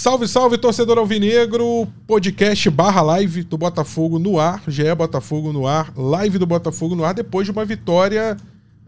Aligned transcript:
Salve, 0.00 0.26
salve, 0.26 0.56
torcedor 0.56 0.96
alvinegro, 0.96 1.86
podcast 2.06 2.70
barra 2.70 3.02
live 3.02 3.42
do 3.42 3.58
Botafogo 3.58 4.18
no 4.18 4.40
ar, 4.40 4.62
é 4.78 4.94
Botafogo 4.94 5.52
no 5.52 5.66
ar, 5.66 5.92
live 5.94 6.38
do 6.38 6.46
Botafogo 6.46 6.96
no 6.96 7.04
ar, 7.04 7.12
depois 7.12 7.44
de 7.44 7.50
uma 7.50 7.66
vitória, 7.66 8.34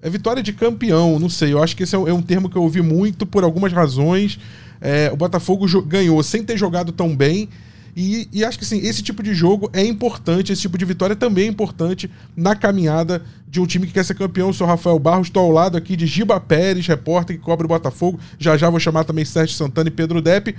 é 0.01 0.09
vitória 0.09 0.43
de 0.43 0.55
campeão, 0.55 1.19
não 1.19 1.29
sei, 1.29 1.53
eu 1.53 1.63
acho 1.63 1.77
que 1.77 1.83
esse 1.83 1.95
é 1.95 1.99
um 1.99 2.19
é 2.19 2.23
termo 2.23 2.49
que 2.49 2.57
eu 2.57 2.63
ouvi 2.63 2.81
muito 2.81 3.27
por 3.27 3.45
algumas 3.45 3.75
razões, 3.75 4.39
é, 4.81 5.11
o 5.13 5.17
Botafogo 5.19 5.67
ganhou 5.83 6.23
sem 6.23 6.43
ter 6.43 6.57
jogado 6.57 6.91
tão 6.93 7.15
bem, 7.15 7.47
e, 7.95 8.27
e, 8.33 8.43
acho 8.43 8.59
que 8.59 8.65
sim, 8.65 8.79
esse 8.79 9.03
tipo 9.03 9.23
de 9.23 9.35
jogo 9.35 9.69
é 9.75 9.85
importante, 9.85 10.51
esse 10.51 10.63
tipo 10.63 10.79
de 10.79 10.85
vitória 10.87 11.15
também 11.15 11.45
é 11.45 11.49
importante 11.49 12.11
na 12.35 12.57
caminhada 12.57 13.23
de 13.47 13.61
um 13.61 13.67
time 13.67 13.87
que 13.87 13.93
quer 13.93 14.03
ser 14.03 14.15
campeão. 14.15 14.47
Eu 14.47 14.55
sou 14.55 14.67
Rafael 14.67 14.99
Barros, 14.99 15.27
estou 15.27 15.43
ao 15.43 15.51
lado 15.51 15.77
aqui 15.77 15.95
de 15.95 16.07
Giba 16.07 16.41
Pérez, 16.41 16.87
repórter 16.87 17.37
que 17.37 17.43
cobre 17.43 17.67
o 17.67 17.69
Botafogo. 17.69 18.19
Já 18.39 18.57
já 18.57 18.71
vou 18.71 18.81
chamar 18.81 19.05
também 19.05 19.27
Sérgio 19.27 19.55
Santana 19.55 19.89
e 19.89 19.93
Pedro 19.93 20.23
Depp. 20.23 20.57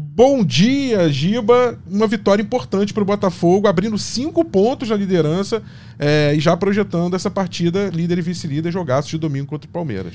Bom 0.00 0.44
dia, 0.44 1.10
Giba. 1.10 1.76
Uma 1.84 2.06
vitória 2.06 2.40
importante 2.40 2.94
para 2.94 3.02
o 3.02 3.04
Botafogo, 3.04 3.66
abrindo 3.66 3.98
cinco 3.98 4.44
pontos 4.44 4.90
na 4.90 4.94
liderança 4.94 5.60
é, 5.98 6.32
e 6.36 6.38
já 6.38 6.56
projetando 6.56 7.16
essa 7.16 7.28
partida 7.28 7.88
líder 7.88 8.18
e 8.18 8.22
vice-líder 8.22 8.70
jogaço 8.70 9.08
de 9.08 9.18
domingo 9.18 9.48
contra 9.48 9.68
o 9.68 9.72
Palmeiras. 9.72 10.14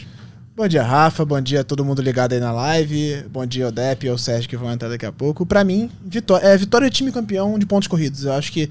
Bom 0.55 0.65
dia, 0.69 0.83
Rafa. 0.83 1.25
Bom 1.25 1.41
dia 1.41 1.59
a 1.59 1.63
todo 1.65 1.83
mundo 1.83 2.01
ligado 2.01 2.31
aí 2.31 2.39
na 2.39 2.53
live. 2.53 3.25
Bom 3.29 3.45
dia, 3.45 3.67
Odep 3.67 4.05
e 4.05 4.09
o 4.09 4.17
Sérgio 4.17 4.47
que 4.49 4.55
vão 4.55 4.71
entrar 4.71 4.87
daqui 4.87 5.05
a 5.05 5.11
pouco. 5.11 5.45
Para 5.45 5.65
mim, 5.65 5.89
vitória, 6.05 6.47
é 6.47 6.55
vitória 6.55 6.89
time 6.89 7.11
campeão 7.11 7.59
de 7.59 7.65
pontos 7.65 7.89
corridos. 7.89 8.23
Eu 8.23 8.31
acho 8.31 8.53
que 8.53 8.69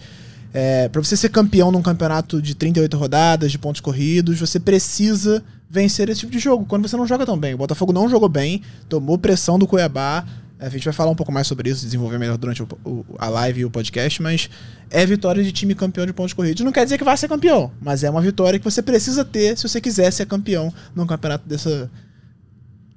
é, 0.55 0.89
para 0.89 1.03
você 1.03 1.15
ser 1.15 1.29
campeão 1.29 1.71
num 1.71 1.83
campeonato 1.83 2.41
de 2.41 2.55
38 2.55 2.97
rodadas, 2.97 3.53
de 3.53 3.59
pontos 3.59 3.83
corridos, 3.83 4.41
você 4.41 4.59
precisa 4.59 5.45
vencer 5.69 6.09
esse 6.11 6.21
tipo 6.21 6.33
de 6.33 6.39
jogo. 6.39 6.67
Quando 6.67 6.87
você 6.87 6.97
não 6.97 7.07
joga 7.07 7.25
tão 7.25 7.39
bem. 7.39 7.55
O 7.55 7.59
Botafogo 7.59 7.93
não 7.93 8.09
jogou 8.09 8.29
bem, 8.29 8.63
tomou 8.89 9.17
pressão 9.17 9.59
do 9.59 9.67
Cuiabá, 9.67 10.25
a 10.63 10.69
gente 10.69 10.85
vai 10.85 10.95
falar 10.95 11.11
um 11.11 11.15
pouco 11.17 11.33
mais 11.33 11.47
sobre 11.47 11.69
isso, 11.69 11.85
desenvolver 11.85 12.19
melhor 12.19 12.39
durante 12.39 12.63
o, 12.63 12.69
o, 12.85 13.05
a 13.19 13.29
live 13.29 13.63
e 13.63 13.65
o 13.65 13.71
podcast, 13.71 14.23
mas 14.23 14.49
é 14.89 15.05
vitória 15.05 15.43
de 15.43 15.51
time 15.51 15.75
campeão 15.75 16.07
de 16.07 16.13
pontos 16.13 16.33
corridos. 16.33 16.65
Não 16.65 16.71
quer 16.71 16.85
dizer 16.85 16.99
que 16.99 17.05
vai 17.05 17.17
ser 17.17 17.29
campeão, 17.29 17.73
mas 17.81 18.05
é 18.05 18.11
uma 18.11 18.21
vitória 18.21 18.59
que 18.59 18.65
você 18.65 18.81
precisa 18.81 19.25
ter 19.25 19.59
se 19.59 19.69
você 19.69 19.81
quiser 19.81 20.11
ser 20.13 20.27
campeão 20.27 20.73
num 20.95 21.05
campeonato 21.05 21.49
dessa. 21.49 21.91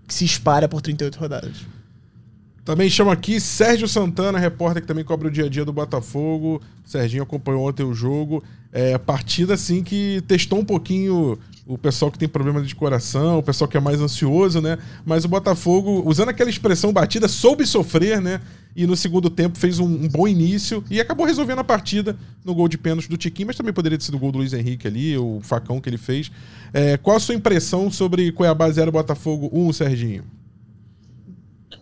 que 0.08 0.13
se 0.13 0.25
espalha 0.25 0.67
por 0.67 0.80
38 0.80 1.17
rodadas. 1.17 1.58
Também 2.63 2.89
chamo 2.89 3.11
aqui 3.11 3.39
Sérgio 3.39 3.88
Santana, 3.88 4.39
repórter 4.39 4.81
que 4.81 4.88
também 4.88 5.03
cobre 5.03 5.27
o 5.27 5.31
dia 5.31 5.45
a 5.45 5.49
dia 5.49 5.66
do 5.66 5.73
Botafogo. 5.73 6.61
Serginho 6.83 7.23
acompanhou 7.23 7.67
ontem 7.67 7.83
o 7.83 7.93
jogo. 7.93 8.43
É, 8.71 8.97
partida 8.97 9.53
assim 9.53 9.83
que 9.83 10.23
testou 10.27 10.59
um 10.59 10.66
pouquinho 10.66 11.38
o 11.67 11.77
pessoal 11.80 12.11
que 12.11 12.19
tem 12.19 12.30
problema 12.30 12.61
de 12.61 12.75
coração, 12.75 13.39
o 13.39 13.44
pessoal 13.44 13.67
que 13.67 13.75
é 13.75 13.80
mais 13.80 13.99
ansioso, 13.99 14.61
né? 14.61 14.77
Mas 15.03 15.25
o 15.25 15.27
Botafogo, 15.27 16.03
usando 16.05 16.30
aquela 16.30 16.49
expressão 16.49 16.94
batida, 16.94 17.27
soube 17.27 17.66
sofrer, 17.66 18.21
né? 18.21 18.39
E 18.75 18.85
no 18.85 18.95
segundo 18.95 19.30
tempo 19.30 19.58
fez 19.58 19.80
um, 19.80 19.86
um 19.86 20.08
bom 20.08 20.27
início 20.27 20.83
e 20.91 20.99
acabou 20.99 21.25
resolvendo 21.25 21.59
a 21.59 21.63
partida 21.63 22.16
no 22.43 22.53
gol 22.53 22.67
de 22.67 22.77
pênalti 22.77 23.09
do 23.09 23.17
Tiquinho, 23.17 23.47
mas 23.47 23.55
também 23.55 23.73
poderia 23.73 23.97
ter 23.97 24.03
sido 24.03 24.16
o 24.16 24.19
gol 24.19 24.31
do 24.31 24.38
Luiz 24.38 24.53
Henrique 24.53 24.88
ali, 24.88 25.17
o 25.17 25.39
facão 25.41 25.81
que 25.81 25.89
ele 25.89 25.97
fez. 25.97 26.31
É, 26.71 26.97
qual 26.97 27.17
a 27.17 27.19
sua 27.19 27.33
impressão 27.33 27.89
sobre 27.89 28.31
Cuiabá 28.31 28.69
0 28.69 28.91
Botafogo 28.91 29.49
1, 29.52 29.73
Serginho? 29.73 30.23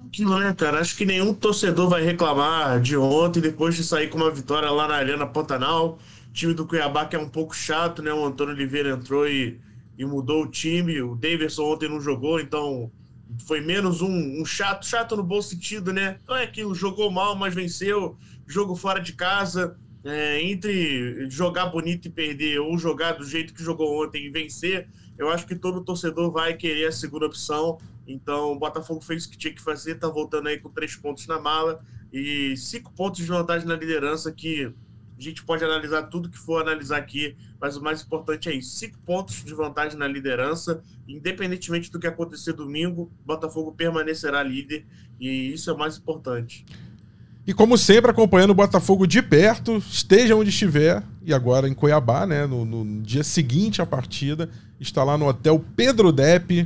Aquilo, 0.08 0.38
né, 0.40 0.54
cara? 0.54 0.80
Acho 0.80 0.96
que 0.96 1.06
nenhum 1.06 1.34
torcedor 1.34 1.90
vai 1.90 2.04
reclamar 2.04 2.80
de 2.80 2.96
ontem, 2.96 3.42
depois 3.42 3.76
de 3.76 3.84
sair 3.84 4.08
com 4.08 4.18
uma 4.18 4.32
vitória 4.32 4.70
lá 4.70 4.88
na 4.88 4.94
Arena 4.94 5.26
Pantanal. 5.26 5.98
O 6.30 6.34
time 6.34 6.54
do 6.54 6.66
Cuiabá 6.66 7.06
que 7.06 7.16
é 7.16 7.20
um 7.20 7.28
pouco 7.28 7.56
chato, 7.56 8.02
né? 8.02 8.14
O 8.14 8.24
Antônio 8.24 8.54
Oliveira 8.54 8.92
entrou 8.92 9.28
e 9.28 9.60
e 9.98 10.06
mudou 10.06 10.44
o 10.44 10.50
time. 10.50 11.02
O 11.02 11.16
Davidson 11.16 11.64
ontem 11.64 11.90
não 11.90 12.02
jogou, 12.02 12.40
então 12.40 12.92
foi 13.46 13.62
menos 13.62 14.02
um, 14.02 14.42
um, 14.42 14.46
chato, 14.46 14.86
chato 14.86 15.16
no 15.16 15.24
bom 15.24 15.42
sentido, 15.42 15.92
né? 15.92 16.20
Então 16.24 16.36
é 16.36 16.44
aquilo, 16.44 16.76
jogou 16.76 17.10
mal, 17.12 17.36
mas 17.36 17.54
venceu, 17.54 18.18
jogo 18.48 18.76
fora 18.76 19.00
de 19.00 19.14
casa. 19.14 19.78
É, 20.06 20.42
entre 20.42 21.30
jogar 21.30 21.68
bonito 21.68 22.10
e 22.10 22.12
perder, 22.12 22.60
ou 22.60 22.78
jogar 22.78 23.14
do 23.14 23.26
jeito 23.26 23.54
que 23.54 23.64
jogou 23.64 24.04
ontem 24.04 24.26
e 24.26 24.30
vencer, 24.30 24.90
eu 25.18 25.30
acho 25.30 25.48
que 25.48 25.56
todo 25.56 25.80
torcedor 25.80 26.30
vai 26.30 26.56
querer 26.56 26.88
a 26.88 26.92
segunda 26.92 27.26
opção. 27.26 27.78
Então, 28.06 28.52
o 28.52 28.60
Botafogo 28.60 29.00
fez 29.00 29.24
o 29.24 29.30
que 29.30 29.38
tinha 29.38 29.54
que 29.54 29.62
fazer, 29.62 29.96
tá 29.96 30.10
voltando 30.10 30.50
aí 30.50 30.60
com 30.60 30.70
três 30.70 30.94
pontos 30.94 31.26
na 31.26 31.40
mala 31.40 31.82
e 32.12 32.56
cinco 32.58 32.92
pontos 32.92 33.22
de 33.22 33.26
vantagem 33.26 33.66
na 33.66 33.76
liderança, 33.76 34.30
que 34.30 34.74
a 35.18 35.22
gente 35.22 35.44
pode 35.44 35.64
analisar 35.64 36.04
tudo 36.04 36.30
que 36.30 36.38
for 36.38 36.62
analisar 36.62 36.98
aqui, 36.98 37.36
mas 37.60 37.78
o 37.78 37.82
mais 37.82 38.02
importante 38.02 38.50
é 38.50 38.54
isso: 38.54 38.76
cinco 38.76 38.98
pontos 39.06 39.44
de 39.44 39.54
vantagem 39.54 39.98
na 39.98 40.08
liderança, 40.08 40.82
independentemente 41.08 41.92
do 41.92 42.00
que 42.00 42.08
acontecer 42.08 42.54
domingo, 42.54 43.12
Botafogo 43.26 43.72
permanecerá 43.72 44.42
líder 44.44 44.86
e 45.20 45.54
isso 45.54 45.70
é 45.70 45.74
o 45.74 45.78
mais 45.78 45.98
importante. 45.98 46.66
E 47.46 47.54
como 47.54 47.78
sempre, 47.78 48.10
acompanhando 48.10 48.52
o 48.52 48.56
Botafogo 48.56 49.06
de 49.06 49.22
perto, 49.22 49.78
esteja 49.78 50.36
onde 50.36 50.50
estiver, 50.50 51.04
e 51.22 51.34
agora 51.34 51.68
em 51.68 51.74
Cuiabá, 51.74 52.26
né? 52.26 52.46
No, 52.48 52.64
no 52.64 53.02
dia 53.02 53.24
seguinte 53.24 53.82
à 53.82 53.86
partida, 53.86 54.50
está 54.80 55.04
lá 55.04 55.18
no 55.18 55.28
Hotel 55.28 55.64
Pedro 55.76 56.12
Depp, 56.14 56.66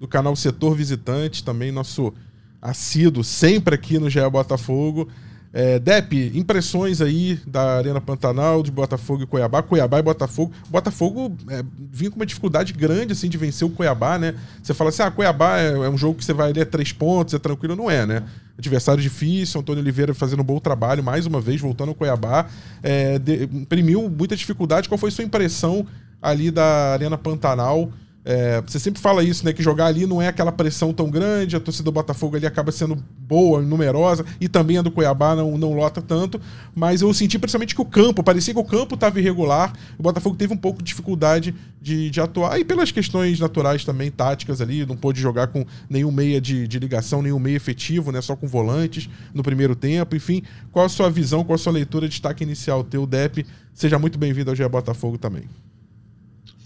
do 0.00 0.08
canal 0.08 0.34
Setor 0.34 0.74
Visitante, 0.74 1.44
também 1.44 1.70
nosso 1.70 2.12
assíduo, 2.60 3.22
sempre 3.22 3.74
aqui 3.74 3.98
no 3.98 4.10
GE 4.10 4.28
Botafogo. 4.30 5.08
É, 5.52 5.80
Dep, 5.80 6.30
impressões 6.34 7.00
aí 7.00 7.40
da 7.44 7.78
Arena 7.78 8.00
Pantanal, 8.00 8.62
de 8.62 8.70
Botafogo 8.70 9.24
e 9.24 9.26
Cuiabá, 9.26 9.62
Cuiabá 9.62 9.98
e 9.98 10.02
Botafogo. 10.02 10.52
Botafogo 10.68 11.36
é, 11.48 11.64
vinha 11.90 12.08
com 12.08 12.16
uma 12.16 12.26
dificuldade 12.26 12.72
grande 12.72 13.12
assim 13.12 13.28
de 13.28 13.36
vencer 13.36 13.66
o 13.66 13.70
Cuiabá, 13.70 14.16
né? 14.16 14.34
Você 14.62 14.72
fala 14.72 14.90
assim, 14.90 15.02
ah, 15.02 15.10
Cuiabá 15.10 15.58
é, 15.58 15.72
é 15.72 15.88
um 15.88 15.98
jogo 15.98 16.18
que 16.18 16.24
você 16.24 16.32
vai 16.32 16.50
ali 16.50 16.60
a 16.60 16.66
três 16.66 16.92
pontos, 16.92 17.34
é 17.34 17.38
tranquilo, 17.38 17.74
não 17.74 17.90
é, 17.90 18.06
né? 18.06 18.22
Adversário 18.56 19.02
difícil, 19.02 19.60
Antônio 19.60 19.82
Oliveira 19.82 20.14
fazendo 20.14 20.40
um 20.40 20.44
bom 20.44 20.60
trabalho, 20.60 21.02
mais 21.02 21.26
uma 21.26 21.40
vez, 21.40 21.60
voltando 21.60 21.88
ao 21.88 21.94
Cuiabá. 21.96 22.46
É, 22.80 23.18
de, 23.18 23.44
imprimiu 23.44 24.08
muita 24.08 24.36
dificuldade. 24.36 24.88
Qual 24.88 24.98
foi 24.98 25.10
sua 25.10 25.24
impressão 25.24 25.84
ali 26.22 26.50
da 26.50 26.92
Arena 26.92 27.18
Pantanal? 27.18 27.90
É, 28.22 28.60
você 28.60 28.78
sempre 28.78 29.00
fala 29.00 29.24
isso, 29.24 29.44
né? 29.44 29.52
Que 29.52 29.62
jogar 29.62 29.86
ali 29.86 30.06
não 30.06 30.20
é 30.20 30.28
aquela 30.28 30.52
pressão 30.52 30.92
tão 30.92 31.10
grande, 31.10 31.56
a 31.56 31.60
torcida 31.60 31.84
do 31.84 31.92
Botafogo 31.92 32.36
ali 32.36 32.46
acaba 32.46 32.70
sendo 32.70 33.02
boa, 33.18 33.62
numerosa, 33.62 34.24
e 34.40 34.48
também 34.48 34.76
a 34.76 34.82
do 34.82 34.90
Cuiabá 34.90 35.34
não, 35.34 35.56
não 35.56 35.72
lota 35.72 36.02
tanto. 36.02 36.40
Mas 36.74 37.00
eu 37.00 37.12
senti 37.14 37.38
principalmente 37.38 37.74
que 37.74 37.80
o 37.80 37.84
campo, 37.84 38.22
parecia 38.22 38.52
que 38.52 38.60
o 38.60 38.64
campo 38.64 38.94
estava 38.94 39.18
irregular, 39.18 39.72
o 39.98 40.02
Botafogo 40.02 40.36
teve 40.36 40.52
um 40.52 40.56
pouco 40.56 40.82
de 40.82 40.88
dificuldade 40.88 41.54
de, 41.80 42.10
de 42.10 42.20
atuar, 42.20 42.60
e 42.60 42.64
pelas 42.64 42.92
questões 42.92 43.40
naturais 43.40 43.84
também, 43.84 44.10
táticas 44.10 44.60
ali, 44.60 44.84
não 44.84 44.96
pôde 44.96 45.20
jogar 45.20 45.46
com 45.46 45.64
nenhum 45.88 46.12
meia 46.12 46.40
de, 46.40 46.68
de 46.68 46.78
ligação, 46.78 47.22
nenhum 47.22 47.38
meia 47.38 47.56
efetivo, 47.56 48.12
né? 48.12 48.20
Só 48.20 48.36
com 48.36 48.46
volantes 48.46 49.08
no 49.32 49.42
primeiro 49.42 49.74
tempo. 49.74 50.14
Enfim, 50.14 50.42
qual 50.70 50.84
a 50.84 50.88
sua 50.90 51.08
visão, 51.08 51.42
qual 51.42 51.54
a 51.54 51.58
sua 51.58 51.72
leitura 51.72 52.06
de 52.06 52.10
destaque 52.10 52.44
inicial 52.44 52.84
teu, 52.84 53.06
Dep? 53.06 53.46
Seja 53.72 53.98
muito 53.98 54.18
bem-vindo 54.18 54.50
ao 54.50 54.56
GE 54.56 54.68
Botafogo 54.68 55.16
também. 55.16 55.44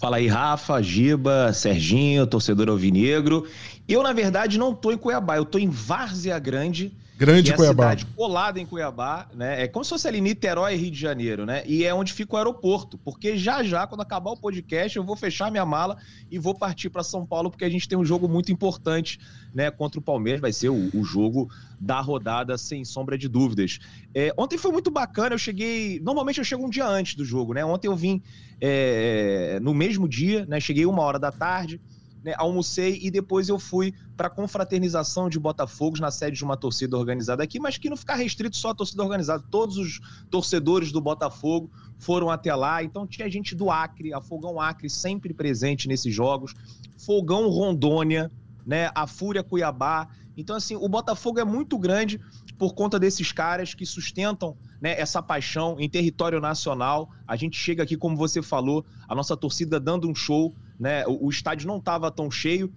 Fala 0.05 0.17
aí, 0.17 0.27
Rafa, 0.27 0.83
Giba, 0.83 1.51
Serginho, 1.51 2.27
torcedor 2.27 2.69
alvinegro. 2.69 3.47
Eu, 3.87 4.03
na 4.03 4.13
verdade, 4.13 4.55
não 4.55 4.71
tô 4.71 4.91
em 4.91 4.97
Cuiabá, 4.97 5.35
eu 5.35 5.45
tô 5.45 5.57
em 5.57 5.67
Várzea 5.67 6.37
Grande. 6.37 6.95
Grande 7.17 7.51
é 7.51 7.55
Cuiabá. 7.55 7.83
cidade 7.83 8.05
colada 8.07 8.59
em 8.59 8.65
Cuiabá, 8.65 9.27
né? 9.33 9.63
É 9.63 9.67
como 9.67 9.85
se 9.85 9.89
fosse 9.89 10.05
ali 10.05 10.19
Niterói, 10.19 10.75
Rio 10.75 10.91
de 10.91 10.99
Janeiro, 10.99 11.45
né? 11.45 11.63
E 11.65 11.85
é 11.85 11.93
onde 11.93 12.11
fica 12.11 12.35
o 12.35 12.37
aeroporto, 12.37 12.97
porque 12.97 13.37
já 13.37 13.63
já, 13.63 13.87
quando 13.87 14.01
acabar 14.01 14.31
o 14.31 14.37
podcast, 14.37 14.97
eu 14.97 15.03
vou 15.03 15.15
fechar 15.15 15.49
minha 15.49 15.65
mala 15.65 15.97
e 16.29 16.37
vou 16.37 16.53
partir 16.53 16.89
para 16.89 17.03
São 17.03 17.25
Paulo, 17.25 17.49
porque 17.49 17.63
a 17.63 17.69
gente 17.69 17.87
tem 17.87 17.97
um 17.97 18.03
jogo 18.03 18.27
muito 18.27 18.51
importante, 18.51 19.17
né? 19.53 19.71
Contra 19.71 19.97
o 19.97 20.03
Palmeiras, 20.03 20.41
vai 20.41 20.51
ser 20.51 20.69
o, 20.69 20.89
o 20.93 21.05
jogo 21.05 21.49
da 21.79 22.01
rodada, 22.01 22.57
sem 22.57 22.83
sombra 22.83 23.17
de 23.17 23.29
dúvidas. 23.29 23.79
É, 24.13 24.33
ontem 24.37 24.57
foi 24.57 24.71
muito 24.71 24.91
bacana, 24.91 25.35
eu 25.35 25.39
cheguei. 25.39 26.01
Normalmente 26.01 26.39
eu 26.39 26.43
chego 26.43 26.65
um 26.65 26.69
dia 26.69 26.85
antes 26.85 27.15
do 27.15 27.23
jogo, 27.23 27.53
né? 27.53 27.63
Ontem 27.63 27.87
eu 27.87 27.95
vim 27.95 28.21
é, 28.59 29.57
no 29.61 29.73
mesmo 29.73 30.07
dia, 30.07 30.45
né? 30.45 30.59
Cheguei 30.59 30.85
uma 30.85 31.01
hora 31.01 31.17
da 31.17 31.31
tarde 31.31 31.79
né, 32.25 32.33
almocei 32.39 32.99
e 33.03 33.11
depois 33.11 33.49
eu 33.49 33.59
fui 33.59 33.93
para 34.17 34.31
confraternização 34.31 35.29
de 35.29 35.39
Botafogos 35.39 35.99
na 35.99 36.09
sede 36.09 36.37
de 36.37 36.43
uma 36.43 36.57
torcida 36.57 36.97
organizada 36.97 37.43
aqui, 37.43 37.59
mas 37.59 37.77
que 37.77 37.87
não 37.87 37.95
ficar 37.95 38.15
restrito 38.15 38.57
só 38.57 38.71
à 38.71 38.75
torcida 38.75 39.03
organizada. 39.03 39.43
Todos 39.51 39.77
os 39.77 39.99
torcedores 40.31 40.91
do 40.91 40.99
Botafogo 40.99 41.69
foram 41.99 42.31
até 42.31 42.55
lá, 42.55 42.83
então 42.83 43.05
tinha 43.05 43.29
gente 43.29 43.53
do 43.53 43.69
Acre, 43.69 44.11
a 44.11 44.19
Fogão 44.19 44.59
Acre 44.59 44.89
sempre 44.89 45.35
presente 45.35 45.87
nesses 45.87 46.11
jogos, 46.11 46.55
Fogão 46.97 47.47
Rondônia, 47.47 48.31
né, 48.65 48.89
a 48.95 49.05
Fúria 49.05 49.43
Cuiabá. 49.43 50.07
Então 50.35 50.55
assim, 50.55 50.75
o 50.75 50.89
Botafogo 50.89 51.39
é 51.39 51.45
muito 51.45 51.77
grande 51.77 52.19
por 52.57 52.73
conta 52.73 52.97
desses 52.97 53.31
caras 53.31 53.75
que 53.75 53.85
sustentam 53.85 54.57
né, 54.81 54.99
essa 54.99 55.21
paixão 55.21 55.75
em 55.79 55.87
território 55.87 56.41
nacional. 56.41 57.07
A 57.27 57.35
gente 57.35 57.55
chega 57.55 57.83
aqui, 57.83 57.95
como 57.95 58.17
você 58.17 58.41
falou, 58.41 58.83
a 59.07 59.13
nossa 59.13 59.37
torcida 59.37 59.79
dando 59.79 60.09
um 60.09 60.15
show 60.15 60.55
né? 60.79 61.05
O, 61.07 61.27
o 61.27 61.29
estádio 61.29 61.67
não 61.67 61.77
estava 61.77 62.11
tão 62.11 62.29
cheio. 62.29 62.71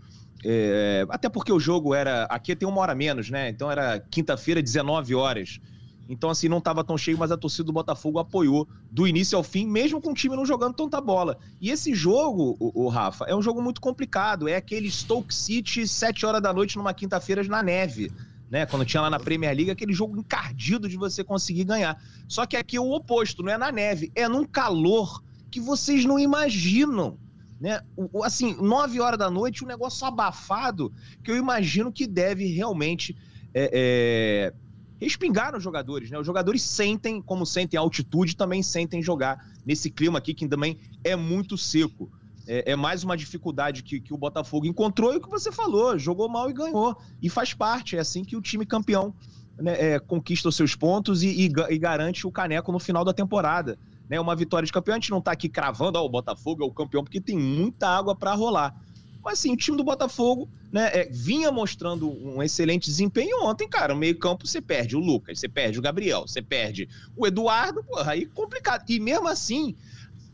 É, 0.44 1.04
até 1.08 1.28
porque 1.28 1.52
o 1.52 1.58
jogo 1.58 1.94
era. 1.94 2.24
Aqui 2.24 2.54
tem 2.54 2.68
uma 2.68 2.80
hora 2.80 2.94
menos, 2.94 3.30
né? 3.30 3.48
Então 3.48 3.70
era 3.70 3.98
quinta-feira, 3.98 4.62
19 4.62 5.14
horas. 5.14 5.60
Então, 6.08 6.30
assim, 6.30 6.48
não 6.48 6.56
estava 6.56 6.82
tão 6.82 6.96
cheio, 6.96 7.18
mas 7.18 7.30
a 7.30 7.36
torcida 7.36 7.64
do 7.64 7.72
Botafogo 7.72 8.18
apoiou 8.18 8.66
do 8.90 9.06
início 9.06 9.36
ao 9.36 9.44
fim, 9.44 9.66
mesmo 9.66 10.00
com 10.00 10.12
o 10.12 10.14
time 10.14 10.34
não 10.34 10.46
jogando 10.46 10.72
tanta 10.74 11.02
bola. 11.02 11.36
E 11.60 11.70
esse 11.70 11.94
jogo, 11.94 12.56
o, 12.58 12.84
o 12.84 12.88
Rafa, 12.88 13.26
é 13.26 13.36
um 13.36 13.42
jogo 13.42 13.60
muito 13.60 13.78
complicado. 13.78 14.48
É 14.48 14.56
aquele 14.56 14.90
Stoke 14.90 15.34
City, 15.34 15.86
7 15.86 16.24
horas 16.24 16.40
da 16.40 16.50
noite, 16.50 16.78
numa 16.78 16.94
quinta-feira 16.94 17.44
na 17.44 17.62
neve. 17.62 18.10
né? 18.50 18.64
Quando 18.64 18.86
tinha 18.86 19.02
lá 19.02 19.10
na 19.10 19.20
Premier 19.20 19.54
League 19.54 19.70
aquele 19.70 19.92
jogo 19.92 20.18
encardido 20.18 20.88
de 20.88 20.96
você 20.96 21.22
conseguir 21.22 21.64
ganhar. 21.64 22.02
Só 22.26 22.46
que 22.46 22.56
aqui 22.56 22.76
é 22.78 22.80
o 22.80 22.90
oposto, 22.90 23.42
não 23.42 23.52
é 23.52 23.58
na 23.58 23.70
neve, 23.70 24.10
é 24.14 24.26
num 24.26 24.46
calor 24.46 25.22
que 25.50 25.60
vocês 25.60 26.06
não 26.06 26.18
imaginam. 26.18 27.18
Né? 27.60 27.81
O, 27.96 28.22
assim, 28.22 28.56
9 28.60 29.00
horas 29.00 29.19
da 29.19 29.31
noite, 29.31 29.64
um 29.64 29.69
negócio 29.69 30.06
abafado 30.06 30.93
que 31.25 31.31
eu 31.31 31.37
imagino 31.37 31.93
que 31.93 32.06
deve 32.06 32.46
realmente 32.46 33.16
é, 33.52 33.70
é, 33.72 34.55
respingar 35.00 35.52
nos 35.52 35.62
jogadores. 35.62 36.10
Né? 36.10 36.19
Os 36.19 36.26
jogadores 36.26 36.62
sentem, 36.62 37.20
como 37.20 37.44
sentem 37.44 37.76
a 37.76 37.81
altitude, 37.81 38.37
também 38.37 38.62
sentem 38.62 39.02
jogar 39.02 39.44
nesse 39.66 39.90
clima 39.90 40.19
aqui 40.19 40.34
que 40.34 40.46
também 40.46 40.78
é 41.02 41.16
muito 41.16 41.58
seco. 41.58 42.10
É, 42.46 42.72
é 42.72 42.76
mais 42.76 43.05
uma 43.05 43.16
dificuldade 43.16 43.82
que, 43.82 44.00
que 44.00 44.14
o 44.14 44.16
Botafogo 44.16 44.66
encontrou 44.66 45.12
e 45.12 45.16
o 45.16 45.20
que 45.20 45.28
você 45.28 45.52
falou, 45.52 45.99
jogou 45.99 46.28
mal 46.28 46.49
e 46.49 46.55
ganhou. 46.55 46.96
E 47.20 47.28
faz 47.28 47.52
parte, 47.52 47.96
é 47.96 48.00
assim 48.00 48.25
que 48.25 48.37
o 48.37 48.40
time 48.40 48.64
campeão 48.64 49.14
né, 49.58 49.94
é, 49.94 49.99
conquista 49.99 50.49
os 50.49 50.56
seus 50.56 50.75
pontos 50.75 51.22
e, 51.22 51.28
e, 51.28 51.52
e 51.70 51.78
garante 51.78 52.26
o 52.26 52.31
caneco 52.31 52.72
no 52.72 52.78
final 52.78 53.05
da 53.05 53.12
temporada 53.12 53.78
né, 54.08 54.19
uma 54.20 54.34
vitória 54.34 54.66
de 54.66 54.72
campeão. 54.72 54.94
A 54.94 54.99
gente 54.99 55.10
não 55.10 55.20
tá 55.20 55.32
aqui 55.32 55.49
cravando, 55.49 55.99
ó, 55.99 56.05
o 56.05 56.08
Botafogo 56.08 56.62
é 56.62 56.66
o 56.66 56.72
campeão, 56.72 57.02
porque 57.02 57.20
tem 57.20 57.37
muita 57.37 57.88
água 57.88 58.14
para 58.14 58.34
rolar. 58.34 58.75
Mas 59.22 59.40
assim, 59.40 59.52
o 59.52 59.56
time 59.56 59.76
do 59.76 59.84
Botafogo 59.84 60.49
né, 60.72 60.90
é, 60.93 61.08
vinha 61.10 61.50
mostrando 61.50 62.10
um 62.10 62.43
excelente 62.43 62.87
desempenho 62.87 63.44
ontem, 63.44 63.69
cara. 63.69 63.93
No 63.93 64.00
meio-campo 64.00 64.46
você 64.46 64.60
perde 64.60 64.96
o 64.96 65.00
Lucas, 65.00 65.38
você 65.38 65.49
perde 65.49 65.78
o 65.78 65.82
Gabriel, 65.82 66.22
você 66.26 66.40
perde 66.40 66.88
o 67.16 67.26
Eduardo, 67.26 67.82
porra, 67.84 68.12
aí 68.12 68.26
complicado. 68.26 68.88
E 68.88 69.00
mesmo 69.00 69.28
assim, 69.28 69.76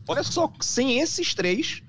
olha 0.07 0.23
só, 0.23 0.51
sem 0.61 0.99
esses 0.99 1.33
três, 1.33 1.81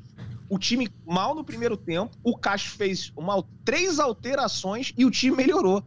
o 0.48 0.58
time 0.58 0.88
mal 1.04 1.34
no 1.34 1.44
primeiro 1.44 1.76
tempo, 1.76 2.16
o 2.24 2.36
Castro 2.36 2.72
fez 2.72 3.12
uma, 3.16 3.44
três 3.64 3.98
alterações 3.98 4.92
e 4.96 5.04
o 5.04 5.10
time 5.10 5.36
melhorou. 5.36 5.84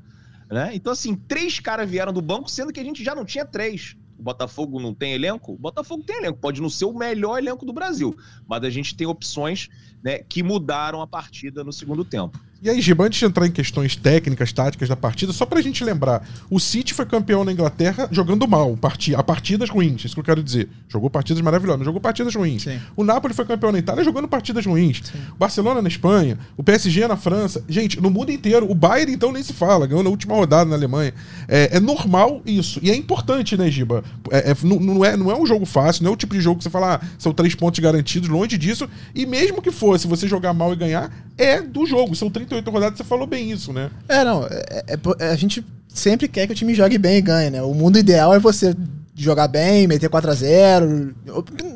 Né? 0.49 0.71
Então, 0.73 0.93
assim, 0.93 1.15
três 1.15 1.59
caras 1.59 1.89
vieram 1.89 2.11
do 2.13 2.21
banco, 2.21 2.49
sendo 2.49 2.73
que 2.73 2.79
a 2.79 2.83
gente 2.83 3.03
já 3.03 3.13
não 3.13 3.25
tinha 3.25 3.45
três 3.45 3.95
o 4.19 4.23
Botafogo 4.23 4.79
não 4.79 4.93
tem 4.93 5.13
elenco? 5.13 5.53
O 5.53 5.57
Botafogo 5.57 6.03
tem 6.03 6.17
elenco, 6.17 6.39
pode 6.39 6.61
não 6.61 6.69
ser 6.69 6.85
o 6.85 6.93
melhor 6.93 7.37
elenco 7.37 7.65
do 7.65 7.71
Brasil, 7.71 8.15
mas 8.45 8.63
a 8.63 8.69
gente 8.69 8.95
tem 8.95 9.07
opções 9.07 9.69
né, 10.03 10.19
que 10.19 10.43
mudaram 10.43 11.01
a 11.01 11.07
partida 11.07 11.63
no 11.63 11.71
segundo 11.71 12.03
tempo. 12.03 12.39
E 12.61 12.69
aí, 12.69 12.81
Giba, 12.81 13.05
antes 13.05 13.17
de 13.17 13.25
entrar 13.25 13.47
em 13.47 13.51
questões 13.51 13.95
técnicas, 13.95 14.51
táticas 14.51 14.89
da 14.89 14.95
partida, 14.95 15.31
só 15.31 15.45
pra 15.45 15.61
gente 15.61 15.81
lembrar, 15.81 16.27
o 16.49 16.59
City 16.59 16.93
foi 16.93 17.05
campeão 17.05 17.45
na 17.45 17.53
Inglaterra 17.53 18.09
jogando 18.11 18.45
mal, 18.45 18.77
a 19.15 19.23
partidas 19.23 19.69
ruins, 19.69 20.03
isso 20.03 20.13
que 20.13 20.19
eu 20.19 20.25
quero 20.25 20.43
dizer. 20.43 20.67
Jogou 20.89 21.09
partidas 21.09 21.41
maravilhosas, 21.41 21.85
jogou 21.85 22.01
partidas 22.01 22.35
ruins. 22.35 22.63
Sim. 22.63 22.77
O 22.97 23.03
Napoli 23.05 23.33
foi 23.33 23.45
campeão 23.45 23.71
na 23.71 23.79
Itália 23.79 24.03
jogando 24.03 24.27
partidas 24.27 24.65
ruins. 24.65 25.01
Sim. 25.05 25.19
O 25.33 25.37
Barcelona 25.37 25.81
na 25.81 25.87
Espanha, 25.87 26.37
o 26.57 26.63
PSG 26.63 27.07
na 27.07 27.15
França. 27.15 27.63
Gente, 27.69 28.01
no 28.01 28.09
mundo 28.09 28.29
inteiro, 28.29 28.69
o 28.69 28.75
Bayern 28.75 29.13
então 29.13 29.31
nem 29.31 29.41
se 29.41 29.53
fala, 29.53 29.87
ganhou 29.87 30.03
na 30.03 30.09
última 30.09 30.35
rodada 30.35 30.69
na 30.69 30.75
Alemanha. 30.75 31.13
É, 31.47 31.77
é 31.77 31.79
normal 31.79 32.41
isso. 32.45 32.79
E 32.83 32.91
é 32.91 32.95
importante, 32.95 33.55
né, 33.55 33.71
Giba? 33.71 34.03
É, 34.31 34.51
é, 34.51 34.55
não, 34.63 34.79
não, 34.81 35.05
é, 35.05 35.15
não 35.15 35.31
é 35.31 35.39
um 35.39 35.45
jogo 35.45 35.65
fácil, 35.65 36.03
não 36.03 36.11
é 36.11 36.13
o 36.13 36.17
tipo 36.17 36.33
de 36.33 36.41
jogo 36.41 36.57
que 36.57 36.63
você 36.65 36.69
fala, 36.69 36.95
ah, 36.95 37.07
são 37.17 37.31
três 37.31 37.55
pontos 37.55 37.79
garantidos, 37.79 38.27
longe 38.27 38.57
disso. 38.57 38.89
E 39.15 39.25
mesmo 39.25 39.61
que 39.61 39.71
fosse 39.71 40.07
você 40.07 40.27
jogar 40.27 40.53
mal 40.53 40.73
e 40.73 40.75
ganhar, 40.75 41.09
é 41.39 41.61
do 41.61 41.85
jogo. 41.85 42.15
São 42.15 42.29
38 42.29 42.69
rodadas, 42.69 42.97
você 42.97 43.03
falou 43.03 43.25
bem 43.25 43.49
isso, 43.51 43.71
né? 43.71 43.89
É, 44.07 44.23
não. 44.23 44.45
É, 44.45 44.83
é, 44.87 44.97
é, 45.19 45.31
a 45.31 45.35
gente 45.35 45.65
sempre 45.87 46.27
quer 46.27 46.45
que 46.45 46.53
o 46.53 46.55
time 46.55 46.75
jogue 46.75 46.97
bem 46.97 47.17
e 47.17 47.21
ganhe, 47.21 47.49
né? 47.49 47.61
O 47.61 47.73
mundo 47.73 47.97
ideal 47.97 48.33
é 48.33 48.39
você 48.39 48.75
jogar 49.15 49.47
bem, 49.47 49.87
meter 49.87 50.09
4 50.09 50.31
a 50.31 50.33
0 50.33 51.15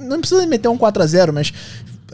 Não 0.01 0.19
precisa 0.19 0.45
meter 0.45 0.69
um 0.69 0.77
4 0.77 1.03
a 1.03 1.05
0 1.05 1.33
mas 1.33 1.51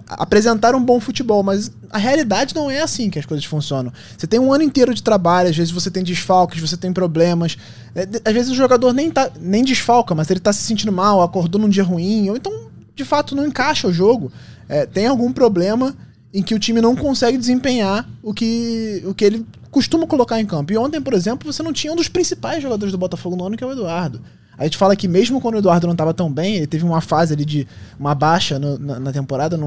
apresentar 0.08 0.74
um 0.74 0.84
bom 0.84 1.00
futebol, 1.00 1.44
mas 1.44 1.72
a 1.90 1.98
realidade 2.00 2.56
não 2.56 2.70
é 2.70 2.82
assim 2.82 3.12
que 3.12 3.20
as 3.20 3.26
coisas 3.26 3.46
funcionam. 3.46 3.94
Você 4.18 4.26
tem 4.26 4.40
um 4.40 4.52
ano 4.52 4.64
inteiro 4.64 4.94
de 4.94 5.04
trabalho, 5.04 5.50
às 5.50 5.58
vezes 5.58 5.72
você 5.72 5.92
tem 5.92 6.04
desfalques, 6.04 6.60
você 6.60 6.76
tem 6.76 6.92
problemas. 6.92 7.58
É, 7.94 8.08
às 8.26 8.34
vezes 8.34 8.52
o 8.52 8.56
jogador 8.56 8.92
nem, 8.92 9.12
tá, 9.12 9.30
nem 9.40 9.64
desfalca, 9.64 10.16
mas 10.16 10.30
ele 10.32 10.40
tá 10.40 10.52
se 10.52 10.64
sentindo 10.64 10.92
mal, 10.92 11.22
acordou 11.22 11.62
num 11.62 11.70
dia 11.70 11.84
ruim, 11.84 12.30
ou 12.30 12.36
então, 12.36 12.52
de 12.96 13.06
fato, 13.06 13.36
não 13.36 13.46
encaixa 13.46 13.88
o 13.88 13.94
jogo. 13.94 14.32
É, 14.68 14.86
tem 14.86 15.06
algum 15.06 15.32
problema 15.32 15.96
em 16.34 16.44
que 16.44 16.54
o 16.54 16.60
time 16.60 16.82
não 16.82 16.96
consegue 16.96 17.38
desempenhar 17.38 18.08
o 18.22 18.34
que, 18.34 19.04
o 19.06 19.14
que 19.14 19.26
ele 19.26 19.46
costuma 19.72 20.06
colocar 20.06 20.40
em 20.40 20.46
campo. 20.46 20.72
E 20.72 20.78
ontem, 20.78 21.02
por 21.02 21.14
exemplo, 21.14 21.52
você 21.52 21.64
não 21.64 21.74
tinha 21.74 21.92
um 21.92 21.96
dos 21.96 22.08
principais 22.08 22.62
jogadores 22.62 22.92
do 22.92 22.98
Botafogo 22.98 23.36
no 23.36 23.46
ano, 23.46 23.58
que 23.58 23.64
é 23.64 23.68
o 23.68 23.72
Eduardo. 23.72 24.22
A 24.58 24.66
gente 24.66 24.78
fala 24.78 24.96
que 24.96 25.08
mesmo 25.08 25.40
quando 25.40 25.56
o 25.56 25.58
Eduardo 25.60 25.88
não 25.88 25.94
estava 25.94 26.14
tão 26.14 26.32
bem, 26.32 26.58
ele 26.58 26.68
teve 26.68 26.84
uma 26.84 27.02
fase 27.02 27.34
ali 27.34 27.46
de 27.46 27.68
uma 27.98 28.14
baixa 28.14 28.60
no, 28.60 28.78
na, 28.78 29.00
na, 29.00 29.12
temporada, 29.12 29.58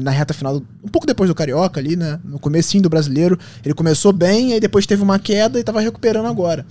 na 0.00 0.10
reta 0.10 0.32
final, 0.32 0.62
um 0.82 0.88
pouco 0.88 1.06
depois 1.06 1.28
do 1.28 1.34
Carioca 1.34 1.80
ali, 1.80 1.96
né? 1.96 2.18
No 2.24 2.38
comecinho 2.38 2.82
do 2.82 2.88
Brasileiro. 2.88 3.38
Ele 3.64 3.74
começou 3.74 4.12
bem, 4.12 4.52
aí 4.52 4.60
depois 4.60 4.86
teve 4.86 5.02
uma 5.02 5.18
queda 5.18 5.58
e 5.58 5.60
estava 5.60 5.80
recuperando 5.80 6.26
agora 6.26 6.64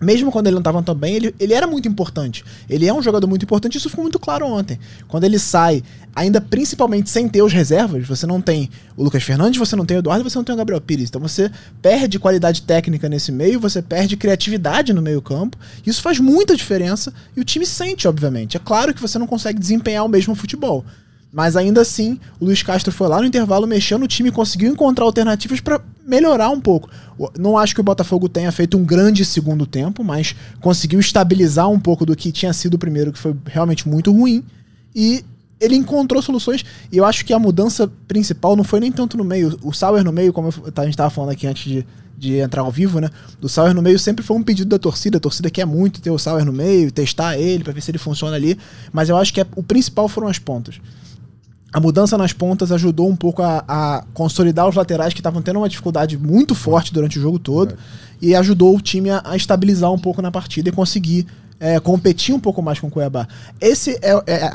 mesmo 0.00 0.32
quando 0.32 0.48
ele 0.48 0.58
não 0.58 0.82
tão 0.82 0.94
bem, 0.94 1.14
ele, 1.14 1.34
ele 1.38 1.54
era 1.54 1.66
muito 1.66 1.88
importante. 1.88 2.44
Ele 2.68 2.86
é 2.86 2.92
um 2.92 3.02
jogador 3.02 3.26
muito 3.26 3.44
importante, 3.44 3.78
isso 3.78 3.88
ficou 3.88 4.02
muito 4.02 4.18
claro 4.18 4.46
ontem. 4.46 4.78
Quando 5.06 5.24
ele 5.24 5.38
sai, 5.38 5.82
ainda 6.14 6.40
principalmente 6.40 7.10
sem 7.10 7.28
ter 7.28 7.42
os 7.42 7.52
reservas, 7.52 8.06
você 8.06 8.26
não 8.26 8.40
tem 8.40 8.68
o 8.96 9.04
Lucas 9.04 9.22
Fernandes, 9.22 9.58
você 9.58 9.76
não 9.76 9.86
tem 9.86 9.96
o 9.96 10.00
Eduardo, 10.00 10.28
você 10.28 10.36
não 10.36 10.44
tem 10.44 10.54
o 10.54 10.58
Gabriel 10.58 10.80
Pires. 10.80 11.08
Então 11.08 11.20
você 11.20 11.50
perde 11.80 12.18
qualidade 12.18 12.62
técnica 12.62 13.08
nesse 13.08 13.30
meio, 13.30 13.60
você 13.60 13.80
perde 13.80 14.16
criatividade 14.16 14.92
no 14.92 15.02
meio-campo. 15.02 15.56
Isso 15.86 16.02
faz 16.02 16.18
muita 16.18 16.56
diferença 16.56 17.12
e 17.36 17.40
o 17.40 17.44
time 17.44 17.64
sente, 17.64 18.08
obviamente. 18.08 18.56
É 18.56 18.60
claro 18.60 18.92
que 18.92 19.00
você 19.00 19.18
não 19.18 19.26
consegue 19.26 19.58
desempenhar 19.58 20.04
o 20.04 20.08
mesmo 20.08 20.34
futebol. 20.34 20.84
Mas 21.34 21.56
ainda 21.56 21.80
assim, 21.80 22.20
o 22.38 22.44
Luiz 22.44 22.62
Castro 22.62 22.92
foi 22.92 23.08
lá 23.08 23.18
no 23.18 23.26
intervalo, 23.26 23.66
mexeu 23.66 23.98
no 23.98 24.06
time 24.06 24.28
e 24.28 24.32
conseguiu 24.32 24.70
encontrar 24.70 25.04
alternativas 25.04 25.58
para 25.58 25.80
melhorar 26.06 26.48
um 26.50 26.60
pouco. 26.60 26.88
Não 27.36 27.58
acho 27.58 27.74
que 27.74 27.80
o 27.80 27.84
Botafogo 27.84 28.28
tenha 28.28 28.52
feito 28.52 28.78
um 28.78 28.84
grande 28.84 29.24
segundo 29.24 29.66
tempo, 29.66 30.04
mas 30.04 30.36
conseguiu 30.60 31.00
estabilizar 31.00 31.68
um 31.68 31.80
pouco 31.80 32.06
do 32.06 32.14
que 32.14 32.30
tinha 32.30 32.52
sido 32.52 32.74
o 32.74 32.78
primeiro, 32.78 33.12
que 33.12 33.18
foi 33.18 33.34
realmente 33.46 33.88
muito 33.88 34.12
ruim. 34.12 34.44
E 34.94 35.24
ele 35.60 35.74
encontrou 35.74 36.22
soluções. 36.22 36.64
E 36.92 36.98
eu 36.98 37.04
acho 37.04 37.24
que 37.24 37.32
a 37.32 37.38
mudança 37.38 37.90
principal 38.06 38.54
não 38.54 38.62
foi 38.62 38.78
nem 38.78 38.92
tanto 38.92 39.16
no 39.16 39.24
meio. 39.24 39.58
O 39.60 39.72
Sauer 39.72 40.04
no 40.04 40.12
meio, 40.12 40.32
como 40.32 40.50
a 40.50 40.82
gente 40.82 40.90
estava 40.90 41.10
falando 41.10 41.30
aqui 41.30 41.48
antes 41.48 41.64
de, 41.64 41.84
de 42.16 42.36
entrar 42.36 42.62
ao 42.62 42.70
vivo, 42.70 43.00
né? 43.00 43.10
Do 43.40 43.48
Sauer 43.48 43.74
no 43.74 43.82
meio 43.82 43.98
sempre 43.98 44.24
foi 44.24 44.36
um 44.36 44.42
pedido 44.44 44.68
da 44.68 44.78
torcida. 44.78 45.16
A 45.16 45.20
torcida 45.20 45.50
quer 45.50 45.66
muito 45.66 46.00
ter 46.00 46.12
o 46.12 46.18
Sauer 46.18 46.44
no 46.44 46.52
meio, 46.52 46.92
testar 46.92 47.36
ele 47.36 47.64
para 47.64 47.72
ver 47.72 47.80
se 47.80 47.90
ele 47.90 47.98
funciona 47.98 48.36
ali. 48.36 48.56
Mas 48.92 49.08
eu 49.08 49.16
acho 49.16 49.34
que 49.34 49.40
é, 49.40 49.46
o 49.56 49.64
principal 49.64 50.08
foram 50.08 50.28
as 50.28 50.38
pontas 50.38 50.78
a 51.74 51.80
mudança 51.80 52.16
nas 52.16 52.32
pontas 52.32 52.70
ajudou 52.70 53.10
um 53.10 53.16
pouco 53.16 53.42
a, 53.42 53.64
a 53.66 54.04
consolidar 54.14 54.68
os 54.68 54.76
laterais 54.76 55.12
que 55.12 55.18
estavam 55.18 55.42
tendo 55.42 55.58
uma 55.58 55.68
dificuldade 55.68 56.16
muito 56.16 56.54
forte 56.54 56.94
durante 56.94 57.18
o 57.18 57.20
jogo 57.20 57.36
todo 57.36 57.74
é. 57.74 57.76
e 58.22 58.34
ajudou 58.36 58.76
o 58.76 58.80
time 58.80 59.10
a, 59.10 59.20
a, 59.24 59.34
estabilizar 59.34 59.92
um 59.92 59.98
pouco 59.98 60.22
na 60.22 60.30
partida 60.30 60.68
e 60.68 60.72
conseguir 60.72 61.26
é, 61.64 61.80
competir 61.80 62.34
um 62.34 62.38
pouco 62.38 62.60
mais 62.60 62.78
com 62.78 62.88
o 62.88 62.90
Cuiabá. 62.90 63.26
Esse, 63.58 63.92
é, 64.02 64.12
é, 64.26 64.34
é 64.34 64.52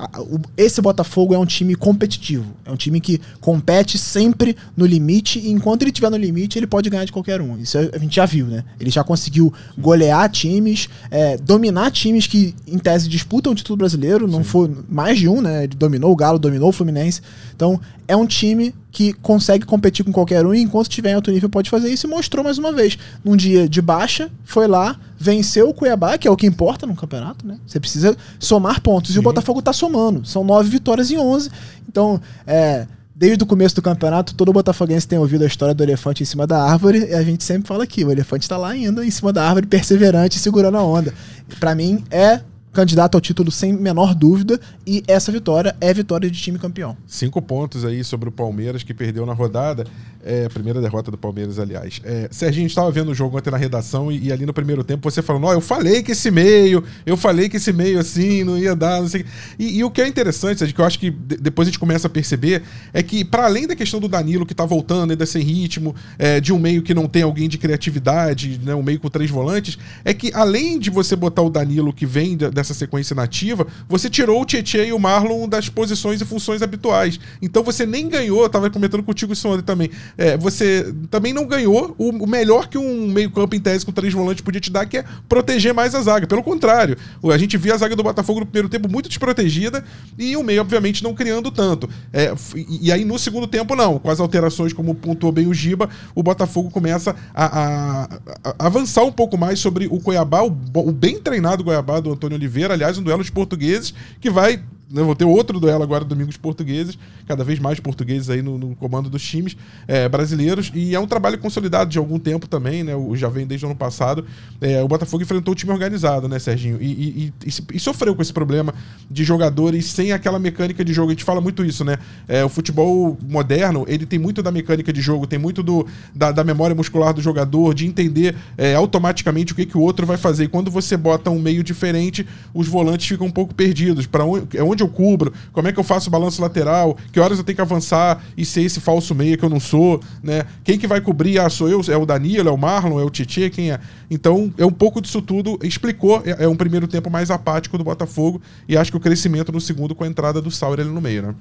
esse 0.56 0.80
Botafogo 0.80 1.34
é 1.34 1.40
um 1.40 1.46
time 1.46 1.74
competitivo. 1.74 2.46
É 2.64 2.72
um 2.72 2.76
time 2.76 3.02
que 3.02 3.20
compete 3.42 3.98
sempre 3.98 4.56
no 4.78 4.86
limite 4.86 5.40
e 5.40 5.50
enquanto 5.50 5.82
ele 5.82 5.90
estiver 5.90 6.12
no 6.12 6.18
limite, 6.18 6.60
ele 6.60 6.68
pode 6.68 6.88
ganhar 6.88 7.06
de 7.06 7.12
qualquer 7.12 7.42
um. 7.42 7.58
Isso 7.58 7.80
a 7.80 7.98
gente 7.98 8.16
já 8.16 8.28
viu, 8.28 8.46
né? 8.46 8.64
Ele 8.80 8.92
já 8.92 9.04
conseguiu 9.04 9.52
golear 9.76 10.30
times, 10.30 10.88
é, 11.10 11.36
dominar 11.36 11.90
times 11.90 12.28
que, 12.28 12.54
em 12.68 12.78
tese, 12.78 13.10
disputam 13.10 13.54
o 13.54 13.56
título 13.56 13.78
brasileiro. 13.78 14.28
Não 14.28 14.44
Sim. 14.44 14.50
foi 14.50 14.78
mais 14.88 15.18
de 15.18 15.28
um, 15.28 15.42
né? 15.42 15.64
Ele 15.64 15.76
dominou 15.76 16.12
o 16.12 16.16
Galo, 16.16 16.38
dominou 16.38 16.70
o 16.70 16.72
Fluminense. 16.72 17.24
Então, 17.56 17.82
é 18.08 18.16
um 18.16 18.28
time 18.28 18.72
que 18.92 19.14
consegue 19.14 19.66
competir 19.66 20.04
com 20.04 20.12
qualquer 20.12 20.46
um 20.46 20.54
e 20.54 20.62
enquanto 20.62 20.90
estiver 20.90 21.12
em 21.12 21.14
alto 21.14 21.32
nível 21.32 21.50
pode 21.50 21.70
fazer 21.70 21.90
isso 21.90 22.08
e 22.08 22.10
mostrou 22.10 22.44
mais 22.44 22.58
uma 22.58 22.72
vez. 22.72 22.98
Num 23.24 23.36
dia 23.36 23.70
de 23.70 23.82
baixa, 23.82 24.30
foi 24.44 24.68
lá, 24.68 25.00
venceu 25.18 25.70
o 25.70 25.74
Cuiabá, 25.74 26.18
que 26.18 26.28
é 26.28 26.32
o 26.32 26.36
que 26.36 26.48
importa 26.48 26.88
no 26.88 26.96
campeonato, 26.96 27.46
né? 27.46 27.58
Você 27.68 27.80
precisa 27.80 28.18
somar 28.40 28.82
pontos. 28.82 29.16
E 29.16 29.20
o 29.20 29.22
Botafogo 29.22 29.62
tá 29.62 29.74
somando. 29.74 30.26
São 30.26 30.44
nove 30.44 30.70
vitórias 30.70 31.12
em 31.12 31.20
onze. 31.20 31.50
Então, 31.88 32.20
é, 32.48 32.88
desde 33.20 33.44
o 33.44 33.48
começo 33.48 33.76
do 33.76 33.82
campeonato, 33.82 34.34
todo 34.34 34.54
botafoguense 34.54 35.06
tem 35.06 35.20
ouvido 35.20 35.44
a 35.44 35.48
história 35.48 35.76
do 35.76 35.84
elefante 35.84 36.24
em 36.24 36.26
cima 36.26 36.48
da 36.48 36.64
árvore, 36.64 37.00
e 37.10 37.14
a 37.14 37.22
gente 37.22 37.44
sempre 37.44 37.68
fala 37.68 37.84
aqui, 37.84 38.06
o 38.06 38.12
elefante 38.12 38.44
está 38.44 38.56
lá 38.56 38.70
ainda, 38.70 39.06
em 39.06 39.12
cima 39.12 39.34
da 39.34 39.46
árvore, 39.46 39.68
perseverante, 39.68 40.40
segurando 40.40 40.78
a 40.78 40.84
onda. 40.84 41.14
Para 41.60 41.76
mim, 41.76 42.02
é 42.10 42.40
candidato 42.80 43.16
ao 43.16 43.22
título 43.22 43.52
sem 43.52 43.74
menor 43.74 44.16
dúvida. 44.16 44.60
E 44.88 45.04
essa 45.06 45.32
vitória 45.32 45.76
é 45.82 45.94
vitória 45.94 46.30
de 46.32 46.40
time 46.40 46.58
campeão. 46.58 46.96
Cinco 47.06 47.42
pontos 47.42 47.84
aí 47.84 48.04
sobre 48.06 48.30
o 48.30 48.32
Palmeiras 48.32 48.84
que 48.84 48.94
perdeu 48.94 49.26
na 49.26 49.34
rodada. 49.34 49.86
É, 50.24 50.48
primeira 50.50 50.82
derrota 50.82 51.12
do 51.12 51.18
Palmeiras, 51.18 51.60
aliás. 51.60 52.02
É, 52.04 52.28
Serginho, 52.32 52.62
a 52.62 52.68
gente 52.68 52.72
estava 52.72 52.92
vendo 52.92 53.12
o 53.12 53.16
jogo 53.16 53.38
ontem 53.38 53.52
na 53.52 53.58
redação 53.58 54.12
e, 54.12 54.28
e 54.28 54.32
ali 54.32 54.46
no 54.46 54.54
primeiro 54.54 54.84
tempo 54.84 55.10
você 55.10 55.22
falou: 55.22 55.42
Não, 55.42 55.52
eu 55.52 55.62
falei 55.62 56.04
que 56.04 56.12
esse 56.12 56.32
meio, 56.32 56.84
eu 57.06 57.18
falei 57.18 57.50
que 57.50 57.58
esse 57.58 57.72
meio 57.72 58.00
assim 58.00 58.44
não 58.44 58.58
ia 58.58 58.76
dar, 58.76 59.02
não 59.02 59.08
sei. 59.08 59.26
E, 59.58 59.78
e 59.78 59.84
o 59.84 59.92
que 59.92 60.02
é 60.02 60.08
interessante, 60.08 60.64
é 60.64 60.68
que 60.68 60.80
eu 60.80 60.86
acho 60.86 61.00
que 61.00 61.10
depois 61.10 61.68
a 61.68 61.72
gente 61.72 61.80
começa 61.80 62.08
a 62.08 62.10
perceber, 62.10 62.64
é 62.94 63.02
que, 63.02 63.24
para 63.24 63.46
além 63.46 63.68
da 63.68 63.76
questão 63.76 64.00
do 64.00 64.08
Danilo 64.08 64.46
que 64.46 64.54
tá 64.54 64.66
voltando, 64.66 65.12
ainda 65.12 65.26
sem 65.26 65.42
ritmo, 65.42 65.96
é, 66.18 66.40
de 66.40 66.52
um 66.52 66.60
meio 66.60 66.82
que 66.82 66.94
não 66.94 67.08
tem 67.08 67.24
alguém 67.24 67.48
de 67.48 67.58
criatividade, 67.58 68.60
né, 68.64 68.76
um 68.76 68.84
meio 68.84 69.00
com 69.00 69.10
três 69.10 69.30
volantes, 69.30 69.78
é 70.04 70.14
que 70.14 70.32
além 70.34 70.80
de 70.80 70.90
você 70.90 71.16
botar 71.16 71.42
o 71.42 71.50
Danilo 71.50 71.94
que 71.94 72.06
vem 72.06 72.36
dessa 72.38 72.69
nessa 72.70 72.74
sequência 72.74 73.16
nativa, 73.16 73.66
você 73.88 74.10
tirou 74.10 74.42
o 74.42 74.46
Tietchan 74.46 74.86
e 74.86 74.94
o 74.94 75.00
Marlon 75.00 75.48
das 75.48 75.70
posições 75.70 76.22
e 76.22 76.26
funções 76.26 76.62
habituais. 76.62 77.20
Então 77.42 77.64
você 77.64 77.86
nem 77.86 78.08
ganhou, 78.08 78.44
eu 78.44 78.50
tava 78.50 78.70
comentando 78.70 79.04
contigo 79.04 79.34
isso 79.34 79.48
ontem 79.48 79.64
também, 79.64 79.90
é, 80.18 80.38
você 80.38 80.94
também 81.10 81.34
não 81.34 81.46
ganhou 81.46 81.96
o, 81.98 82.10
o 82.24 82.28
melhor 82.28 82.68
que 82.68 82.78
um 82.78 83.08
meio-campo 83.08 83.56
em 83.56 83.60
tese 83.60 83.86
com 83.86 83.92
três 83.92 84.14
volantes 84.14 84.42
podia 84.42 84.62
te 84.62 84.72
dar, 84.72 84.86
que 84.86 84.98
é 84.98 85.06
proteger 85.28 85.74
mais 85.74 85.96
a 85.96 86.02
zaga. 86.02 86.28
Pelo 86.28 86.44
contrário, 86.44 86.98
a 87.24 87.38
gente 87.38 87.58
via 87.58 87.74
a 87.74 87.78
zaga 87.78 87.96
do 87.96 88.04
Botafogo 88.04 88.42
no 88.42 88.46
primeiro 88.46 88.70
tempo 88.70 88.90
muito 88.90 89.10
desprotegida 89.10 89.84
e 90.18 90.36
o 90.38 90.44
meio, 90.44 90.62
obviamente, 90.62 91.04
não 91.04 91.14
criando 91.14 91.52
tanto. 91.52 91.90
É, 92.14 92.34
e, 92.56 92.88
e 92.88 92.92
aí 92.92 93.04
no 93.04 93.18
segundo 93.18 93.48
tempo, 93.48 93.76
não. 93.76 94.00
Com 94.00 94.10
as 94.10 94.20
alterações, 94.20 94.74
como 94.74 94.94
pontuou 94.94 95.32
bem 95.32 95.48
o 95.48 95.54
Giba, 95.54 95.90
o 96.14 96.22
Botafogo 96.22 96.70
começa 96.70 97.16
a, 97.34 97.46
a, 97.46 98.20
a 98.44 98.66
avançar 98.66 99.04
um 99.04 99.12
pouco 99.12 99.38
mais 99.38 99.60
sobre 99.60 99.88
o 99.88 100.00
Cuiabá, 100.00 100.44
o, 100.44 100.56
o 100.76 100.92
bem 100.92 101.20
treinado 101.20 101.64
Cuiabá 101.64 102.00
do 102.00 102.12
Antônio 102.12 102.36
Oliveira, 102.36 102.49
aliás, 102.72 102.98
um 102.98 103.04
duelo 103.04 103.24
de 103.24 103.32
portugueses 103.32 103.94
que 104.20 104.30
vai 104.30 104.62
né, 104.92 105.04
vou 105.04 105.16
ter 105.16 105.26
outro 105.26 105.60
duelo 105.60 105.84
agora 105.84 106.04
domingo 106.04 106.32
de 106.32 106.40
portugueses, 106.40 106.98
cada 107.28 107.44
vez 107.44 107.60
mais 107.60 107.80
portugueses 107.80 108.30
aí 108.30 108.42
no, 108.42 108.58
no 108.58 108.76
comando 108.76 109.10
dos 109.10 109.22
times 109.22 109.56
é, 109.88 110.10
brasileiros. 110.10 110.72
E 110.74 110.96
é 110.96 111.00
um 111.00 111.06
trabalho 111.06 111.38
consolidado 111.38 111.90
de 111.90 112.00
algum 112.00 112.18
tempo 112.18 112.48
também, 112.48 112.84
né? 112.84 112.96
O, 112.96 113.16
já 113.16 113.30
vem 113.30 113.46
desde 113.46 113.66
o 113.66 113.70
ano 113.70 113.78
passado. 113.78 114.26
É, 114.60 114.82
o 114.82 114.88
Botafogo 114.88 115.22
enfrentou 115.22 115.52
o 115.52 115.56
time 115.56 115.72
organizado, 115.72 116.28
né, 116.28 116.40
Serginho? 116.40 116.78
E, 116.82 116.86
e, 116.86 117.34
e, 117.46 117.54
e, 117.76 117.80
sofreu 117.80 118.16
com 118.16 118.22
esse 118.22 118.34
problema 118.34 118.74
de 119.10 119.24
jogadores 119.24 119.86
sem 119.86 120.12
aquela 120.12 120.40
mecânica 120.40 120.84
de 120.84 120.92
jogo. 120.92 121.10
A 121.10 121.14
gente 121.14 121.24
fala 121.24 121.40
muito 121.40 121.64
isso, 121.64 121.86
né? 121.86 121.98
É, 122.28 122.44
o 122.44 122.50
futebol 122.50 123.18
moderno, 123.22 123.86
ele 123.88 124.06
tem 124.06 124.18
muito 124.18 124.42
da 124.42 124.52
mecânica 124.52 124.92
de 124.92 125.02
jogo, 125.02 125.28
tem 125.28 125.38
muito 125.38 125.62
do, 125.62 125.86
da, 126.16 126.32
da 126.32 126.44
memória 126.44 126.76
muscular 126.76 127.14
do 127.14 127.22
jogador, 127.22 127.76
de 127.76 127.86
entender 127.86 128.36
é, 128.58 128.74
automaticamente 128.74 129.54
o 129.54 129.56
que, 129.56 129.66
que 129.66 129.78
o 129.78 129.82
outro 129.82 130.06
vai 130.06 130.18
fazer. 130.18 130.46
E 130.46 130.48
quando 130.48 130.72
você 130.72 130.98
bota 130.98 131.30
um 131.30 131.40
meio 131.40 131.64
diferente, 131.64 132.26
os 132.54 132.68
volantes 132.68 133.08
ficam 133.08 133.28
um 133.28 133.32
pouco 133.32 133.54
perdidos. 133.54 134.08
Para 134.08 134.26
onde, 134.26 134.58
é 134.58 134.64
onde 134.64 134.79
onde 134.80 134.84
eu 134.84 134.90
cubro, 134.90 135.34
como 135.52 135.68
é 135.68 135.74
que 135.74 135.80
eu 135.80 135.84
faço 135.84 136.08
o 136.08 136.12
balanço 136.12 136.42
lateral, 136.42 136.98
que 137.12 137.20
horas 137.20 137.38
eu 137.38 137.44
tenho 137.44 137.56
que 137.56 137.62
avançar 137.62 138.24
e 138.38 138.46
ser 138.46 138.62
esse 138.62 138.80
falso 138.80 139.14
meia 139.14 139.38
que 139.38 139.44
eu 139.44 139.50
não 139.50 139.60
sou, 139.60 140.02
né? 140.24 140.46
Quem 140.64 140.78
que 140.80 140.88
vai 140.88 141.02
cobrir? 141.02 141.40
Ah, 141.40 141.50
sou 141.50 141.70
eu, 141.70 141.82
é 141.90 141.98
o 141.98 142.06
Danilo, 142.06 142.50
é 142.50 142.52
o 142.52 142.58
Marlon, 142.58 143.00
é 143.00 143.04
o 143.04 143.10
Tietchan, 143.10 143.50
quem 143.50 143.72
é? 143.72 143.80
Então, 144.10 144.54
é 144.58 144.66
um 144.66 144.72
pouco 144.72 145.02
disso 145.02 145.22
tudo, 145.22 145.60
explicou, 145.64 146.22
é, 146.26 146.46
é 146.46 146.48
um 146.48 146.56
primeiro 146.56 146.88
tempo 146.88 147.10
mais 147.10 147.30
apático 147.30 147.78
do 147.78 147.84
Botafogo 147.84 148.42
e 148.68 148.78
acho 148.78 148.92
que 148.92 148.98
o 148.98 149.02
crescimento 149.02 149.52
no 149.52 149.62
segundo 149.62 149.94
com 149.94 150.04
a 150.04 150.08
entrada 150.08 150.42
do 150.42 150.50
Sauer 150.50 150.80
ali 150.80 150.90
no 150.90 151.02
meio, 151.02 151.22
né? 151.24 151.36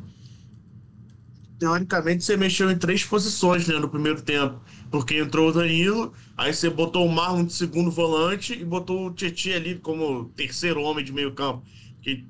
teoricamente 1.59 2.23
você 2.23 2.37
mexeu 2.37 2.71
em 2.71 2.79
três 2.79 3.05
posições 3.05 3.67
né, 3.67 3.75
no 3.79 3.89
primeiro 3.89 4.23
tempo. 4.23 4.61
Porque 4.91 5.19
entrou 5.19 5.51
o 5.51 5.53
Danilo, 5.53 6.13
aí 6.37 6.55
você 6.55 6.71
botou 6.71 7.05
o 7.05 7.13
Marlon 7.13 7.45
de 7.45 7.53
segundo 7.53 7.91
volante 7.91 8.55
e 8.55 8.65
botou 8.65 9.09
o 9.09 9.13
Tietchan 9.13 9.57
ali 9.57 9.75
como 9.75 10.27
terceiro 10.37 10.81
homem 10.81 11.05
de 11.05 11.13
meio 11.13 11.33
campo. 11.33 11.63
Que 12.01 12.25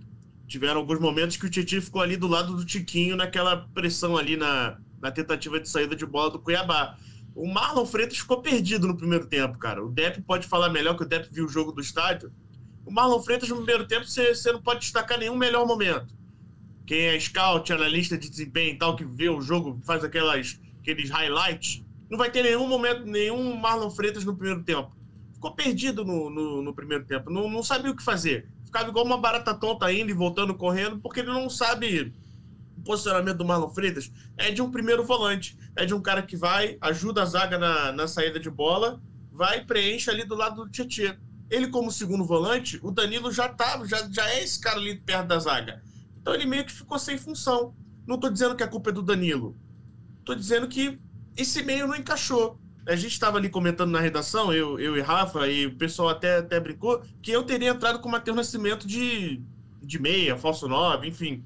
tiveram 0.48 0.80
alguns 0.80 0.98
momentos 0.98 1.36
que 1.36 1.46
o 1.46 1.50
Titi 1.50 1.80
ficou 1.80 2.00
ali 2.00 2.16
do 2.16 2.26
lado 2.26 2.56
do 2.56 2.64
Tiquinho 2.64 3.14
naquela 3.14 3.68
pressão 3.74 4.16
ali 4.16 4.36
na, 4.36 4.78
na 5.00 5.12
tentativa 5.12 5.60
de 5.60 5.68
saída 5.68 5.94
de 5.94 6.06
bola 6.06 6.30
do 6.30 6.38
Cuiabá. 6.38 6.96
O 7.34 7.46
Marlon 7.46 7.84
Freitas 7.84 8.18
ficou 8.18 8.40
perdido 8.40 8.88
no 8.88 8.96
primeiro 8.96 9.26
tempo, 9.26 9.58
cara. 9.58 9.84
O 9.84 9.90
Depp 9.90 10.22
pode 10.22 10.48
falar 10.48 10.70
melhor 10.70 10.96
que 10.96 11.02
o 11.04 11.06
Depp 11.06 11.28
viu 11.30 11.44
o 11.44 11.48
jogo 11.48 11.70
do 11.70 11.82
estádio. 11.82 12.32
O 12.84 12.90
Marlon 12.90 13.20
Freitas 13.22 13.50
no 13.50 13.56
primeiro 13.56 13.86
tempo 13.86 14.06
você, 14.06 14.34
você 14.34 14.50
não 14.50 14.62
pode 14.62 14.80
destacar 14.80 15.18
nenhum 15.18 15.36
melhor 15.36 15.66
momento. 15.66 16.16
Quem 16.86 17.02
é 17.02 17.20
scout, 17.20 17.70
analista 17.70 18.16
de 18.16 18.30
desempenho 18.30 18.74
e 18.74 18.78
tal, 18.78 18.96
que 18.96 19.04
vê 19.04 19.28
o 19.28 19.42
jogo, 19.42 19.78
faz 19.84 20.02
aquelas, 20.02 20.58
aqueles 20.80 21.10
highlights, 21.10 21.84
não 22.10 22.16
vai 22.16 22.30
ter 22.30 22.42
nenhum 22.42 22.66
momento, 22.66 23.04
nenhum 23.04 23.54
Marlon 23.54 23.90
Freitas 23.90 24.24
no 24.24 24.34
primeiro 24.34 24.64
tempo. 24.64 24.96
Ficou 25.34 25.54
perdido 25.54 26.04
no, 26.04 26.30
no, 26.30 26.62
no 26.62 26.74
primeiro 26.74 27.04
tempo, 27.04 27.30
não, 27.30 27.48
não 27.48 27.62
sabia 27.62 27.90
o 27.90 27.94
que 27.94 28.02
fazer 28.02 28.48
ficava 28.68 28.88
igual 28.88 29.04
uma 29.04 29.18
barata 29.18 29.54
tonta 29.54 29.92
indo 29.92 30.10
e 30.10 30.14
voltando 30.14 30.54
correndo, 30.54 30.98
porque 31.00 31.20
ele 31.20 31.32
não 31.32 31.50
sabe 31.50 32.14
o 32.76 32.82
posicionamento 32.82 33.38
do 33.38 33.44
Marlon 33.44 33.70
Freitas. 33.70 34.12
É 34.36 34.50
de 34.50 34.62
um 34.62 34.70
primeiro 34.70 35.04
volante, 35.04 35.58
é 35.74 35.84
de 35.84 35.94
um 35.94 36.00
cara 36.00 36.22
que 36.22 36.36
vai, 36.36 36.78
ajuda 36.80 37.22
a 37.22 37.24
zaga 37.24 37.58
na, 37.58 37.92
na 37.92 38.06
saída 38.06 38.38
de 38.38 38.50
bola, 38.50 39.02
vai 39.32 39.58
e 39.58 39.64
preenche 39.64 40.10
ali 40.10 40.24
do 40.24 40.34
lado 40.34 40.64
do 40.64 40.70
Tietchan. 40.70 41.16
Ele, 41.50 41.68
como 41.68 41.90
segundo 41.90 42.24
volante, 42.24 42.78
o 42.82 42.90
Danilo 42.90 43.32
já 43.32 43.48
tá, 43.48 43.82
já, 43.86 44.06
já 44.10 44.28
é 44.30 44.42
esse 44.42 44.60
cara 44.60 44.76
ali 44.76 44.96
perto 45.00 45.28
da 45.28 45.38
zaga. 45.38 45.82
Então 46.20 46.34
ele 46.34 46.44
meio 46.44 46.64
que 46.64 46.72
ficou 46.72 46.98
sem 46.98 47.16
função. 47.16 47.74
Não 48.06 48.18
tô 48.18 48.28
dizendo 48.28 48.54
que 48.54 48.62
a 48.62 48.68
culpa 48.68 48.90
é 48.90 48.92
do 48.92 49.02
Danilo. 49.02 49.56
Tô 50.24 50.34
dizendo 50.34 50.68
que 50.68 51.00
esse 51.36 51.62
meio 51.62 51.86
não 51.86 51.96
encaixou 51.96 52.60
a 52.88 52.96
gente 52.96 53.12
estava 53.12 53.36
ali 53.36 53.50
comentando 53.50 53.90
na 53.90 54.00
redação, 54.00 54.52
eu, 54.52 54.80
eu 54.80 54.96
e 54.96 55.00
Rafa, 55.02 55.46
e 55.46 55.66
o 55.66 55.76
pessoal 55.76 56.08
até, 56.08 56.38
até 56.38 56.58
brincou, 56.58 57.02
que 57.20 57.30
eu 57.30 57.42
teria 57.42 57.70
entrado 57.70 57.98
com 57.98 58.08
o 58.08 58.12
Matheus 58.12 58.36
Nascimento 58.36 58.86
de, 58.86 59.42
de 59.82 59.98
meia, 59.98 60.38
falso 60.38 60.66
9, 60.66 61.06
enfim, 61.06 61.44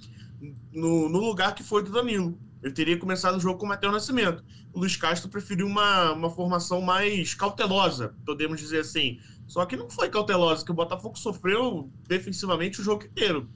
no, 0.73 1.09
no 1.09 1.19
lugar 1.19 1.55
que 1.55 1.65
foi 1.65 1.83
do 1.83 1.91
Danilo. 1.91 2.39
Eu 2.63 2.73
teria 2.73 2.97
começado 2.97 3.37
o 3.37 3.41
jogo 3.41 3.59
com 3.59 3.67
o 3.67 3.69
Matheus 3.69 3.93
Nascimento. 3.93 4.45
O 4.73 4.79
Luiz 4.79 4.95
Castro 4.95 5.29
preferiu 5.29 5.67
uma, 5.67 6.13
uma 6.13 6.31
formação 6.31 6.81
mais 6.81 7.35
cautelosa, 7.35 8.15
podemos 8.25 8.61
dizer 8.61 8.79
assim. 8.79 9.19
Só 9.49 9.67
que 9.67 9.77
não 9.77 9.91
foi 9.91 10.09
cautelosa, 10.09 10.65
que 10.65 10.71
o 10.71 10.75
Botafogo 10.75 11.19
sofreu 11.19 11.91
defensivamente 12.07 12.81
o 12.81 12.85
jogo 12.85 13.05
inteiro. 13.05 13.51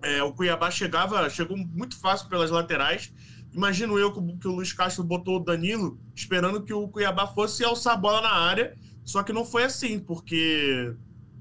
É, 0.00 0.22
o 0.22 0.32
Cuiabá 0.32 0.70
chegava, 0.70 1.28
chegou 1.28 1.56
muito 1.56 1.98
fácil 1.98 2.28
pelas 2.28 2.52
laterais, 2.52 3.12
Imagino 3.52 3.98
eu 3.98 4.12
que 4.12 4.46
o 4.46 4.52
Luiz 4.52 4.72
Castro 4.72 5.02
botou 5.02 5.36
o 5.36 5.44
Danilo 5.44 5.98
esperando 6.14 6.62
que 6.62 6.72
o 6.72 6.88
Cuiabá 6.88 7.26
fosse 7.26 7.64
alçar 7.64 7.94
a 7.94 7.96
bola 7.96 8.20
na 8.20 8.32
área, 8.32 8.76
só 9.04 9.22
que 9.22 9.32
não 9.32 9.44
foi 9.44 9.64
assim, 9.64 9.98
porque 9.98 10.94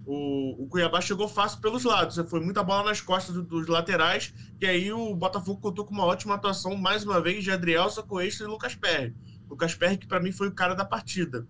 o, 0.06 0.64
o 0.64 0.68
Cuiabá 0.68 1.02
chegou 1.02 1.28
fácil 1.28 1.62
pelos 1.62 1.84
lados. 1.84 2.18
Foi 2.28 2.40
muita 2.40 2.64
bola 2.64 2.90
nas 2.90 3.00
costas 3.00 3.36
do, 3.36 3.44
dos 3.44 3.68
laterais, 3.68 4.34
e 4.60 4.66
aí 4.66 4.92
o 4.92 5.16
Botafogo 5.16 5.62
contou 5.62 5.86
com 5.86 5.94
uma 5.94 6.06
ótima 6.06 6.34
atuação, 6.34 6.76
mais 6.76 7.04
uma 7.06 7.22
vez, 7.22 7.44
de 7.44 7.52
Adriel, 7.52 7.90
Socoextra 7.92 8.48
e 8.48 8.50
Lucas 8.50 8.74
Perry. 8.74 9.16
Lucas 9.48 9.76
Perry, 9.76 9.98
que 9.98 10.08
para 10.08 10.20
mim 10.20 10.32
foi 10.32 10.48
o 10.48 10.52
cara 10.52 10.74
da 10.74 10.84
partida. 10.84 11.48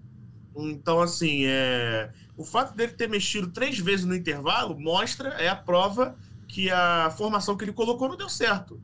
Então, 0.55 0.99
assim, 0.99 1.45
é... 1.45 2.11
o 2.35 2.43
fato 2.43 2.75
dele 2.75 2.91
ter 2.91 3.07
mexido 3.07 3.47
três 3.47 3.79
vezes 3.79 4.05
no 4.05 4.13
intervalo 4.13 4.77
mostra, 4.77 5.29
é 5.29 5.47
a 5.47 5.55
prova 5.55 6.17
que 6.49 6.69
a 6.69 7.13
formação 7.15 7.55
que 7.55 7.63
ele 7.63 7.71
colocou 7.71 8.09
não 8.09 8.17
deu 8.17 8.27
certo. 8.27 8.81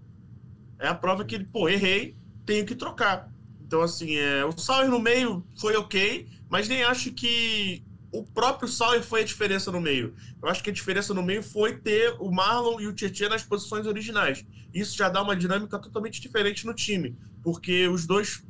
É 0.80 0.88
a 0.88 0.96
prova 0.96 1.24
que 1.24 1.36
ele, 1.36 1.46
pô, 1.46 1.70
errei, 1.70 2.16
tenho 2.46 2.66
que 2.66 2.76
trocar. 2.76 3.32
Então, 3.66 3.82
assim, 3.82 4.16
é, 4.16 4.46
o 4.46 4.52
Sauer 4.58 4.90
no 4.90 5.00
meio 5.00 5.46
foi 5.60 5.76
ok, 5.76 6.28
mas 6.50 6.68
nem 6.68 6.84
acho 6.84 7.12
que 7.12 7.84
o 8.12 8.24
próprio 8.24 8.68
Sauer 8.70 9.04
foi 9.04 9.22
a 9.22 9.26
diferença 9.26 9.72
no 9.72 9.82
meio. 9.82 10.14
Eu 10.42 10.48
acho 10.48 10.64
que 10.64 10.70
a 10.70 10.74
diferença 10.74 11.14
no 11.14 11.24
meio 11.24 11.44
foi 11.44 11.78
ter 11.78 12.16
o 12.20 12.32
Marlon 12.32 12.80
e 12.80 12.88
o 12.88 12.94
Tietchan 12.94 13.30
nas 13.30 13.44
posições 13.44 13.86
originais. 13.86 14.46
Isso 14.74 14.96
já 14.96 15.10
dá 15.10 15.22
uma 15.22 15.36
dinâmica 15.36 15.80
totalmente 15.80 16.22
diferente 16.22 16.66
no 16.66 16.74
time, 16.74 17.18
porque 17.44 17.88
os 17.88 18.06
dois 18.06 18.44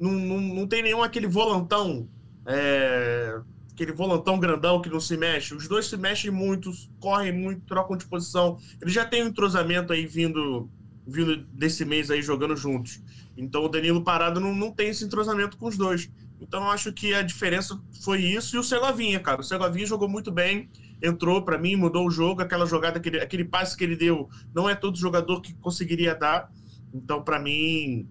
não, 0.00 0.10
não, 0.10 0.40
não 0.40 0.66
tem 0.66 0.82
nenhum 0.82 1.02
aquele 1.02 1.26
volantão, 1.26 2.08
é, 2.46 3.40
aquele 3.72 3.92
volantão 3.92 4.38
grandão 4.40 4.80
que 4.80 4.88
não 4.88 5.00
se 5.00 5.16
mexe. 5.16 5.54
Os 5.54 5.68
dois 5.68 5.86
se 5.86 5.96
mexem 5.96 6.30
muito, 6.30 6.72
correm 6.98 7.32
muito, 7.32 7.64
trocam 7.66 7.96
de 7.96 8.06
posição. 8.06 8.58
Ele 8.80 8.90
já 8.90 9.04
tem 9.04 9.22
um 9.22 9.28
entrosamento 9.28 9.92
aí 9.92 10.06
vindo 10.06 10.68
vindo 11.06 11.36
desse 11.52 11.84
mês 11.84 12.10
aí 12.10 12.22
jogando 12.22 12.56
juntos. 12.56 13.02
Então 13.36 13.64
o 13.64 13.68
Danilo 13.68 14.02
Parado 14.02 14.40
não, 14.40 14.54
não 14.54 14.70
tem 14.70 14.88
esse 14.88 15.04
entrosamento 15.04 15.56
com 15.56 15.66
os 15.66 15.76
dois. 15.76 16.10
Então 16.40 16.62
eu 16.62 16.70
acho 16.70 16.92
que 16.92 17.14
a 17.14 17.22
diferença 17.22 17.80
foi 18.02 18.20
isso 18.20 18.56
e 18.56 18.58
o 18.58 18.62
Segovinha, 18.62 19.20
cara. 19.20 19.40
O 19.40 19.44
Segovinha 19.44 19.86
jogou 19.86 20.08
muito 20.08 20.30
bem, 20.30 20.68
entrou 21.00 21.42
para 21.42 21.58
mim, 21.58 21.76
mudou 21.76 22.06
o 22.06 22.10
jogo, 22.10 22.42
aquela 22.42 22.66
jogada, 22.66 22.98
aquele, 22.98 23.20
aquele 23.20 23.44
passe 23.44 23.76
que 23.76 23.84
ele 23.84 23.96
deu, 23.96 24.28
não 24.54 24.68
é 24.68 24.74
todo 24.74 24.98
jogador 24.98 25.40
que 25.40 25.54
conseguiria 25.54 26.14
dar. 26.14 26.50
Então 26.92 27.22
para 27.22 27.38
mim 27.38 28.08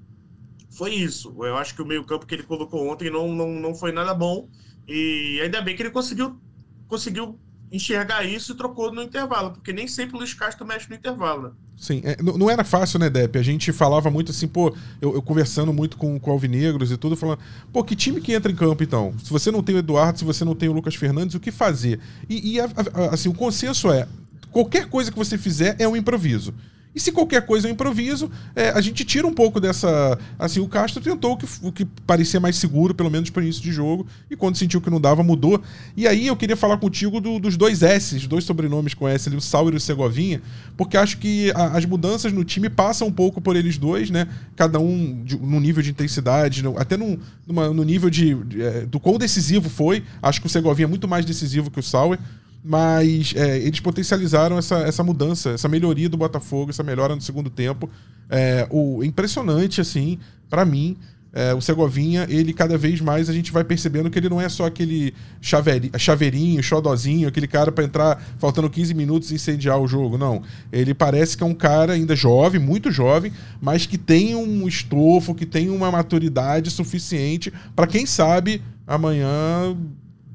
foi 0.69 0.93
isso. 0.93 1.36
Eu 1.43 1.57
acho 1.57 1.75
que 1.75 1.81
o 1.81 1.86
meio-campo 1.86 2.25
que 2.25 2.36
ele 2.36 2.43
colocou 2.43 2.88
ontem 2.88 3.10
não, 3.10 3.33
não, 3.33 3.50
não 3.53 3.75
foi 3.75 3.91
nada 3.91 4.13
bom. 4.13 4.50
E 4.88 5.39
ainda 5.41 5.62
bem 5.62 5.75
que 5.75 5.83
ele 5.83 5.91
conseguiu 5.91 6.39
conseguiu 6.88 7.39
enxergar 7.71 8.25
isso 8.25 8.51
e 8.51 8.57
trocou 8.57 8.91
no 8.91 9.01
intervalo, 9.01 9.51
porque 9.53 9.71
nem 9.71 9.88
sempre 9.88 10.15
o 10.15 10.19
Luiz 10.19 10.33
Castro 10.33 10.67
mexe 10.67 10.89
no 10.89 10.95
intervalo, 10.95 11.43
né? 11.43 11.51
Sim, 11.81 12.00
é, 12.03 12.15
não, 12.21 12.47
era 12.47 12.63
fácil, 12.63 13.00
né, 13.00 13.09
Depp? 13.09 13.39
A 13.39 13.41
gente 13.41 13.71
falava 13.71 14.11
muito 14.11 14.29
assim, 14.29 14.47
pô, 14.47 14.71
eu, 15.01 15.15
eu, 15.15 15.21
conversando 15.21 15.73
muito 15.73 15.97
com, 15.97 16.19
com 16.19 16.29
Alvinegros 16.29 16.91
e 16.91 16.95
tudo, 16.95 17.15
falando, 17.15 17.39
pô, 17.73 17.83
que 17.83 17.95
time 17.95 18.21
que 18.21 18.33
entra 18.33 18.51
em 18.51 18.55
campo 18.55 18.83
então? 18.83 19.15
Se 19.17 19.31
você 19.31 19.50
não 19.50 19.63
tem 19.63 19.73
o 19.73 19.79
Eduardo, 19.79 20.19
se 20.19 20.23
você 20.23 20.45
não 20.45 20.53
tem 20.53 20.69
o 20.69 20.73
Lucas 20.73 20.93
Fernandes, 20.93 21.33
o 21.33 21.39
que 21.39 21.50
fazer? 21.50 22.00
E, 22.29 22.51
e 22.53 22.59
a, 22.59 22.65
a, 22.65 23.15
assim, 23.15 23.29
o 23.29 23.33
consenso 23.33 23.91
é: 23.91 24.07
qualquer 24.51 24.89
coisa 24.89 25.11
que 25.11 25.17
você 25.17 25.39
fizer 25.39 25.75
é 25.79 25.88
um 25.88 25.95
improviso. 25.95 26.53
E 26.93 27.00
se 27.00 27.12
qualquer 27.12 27.45
coisa 27.45 27.67
é 27.67 27.71
um 27.71 27.74
improviso, 27.74 28.29
é, 28.55 28.69
a 28.69 28.81
gente 28.81 29.05
tira 29.05 29.25
um 29.25 29.33
pouco 29.33 29.60
dessa. 29.60 30.19
Assim, 30.38 30.60
o 30.60 30.67
Castro 30.67 31.01
tentou 31.01 31.33
o 31.33 31.38
que, 31.38 31.45
o 31.62 31.71
que 31.71 31.86
parecia 32.05 32.39
mais 32.39 32.57
seguro, 32.57 32.93
pelo 32.93 33.10
menos 33.10 33.29
para 33.29 33.41
início 33.41 33.62
de 33.62 33.71
jogo, 33.71 34.05
e 34.29 34.36
quando 34.36 34.57
sentiu 34.57 34.81
que 34.81 34.89
não 34.89 35.00
dava, 35.00 35.24
mudou. 35.24 35.62
E 35.95 36.05
aí 36.05 36.27
eu 36.27 36.36
queria 36.36 36.57
falar 36.57 36.77
contigo 36.77 37.21
do, 37.21 37.39
dos 37.39 37.55
dois 37.55 37.81
S, 37.81 38.27
dois 38.27 38.43
sobrenomes 38.43 38.93
com 38.93 39.07
S 39.07 39.29
ali, 39.29 39.38
o 39.38 39.41
Sauer 39.41 39.74
e 39.74 39.77
o 39.77 39.79
Segovinha, 39.79 40.41
porque 40.75 40.98
acho 40.98 41.17
que 41.17 41.51
a, 41.51 41.77
as 41.77 41.86
mudanças 41.86 42.33
no 42.33 42.43
time 42.43 42.69
passam 42.69 43.07
um 43.07 43.12
pouco 43.12 43.39
por 43.39 43.55
eles 43.55 43.77
dois, 43.77 44.10
né? 44.10 44.27
Cada 44.57 44.79
um 44.79 45.24
de, 45.24 45.38
no 45.38 45.62
nível 45.62 45.81
de 45.81 45.91
intensidade, 45.91 46.62
no, 46.62 46.77
até 46.77 46.98
no, 46.98 47.17
numa, 47.48 47.69
no 47.69 47.83
nível 47.83 48.10
de, 48.10 48.36
de, 48.43 48.62
é, 48.62 48.86
do 48.86 49.00
quão 49.00 49.17
decisivo 49.17 49.69
foi. 49.69 50.03
Acho 50.21 50.41
que 50.41 50.48
o 50.48 50.50
Segovinha 50.50 50.86
é 50.86 50.89
muito 50.89 51.07
mais 51.07 51.24
decisivo 51.25 51.71
que 51.71 51.79
o 51.79 51.83
Sauer. 51.83 52.19
Mas 52.63 53.33
é, 53.35 53.57
eles 53.57 53.79
potencializaram 53.79 54.57
essa, 54.57 54.79
essa 54.79 55.03
mudança, 55.03 55.51
essa 55.51 55.67
melhoria 55.67 56.07
do 56.07 56.17
Botafogo, 56.17 56.69
essa 56.69 56.83
melhora 56.83 57.15
no 57.15 57.21
segundo 57.21 57.49
tempo. 57.49 57.89
É, 58.29 58.67
o 58.69 59.03
impressionante, 59.03 59.81
assim, 59.81 60.19
para 60.49 60.63
mim, 60.63 60.97
é, 61.33 61.53
o 61.53 61.61
Segovinha, 61.61 62.27
ele 62.29 62.51
cada 62.51 62.77
vez 62.77 62.99
mais 62.99 63.29
a 63.29 63.33
gente 63.33 63.51
vai 63.51 63.63
percebendo 63.63 64.09
que 64.09 64.19
ele 64.19 64.27
não 64.27 64.39
é 64.39 64.49
só 64.49 64.65
aquele 64.65 65.13
chaveirinho, 65.41 66.61
xodozinho, 66.61 67.27
aquele 67.27 67.47
cara 67.47 67.71
para 67.71 67.85
entrar 67.85 68.21
faltando 68.37 68.69
15 68.69 68.93
minutos 68.93 69.31
e 69.31 69.35
incendiar 69.35 69.79
o 69.79 69.87
jogo. 69.87 70.17
Não. 70.17 70.43
Ele 70.71 70.93
parece 70.93 71.37
que 71.37 71.43
é 71.43 71.45
um 71.45 71.53
cara 71.53 71.93
ainda 71.93 72.15
jovem, 72.15 72.59
muito 72.59 72.91
jovem, 72.91 73.31
mas 73.61 73.85
que 73.85 73.97
tem 73.97 74.35
um 74.35 74.67
estofo, 74.67 75.33
que 75.33 75.45
tem 75.45 75.69
uma 75.69 75.89
maturidade 75.89 76.69
suficiente 76.69 77.51
para 77.75 77.87
quem 77.87 78.05
sabe 78.05 78.61
amanhã 78.85 79.75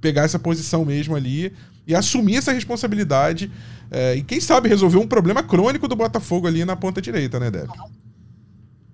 pegar 0.00 0.23
essa 0.23 0.38
posição 0.38 0.85
mesmo 0.85 1.14
ali 1.14 1.52
e 1.87 1.95
assumir 1.95 2.37
essa 2.37 2.52
responsabilidade. 2.52 3.50
É, 3.90 4.16
e 4.16 4.23
quem 4.23 4.40
sabe 4.40 4.69
resolver 4.69 4.99
um 4.99 5.07
problema 5.07 5.43
crônico 5.43 5.87
do 5.87 5.95
Botafogo 5.95 6.47
ali 6.47 6.64
na 6.64 6.75
ponta 6.75 7.00
direita, 7.00 7.38
né, 7.38 7.50
Débora? 7.50 7.78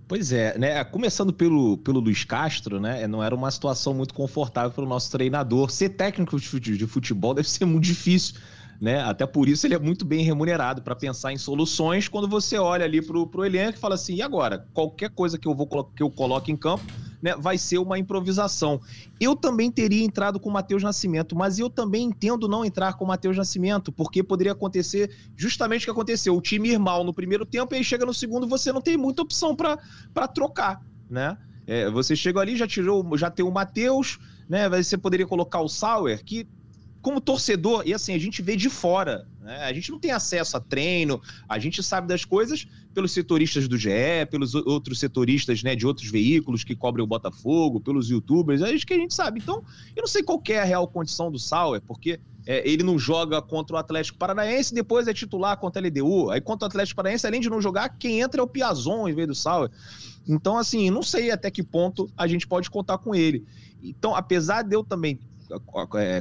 Pois 0.06 0.30
é, 0.30 0.58
né? 0.58 0.84
Começando 0.84 1.32
pelo, 1.32 1.78
pelo 1.78 1.98
Luiz 1.98 2.22
Castro, 2.22 2.78
né? 2.78 3.06
Não 3.06 3.22
era 3.22 3.34
uma 3.34 3.50
situação 3.50 3.94
muito 3.94 4.12
confortável 4.12 4.70
para 4.70 4.84
o 4.84 4.86
nosso 4.86 5.10
treinador. 5.10 5.70
Ser 5.70 5.88
técnico 5.90 6.38
de 6.38 6.86
futebol 6.86 7.32
deve 7.32 7.48
ser 7.48 7.64
muito 7.64 7.84
difícil, 7.84 8.34
né? 8.78 9.00
Até 9.00 9.24
por 9.24 9.48
isso 9.48 9.66
ele 9.66 9.72
é 9.72 9.78
muito 9.78 10.04
bem 10.04 10.22
remunerado 10.22 10.82
para 10.82 10.94
pensar 10.94 11.32
em 11.32 11.38
soluções 11.38 12.08
quando 12.08 12.28
você 12.28 12.58
olha 12.58 12.84
ali 12.84 13.00
para 13.00 13.16
o 13.16 13.44
elenco 13.44 13.78
e 13.78 13.80
fala 13.80 13.94
assim: 13.94 14.16
e 14.16 14.20
agora? 14.20 14.66
Qualquer 14.74 15.08
coisa 15.08 15.38
que 15.38 15.48
eu 15.48 15.54
vou 15.54 15.66
que 15.66 16.02
eu 16.02 16.10
coloque 16.10 16.52
em 16.52 16.56
campo 16.56 16.84
né, 17.22 17.36
vai 17.38 17.56
ser 17.56 17.78
uma 17.78 17.98
improvisação. 17.98 18.80
Eu 19.20 19.36
também 19.36 19.70
teria 19.70 20.04
entrado 20.04 20.40
com 20.40 20.50
o 20.50 20.52
Matheus 20.52 20.82
Nascimento, 20.82 21.36
mas 21.36 21.58
eu 21.58 21.70
também 21.70 22.06
entendo 22.06 22.48
não 22.48 22.64
entrar 22.64 22.94
com 22.94 23.04
o 23.04 23.08
Matheus 23.08 23.36
Nascimento, 23.36 23.92
porque 23.92 24.22
poderia 24.22 24.52
acontecer 24.52 25.14
justamente 25.36 25.82
o 25.82 25.84
que 25.84 25.90
aconteceu. 25.90 26.36
O 26.36 26.42
time 26.42 26.70
ir 26.70 26.78
mal 26.78 27.04
no 27.04 27.14
primeiro 27.14 27.46
tempo 27.46 27.74
e 27.74 27.78
aí 27.78 27.84
chega 27.84 28.04
no 28.04 28.12
segundo 28.12 28.48
você 28.48 28.72
não 28.72 28.80
tem 28.80 28.96
muita 28.96 29.22
opção 29.22 29.54
para 29.54 29.78
trocar, 30.28 30.80
né? 31.08 31.38
É, 31.64 31.88
você 31.88 32.16
chega 32.16 32.40
ali, 32.40 32.56
já 32.56 32.66
tirou, 32.66 33.16
já 33.16 33.30
tem 33.30 33.46
o 33.46 33.50
Matheus, 33.50 34.18
né? 34.48 34.68
Você 34.68 34.98
poderia 34.98 35.26
colocar 35.26 35.60
o 35.60 35.68
Sauer, 35.68 36.24
que 36.24 36.48
como 37.02 37.20
torcedor, 37.20 37.82
e 37.84 37.92
assim, 37.92 38.14
a 38.14 38.18
gente 38.18 38.40
vê 38.40 38.54
de 38.54 38.70
fora, 38.70 39.26
né? 39.40 39.64
A 39.64 39.72
gente 39.72 39.90
não 39.90 39.98
tem 39.98 40.12
acesso 40.12 40.56
a 40.56 40.60
treino, 40.60 41.20
a 41.48 41.58
gente 41.58 41.82
sabe 41.82 42.06
das 42.06 42.24
coisas 42.24 42.64
pelos 42.94 43.10
setoristas 43.10 43.66
do 43.66 43.76
GE, 43.76 43.90
pelos 44.30 44.54
outros 44.54 45.00
setoristas 45.00 45.64
né, 45.64 45.74
de 45.74 45.84
outros 45.84 46.08
veículos 46.08 46.62
que 46.62 46.76
cobrem 46.76 47.02
o 47.02 47.06
Botafogo, 47.06 47.80
pelos 47.80 48.08
youtubers, 48.08 48.62
é 48.62 48.72
isso 48.72 48.86
que 48.86 48.94
a 48.94 48.98
gente 48.98 49.12
sabe. 49.12 49.40
Então, 49.40 49.64
eu 49.96 50.02
não 50.02 50.06
sei 50.06 50.22
qual 50.22 50.40
é 50.48 50.60
a 50.60 50.64
real 50.64 50.86
condição 50.86 51.30
do 51.30 51.40
Sauer, 51.40 51.82
porque 51.82 52.20
é, 52.46 52.68
ele 52.68 52.84
não 52.84 52.96
joga 52.96 53.42
contra 53.42 53.74
o 53.74 53.78
Atlético 53.78 54.18
Paranaense, 54.18 54.72
depois 54.72 55.08
é 55.08 55.14
titular 55.14 55.56
contra 55.56 55.82
a 55.82 55.84
LDU. 55.84 56.30
Aí 56.30 56.40
contra 56.40 56.66
o 56.66 56.68
Atlético 56.68 56.96
Paranaense, 56.96 57.26
além 57.26 57.40
de 57.40 57.50
não 57.50 57.60
jogar, 57.60 57.88
quem 57.90 58.20
entra 58.20 58.40
é 58.40 58.44
o 58.44 58.46
Piazon 58.46 59.08
em 59.08 59.14
vez 59.14 59.26
do 59.26 59.34
Sauer. 59.34 59.70
Então, 60.28 60.56
assim, 60.56 60.88
não 60.88 61.02
sei 61.02 61.32
até 61.32 61.50
que 61.50 61.64
ponto 61.64 62.08
a 62.16 62.28
gente 62.28 62.46
pode 62.46 62.70
contar 62.70 62.98
com 62.98 63.12
ele. 63.12 63.44
Então, 63.82 64.14
apesar 64.14 64.62
de 64.62 64.76
eu 64.76 64.84
também 64.84 65.18
é, 65.18 65.31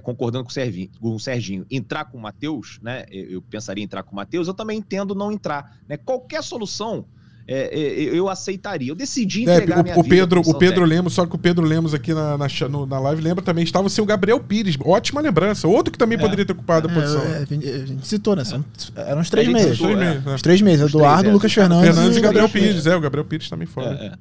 concordando 0.01 0.43
com 0.43 0.50
o, 0.50 0.53
Serginho, 0.53 0.89
com 1.00 1.15
o 1.15 1.19
Serginho, 1.19 1.65
entrar 1.69 2.05
com 2.05 2.17
o 2.17 2.21
Matheus, 2.21 2.79
né? 2.81 3.05
Eu 3.09 3.41
pensaria 3.41 3.81
em 3.81 3.85
entrar 3.85 4.03
com 4.03 4.13
o 4.13 4.15
Matheus, 4.15 4.47
eu 4.47 4.53
também 4.53 4.79
entendo 4.79 5.15
não 5.15 5.31
entrar. 5.31 5.77
Né? 5.88 5.97
Qualquer 5.97 6.43
solução 6.43 7.05
é, 7.47 7.77
é, 7.77 8.03
eu 8.17 8.29
aceitaria. 8.29 8.89
Eu 8.89 8.95
decidi 8.95 9.41
entregar 9.41 9.83
Deve, 9.83 9.97
o, 9.97 10.01
o 10.01 10.07
Pedro, 10.07 10.41
o 10.41 10.53
Pedro 10.53 10.85
Lemos, 10.85 11.13
só 11.13 11.25
que 11.25 11.35
o 11.35 11.38
Pedro 11.38 11.65
Lemos 11.65 11.93
aqui 11.93 12.13
na, 12.13 12.38
na, 12.38 12.47
na 12.88 13.00
live 13.00 13.21
lembra 13.21 13.43
também, 13.43 13.63
estava 13.63 13.89
sem 13.89 14.01
o 14.01 14.07
Gabriel 14.07 14.39
Pires. 14.39 14.77
Ótima 14.83 15.21
lembrança. 15.21 15.67
Outro 15.67 15.91
que 15.91 15.97
também 15.97 16.17
é. 16.17 16.21
poderia 16.21 16.45
ter 16.45 16.53
ocupado 16.53 16.88
a 16.88 16.91
é, 16.91 16.93
posição. 16.93 17.21
É, 17.23 17.38
a 17.38 17.85
gente 17.85 18.07
citou, 18.07 18.35
né? 18.35 18.43
São, 18.43 18.63
eram 18.95 19.21
os 19.21 19.29
três 19.29 19.47
meses. 19.47 19.77
Citou, 19.77 20.33
os 20.33 20.41
três 20.41 20.61
meses. 20.61 20.88
Eduardo, 20.88 21.23
três, 21.23 21.33
Lucas 21.33 21.53
Fernandes, 21.53 21.88
Fernandes 21.88 22.17
e 22.17 22.21
Gabriel 22.21 22.50
Pires. 22.50 22.85
É, 22.85 22.95
o 22.95 23.01
Gabriel 23.01 23.25
Pires 23.25 23.50
também 23.50 23.67
fora. 23.67 24.17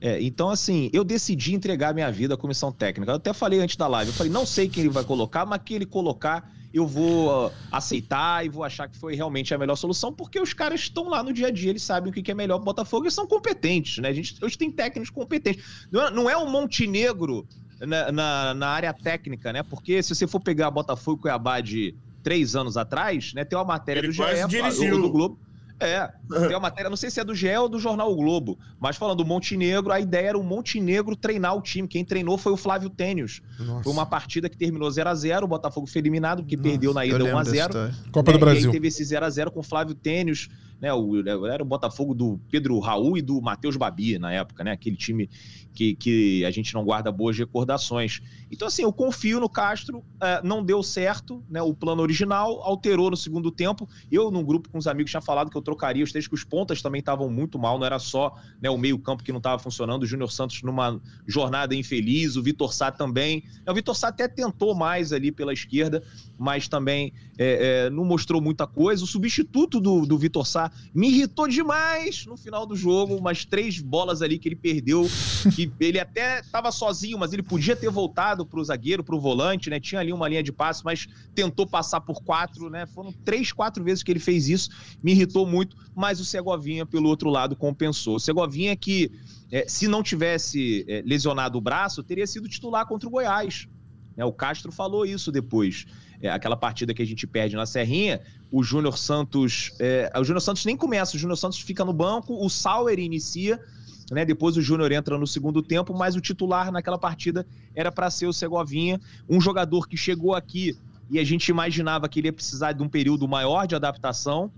É, 0.00 0.20
então, 0.22 0.48
assim, 0.48 0.88
eu 0.92 1.04
decidi 1.04 1.54
entregar 1.54 1.92
minha 1.92 2.10
vida 2.10 2.34
à 2.34 2.36
comissão 2.36 2.72
técnica. 2.72 3.12
Eu 3.12 3.16
até 3.16 3.32
falei 3.34 3.60
antes 3.60 3.76
da 3.76 3.86
live, 3.86 4.10
eu 4.10 4.14
falei, 4.14 4.32
não 4.32 4.46
sei 4.46 4.68
quem 4.68 4.84
ele 4.84 4.92
vai 4.92 5.04
colocar, 5.04 5.44
mas 5.44 5.60
que 5.62 5.74
ele 5.74 5.84
colocar, 5.84 6.50
eu 6.72 6.86
vou 6.86 7.48
uh, 7.48 7.52
aceitar 7.70 8.44
e 8.44 8.48
vou 8.48 8.64
achar 8.64 8.88
que 8.88 8.96
foi 8.96 9.14
realmente 9.14 9.52
a 9.52 9.58
melhor 9.58 9.76
solução, 9.76 10.10
porque 10.10 10.40
os 10.40 10.54
caras 10.54 10.80
estão 10.80 11.08
lá 11.10 11.22
no 11.22 11.34
dia 11.34 11.48
a 11.48 11.50
dia, 11.50 11.68
eles 11.68 11.82
sabem 11.82 12.10
o 12.10 12.12
que 12.12 12.30
é 12.30 12.34
melhor 12.34 12.56
pro 12.56 12.64
Botafogo 12.64 13.06
e 13.06 13.10
são 13.10 13.26
competentes, 13.26 13.98
né? 13.98 14.08
A 14.08 14.12
gente 14.12 14.42
hoje 14.42 14.56
tem 14.56 14.70
técnicos 14.70 15.10
competentes. 15.10 15.86
Não 15.92 16.06
é, 16.06 16.10
não 16.10 16.30
é 16.30 16.36
um 16.38 16.48
Montenegro 16.48 17.46
na, 17.78 18.10
na, 18.10 18.54
na, 18.54 18.68
área 18.68 18.94
técnica, 18.94 19.52
né? 19.52 19.62
Porque 19.62 20.02
se 20.02 20.14
você 20.14 20.26
for 20.26 20.40
pegar 20.40 20.70
Botafogo 20.70 21.18
e 21.18 21.22
Cuiabá 21.22 21.60
de 21.60 21.94
três 22.22 22.56
anos 22.56 22.78
atrás, 22.78 23.34
né? 23.34 23.44
Tem 23.44 23.58
uma 23.58 23.64
matéria 23.66 24.00
ele 24.00 24.08
do 24.08 24.12
GE, 24.14 24.90
do 24.90 25.10
Globo 25.10 25.38
é, 25.80 26.12
tem 26.28 26.50
uma 26.50 26.60
matéria, 26.60 26.90
não 26.90 26.96
sei 26.96 27.10
se 27.10 27.18
é 27.18 27.24
do 27.24 27.34
GE 27.34 27.48
ou 27.56 27.68
do 27.68 27.78
Jornal 27.78 28.12
o 28.12 28.16
Globo, 28.16 28.58
mas 28.78 28.96
falando 28.96 29.18
do 29.18 29.24
Montenegro, 29.24 29.90
a 29.90 29.98
ideia 29.98 30.28
era 30.28 30.38
o 30.38 30.44
Montenegro 30.44 31.16
treinar 31.16 31.56
o 31.56 31.62
time. 31.62 31.88
Quem 31.88 32.04
treinou 32.04 32.36
foi 32.36 32.52
o 32.52 32.56
Flávio 32.56 32.90
Tênis. 32.90 33.40
Foi 33.82 33.92
uma 33.92 34.04
partida 34.04 34.48
que 34.48 34.56
terminou 34.56 34.90
0 34.90 35.08
a 35.08 35.14
0 35.14 35.46
o 35.46 35.48
Botafogo 35.48 35.86
foi 35.86 36.00
eliminado, 36.00 36.42
porque 36.42 36.56
Nossa, 36.56 36.68
perdeu 36.68 36.92
na 36.92 37.06
ida 37.06 37.18
1x0. 37.18 37.94
Copa 38.12 38.32
do 38.32 38.36
é, 38.36 38.40
Brasil. 38.40 38.62
E 38.62 38.66
aí 38.66 38.72
teve 38.72 38.88
esse 38.88 39.02
0 39.02 39.24
a 39.24 39.30
0 39.30 39.50
com 39.50 39.60
o 39.60 39.62
Flávio 39.62 39.94
Tênis 39.94 40.48
né? 40.80 40.92
O, 40.92 41.46
era 41.46 41.62
o 41.62 41.66
Botafogo 41.66 42.14
do 42.14 42.40
Pedro 42.50 42.78
Raul 42.78 43.18
e 43.18 43.22
do 43.22 43.40
Matheus 43.40 43.76
Babi 43.76 44.18
na 44.18 44.32
época, 44.32 44.64
né? 44.64 44.72
Aquele 44.72 44.96
time 44.96 45.28
que, 45.74 45.94
que 45.94 46.44
a 46.44 46.50
gente 46.50 46.74
não 46.74 46.84
guarda 46.84 47.12
boas 47.12 47.36
recordações. 47.36 48.20
Então, 48.50 48.66
assim, 48.66 48.82
eu 48.82 48.92
confio 48.92 49.38
no 49.38 49.48
Castro, 49.48 50.02
é, 50.20 50.40
não 50.42 50.64
deu 50.64 50.82
certo, 50.82 51.42
né? 51.48 51.60
O 51.62 51.74
plano 51.74 52.02
original 52.02 52.60
alterou 52.62 53.10
no 53.10 53.16
segundo 53.16 53.50
tempo. 53.50 53.88
Eu, 54.10 54.30
num 54.30 54.42
grupo 54.42 54.68
com 54.68 54.78
os 54.78 54.86
amigos, 54.86 55.10
tinha 55.10 55.20
falado 55.20 55.50
que 55.50 55.56
eu 55.56 55.62
trocaria 55.62 56.02
os 56.02 56.10
três, 56.10 56.26
que 56.26 56.34
os 56.34 56.44
pontas 56.44 56.82
também 56.82 57.00
estavam 57.00 57.28
muito 57.28 57.58
mal, 57.58 57.78
não 57.78 57.86
era 57.86 57.98
só 57.98 58.34
né, 58.60 58.70
o 58.70 58.78
meio-campo 58.78 59.22
que 59.22 59.32
não 59.32 59.38
estava 59.38 59.58
funcionando, 59.58 60.02
o 60.02 60.06
Júnior 60.06 60.30
Santos 60.32 60.62
numa 60.62 61.00
jornada 61.26 61.74
infeliz, 61.74 62.36
o 62.36 62.42
Vitor 62.42 62.72
Sá 62.72 62.90
também. 62.90 63.44
O 63.68 63.74
Vitor 63.74 63.94
Sá 63.94 64.08
até 64.08 64.26
tentou 64.26 64.74
mais 64.74 65.12
ali 65.12 65.30
pela 65.30 65.52
esquerda, 65.52 66.02
mas 66.38 66.68
também 66.68 67.12
é, 67.38 67.86
é, 67.86 67.90
não 67.90 68.04
mostrou 68.04 68.40
muita 68.40 68.66
coisa. 68.66 69.04
O 69.04 69.06
substituto 69.06 69.80
do, 69.80 70.06
do 70.06 70.18
Vitor 70.18 70.46
Sá 70.46 70.69
me 70.94 71.08
irritou 71.08 71.46
demais 71.46 72.26
no 72.26 72.36
final 72.36 72.66
do 72.66 72.74
jogo, 72.74 73.16
umas 73.16 73.44
três 73.44 73.80
bolas 73.80 74.22
ali 74.22 74.38
que 74.38 74.48
ele 74.48 74.56
perdeu, 74.56 75.08
que 75.54 75.70
ele 75.80 76.00
até 76.00 76.40
estava 76.40 76.72
sozinho, 76.72 77.18
mas 77.18 77.32
ele 77.32 77.42
podia 77.42 77.76
ter 77.76 77.90
voltado 77.90 78.44
para 78.44 78.58
o 78.58 78.64
zagueiro, 78.64 79.04
para 79.04 79.14
o 79.14 79.20
volante, 79.20 79.70
né? 79.70 79.78
Tinha 79.78 80.00
ali 80.00 80.12
uma 80.12 80.28
linha 80.28 80.42
de 80.42 80.52
passe, 80.52 80.84
mas 80.84 81.08
tentou 81.34 81.66
passar 81.66 82.00
por 82.00 82.22
quatro, 82.22 82.68
né? 82.68 82.86
Foram 82.86 83.12
três, 83.12 83.52
quatro 83.52 83.82
vezes 83.84 84.02
que 84.02 84.10
ele 84.10 84.20
fez 84.20 84.48
isso, 84.48 84.70
me 85.02 85.12
irritou 85.12 85.46
muito, 85.46 85.76
mas 85.94 86.20
o 86.20 86.24
Segovinha, 86.24 86.84
pelo 86.84 87.08
outro 87.08 87.30
lado, 87.30 87.54
compensou. 87.54 88.16
O 88.16 88.20
Segovinha 88.20 88.76
que, 88.76 89.10
é, 89.50 89.66
se 89.68 89.86
não 89.86 90.02
tivesse 90.02 90.84
é, 90.88 91.02
lesionado 91.06 91.58
o 91.58 91.60
braço, 91.60 92.02
teria 92.02 92.26
sido 92.26 92.48
titular 92.48 92.86
contra 92.86 93.08
o 93.08 93.10
Goiás. 93.10 93.68
Né? 94.16 94.24
O 94.24 94.32
Castro 94.32 94.72
falou 94.72 95.06
isso 95.06 95.30
depois 95.30 95.86
é, 96.22 96.28
aquela 96.28 96.56
partida 96.56 96.92
que 96.92 97.02
a 97.02 97.06
gente 97.06 97.26
perde 97.26 97.56
na 97.56 97.66
Serrinha, 97.66 98.20
o 98.50 98.62
Júnior 98.62 98.98
Santos. 98.98 99.72
É, 99.78 100.10
o 100.16 100.24
Júnior 100.24 100.40
Santos 100.40 100.64
nem 100.64 100.76
começa, 100.76 101.16
o 101.16 101.18
Júnior 101.18 101.36
Santos 101.36 101.60
fica 101.60 101.84
no 101.84 101.92
banco, 101.92 102.44
o 102.44 102.48
Sauer 102.48 102.98
inicia. 102.98 103.60
Né, 104.10 104.24
depois 104.24 104.56
o 104.56 104.62
Júnior 104.62 104.90
entra 104.90 105.16
no 105.16 105.24
segundo 105.24 105.62
tempo, 105.62 105.94
mas 105.94 106.16
o 106.16 106.20
titular 106.20 106.72
naquela 106.72 106.98
partida 106.98 107.46
era 107.76 107.92
para 107.92 108.10
ser 108.10 108.26
o 108.26 108.32
Segovinha, 108.32 109.00
um 109.28 109.40
jogador 109.40 109.86
que 109.86 109.96
chegou 109.96 110.34
aqui 110.34 110.76
e 111.08 111.18
a 111.20 111.24
gente 111.24 111.48
imaginava 111.48 112.08
que 112.08 112.18
ele 112.18 112.26
ia 112.28 112.32
precisar 112.32 112.72
de 112.72 112.82
um 112.82 112.88
período 112.88 113.28
maior 113.28 113.66
de 113.66 113.74
adaptação. 113.74 114.50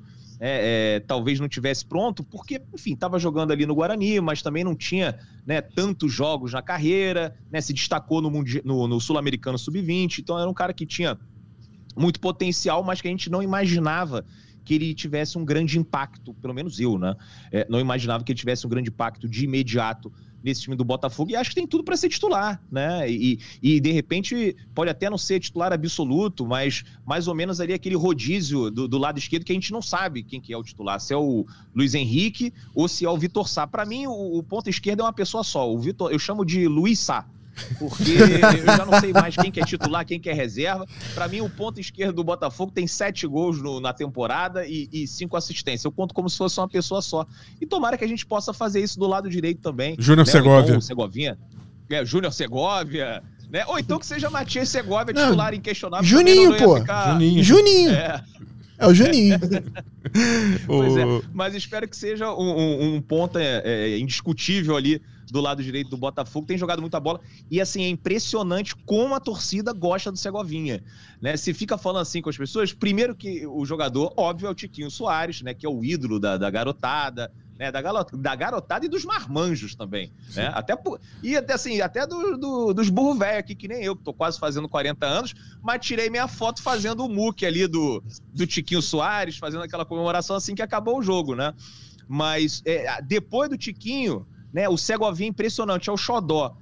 É, 0.44 0.96
é, 0.96 1.00
talvez 1.00 1.38
não 1.38 1.48
tivesse 1.48 1.84
pronto, 1.84 2.24
porque, 2.24 2.60
enfim, 2.74 2.94
estava 2.94 3.16
jogando 3.16 3.52
ali 3.52 3.64
no 3.64 3.76
Guarani, 3.76 4.20
mas 4.20 4.42
também 4.42 4.64
não 4.64 4.74
tinha 4.74 5.16
né, 5.46 5.60
tantos 5.60 6.12
jogos 6.12 6.52
na 6.52 6.60
carreira, 6.60 7.36
né, 7.48 7.60
se 7.60 7.72
destacou 7.72 8.20
no, 8.20 8.28
no, 8.64 8.88
no 8.88 9.00
Sul-Americano 9.00 9.56
Sub-20, 9.56 10.18
então 10.18 10.36
era 10.36 10.50
um 10.50 10.54
cara 10.54 10.72
que 10.72 10.84
tinha 10.84 11.16
muito 11.96 12.20
potencial, 12.20 12.82
mas 12.82 13.00
que 13.00 13.08
a 13.08 13.10
gente 13.10 13.30
não 13.30 13.42
imaginava 13.42 14.24
que 14.64 14.74
ele 14.74 14.94
tivesse 14.94 15.36
um 15.38 15.44
grande 15.44 15.78
impacto, 15.78 16.34
pelo 16.34 16.54
menos 16.54 16.78
eu, 16.78 16.98
né? 16.98 17.16
É, 17.50 17.66
não 17.68 17.80
imaginava 17.80 18.22
que 18.22 18.32
ele 18.32 18.38
tivesse 18.38 18.66
um 18.66 18.70
grande 18.70 18.90
impacto 18.90 19.28
de 19.28 19.44
imediato 19.44 20.12
nesse 20.42 20.62
time 20.62 20.74
do 20.74 20.84
Botafogo 20.84 21.30
e 21.30 21.36
acho 21.36 21.50
que 21.50 21.56
tem 21.56 21.66
tudo 21.66 21.84
para 21.84 21.96
ser 21.96 22.08
titular, 22.08 22.60
né? 22.70 23.08
E, 23.08 23.38
e 23.62 23.80
de 23.80 23.92
repente 23.92 24.56
pode 24.74 24.90
até 24.90 25.08
não 25.08 25.16
ser 25.16 25.38
titular 25.40 25.72
absoluto, 25.72 26.44
mas 26.46 26.82
mais 27.06 27.28
ou 27.28 27.34
menos 27.34 27.60
ali 27.60 27.72
aquele 27.72 27.94
rodízio 27.94 28.70
do, 28.70 28.88
do, 28.88 28.98
lado 28.98 29.18
esquerdo 29.18 29.44
que 29.44 29.52
a 29.52 29.54
gente 29.54 29.72
não 29.72 29.80
sabe 29.80 30.22
quem 30.22 30.40
que 30.40 30.52
é 30.52 30.56
o 30.56 30.62
titular, 30.62 31.00
se 31.00 31.14
é 31.14 31.16
o 31.16 31.46
Luiz 31.74 31.94
Henrique 31.94 32.52
ou 32.74 32.88
se 32.88 33.04
é 33.04 33.10
o 33.10 33.16
Vitor 33.16 33.48
Sá. 33.48 33.66
Para 33.66 33.84
mim 33.84 34.06
o, 34.06 34.38
o 34.38 34.42
ponto 34.42 34.68
esquerdo 34.68 35.00
é 35.00 35.04
uma 35.04 35.12
pessoa 35.12 35.44
só. 35.44 35.72
O 35.72 35.78
Vitor, 35.78 36.10
eu 36.10 36.18
chamo 36.18 36.44
de 36.44 36.66
Luiz 36.66 36.98
Sá. 36.98 37.26
Porque 37.78 38.12
eu 38.12 38.66
já 38.66 38.84
não 38.86 39.00
sei 39.00 39.12
mais 39.12 39.36
quem 39.36 39.50
que 39.50 39.60
é 39.60 39.64
titular, 39.64 40.04
quem 40.04 40.20
que 40.20 40.28
é 40.30 40.32
reserva. 40.32 40.86
Para 41.14 41.28
mim, 41.28 41.40
o 41.40 41.50
ponto 41.50 41.80
esquerdo 41.80 42.16
do 42.16 42.24
Botafogo 42.24 42.72
tem 42.72 42.86
sete 42.86 43.26
gols 43.26 43.60
no, 43.62 43.80
na 43.80 43.92
temporada 43.92 44.66
e, 44.66 44.88
e, 44.92 45.06
cinco 45.06 45.36
assistências. 45.36 45.84
Eu 45.84 45.92
conto 45.92 46.14
como 46.14 46.28
se 46.28 46.36
fosse 46.38 46.58
uma 46.60 46.68
pessoa 46.68 47.02
só. 47.02 47.26
E 47.60 47.66
tomara 47.66 47.96
que 47.96 48.04
a 48.04 48.08
gente 48.08 48.26
possa 48.26 48.52
fazer 48.52 48.80
isso 48.80 48.98
do 48.98 49.06
lado 49.06 49.28
direito 49.28 49.60
também. 49.60 49.96
Júnior 49.98 50.26
né? 50.26 50.32
Segovia. 50.32 50.80
Segovinha. 50.80 51.38
É, 51.90 52.04
Júnior 52.04 52.32
Segovia. 52.32 53.22
Né? 53.50 53.64
Ou 53.66 53.78
então 53.78 53.98
que 53.98 54.06
seja 54.06 54.30
Matias 54.30 54.68
Segovia, 54.70 55.12
Não, 55.12 55.24
titular 55.24 55.52
inquestionável. 55.52 56.06
Juninho, 56.06 56.50
não 56.50 56.56
pô. 56.56 56.76
ficar- 56.76 57.12
Juninho. 57.12 57.42
Juninho. 57.44 57.90
É. 57.90 58.24
É 58.82 58.86
o 58.86 58.94
Juninho. 58.94 59.38
Pois 60.66 60.96
é, 60.96 61.04
mas 61.32 61.54
espero 61.54 61.88
que 61.88 61.96
seja 61.96 62.32
um, 62.34 62.50
um- 62.58 62.94
um 62.96 63.00
ponto 63.00 63.38
é, 63.38 63.62
é, 63.64 63.98
indiscutível 63.98 64.76
ali 64.76 65.00
do 65.30 65.40
lado 65.40 65.62
direito 65.62 65.88
do 65.88 65.96
Botafogo. 65.96 66.46
Tem 66.46 66.58
jogado 66.58 66.80
muita 66.82 67.00
bola 67.00 67.20
e 67.50 67.60
assim 67.60 67.82
é 67.84 67.88
impressionante 67.88 68.74
como 68.84 69.14
a 69.14 69.20
torcida 69.20 69.72
gosta 69.72 70.10
do 70.12 70.18
Segovinha, 70.18 70.82
né? 71.20 71.36
Se 71.36 71.54
fica 71.54 71.78
falando 71.78 72.02
assim 72.02 72.20
com 72.20 72.28
as 72.28 72.36
pessoas, 72.36 72.72
primeiro 72.72 73.14
que 73.14 73.46
o 73.46 73.64
jogador 73.64 74.12
óbvio 74.16 74.48
é 74.48 74.50
o 74.50 74.54
Tiquinho 74.54 74.90
Soares, 74.90 75.40
né? 75.40 75.54
Que 75.54 75.64
é 75.64 75.68
o 75.68 75.82
ídolo 75.84 76.18
da, 76.20 76.36
da 76.36 76.50
garotada. 76.50 77.32
Né, 77.62 77.70
da, 77.70 77.80
galo- 77.80 78.04
da 78.14 78.34
garotada 78.34 78.84
e 78.84 78.88
dos 78.88 79.04
marmanjos 79.04 79.76
também. 79.76 80.12
Né? 80.34 80.50
Até 80.52 80.76
e 81.22 81.36
até 81.36 81.52
assim, 81.54 81.80
até 81.80 82.04
do- 82.04 82.36
do- 82.36 82.74
dos 82.74 82.88
burro 82.90 83.14
velho 83.16 83.38
aqui, 83.38 83.54
que 83.54 83.68
nem 83.68 83.84
eu, 83.84 83.94
que 83.94 84.02
tô 84.02 84.12
quase 84.12 84.36
fazendo 84.36 84.68
40 84.68 85.06
anos, 85.06 85.32
mas 85.62 85.80
tirei 85.86 86.10
minha 86.10 86.26
foto 86.26 86.60
fazendo 86.60 87.04
o 87.04 87.08
muque 87.08 87.46
ali 87.46 87.68
do, 87.68 88.02
do 88.34 88.48
Tiquinho 88.48 88.82
Soares, 88.82 89.36
fazendo 89.38 89.62
aquela 89.62 89.84
comemoração 89.84 90.34
assim 90.34 90.56
que 90.56 90.62
acabou 90.62 90.98
o 90.98 91.02
jogo, 91.04 91.36
né? 91.36 91.54
Mas 92.08 92.62
é, 92.64 93.00
depois 93.00 93.48
do 93.48 93.56
Tiquinho, 93.56 94.26
né, 94.52 94.68
o 94.68 94.76
Segovinha 94.76 95.28
é 95.28 95.30
impressionante, 95.30 95.88
é 95.88 95.92
o 95.92 95.96
Xodó. 95.96 96.56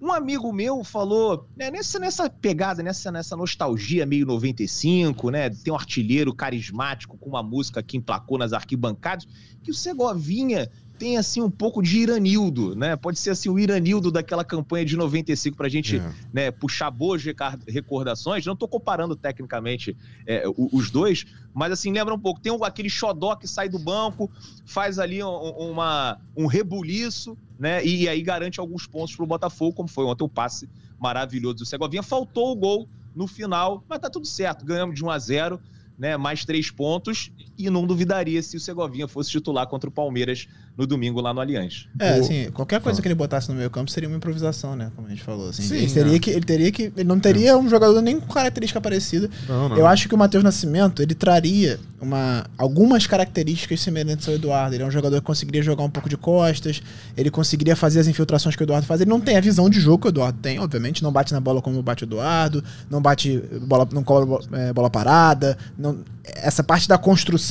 Um 0.00 0.10
amigo 0.10 0.50
meu 0.50 0.82
falou, 0.82 1.46
né, 1.54 1.70
nessa, 1.70 1.98
nessa 1.98 2.30
pegada, 2.30 2.82
nessa, 2.82 3.12
nessa 3.12 3.36
nostalgia 3.36 4.06
meio 4.06 4.24
95, 4.24 5.30
né? 5.30 5.50
Tem 5.50 5.70
um 5.70 5.76
artilheiro 5.76 6.34
carismático 6.34 7.18
com 7.18 7.28
uma 7.28 7.42
música 7.42 7.82
que 7.82 7.98
emplacou 7.98 8.38
nas 8.38 8.54
arquibancadas, 8.54 9.28
que 9.62 9.70
o 9.70 9.74
Segovinha 9.74 10.70
tem 11.00 11.16
assim 11.16 11.40
um 11.40 11.50
pouco 11.50 11.80
de 11.82 11.98
Iranildo, 12.00 12.76
né? 12.76 12.94
Pode 12.94 13.18
ser 13.18 13.30
assim 13.30 13.48
o 13.48 13.58
Iranildo 13.58 14.12
daquela 14.12 14.44
campanha 14.44 14.84
de 14.84 14.98
95 14.98 15.56
pra 15.56 15.66
gente 15.66 15.96
É. 15.96 16.12
né, 16.30 16.50
puxar 16.50 16.90
boas 16.90 17.22
recordações. 17.66 18.44
Não 18.44 18.54
tô 18.54 18.68
comparando 18.68 19.16
tecnicamente 19.16 19.96
é, 20.26 20.46
o- 20.46 20.68
os 20.72 20.90
dois, 20.90 21.24
mas 21.54 21.72
assim, 21.72 21.90
lembra 21.90 22.14
um 22.14 22.18
pouco. 22.18 22.38
Tem 22.38 22.52
aquele 22.62 22.90
xodó 22.90 23.34
que 23.34 23.48
sai 23.48 23.66
do 23.66 23.78
banco, 23.78 24.30
faz 24.66 24.98
ali 24.98 25.24
um, 25.24 25.28
uma, 25.70 26.18
um 26.36 26.44
rebuliço, 26.46 27.34
né? 27.58 27.82
E, 27.82 28.06
aí 28.06 28.20
garante 28.20 28.60
alguns 28.60 28.86
pontos 28.86 29.16
pro 29.16 29.24
Botafogo, 29.26 29.72
como 29.74 29.88
foi 29.88 30.04
ontem 30.04 30.24
o 30.24 30.28
passe 30.28 30.68
maravilhoso 30.98 31.56
do 31.56 31.66
Segovinha. 31.66 32.02
Faltou 32.02 32.52
o 32.52 32.56
gol 32.56 32.86
no 33.16 33.26
final, 33.26 33.82
mas 33.88 33.98
tá 34.00 34.10
tudo 34.10 34.26
certo. 34.26 34.66
Ganhamos 34.66 34.94
de 34.94 35.02
1 35.02 35.08
a 35.10 35.18
0 35.18 35.58
né, 35.98 36.16
mais 36.16 36.46
três 36.46 36.70
pontos, 36.70 37.30
e 37.66 37.70
não 37.70 37.86
duvidaria 37.86 38.42
se 38.42 38.56
o 38.56 38.60
Segovinha 38.60 39.06
fosse 39.06 39.30
titular 39.30 39.66
contra 39.66 39.88
o 39.88 39.92
Palmeiras 39.92 40.48
no 40.76 40.86
domingo 40.86 41.20
lá 41.20 41.34
no 41.34 41.40
Allianz. 41.40 41.88
É, 41.98 42.16
O- 42.16 42.20
assim, 42.20 42.50
qualquer 42.52 42.80
coisa 42.80 43.00
que 43.02 43.08
ele 43.08 43.14
botasse 43.14 43.48
no 43.50 43.54
meio 43.54 43.70
campo 43.70 43.90
seria 43.90 44.08
uma 44.08 44.16
improvisação, 44.16 44.74
né? 44.74 44.90
Como 44.96 45.06
a 45.06 45.10
gente 45.10 45.22
falou. 45.22 45.50
Assim. 45.50 45.62
Sim, 45.62 45.76
ele, 45.76 45.92
teria 45.92 46.16
é. 46.16 46.18
que, 46.18 46.30
ele 46.30 46.44
teria 46.44 46.72
que. 46.72 46.82
Ele 46.96 47.04
não 47.04 47.20
teria 47.20 47.56
um 47.56 47.68
jogador 47.68 48.00
nem 48.00 48.18
com 48.18 48.32
característica 48.32 48.80
parecida. 48.80 49.28
Não, 49.48 49.68
não. 49.68 49.76
Eu 49.76 49.86
acho 49.86 50.08
que 50.08 50.14
o 50.14 50.18
Matheus 50.18 50.42
Nascimento, 50.42 51.02
ele 51.02 51.14
traria 51.14 51.78
uma, 52.00 52.46
algumas 52.56 53.06
características 53.06 53.80
semelhantes 53.80 54.26
ao 54.28 54.34
Eduardo. 54.34 54.74
Ele 54.74 54.82
é 54.82 54.86
um 54.86 54.90
jogador 54.90 55.16
que 55.16 55.26
conseguiria 55.26 55.62
jogar 55.62 55.84
um 55.84 55.90
pouco 55.90 56.08
de 56.08 56.16
costas, 56.16 56.82
ele 57.16 57.30
conseguiria 57.30 57.76
fazer 57.76 58.00
as 58.00 58.08
infiltrações 58.08 58.56
que 58.56 58.62
o 58.62 58.64
Eduardo 58.64 58.86
faz. 58.86 59.00
Ele 59.00 59.10
não 59.10 59.20
tem 59.20 59.36
a 59.36 59.40
visão 59.40 59.68
de 59.68 59.80
jogo 59.80 60.02
que 60.02 60.06
o 60.06 60.10
Eduardo 60.10 60.38
tem, 60.40 60.58
obviamente. 60.58 61.02
Não 61.02 61.12
bate 61.12 61.32
na 61.32 61.40
bola 61.40 61.60
como 61.60 61.82
bate 61.82 62.04
o 62.04 62.06
Eduardo, 62.06 62.64
não 62.88 63.02
bate 63.02 63.38
bola, 63.62 63.86
não 63.92 64.02
cobra 64.02 64.38
é, 64.52 64.72
bola 64.72 64.88
parada. 64.88 65.58
Não, 65.76 65.98
essa 66.24 66.62
parte 66.62 66.88
da 66.88 66.96
construção 66.96 67.49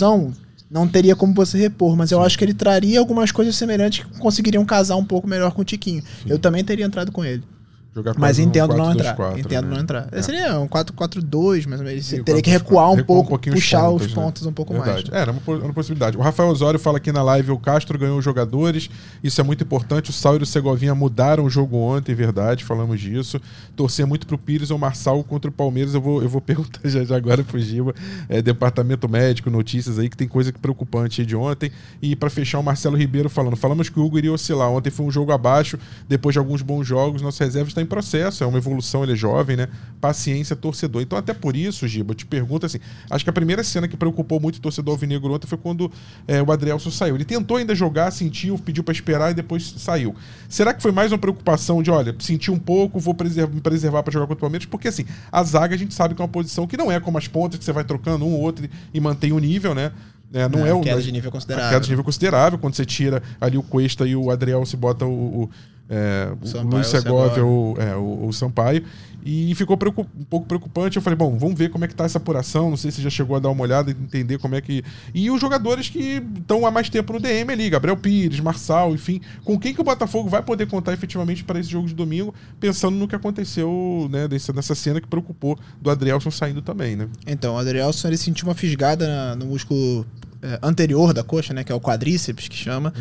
não 0.69 0.87
teria 0.87 1.15
como 1.15 1.33
você 1.33 1.57
repor, 1.57 1.95
mas 1.95 2.11
eu 2.11 2.21
acho 2.21 2.37
que 2.37 2.45
ele 2.45 2.53
traria 2.53 2.99
algumas 2.99 3.31
coisas 3.31 3.55
semelhantes 3.55 4.05
que 4.05 4.19
conseguiriam 4.19 4.63
casar 4.63 4.95
um 4.95 5.05
pouco 5.05 5.27
melhor 5.27 5.51
com 5.51 5.61
o 5.61 5.65
Tiquinho. 5.65 6.03
Eu 6.27 6.37
também 6.37 6.63
teria 6.63 6.85
entrado 6.85 7.11
com 7.11 7.25
ele. 7.25 7.43
Jogar 7.93 8.13
Mas 8.19 8.37
entendo 8.37 8.75
não 8.75 8.93
4-2-4, 8.93 8.93
entrar. 8.93 9.39
Entendo 9.39 9.65
né? 9.65 9.73
não 9.73 9.81
entrar. 9.81 10.07
É. 10.11 10.21
Seria 10.21 10.59
um 10.59 10.67
4-4-2, 10.67 11.65
mas 11.67 11.81
ele 11.81 12.01
Sim, 12.03 12.23
teria 12.23 12.41
que 12.41 12.51
4-2-4. 12.51 12.53
recuar 12.53 12.91
um 12.91 12.95
Recuar 12.95 13.01
um 13.01 13.03
pouco, 13.03 13.29
pouquinho 13.29 13.55
os 13.55 13.61
puxar 13.61 13.81
pontos, 13.81 14.05
os 14.05 14.15
né? 14.15 14.21
pontos 14.21 14.45
um 14.45 14.53
pouco 14.53 14.73
Verdade. 14.73 15.09
mais. 15.09 15.19
É, 15.19 15.21
era 15.21 15.31
uma, 15.31 15.41
uma 15.57 15.73
possibilidade. 15.73 16.15
O 16.15 16.21
Rafael 16.21 16.49
Osório 16.49 16.79
fala 16.79 16.97
aqui 16.97 17.11
na 17.11 17.23
live: 17.23 17.51
o 17.51 17.57
Castro 17.57 17.97
ganhou 17.97 18.21
jogadores, 18.21 18.89
isso 19.23 19.41
é 19.41 19.43
muito 19.43 19.63
importante. 19.63 20.11
O 20.11 20.13
Saulo 20.13 20.39
e 20.39 20.43
o 20.43 20.45
Segovinha 20.45 20.93
mudaram 20.93 21.45
o 21.45 21.49
jogo 21.49 21.77
ontem, 21.77 22.13
verdade, 22.13 22.63
falamos 22.63 23.01
disso. 23.01 23.41
Torcer 23.75 24.05
muito 24.05 24.27
pro 24.27 24.37
Pires 24.37 24.69
ou 24.69 24.77
Marçal 24.77 25.23
contra 25.23 25.49
o 25.49 25.53
Palmeiras. 25.53 25.95
Eu 25.95 26.01
vou, 26.01 26.21
eu 26.21 26.29
vou 26.29 26.41
perguntar 26.41 26.87
já, 26.87 27.03
já 27.03 27.17
agora 27.17 27.43
pro 27.43 27.59
Giba, 27.59 27.95
é, 28.29 28.39
departamento 28.39 29.09
médico, 29.09 29.49
notícias 29.49 29.97
aí, 29.97 30.09
que 30.09 30.17
tem 30.17 30.27
coisa 30.27 30.53
preocupante 30.53 31.21
aí 31.21 31.27
de 31.27 31.35
ontem. 31.35 31.71
E 31.99 32.15
para 32.15 32.29
fechar, 32.29 32.59
o 32.59 32.63
Marcelo 32.63 32.95
Ribeiro 32.95 33.29
falando: 33.29 33.55
falamos 33.55 33.89
que 33.89 33.99
o 33.99 34.05
Hugo 34.05 34.19
iria 34.19 34.31
oscilar. 34.31 34.69
Ontem 34.69 34.91
foi 34.91 35.07
um 35.07 35.11
jogo 35.11 35.31
abaixo, 35.31 35.79
depois 36.07 36.33
de 36.33 36.39
alguns 36.39 36.61
bons 36.61 36.85
jogos, 36.85 37.21
nossa 37.23 37.43
reserva 37.43 37.67
está 37.67 37.78
em 37.81 37.85
processo, 37.85 38.43
é 38.43 38.47
uma 38.47 38.57
evolução, 38.57 39.03
ele 39.03 39.13
é 39.13 39.15
jovem, 39.15 39.55
né? 39.55 39.67
Paciência, 39.99 40.55
torcedor. 40.55 41.01
Então, 41.01 41.17
até 41.17 41.33
por 41.33 41.55
isso, 41.55 41.87
Giba, 41.87 42.11
eu 42.11 42.15
te 42.15 42.25
pergunto 42.25 42.65
assim: 42.65 42.79
acho 43.09 43.23
que 43.23 43.29
a 43.29 43.33
primeira 43.33 43.63
cena 43.63 43.87
que 43.87 43.97
preocupou 43.97 44.39
muito 44.39 44.57
o 44.57 44.59
torcedor 44.61 44.93
alvinegro 44.93 45.33
ontem 45.33 45.47
foi 45.47 45.57
quando 45.57 45.91
é, 46.27 46.41
o 46.41 46.51
Adrielson 46.51 46.91
saiu. 46.91 47.15
Ele 47.15 47.25
tentou 47.25 47.57
ainda 47.57 47.75
jogar, 47.75 48.11
sentiu, 48.11 48.57
pediu 48.57 48.83
para 48.83 48.93
esperar 48.93 49.31
e 49.31 49.33
depois 49.33 49.73
saiu. 49.77 50.15
Será 50.47 50.73
que 50.73 50.81
foi 50.81 50.91
mais 50.91 51.11
uma 51.11 51.17
preocupação 51.17 51.83
de, 51.83 51.91
olha, 51.91 52.15
senti 52.19 52.51
um 52.51 52.59
pouco, 52.59 52.99
vou 52.99 53.13
preservar, 53.13 53.53
me 53.53 53.61
preservar 53.61 54.03
para 54.03 54.13
jogar 54.13 54.27
contra 54.27 54.39
o 54.39 54.41
Palmeiras? 54.41 54.65
Porque 54.65 54.87
assim, 54.87 55.05
a 55.31 55.43
zaga 55.43 55.75
a 55.75 55.77
gente 55.77 55.93
sabe 55.93 56.15
que 56.15 56.21
é 56.21 56.23
uma 56.23 56.31
posição 56.31 56.67
que 56.67 56.77
não 56.77 56.91
é 56.91 56.99
como 56.99 57.17
as 57.17 57.27
pontas, 57.27 57.59
que 57.59 57.65
você 57.65 57.73
vai 57.73 57.83
trocando 57.83 58.25
um 58.25 58.33
ou 58.33 58.41
outro 58.41 58.67
e 58.93 58.99
mantém 58.99 59.31
o 59.31 59.39
nível, 59.39 59.73
né? 59.73 59.91
É, 60.31 60.47
não 60.47 60.65
é, 60.65 60.73
o 60.73 60.81
queda 60.81 61.01
de 61.01 61.11
nível 61.11 61.31
considerável. 61.31 61.69
queda 61.69 61.81
de 61.81 61.89
nível 61.89 62.03
considerável, 62.03 62.59
quando 62.59 62.75
você 62.75 62.85
tira 62.85 63.21
ali 63.41 63.57
o 63.57 63.63
Cuesta 63.63 64.05
e 64.05 64.15
o 64.15 64.29
Adriel, 64.29 64.63
se 64.65 64.77
bota 64.77 65.05
o, 65.05 65.43
o, 65.43 65.49
é, 65.89 66.31
o 66.39 66.45
Sampaio, 66.45 66.69
Luiz 66.69 66.87
Segovia 66.87 67.43
ou 67.43 67.77
é, 67.81 67.95
o, 67.95 68.27
o 68.27 68.33
Sampaio. 68.33 68.83
E 69.25 69.53
ficou 69.53 69.75
um 69.75 70.23
pouco 70.23 70.45
preocupante. 70.47 70.95
Eu 70.95 71.01
falei, 71.01 71.17
bom, 71.17 71.37
vamos 71.37 71.57
ver 71.59 71.69
como 71.69 71.83
é 71.83 71.87
que 71.89 71.93
tá 71.93 72.05
essa 72.05 72.17
apuração. 72.17 72.69
Não 72.69 72.77
sei 72.77 72.89
se 72.89 73.01
já 73.01 73.09
chegou 73.09 73.35
a 73.35 73.39
dar 73.39 73.49
uma 73.49 73.61
olhada 73.63 73.91
e 73.91 73.93
entender 73.93 74.37
como 74.37 74.55
é 74.55 74.61
que. 74.61 74.81
E 75.13 75.29
os 75.29 75.41
jogadores 75.41 75.89
que 75.89 76.23
estão 76.37 76.65
há 76.65 76.71
mais 76.71 76.89
tempo 76.89 77.11
no 77.11 77.19
DM 77.19 77.51
ali, 77.51 77.69
Gabriel 77.69 77.97
Pires, 77.97 78.39
Marçal, 78.39 78.93
enfim. 78.93 79.19
Com 79.43 79.59
quem 79.59 79.73
que 79.73 79.81
o 79.81 79.83
Botafogo 79.83 80.29
vai 80.29 80.41
poder 80.41 80.67
contar 80.67 80.93
efetivamente 80.93 81.43
para 81.43 81.59
esse 81.59 81.69
jogo 81.69 81.85
de 81.87 81.93
domingo, 81.93 82.33
pensando 82.61 82.95
no 82.95 83.09
que 83.09 83.15
aconteceu, 83.15 84.07
né, 84.09 84.25
nessa 84.55 84.73
cena 84.73 85.01
que 85.01 85.07
preocupou 85.07 85.59
do 85.81 85.89
Adrielson 85.89 86.31
saindo 86.31 86.61
também, 86.61 86.95
né? 86.95 87.09
Então, 87.27 87.55
o 87.55 87.57
Adrielson 87.57 88.07
ele 88.07 88.17
sentiu 88.17 88.47
uma 88.47 88.55
fisgada 88.55 89.05
na- 89.05 89.35
no 89.35 89.47
músculo 89.47 90.05
é, 90.41 90.59
anterior 90.61 91.13
da 91.13 91.23
coxa, 91.23 91.53
né? 91.53 91.63
Que 91.63 91.71
é 91.71 91.75
o 91.75 91.81
quadríceps 91.81 92.47
que 92.47 92.55
chama. 92.55 92.93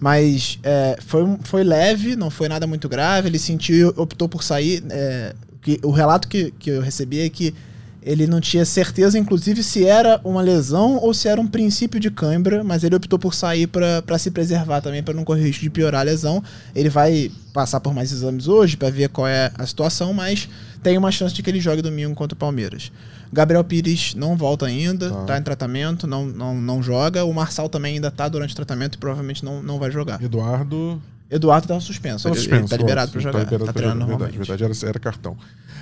Mas 0.00 0.58
é, 0.62 0.96
foi, 1.04 1.22
foi 1.42 1.64
leve, 1.64 2.16
não 2.16 2.30
foi 2.30 2.48
nada 2.48 2.66
muito 2.66 2.88
grave. 2.88 3.28
Ele 3.28 3.38
sentiu, 3.38 3.92
optou 3.96 4.28
por 4.28 4.42
sair. 4.42 4.82
é, 4.90 5.34
que, 5.62 5.80
o 5.82 5.90
relato 5.90 6.28
que, 6.28 6.52
que 6.52 6.70
eu 6.70 6.80
recebi 6.80 7.20
é 7.20 7.28
que 7.28 7.52
ele 8.06 8.28
não 8.28 8.40
tinha 8.40 8.64
certeza, 8.64 9.18
inclusive, 9.18 9.64
se 9.64 9.84
era 9.84 10.20
uma 10.22 10.40
lesão 10.40 10.96
ou 10.98 11.12
se 11.12 11.26
era 11.26 11.40
um 11.40 11.46
princípio 11.46 11.98
de 11.98 12.08
cãibra, 12.08 12.62
mas 12.62 12.84
ele 12.84 12.94
optou 12.94 13.18
por 13.18 13.34
sair 13.34 13.66
para 13.66 14.16
se 14.16 14.30
preservar 14.30 14.80
também, 14.80 15.02
para 15.02 15.12
não 15.12 15.24
correr 15.24 15.42
risco 15.42 15.64
de 15.64 15.70
piorar 15.70 16.02
a 16.02 16.04
lesão. 16.04 16.40
Ele 16.72 16.88
vai 16.88 17.32
passar 17.52 17.80
por 17.80 17.92
mais 17.92 18.12
exames 18.12 18.46
hoje 18.46 18.76
para 18.76 18.90
ver 18.90 19.08
qual 19.08 19.26
é 19.26 19.50
a 19.58 19.66
situação, 19.66 20.12
mas 20.12 20.48
tem 20.84 20.96
uma 20.96 21.10
chance 21.10 21.34
de 21.34 21.42
que 21.42 21.50
ele 21.50 21.58
jogue 21.58 21.82
domingo 21.82 22.14
contra 22.14 22.36
o 22.36 22.38
Palmeiras. 22.38 22.92
Gabriel 23.32 23.64
Pires 23.64 24.14
não 24.14 24.36
volta 24.36 24.66
ainda, 24.66 25.10
Tá. 25.10 25.24
tá, 25.24 25.38
em 25.38 25.42
tratamento, 25.42 26.06
não, 26.06 26.26
não, 26.26 26.54
não 26.60 26.82
joga. 26.82 27.24
O 27.24 27.32
Marçal 27.34 27.68
também 27.68 27.94
ainda 27.94 28.10
tá 28.10 28.28
durante 28.28 28.52
o 28.52 28.56
tratamento 28.56 28.94
e 28.94 28.98
provavelmente 28.98 29.44
não, 29.44 29.62
não 29.62 29.78
vai 29.78 29.90
jogar. 29.90 30.22
Eduardo. 30.22 31.00
Eduardo 31.30 31.66
tá 31.66 31.80
suspenso, 31.80 32.24
Tava 32.24 32.34
suspenso, 32.36 32.62
ele 32.62 32.68
tá 32.68 32.76
liberado 32.76 33.10
para 33.12 33.20
jogar, 33.20 33.38
liberado 33.40 33.64
tá 33.66 33.72
treinando 33.72 34.00
jogar. 34.00 34.10
normalmente. 34.10 34.38
Verdade, 34.38 34.62
verdade, 34.62 34.84
era, 34.84 34.90
era 34.90 34.98
cartão. 35.00 35.36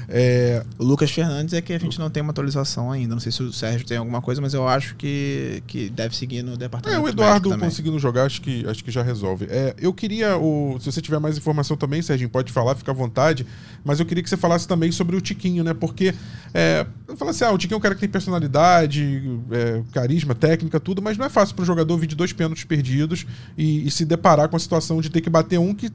É, 0.08 0.62
O 0.78 0.84
Lucas 0.84 1.10
Fernandes 1.10 1.54
é 1.54 1.62
que 1.62 1.72
a 1.72 1.78
gente 1.78 1.98
não 1.98 2.10
tem 2.10 2.22
uma 2.22 2.30
atualização 2.30 2.90
ainda. 2.92 3.14
Não 3.14 3.20
sei 3.20 3.32
se 3.32 3.42
o 3.42 3.52
Sérgio 3.52 3.86
tem 3.86 3.96
alguma 3.96 4.20
coisa, 4.20 4.40
mas 4.40 4.52
eu 4.54 4.66
acho 4.68 4.94
que, 4.96 5.62
que 5.66 5.88
deve 5.90 6.14
seguir 6.16 6.42
no 6.42 6.54
É, 6.54 6.56
departamento. 6.56 7.00
o 7.00 7.04
médico 7.04 7.22
Eduardo 7.22 7.58
conseguindo 7.58 7.98
jogar, 7.98 8.24
acho 8.24 8.40
que, 8.42 8.66
acho 8.68 8.82
que 8.84 8.90
já 8.90 9.02
resolve. 9.02 9.46
É, 9.48 9.74
eu 9.78 9.92
queria, 9.94 10.36
o, 10.36 10.76
se 10.80 10.90
você 10.92 11.00
tiver 11.00 11.18
mais 11.18 11.36
informação 11.38 11.76
também, 11.76 12.02
Serginho, 12.02 12.28
pode 12.28 12.52
falar, 12.52 12.74
fica 12.74 12.90
à 12.90 12.94
vontade, 12.94 13.46
mas 13.84 14.00
eu 14.00 14.06
queria 14.06 14.22
que 14.22 14.28
você 14.28 14.36
falasse 14.36 14.66
também 14.68 14.92
sobre 14.92 15.16
o 15.16 15.20
Tiquinho, 15.20 15.64
né? 15.64 15.72
Porque, 15.72 16.14
é, 16.52 16.86
eu 17.08 17.16
falo 17.16 17.30
assim, 17.30 17.44
ah, 17.44 17.52
o 17.52 17.58
Tiquinho 17.58 17.76
é 17.76 17.78
um 17.78 17.82
cara 17.82 17.94
que 17.94 18.00
tem 18.00 18.08
personalidade, 18.10 19.22
é, 19.50 19.82
carisma, 19.92 20.34
técnica, 20.34 20.78
tudo, 20.80 21.00
mas 21.02 21.16
não 21.16 21.24
é 21.26 21.30
fácil 21.30 21.54
para 21.54 21.62
o 21.62 21.66
jogador 21.66 21.96
vir 21.96 22.06
de 22.06 22.14
dois 22.16 22.32
pênaltis 22.32 22.64
perdidos 22.64 23.26
e, 23.56 23.86
e 23.86 23.90
se 23.90 24.04
deparar 24.04 24.48
com 24.48 24.56
a 24.56 24.60
situação 24.60 25.00
de 25.00 25.08
ter 25.10 25.20
que 25.20 25.30
bater 25.34 25.58
um 25.58 25.74
que... 25.74 25.90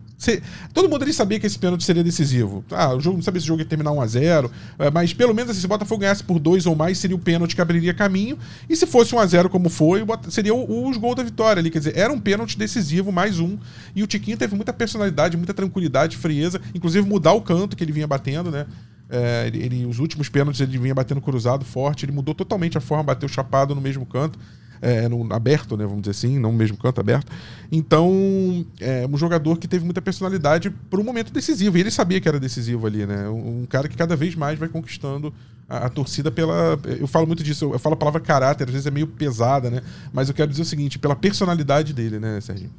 todo 0.74 0.90
mundo 0.90 1.02
ali 1.04 1.14
sabia 1.14 1.40
que 1.40 1.48
esse 1.48 1.58
pênalti 1.58 1.84
seria 1.84 2.04
decisivo. 2.04 2.64
Ah, 2.72 2.94
o 2.94 3.00
jogo 3.00 3.18
não 3.18 3.24
sabia 3.24 3.40
se 3.40 3.46
o 3.46 3.48
jogo 3.48 3.62
ia 3.62 3.66
terminar 3.66 3.92
1 3.92 4.02
a 4.02 4.06
0 4.08 4.52
é, 4.78 4.92
mas 4.92 5.14
pelo 5.14 5.34
menos 5.34 5.52
assim, 5.52 5.62
se 5.62 5.66
o 5.66 5.70
Botafogo 5.70 6.02
ganhasse 6.02 6.24
por 6.24 6.38
dois 6.40 6.66
ou 6.66 6.76
mais, 6.76 6.98
seria 6.98 7.16
o 7.16 7.20
pênalti 7.20 7.56
que 7.56 7.62
abriria 7.62 7.94
caminho. 7.94 8.38
E 8.70 8.76
se 8.76 8.86
fosse 8.86 9.16
1 9.16 9.20
a 9.20 9.26
0 9.26 9.50
como 9.50 9.70
foi, 9.70 10.06
seria 10.30 10.54
os 10.54 10.98
gols 10.98 11.16
da 11.16 11.24
vitória 11.24 11.60
ali. 11.60 11.72
Quer 11.72 11.80
dizer, 11.80 11.98
era 11.98 12.12
um 12.12 12.20
pênalti 12.20 12.58
decisivo, 12.58 13.12
mais 13.12 13.40
um. 13.40 13.58
E 13.96 14.04
o 14.04 14.08
Tiquinho 14.08 14.38
teve 14.38 14.56
muita 14.56 14.74
personalidade, 14.74 15.38
muita 15.38 15.54
tranquilidade, 15.54 16.18
frieza, 16.18 16.60
inclusive 16.76 17.08
mudar 17.08 17.34
o 17.34 17.42
canto 17.42 17.76
que 17.76 17.84
ele 17.84 17.92
vinha 17.94 18.08
batendo, 18.08 18.52
né? 18.52 18.66
É, 19.10 19.48
ele, 19.48 19.64
ele- 19.64 19.86
os 19.86 19.98
últimos 20.00 20.30
pênaltis 20.30 20.62
ele 20.62 20.78
vinha 20.78 20.94
batendo 20.94 21.20
cruzado 21.20 21.66
forte, 21.66 22.06
ele 22.06 22.12
mudou 22.12 22.36
totalmente 22.36 22.78
a 22.78 22.82
forma, 22.82 23.04
bateu 23.04 23.28
chapado 23.28 23.74
no 23.74 23.82
mesmo 23.82 24.06
canto. 24.06 24.38
É, 24.82 25.08
no, 25.08 25.32
aberto, 25.34 25.76
né, 25.76 25.86
vamos 25.86 26.02
dizer 26.02 26.12
assim, 26.12 26.40
não 26.40 26.52
mesmo 26.52 26.78
canto 26.78 27.00
aberto. 27.00 27.32
Então, 27.72 28.66
é 28.80 29.08
um 29.08 29.18
jogador 29.18 29.58
que 29.58 29.68
teve 29.68 29.86
muita 29.86 30.02
personalidade 30.02 30.70
para 30.70 31.00
um 31.00 31.04
momento 31.04 31.32
decisivo. 31.32 31.78
E 31.78 31.82
ele 31.82 31.92
sabia 31.92 32.20
que 32.20 32.28
era 32.28 32.40
decisivo 32.40 32.88
ali, 32.88 33.06
né? 33.06 33.30
Um, 33.30 33.62
um 33.62 33.66
cara 33.66 33.88
que 33.88 33.98
cada 33.98 34.16
vez 34.16 34.36
mais 34.36 34.58
vai 34.58 34.70
conquistando 34.70 35.34
a, 35.68 35.86
a, 35.86 35.90
torcida 35.90 36.32
pela. 36.32 36.80
Eu 37.00 37.08
falo 37.08 37.28
muito 37.28 37.44
disso, 37.44 37.66
eu, 37.66 37.74
eu, 37.74 37.80
falo 37.80 37.94
a 37.94 37.98
palavra 37.98 38.20
caráter, 38.20 38.66
às 38.66 38.72
vezes 38.72 38.88
é 38.88 38.92
meio 38.92 39.08
pesada, 39.08 39.70
né? 39.70 39.82
Mas 40.12 40.30
eu 40.30 40.36
quero 40.36 40.50
dizer 40.50 40.64
o 40.64 40.66
seguinte, 40.66 40.98
pela 40.98 41.16
personalidade 41.16 41.94
dele, 41.94 42.20
né, 42.20 42.42
Serginho? 42.42 42.72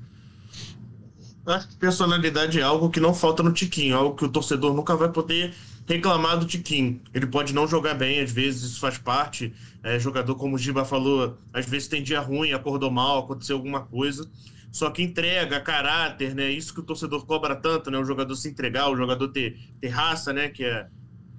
Personalidade 1.79 2.61
é 2.61 2.63
algo 2.63 2.91
que 2.91 3.01
não 3.01 3.13
falta 3.13 3.43
no 3.43 3.53
Tiquinho, 3.53 3.97
algo 3.97 4.15
que 4.15 4.25
o 4.25 4.29
torcedor 4.29 4.75
nunca 4.75 4.95
vai 4.95 5.09
poder 5.09 5.53
reclamar 5.95 6.39
do 6.39 6.47
Tiquinho. 6.47 7.01
Ele 7.13 7.27
pode 7.27 7.53
não 7.53 7.67
jogar 7.67 7.95
bem, 7.95 8.21
às 8.21 8.31
vezes 8.31 8.63
isso 8.63 8.81
faz 8.81 8.97
parte. 8.99 9.53
É, 9.83 9.99
jogador, 9.99 10.35
como 10.37 10.55
o 10.55 10.59
Giba 10.59 10.85
falou, 10.85 11.37
às 11.53 11.67
vezes 11.67 11.89
tem 11.89 12.03
dia 12.03 12.21
ruim, 12.21 12.53
acordou 12.53 12.91
mal, 12.91 13.21
aconteceu 13.21 13.57
alguma 13.57 13.81
coisa. 13.81 14.29
Só 14.71 14.89
que 14.91 15.03
entrega, 15.03 15.61
caráter, 15.61 16.35
né? 16.35 16.49
Isso 16.51 16.73
que 16.73 16.81
o 16.81 16.85
torcedor 16.85 17.27
cobra 17.27 17.57
tanto, 17.57 17.91
né? 17.91 17.99
O 17.99 18.05
jogador 18.05 18.35
se 18.37 18.49
entregar, 18.49 18.89
o 18.89 18.97
jogador 18.97 19.29
ter, 19.29 19.59
ter 19.81 19.89
raça, 19.89 20.33
né? 20.33 20.49
Que 20.49 20.65
é, 20.65 20.87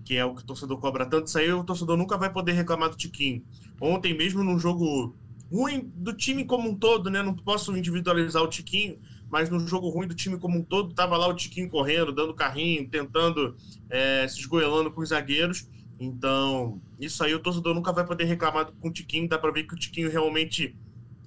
que 0.03 0.17
é 0.17 0.25
o 0.25 0.35
que 0.35 0.41
o 0.41 0.45
torcedor 0.45 0.77
cobra 0.79 1.05
tanto. 1.05 1.27
Isso 1.27 1.37
aí 1.37 1.51
o 1.51 1.63
torcedor 1.63 1.95
nunca 1.95 2.17
vai 2.17 2.29
poder 2.29 2.51
reclamar 2.51 2.89
do 2.89 2.97
Tiquinho. 2.97 3.41
Ontem 3.79 4.13
mesmo 4.15 4.43
num 4.43 4.59
jogo 4.59 5.15
ruim 5.49 5.89
do 5.95 6.13
time 6.13 6.43
como 6.43 6.69
um 6.69 6.75
todo, 6.75 7.09
né? 7.09 7.23
Não 7.23 7.33
posso 7.33 7.75
individualizar 7.77 8.43
o 8.43 8.47
Tiquinho, 8.47 8.97
mas 9.31 9.49
no 9.49 9.65
jogo 9.65 9.89
ruim 9.89 10.07
do 10.07 10.13
time 10.13 10.37
como 10.37 10.59
um 10.59 10.63
todo, 10.63 10.93
tava 10.93 11.15
lá 11.15 11.25
o 11.27 11.33
Tiquinho 11.33 11.69
correndo, 11.69 12.11
dando 12.11 12.33
carrinho, 12.33 12.87
tentando 12.89 13.55
é, 13.89 14.27
se 14.27 14.39
esgoelando 14.39 14.91
com 14.91 15.01
os 15.01 15.09
zagueiros. 15.09 15.69
Então, 15.97 16.81
isso 16.99 17.23
aí 17.23 17.33
o 17.33 17.39
torcedor 17.39 17.73
nunca 17.73 17.93
vai 17.93 18.05
poder 18.05 18.25
reclamar 18.25 18.71
com 18.73 18.89
o 18.89 18.91
Tiquinho. 18.91 19.29
Dá 19.29 19.37
para 19.37 19.51
ver 19.51 19.63
que 19.63 19.73
o 19.73 19.77
Tiquinho 19.77 20.11
realmente 20.11 20.75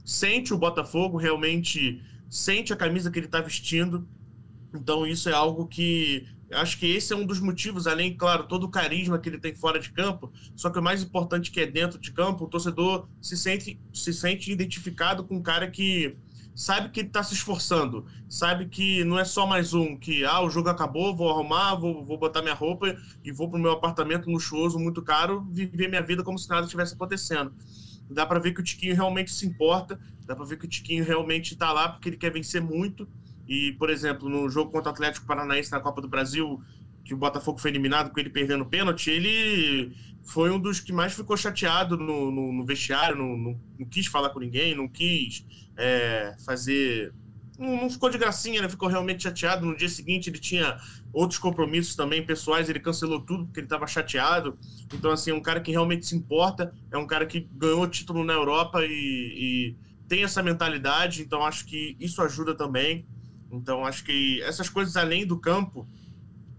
sente 0.04 0.52
o 0.52 0.58
Botafogo, 0.58 1.16
realmente 1.16 2.02
sente 2.28 2.72
a 2.72 2.76
camisa 2.76 3.10
que 3.10 3.18
ele 3.18 3.26
está 3.26 3.40
vestindo. 3.40 4.06
Então, 4.74 5.06
isso 5.06 5.30
é 5.30 5.32
algo 5.32 5.66
que 5.66 6.26
acho 6.52 6.78
que 6.78 6.86
esse 6.86 7.12
é 7.12 7.16
um 7.16 7.24
dos 7.24 7.40
motivos, 7.40 7.86
além, 7.86 8.14
claro, 8.14 8.46
todo 8.46 8.64
o 8.64 8.70
carisma 8.70 9.18
que 9.18 9.28
ele 9.28 9.38
tem 9.38 9.54
fora 9.54 9.78
de 9.78 9.90
campo. 9.90 10.30
Só 10.54 10.68
que 10.68 10.78
o 10.78 10.82
mais 10.82 11.02
importante 11.02 11.50
que 11.50 11.60
é 11.60 11.66
dentro 11.66 11.98
de 11.98 12.12
campo, 12.12 12.44
o 12.44 12.48
torcedor 12.48 13.08
se 13.20 13.36
sente, 13.36 13.80
se 13.92 14.12
sente 14.12 14.52
identificado 14.52 15.24
com 15.24 15.36
um 15.36 15.42
cara 15.42 15.70
que 15.70 16.16
sabe 16.54 16.90
que 16.90 17.00
ele 17.00 17.08
está 17.08 17.22
se 17.22 17.34
esforçando, 17.34 18.06
sabe 18.28 18.66
que 18.66 19.02
não 19.04 19.18
é 19.18 19.24
só 19.24 19.46
mais 19.46 19.74
um, 19.74 19.96
que 19.96 20.24
ah, 20.24 20.40
o 20.40 20.48
jogo 20.48 20.68
acabou, 20.68 21.14
vou 21.14 21.30
arrumar, 21.30 21.74
vou, 21.74 22.04
vou 22.04 22.16
botar 22.16 22.42
minha 22.42 22.54
roupa 22.54 22.96
e 23.24 23.32
vou 23.32 23.48
para 23.48 23.58
o 23.58 23.62
meu 23.62 23.72
apartamento 23.72 24.30
luxuoso, 24.30 24.78
muito 24.78 25.02
caro, 25.02 25.44
viver 25.50 25.88
minha 25.88 26.02
vida 26.02 26.22
como 26.22 26.38
se 26.38 26.48
nada 26.48 26.64
estivesse 26.64 26.94
acontecendo. 26.94 27.52
Dá 28.08 28.24
para 28.24 28.38
ver 28.38 28.52
que 28.52 28.60
o 28.60 28.64
Tiquinho 28.64 28.94
realmente 28.94 29.32
se 29.32 29.46
importa, 29.46 29.98
dá 30.26 30.36
para 30.36 30.44
ver 30.44 30.58
que 30.58 30.66
o 30.66 30.68
Tiquinho 30.68 31.04
realmente 31.04 31.54
está 31.54 31.72
lá 31.72 31.88
porque 31.88 32.08
ele 32.08 32.16
quer 32.16 32.30
vencer 32.30 32.62
muito. 32.62 33.08
E, 33.46 33.72
por 33.72 33.90
exemplo, 33.90 34.28
no 34.28 34.48
jogo 34.48 34.70
contra 34.70 34.90
o 34.90 34.92
Atlético 34.92 35.26
Paranaense 35.26 35.70
na 35.70 35.80
Copa 35.80 36.00
do 36.00 36.08
Brasil, 36.08 36.62
que 37.04 37.12
o 37.12 37.16
Botafogo 37.16 37.58
foi 37.58 37.70
eliminado 37.70 38.10
com 38.10 38.18
ele 38.18 38.30
perdendo 38.30 38.64
pênalti, 38.64 39.10
ele 39.10 39.94
foi 40.24 40.50
um 40.50 40.58
dos 40.58 40.80
que 40.80 40.92
mais 40.92 41.12
ficou 41.12 41.36
chateado 41.36 41.96
no, 41.96 42.30
no, 42.30 42.52
no 42.52 42.64
vestiário, 42.64 43.16
não, 43.16 43.36
não, 43.36 43.60
não, 43.78 43.86
quis 43.86 44.06
falar 44.06 44.30
com 44.30 44.40
ninguém, 44.40 44.74
não 44.74 44.88
quis 44.88 45.44
é, 45.76 46.34
fazer. 46.44 47.12
Não, 47.58 47.82
não, 47.82 47.90
ficou 47.90 48.08
de 48.10 48.18
gracinha, 48.18 48.62
né? 48.62 48.68
Ficou 48.68 48.88
realmente 48.88 49.22
chateado. 49.22 49.66
No 49.66 49.76
dia 49.76 49.88
seguinte 49.88 50.30
ele 50.30 50.38
tinha 50.38 50.78
outros 51.12 51.38
compromissos 51.38 51.94
também 51.94 52.24
pessoais, 52.24 52.68
ele 52.68 52.80
cancelou 52.80 53.20
tudo 53.20 53.44
porque 53.44 53.60
ele 53.60 53.66
estava 53.66 53.86
chateado. 53.86 54.58
Então, 54.92 55.10
assim, 55.10 55.30
é 55.30 55.34
um 55.34 55.42
cara 55.42 55.60
que 55.60 55.70
realmente 55.70 56.06
se 56.06 56.16
importa, 56.16 56.74
é 56.90 56.96
um 56.96 57.06
cara 57.06 57.26
que 57.26 57.46
ganhou 57.52 57.86
título 57.86 58.24
na 58.24 58.32
Europa 58.32 58.84
e, 58.84 58.90
e 58.90 59.76
tem 60.08 60.24
essa 60.24 60.42
mentalidade, 60.42 61.22
então 61.22 61.44
acho 61.44 61.66
que 61.66 61.96
isso 62.00 62.20
ajuda 62.22 62.54
também. 62.54 63.06
Então, 63.52 63.84
acho 63.84 64.04
que 64.04 64.42
essas 64.42 64.68
coisas 64.68 64.96
além 64.96 65.26
do 65.26 65.38
campo 65.38 65.86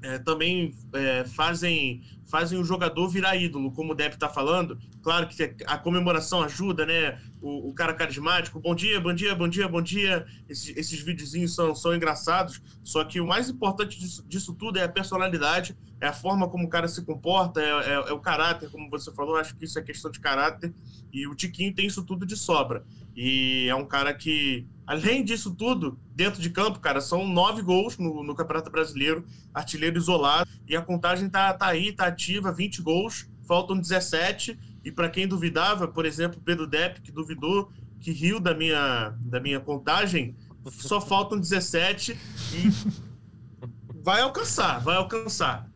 é, 0.02 0.20
também 0.20 0.74
é, 0.94 1.26
fazem 1.26 2.04
fazem 2.26 2.60
o 2.60 2.64
jogador 2.64 3.08
virar 3.08 3.36
ídolo, 3.36 3.72
como 3.72 3.94
o 3.94 3.96
Depp 3.96 4.16
está 4.16 4.28
falando. 4.28 4.78
Claro 5.02 5.28
que 5.28 5.56
a 5.66 5.78
comemoração 5.78 6.42
ajuda, 6.44 6.86
né? 6.86 7.22
O, 7.42 7.70
o, 7.70 7.74
cara 7.74 7.94
carismático, 7.94 8.60
bom 8.60 8.74
dia, 8.74 9.00
bom 9.00 9.14
dia, 9.14 9.36
bom 9.36 9.48
dia, 9.48 9.68
bom 9.68 9.82
dia. 9.82 10.26
Esses, 10.50 10.76
esses 10.76 11.00
videozinhos 11.02 11.54
são, 11.54 11.76
são 11.76 11.96
engraçados. 11.96 12.62
Só 12.84 13.04
que 13.04 13.20
o 13.20 13.28
mais 13.28 13.50
importante 13.50 14.00
disso, 14.00 14.26
disso 14.28 14.54
tudo 14.54 14.80
é 14.80 14.84
a 14.84 14.90
personalidade, 14.90 15.78
é 16.02 16.08
a 16.08 16.14
forma 16.14 16.50
como 16.50 16.66
o 16.66 16.70
cara 16.70 16.88
se 16.88 17.04
comporta, 17.06 17.62
é, 17.62 17.70
é, 17.70 17.94
é 17.94 18.14
o 18.14 18.20
caráter, 18.20 18.70
como 18.70 18.90
você 18.90 19.14
falou. 19.14 19.38
Acho 19.38 19.56
que 19.56 19.66
isso 19.66 19.78
é 19.78 19.82
questão 19.82 20.10
de 20.10 20.20
caráter. 20.20 20.74
E 21.14 21.28
o 21.28 21.36
Tiquinho 21.36 21.74
tem 21.74 21.86
isso 21.86 22.04
tudo 22.04 22.26
de 22.26 22.36
sobra. 22.36 22.84
E 23.16 23.68
é 23.70 23.76
um 23.76 23.86
cara 23.86 24.14
que, 24.14 24.68
além 24.86 25.24
disso 25.24 25.54
tudo, 25.54 26.00
dentro 26.14 26.42
de 26.42 26.50
campo, 26.50 26.80
cara, 26.80 27.02
são 27.02 27.28
nove 27.28 27.62
gols 27.62 27.98
no, 27.98 28.24
no 28.24 28.36
Campeonato 28.36 28.72
Brasileiro, 28.72 29.26
artilheiro 29.54 29.98
isolado. 29.98 30.50
E 30.68 30.76
a 30.76 30.82
contagem 30.82 31.30
tá, 31.30 31.54
tá 31.54 31.68
aí, 31.68 31.92
tá 31.92 32.08
ativa, 32.08 32.52
20 32.52 32.82
gols, 32.82 33.30
faltam 33.48 33.80
17. 33.80 34.58
E 34.84 34.92
para 34.92 35.10
quem 35.10 35.28
duvidava, 35.28 35.88
por 35.88 36.06
exemplo, 36.06 36.42
Pedro 36.44 36.68
Depp, 36.68 37.02
que 37.02 37.12
duvidou, 37.12 37.72
que 38.00 38.12
riu 38.12 38.40
da 38.40 38.54
minha, 38.54 39.16
da 39.22 39.40
minha 39.40 39.60
contagem, 39.60 40.36
só 40.70 41.02
faltam 41.02 41.40
17 41.40 42.18
e 42.54 42.70
vai 44.04 44.22
alcançar, 44.22 44.80
vai 44.80 44.96
alcançar. 44.96 45.68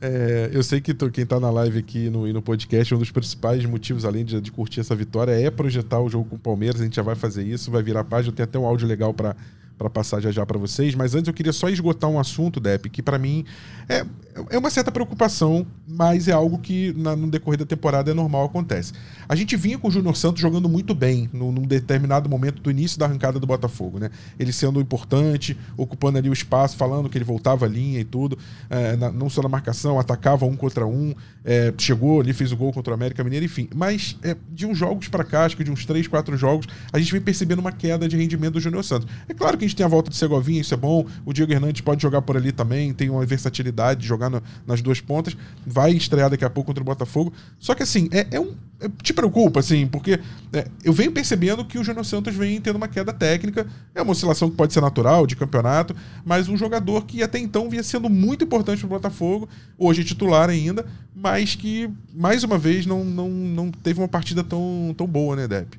É, 0.00 0.50
eu 0.52 0.62
sei 0.62 0.80
que 0.80 0.94
quem 0.94 1.24
está 1.24 1.38
na 1.38 1.50
live 1.50 1.78
aqui 1.78 2.08
no, 2.08 2.26
e 2.26 2.32
no 2.32 2.40
podcast, 2.40 2.94
um 2.94 2.98
dos 2.98 3.10
principais 3.10 3.64
motivos, 3.66 4.04
além 4.04 4.24
de, 4.24 4.40
de, 4.40 4.50
curtir 4.50 4.80
essa 4.80 4.94
vitória, 4.96 5.32
é 5.32 5.50
projetar 5.50 6.00
o 6.00 6.08
jogo 6.08 6.30
com 6.30 6.36
o 6.36 6.38
Palmeiras. 6.38 6.80
A 6.80 6.84
gente 6.84 6.96
já 6.96 7.02
vai 7.02 7.14
fazer 7.14 7.42
isso, 7.44 7.70
vai 7.70 7.82
virar 7.82 8.04
página. 8.04 8.34
Tem 8.34 8.44
até 8.44 8.58
um 8.58 8.64
áudio 8.64 8.88
legal 8.88 9.12
para 9.12 9.36
para 9.80 9.88
passar 9.88 10.20
já 10.20 10.30
já 10.30 10.44
para 10.44 10.58
vocês, 10.58 10.94
mas 10.94 11.14
antes 11.14 11.28
eu 11.28 11.32
queria 11.32 11.54
só 11.54 11.66
esgotar 11.70 12.10
um 12.10 12.20
assunto, 12.20 12.60
Depp, 12.60 12.90
que 12.90 13.02
para 13.02 13.18
mim 13.18 13.46
é, 13.88 14.04
é 14.50 14.58
uma 14.58 14.70
certa 14.70 14.90
preocupação, 14.90 15.66
mas 15.86 16.28
é 16.28 16.32
algo 16.32 16.58
que 16.58 16.94
na, 16.96 17.16
no 17.16 17.30
decorrer 17.30 17.58
da 17.58 17.66
temporada 17.66 18.10
é 18.10 18.14
normal, 18.14 18.44
acontece. 18.44 18.92
A 19.28 19.34
gente 19.34 19.56
vinha 19.56 19.78
com 19.78 19.88
o 19.88 19.90
Júnior 19.90 20.16
Santos 20.16 20.40
jogando 20.40 20.68
muito 20.68 20.94
bem 20.94 21.28
no, 21.32 21.52
num 21.52 21.62
determinado 21.62 22.28
momento 22.28 22.62
do 22.62 22.70
início 22.70 22.98
da 22.98 23.06
arrancada 23.06 23.38
do 23.38 23.46
Botafogo, 23.46 23.98
né? 23.98 24.10
Ele 24.38 24.52
sendo 24.52 24.80
importante, 24.80 25.56
ocupando 25.76 26.18
ali 26.18 26.30
o 26.30 26.32
espaço, 26.32 26.76
falando 26.76 27.08
que 27.08 27.18
ele 27.18 27.24
voltava 27.24 27.66
a 27.66 27.68
linha 27.68 28.00
e 28.00 28.04
tudo, 28.04 28.38
é, 28.68 28.96
na, 28.96 29.10
não 29.10 29.28
só 29.28 29.42
na 29.42 29.48
marcação, 29.48 29.98
atacava 29.98 30.46
um 30.46 30.56
contra 30.56 30.86
um, 30.86 31.14
é, 31.44 31.72
chegou 31.78 32.20
ali, 32.20 32.32
fez 32.32 32.52
o 32.52 32.56
gol 32.56 32.72
contra 32.72 32.92
o 32.92 32.94
América 32.94 33.22
Mineiro, 33.22 33.44
enfim. 33.44 33.68
Mas 33.74 34.16
é, 34.22 34.36
de 34.50 34.66
uns 34.66 34.78
jogos 34.78 35.08
para 35.08 35.24
cá, 35.24 35.44
acho 35.44 35.56
que 35.56 35.64
de 35.64 35.70
uns 35.70 35.84
três, 35.84 36.06
quatro 36.06 36.36
jogos, 36.36 36.66
a 36.92 36.98
gente 36.98 37.12
vem 37.12 37.20
percebendo 37.20 37.58
uma 37.58 37.72
queda 37.72 38.08
de 38.08 38.16
rendimento 38.16 38.54
do 38.54 38.60
Júnior 38.60 38.84
Santos. 38.84 39.08
É 39.28 39.34
claro 39.34 39.58
que 39.58 39.64
a 39.64 39.68
gente 39.68 39.76
tem 39.76 39.84
a 39.84 39.88
volta 39.88 40.10
de 40.10 40.16
Segovinha, 40.16 40.60
isso 40.60 40.72
é 40.72 40.76
bom. 40.76 41.06
O 41.24 41.32
Diego 41.32 41.52
Hernandes 41.52 41.80
pode 41.82 42.02
jogar 42.02 42.22
por 42.22 42.36
ali 42.36 42.52
também, 42.52 42.92
tem 42.94 43.10
uma 43.10 43.26
versatilidade 43.26 44.00
de 44.00 44.06
jogar 44.06 44.29
no, 44.30 44.42
nas 44.66 44.80
duas 44.80 45.00
pontas. 45.00 45.36
Vai 45.66 45.92
estrear 45.92 46.30
daqui 46.30 46.44
a 46.44 46.50
pouco 46.50 46.68
contra 46.68 46.82
o 46.82 46.86
Botafogo. 46.86 47.32
Só 47.58 47.74
que 47.74 47.82
assim, 47.82 48.08
é, 48.12 48.26
é 48.30 48.40
um. 48.40 48.54
É, 48.80 48.88
te 49.02 49.12
preocupa, 49.12 49.60
assim, 49.60 49.86
porque 49.86 50.18
é, 50.54 50.66
eu 50.82 50.92
venho 50.92 51.12
percebendo 51.12 51.62
que 51.66 51.78
o 51.78 51.84
Júnior 51.84 52.04
Santos 52.04 52.34
vem 52.34 52.58
tendo 52.60 52.76
uma 52.76 52.88
queda 52.88 53.12
técnica. 53.12 53.66
É 53.94 54.00
uma 54.00 54.12
oscilação 54.12 54.48
que 54.48 54.56
pode 54.56 54.72
ser 54.72 54.80
natural, 54.80 55.26
de 55.26 55.36
campeonato, 55.36 55.94
mas 56.24 56.48
um 56.48 56.56
jogador 56.56 57.04
que 57.04 57.22
até 57.22 57.38
então 57.38 57.68
vinha 57.68 57.82
sendo 57.82 58.08
muito 58.08 58.44
importante 58.44 58.78
para 58.78 58.86
o 58.86 58.90
Botafogo, 58.90 59.48
hoje 59.76 60.00
é 60.00 60.04
titular 60.04 60.48
ainda, 60.48 60.86
mas 61.14 61.54
que, 61.54 61.90
mais 62.14 62.42
uma 62.42 62.56
vez, 62.56 62.86
não, 62.86 63.04
não, 63.04 63.28
não 63.28 63.70
teve 63.70 64.00
uma 64.00 64.08
partida 64.08 64.42
tão, 64.42 64.94
tão 64.96 65.06
boa, 65.06 65.36
né, 65.36 65.46
Depp? 65.46 65.78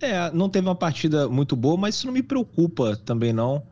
É, 0.00 0.30
não 0.32 0.48
teve 0.48 0.66
uma 0.66 0.74
partida 0.74 1.28
muito 1.28 1.56
boa, 1.56 1.76
mas 1.76 1.94
isso 1.94 2.06
não 2.06 2.12
me 2.12 2.22
preocupa 2.22 2.96
também 2.96 3.32
não. 3.32 3.62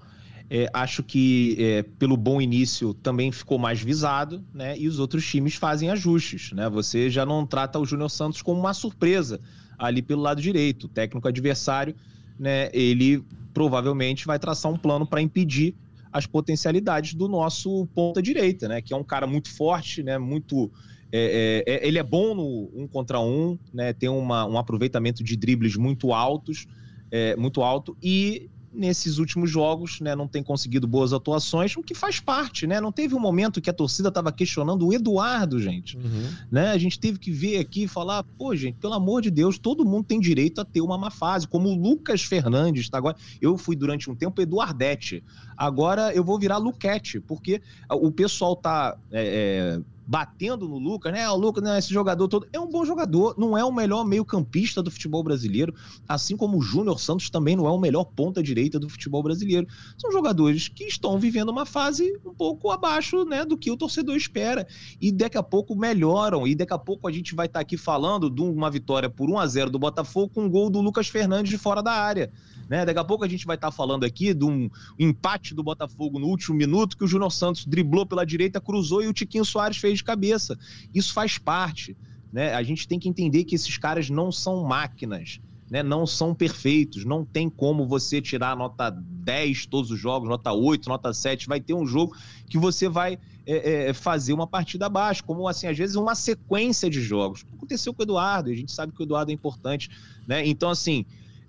É, 0.57 0.71
acho 0.73 1.03
que 1.03 1.57
é, 1.59 1.83
pelo 1.83 2.17
bom 2.17 2.41
início 2.41 2.95
também 2.95 3.33
ficou 3.33 3.59
mais 3.59 3.83
visado, 3.83 4.41
né? 4.55 4.79
E 4.79 4.87
os 4.87 5.01
outros 5.01 5.27
times 5.27 5.57
fazem 5.57 5.91
ajustes, 5.91 6.53
né? 6.53 6.71
Você 6.71 7.11
já 7.11 7.27
não 7.27 7.45
trata 7.45 7.77
o 7.77 7.85
Júnior 7.85 8.09
Santos 8.09 8.41
como 8.41 8.61
uma 8.61 8.73
surpresa 8.73 9.41
ali 9.77 10.01
pelo 10.01 10.23
lado 10.23 10.41
direito. 10.41 10.85
O 10.85 10.89
técnico 10.89 11.27
adversário, 11.27 11.97
né? 12.39 12.71
Ele 12.73 13.25
provavelmente 13.53 14.27
vai 14.27 14.39
traçar 14.39 14.71
um 14.71 14.79
plano 14.79 15.05
para 15.05 15.21
impedir 15.21 15.75
as 16.13 16.25
potencialidades 16.25 17.15
do 17.15 17.27
nosso 17.27 17.89
ponta 17.93 18.23
direita, 18.23 18.69
né? 18.69 18.81
Que 18.81 18.95
é 18.95 18.97
um 18.97 19.03
cara 19.03 19.27
muito 19.27 19.51
forte, 19.51 20.05
né? 20.05 20.19
Muito 20.19 20.71
é, 21.11 21.65
é, 21.67 21.75
é, 21.75 21.89
ele 21.89 21.99
é 21.99 22.03
bom 22.05 22.33
no 22.33 22.71
um 22.81 22.87
contra 22.87 23.19
um, 23.19 23.59
né? 23.73 23.93
Tem 23.93 24.09
uma, 24.09 24.47
um 24.47 24.57
aproveitamento 24.57 25.25
de 25.25 25.37
dribles 25.37 25.75
muito 25.75 26.13
altos, 26.13 26.69
é, 27.11 27.35
muito 27.35 27.61
alto 27.61 27.97
e 28.01 28.49
nesses 28.75 29.19
últimos 29.19 29.51
jogos, 29.51 30.01
né, 30.01 30.15
não 30.15 30.27
tem 30.27 30.43
conseguido 30.43 30.87
boas 30.87 31.13
atuações, 31.13 31.77
o 31.77 31.83
que 31.83 31.95
faz 31.95 32.21
parte, 32.21 32.67
né? 32.67 32.81
Não 32.81 32.91
teve 32.91 33.15
um 33.15 33.21
momento 33.21 33.61
que 33.61 33.71
a 33.71 33.73
torcida 33.73 34.09
estava 34.09 34.33
questionando 34.33 34.87
o 34.87 34.93
Eduardo, 34.93 35.61
gente, 35.61 35.97
uhum. 35.97 36.29
né? 36.51 36.71
A 36.71 36.79
gente 36.79 36.99
teve 36.99 37.19
que 37.19 37.31
ver 37.31 37.59
aqui 37.59 37.85
e 37.85 37.89
falar, 37.89 38.25
pô, 38.37 38.55
gente, 38.55 38.77
pelo 38.79 38.95
amor 38.95 39.23
de 39.23 39.31
Deus, 39.31 39.59
todo 39.59 39.85
mundo 39.85 40.05
tem 40.05 40.19
direito 40.19 40.61
a 40.61 40.65
ter 40.65 40.81
uma 40.81 40.99
má 40.99 41.11
fase, 41.11 41.47
como 41.47 41.69
o 41.69 41.75
Lucas 41.75 42.23
Fernandes, 42.23 42.89
tá 42.89 42.99
agora. 42.99 43.17
Eu 43.41 43.57
fui 43.57 43.77
durante 43.77 44.11
um 44.11 44.15
tempo 44.15 44.43
Eduardete, 44.43 45.23
agora 45.57 46.13
eu 46.13 46.25
vou 46.25 46.39
virar 46.39 46.59
Luquete, 46.59 47.21
porque 47.21 47.63
o 47.91 48.11
pessoal 48.11 48.57
tá 48.57 48.97
é, 49.13 49.79
é, 49.79 49.94
batendo 50.07 50.69
no 50.69 50.79
Lucas, 50.79 51.13
né? 51.13 51.29
O 51.29 51.37
Lucas, 51.37 51.63
né, 51.63 51.79
esse 51.79 51.93
jogador 51.93 52.29
todo. 52.29 52.47
É 52.53 52.61
um 52.61 52.69
bom 52.69 52.85
jogador, 52.85 53.35
não 53.39 53.57
é 53.57 53.65
o 53.65 53.73
melhor 53.73 54.05
meio-campista 54.05 54.83
do 54.83 54.91
futebol 54.91 55.23
brasileiro, 55.23 55.75
assim 56.09 56.37
como 56.37 56.59
o 56.59 56.63
Júnior 56.63 57.01
Santos 57.01 57.31
também 57.31 57.57
não 57.57 57.67
é 57.67 57.71
o 57.71 57.79
melhor 57.79 58.05
ponta-direita 58.05 58.79
do 58.79 58.89
futebol 58.89 59.23
brasileiro. 59.23 59.67
São 59.99 60.13
jogadores 60.13 60.69
que 60.69 60.85
estão 60.85 61.19
vivendo 61.19 61.49
uma 61.49 61.65
fase 61.65 62.19
um 62.25 62.35
pouco 62.35 62.71
abaixo 62.71 63.25
né, 63.25 63.45
do 63.45 63.57
que 63.57 63.71
o 63.71 63.77
torcedor 63.77 64.17
espera. 64.17 64.67
E 65.01 65.11
daqui 65.11 65.39
a 65.39 65.43
pouco 65.43 65.75
melhoram, 65.75 66.47
e 66.47 66.55
daqui 66.55 66.73
a 66.73 66.79
pouco 66.79 67.09
a 67.09 67.13
gente 67.13 67.35
vai 67.35 67.47
estar 67.47 67.61
aqui 67.61 67.77
falando 67.77 68.29
de 68.29 68.43
uma 68.43 68.71
vitória 68.71 69.09
por 69.09 69.31
1 69.31 69.39
a 69.39 69.47
0 69.47 69.71
do 69.71 69.79
Botafogo 69.79 70.33
com 70.35 70.45
um 70.45 70.51
gol 70.51 70.69
do 70.69 70.81
Lucas 70.81 71.09
Fernandes 71.09 71.51
de 71.51 71.59
fora 71.59 71.83
da 71.83 71.93
área. 71.93 72.31
Né? 72.69 72.85
Daqui 72.85 72.99
a 72.99 73.05
pouco 73.05 73.25
a 73.25 73.29
gente 73.29 73.47
vai 73.47 73.57
estar 73.57 73.71
falando 73.71 74.05
aqui 74.05 74.33
de 74.33 74.45
um 74.45 74.71
empate 74.99 75.55
do 75.55 75.63
Botafogo 75.63 76.19
no 76.19 76.27
último 76.27 76.57
minuto 76.57 76.97
que 76.97 77.05
o 77.05 77.07
Júnior 77.07 77.31
Santos 77.31 77.65
driblou 77.65 78.07
pela 78.07 78.25
direita, 78.25 78.61
cruzou 78.61 79.03
e 79.03 79.09
o 79.09 79.13
Tiquinho 79.13 79.45
Soares 79.45 79.77
fez 79.77 79.99
de 79.99 80.05
cabeça. 80.05 80.59
Isso 80.95 81.13
faz 81.13 81.39
parte. 81.39 81.97
Né? 82.33 82.55
A 82.55 82.63
gente 82.63 82.89
tem 82.89 82.99
que 82.99 83.09
entender 83.09 83.45
que 83.45 83.55
esses 83.55 83.77
caras 83.79 84.11
não 84.11 84.33
são 84.33 84.65
máquinas. 84.65 85.41
Né, 85.71 85.83
não 85.83 86.07
são 86.07 86.35
perfeitos, 86.35 87.07
não 87.07 87.25
tem 87.25 87.49
como 87.49 87.89
você 87.89 88.21
tirar 88.21 88.55
nota 88.55 88.91
10 88.91 89.65
todos 89.65 89.91
os 89.91 89.99
jogos, 89.99 90.29
nota 90.29 90.53
8, 90.53 90.87
nota 90.91 91.13
7, 91.13 91.49
vai 91.49 91.59
ter 91.59 91.73
um 91.73 91.87
jogo 91.87 92.15
que 92.47 92.59
você 92.59 92.87
vai 92.87 93.19
é, 93.47 93.89
é, 93.89 93.93
fazer 93.95 94.35
uma 94.35 94.47
partida 94.47 94.87
abaixo, 94.87 95.25
como 95.25 95.49
assim, 95.49 95.67
às 95.67 95.77
vezes 95.77 95.97
uma 95.97 96.15
sequência 96.15 96.91
de 96.91 97.01
jogos. 97.01 97.47
Aconteceu 97.57 97.95
com 97.95 98.03
o 98.03 98.05
Eduardo, 98.05 98.51
a 98.51 98.55
gente 98.55 98.73
sabe 98.73 98.93
que 98.93 99.01
o 99.01 99.05
Eduardo 99.05 99.31
é 99.31 99.35
importante, 99.35 99.91
né? 100.29 100.47
Então, 100.47 100.69
assim, 100.69 101.07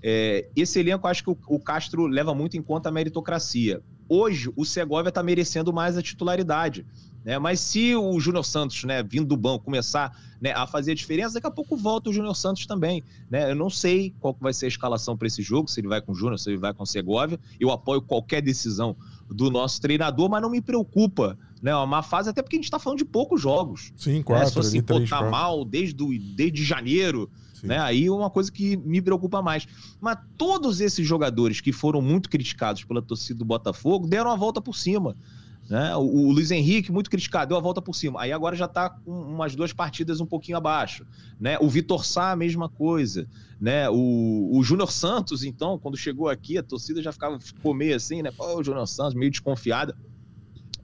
é, 0.08 0.48
esse 0.56 0.80
elenco, 0.80 1.08
acho 1.08 1.24
que 1.24 1.32
o, 1.32 1.38
o, 1.48 1.60
Castro 1.60 2.06
leva 2.06 2.32
muito 2.36 2.56
em 2.56 2.62
conta 2.62 2.90
a 2.90 2.92
meritocracia. 2.92 3.82
Hoje, 4.08 4.54
o 4.56 4.64
Segovia 4.64 5.10
está 5.10 5.24
merecendo 5.24 5.74
mais 5.74 5.98
a 5.98 6.02
titularidade. 6.02 6.86
Né? 7.24 7.40
Mas 7.40 7.60
se 7.60 7.96
o 7.96 8.20
Júnior 8.20 8.46
Santos, 8.46 8.84
né, 8.84 9.02
vindo 9.02 9.26
do 9.26 9.36
banco, 9.36 9.66
começar 9.66 10.16
né, 10.40 10.52
a 10.52 10.68
fazer 10.68 10.92
a 10.92 10.94
diferença, 10.94 11.34
daqui 11.34 11.48
a 11.48 11.52
pouco 11.52 11.76
volta 11.76 12.12
o 12.12 12.14
Júnior 12.14 12.36
Santos 12.36 12.68
também. 12.68 13.02
Né? 13.32 13.50
Eu 13.50 13.56
não 13.56 13.68
sei 13.68 14.14
qual 14.20 14.38
vai 14.40 14.54
ser 14.54 14.66
a 14.66 14.68
escalação 14.68 15.18
para 15.18 15.26
esse 15.26 15.42
jogo, 15.42 15.68
se 15.68 15.80
ele 15.80 15.88
vai 15.88 16.00
com 16.00 16.12
o 16.12 16.16
Júnior, 16.16 16.38
se 16.38 16.52
ele 16.52 16.60
vai 16.60 16.72
com 16.72 16.84
o 16.84 16.86
Segovia. 16.86 17.40
Eu 17.60 17.72
apoio 17.72 18.00
qualquer 18.00 18.44
decisão 18.44 18.96
do 19.28 19.50
nosso 19.50 19.82
treinador, 19.82 20.30
mas 20.30 20.40
não 20.40 20.52
me 20.52 20.62
preocupa 20.62 21.36
né, 21.64 21.76
uma 21.76 21.88
má 21.88 22.04
fase, 22.04 22.30
até 22.30 22.44
porque 22.44 22.58
a 22.58 22.60
gente 22.60 22.66
está 22.66 22.78
falando 22.78 23.00
de 23.00 23.06
poucos 23.06 23.42
jogos. 23.42 23.92
Sim, 23.96 24.22
quatro. 24.22 24.62
Né? 24.62 24.70
Se 24.70 24.84
pô, 24.84 25.04
tá 25.04 25.28
mal 25.32 25.66
desde, 25.66 25.96
do, 25.96 26.10
desde 26.36 26.64
janeiro, 26.64 27.28
né? 27.66 27.80
Aí 27.80 28.06
é 28.06 28.12
uma 28.12 28.30
coisa 28.30 28.52
que 28.52 28.78
me 28.78 29.02
preocupa 29.02 29.42
mais. 29.42 29.68
Mas 30.00 30.18
todos 30.38 30.82
esses 30.82 31.06
jogadores 31.06 31.62
que 31.62 31.72
foram 31.72 32.02
muito 32.02 32.30
criticados 32.30 32.84
pela 32.84 33.02
torcida 33.02 33.40
do 33.40 33.46
Botafogo 33.46 34.08
deram 34.08 34.32
a 34.32 34.36
volta 34.36 34.62
por 34.62 34.76
cima. 34.76 35.16
Né? 35.70 35.96
O, 35.96 36.02
o, 36.02 36.32
Luiz 36.32 36.52
Henrique, 36.52 36.92
muito 36.92 37.10
criticado, 37.10 37.50
deu 37.50 37.58
a 37.58 37.62
volta 37.62 37.82
por 37.82 37.96
cima. 37.96 38.22
Aí 38.22 38.32
agora 38.32 38.56
já 38.56 38.66
está 38.66 38.90
com 38.90 39.12
umas 39.12 39.56
duas 39.56 39.74
partidas 39.74 40.22
um 40.22 40.26
pouquinho 40.26 40.58
abaixo. 40.58 41.06
Né? 41.40 41.58
O 41.60 41.68
Vitor 41.68 42.06
Sá, 42.06 42.32
a 42.32 42.36
mesma 42.36 42.70
coisa. 42.70 43.28
Né? 43.60 43.90
O, 43.90 44.52
o 44.54 44.64
Júnior 44.64 44.92
Santos, 44.92 45.44
então, 45.44 45.80
quando 45.80 45.98
chegou 45.98 46.30
aqui, 46.30 46.58
a 46.58 46.64
torcida 46.64 47.02
já 47.02 47.12
ficava, 47.12 47.40
ficou 47.40 47.74
meio 47.74 47.96
assim, 47.96 48.22
né? 48.22 48.32
Pô, 48.32 48.60
o 48.60 48.64
Júnior 48.64 48.88
Santos, 48.88 49.16
meio 49.16 49.32
desconfiada 49.32 49.96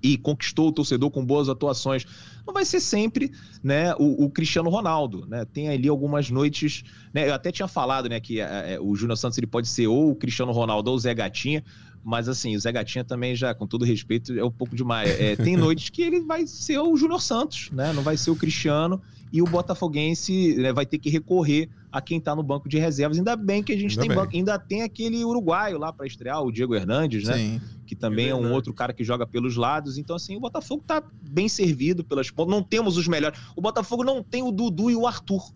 e 0.02 0.18
conquistou 0.18 0.70
o 0.70 0.72
torcedor 0.72 1.12
com 1.12 1.26
boas 1.26 1.50
atuações. 1.50 2.06
Não 2.46 2.54
vai 2.54 2.66
ser 2.66 2.80
sempre 2.80 3.32
né, 3.64 3.94
o, 3.96 4.26
o 4.26 4.30
Cristiano 4.30 4.70
Ronaldo. 4.70 5.26
Né? 5.28 5.46
Tem 5.46 5.70
ali 5.70 5.88
algumas 5.88 6.30
noites. 6.30 6.84
Né, 7.14 7.28
eu 7.30 7.34
até 7.34 7.52
tinha 7.52 7.68
falado 7.68 8.10
né, 8.10 8.20
que 8.20 8.40
é, 8.40 8.74
é, 8.74 8.80
o 8.80 8.96
Júnior 8.96 9.18
Santos 9.18 9.38
ele 9.38 9.48
pode 9.48 9.68
ser 9.68 9.88
ou 9.88 10.12
o 10.12 10.16
Cristiano 10.16 10.52
Ronaldo 10.52 10.90
ou 10.90 10.96
o 10.96 11.00
Zé 11.00 11.14
Gatinha. 11.14 11.64
Mas 12.04 12.28
assim, 12.28 12.56
o 12.56 12.60
Zé 12.60 12.72
Gatinha 12.72 13.04
também 13.04 13.36
já, 13.36 13.54
com 13.54 13.68
todo 13.68 13.86
respeito, 13.86 14.38
é 14.38 14.44
um 14.44 14.52
pouco 14.52 14.76
demais. 14.76 15.08
É, 15.20 15.36
tem 15.36 15.56
noites 15.58 15.90
que 15.90 16.02
ele 16.02 16.22
vai 16.22 16.48
ser 16.48 16.80
o 16.80 16.98
Júnior 16.98 17.22
Santos, 17.22 17.70
né? 17.72 17.94
Não 17.94 18.02
vai 18.02 18.18
ser 18.18 18.32
o 18.32 18.36
Cristiano 18.36 19.00
e 19.32 19.42
o 19.42 19.46
Botafoguense 19.46 20.56
né, 20.58 20.74
vai 20.74 20.86
ter 20.86 20.98
que 20.98 21.10
recorrer 21.10 21.70
a 21.92 22.02
quem 22.02 22.18
está 22.18 22.36
no 22.36 22.44
banco 22.44 22.68
de 22.68 22.78
reservas. 22.78 23.18
Ainda 23.18 23.36
bem 23.36 23.64
que 23.64 23.72
a 23.72 23.78
gente 23.78 23.92
ainda 23.92 24.02
tem 24.02 24.16
banco, 24.16 24.36
ainda 24.36 24.60
tem 24.60 24.82
aquele 24.82 25.24
uruguaio 25.24 25.78
lá 25.78 25.94
para 25.94 26.06
estrear, 26.06 26.42
o 26.44 26.52
Diego 26.52 26.76
Hernandes, 26.76 27.28
né? 27.28 27.38
Sim. 27.38 27.62
Que 27.92 27.96
também 27.98 28.28
é, 28.28 28.30
é 28.30 28.36
um 28.36 28.54
outro 28.54 28.74
cara 28.74 28.94
que 28.94 29.04
joga 29.04 29.28
pelos 29.28 29.58
lados. 29.58 29.98
Então, 29.98 30.16
assim, 30.16 30.38
o 30.38 30.40
Botafogo 30.40 30.82
está 30.82 31.04
bem 31.30 31.50
servido 31.50 32.06
pelas 32.06 32.32
pontas. 32.32 32.56
Não 32.56 32.64
temos 32.64 32.96
os 32.96 33.06
melhores. 33.06 33.38
O 33.54 33.60
Botafogo 33.60 34.02
não 34.02 34.24
tem 34.24 34.42
o 34.42 34.50
Dudu 34.50 34.90
e 34.90 34.96
o 34.96 35.06
Arthur 35.06 35.52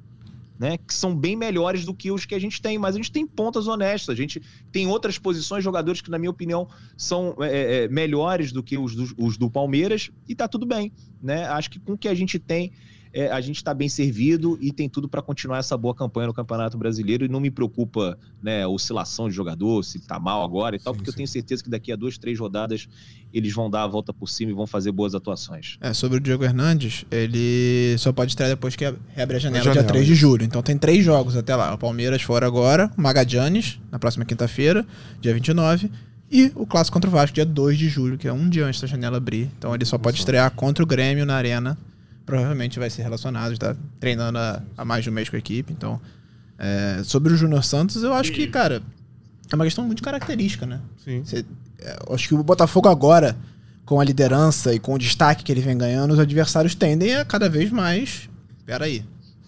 né, 0.60 0.78
que 0.78 0.94
são 0.94 1.16
bem 1.16 1.36
melhores 1.36 1.86
do 1.86 1.94
que 1.94 2.12
os 2.12 2.26
que 2.26 2.36
a 2.36 2.40
gente 2.40 2.62
tem, 2.62 2.78
mas 2.78 2.96
a 2.96 2.98
gente 2.98 3.12
tem 3.12 3.26
pontas 3.26 3.68
honestas, 3.68 4.14
a 4.14 4.16
gente 4.16 4.42
tem 4.70 4.86
outras 4.88 5.18
posições, 5.18 5.64
jogadores 5.64 6.02
que, 6.02 6.10
na 6.10 6.18
minha 6.18 6.30
opinião, 6.30 6.68
são 6.98 7.36
é, 7.40 7.46
é, 7.46 7.84
é, 7.84 7.88
melhores 7.88 8.52
do 8.52 8.64
que 8.64 8.78
os 8.78 8.96
do, 8.96 9.14
os 9.18 9.38
do 9.38 9.50
Palmeiras, 9.50 10.12
e 10.28 10.36
tá 10.36 10.48
tudo 10.48 10.66
bem, 10.66 10.92
né? 11.22 11.46
Acho 11.48 11.70
que 11.70 11.80
com 11.80 11.94
o 11.94 11.98
que 11.98 12.08
a 12.08 12.16
gente 12.16 12.40
tem, 12.40 12.72
é, 13.16 13.32
a 13.32 13.40
gente 13.40 13.56
está 13.56 13.74
bem 13.74 13.88
servido 13.88 14.58
e 14.60 14.74
tem 14.74 14.90
tudo 14.90 15.08
para 15.08 15.22
continuar 15.22 15.60
essa 15.60 15.78
boa 15.78 15.96
campanha 15.96 16.28
no 16.28 16.34
Campeonato 16.34 16.78
Brasileiro 16.78 17.24
e 17.24 17.30
não 17.30 17.40
me 17.40 17.50
preocupa 17.50 18.18
né, 18.44 18.64
a 18.64 18.68
oscilação 18.68 19.30
de 19.30 19.34
jogador, 19.34 19.86
se 19.86 20.00
está 20.00 20.20
mal 20.20 20.44
agora 20.44 20.76
e 20.76 20.80
tal, 20.80 20.94
sim, 20.94 20.98
porque 20.98 21.12
sim. 21.12 21.14
eu 21.14 21.18
tenho 21.18 21.28
certeza 21.30 21.64
que 21.64 21.70
daqui 21.70 21.94
a 21.94 21.96
duas, 21.96 22.18
três 22.18 22.38
rodadas 22.38 22.90
eles 23.34 23.54
vão 23.54 23.70
dar 23.70 23.84
a 23.84 23.88
volta 23.88 24.12
por 24.14 24.28
cima 24.28 24.52
e 24.52 24.54
vão 24.54 24.68
fazer 24.68 24.92
boas 24.92 25.16
atuações. 25.16 25.78
É, 25.80 25.94
sobre 25.94 26.18
o 26.18 26.20
Diego 26.20 26.44
Hernandes, 26.44 27.06
ele 27.10 27.96
só 27.98 28.12
pode 28.12 28.32
estrear 28.32 28.50
depois 28.50 28.76
que 28.76 28.84
reabre 29.14 29.38
a 29.38 29.40
janela, 29.40 29.62
a 29.62 29.64
janela 29.64 29.84
dia 29.84 29.94
3 29.94 30.06
de 30.06 30.16
julho. 30.16 30.44
Então 30.44 30.62
tem 30.62 30.78
três 30.78 31.06
jogos 31.06 31.38
até 31.38 31.56
lá. 31.56 31.74
O 31.74 31.78
Palmeiras 31.78 32.22
fora 32.22 32.46
agora, 32.46 32.92
o 32.98 33.02
Magadianes, 33.02 33.80
na 33.90 33.98
próxima 33.98 34.26
quinta-feira, 34.26 34.86
dia 35.22 35.34
29, 35.34 35.90
e 36.30 36.52
o 36.54 36.66
clássico 36.66 36.96
contra 36.96 37.10
o 37.10 37.14
Vasco, 37.14 37.34
dia 37.34 37.46
2 37.46 37.78
de 37.78 37.88
julho, 37.88 38.18
que 38.18 38.28
é 38.28 38.34
um 38.34 38.50
dia 38.50 38.66
antes 38.66 38.82
da 38.82 38.88
janela 38.88 39.18
abrir. 39.18 39.50
Então 39.58 39.74
ele 39.74 39.86
só 39.86 39.98
pode 39.98 40.18
estrear 40.18 40.52
contra 40.52 40.84
o 40.84 40.88
Grêmio 40.88 41.26
na 41.26 41.36
Arena 41.36 41.78
provavelmente 42.26 42.80
vai 42.80 42.90
ser 42.90 43.04
relacionado, 43.04 43.54
está 43.54 43.76
treinando 44.00 44.38
há, 44.38 44.86
mais 44.86 45.04
de 45.04 45.10
um 45.10 45.14
mês 45.14 45.30
com 45.30 45.36
a 45.36 45.40
equipe. 45.40 45.72
Então, 45.72 46.02
é, 46.58 47.02
sobre 47.04 47.34
o 47.34 47.38
Júnior 47.38 47.64
Santos, 47.64 48.02
eu 48.04 48.14
acho 48.14 48.32
que, 48.32 48.48
cara, 48.48 48.82
é 49.52 49.56
uma 49.56 49.66
questão 49.66 49.86
muito 49.86 50.02
característica, 50.02 50.66
né? 50.66 50.82
Sim. 51.04 51.24
Você, 51.24 51.46
é, 51.80 52.00
acho 52.12 52.28
que 52.28 52.34
o 52.34 52.44
Botafogo 52.44 52.88
agora, 52.88 53.36
com 53.86 54.00
a 54.00 54.04
liderança 54.04 54.74
e 54.74 54.80
com 54.80 54.94
o 54.94 55.00
destaque 55.00 55.44
que 55.44 55.52
ele 55.52 55.62
vem 55.62 55.78
ganhando, 55.78 56.14
os 56.14 56.20
adversários 56.20 56.74
tendem 56.74 57.16
a 57.16 57.24
cada 57.24 57.48
vez 57.50 57.72
mais. 57.72 58.30
Peraí, 58.66 59.06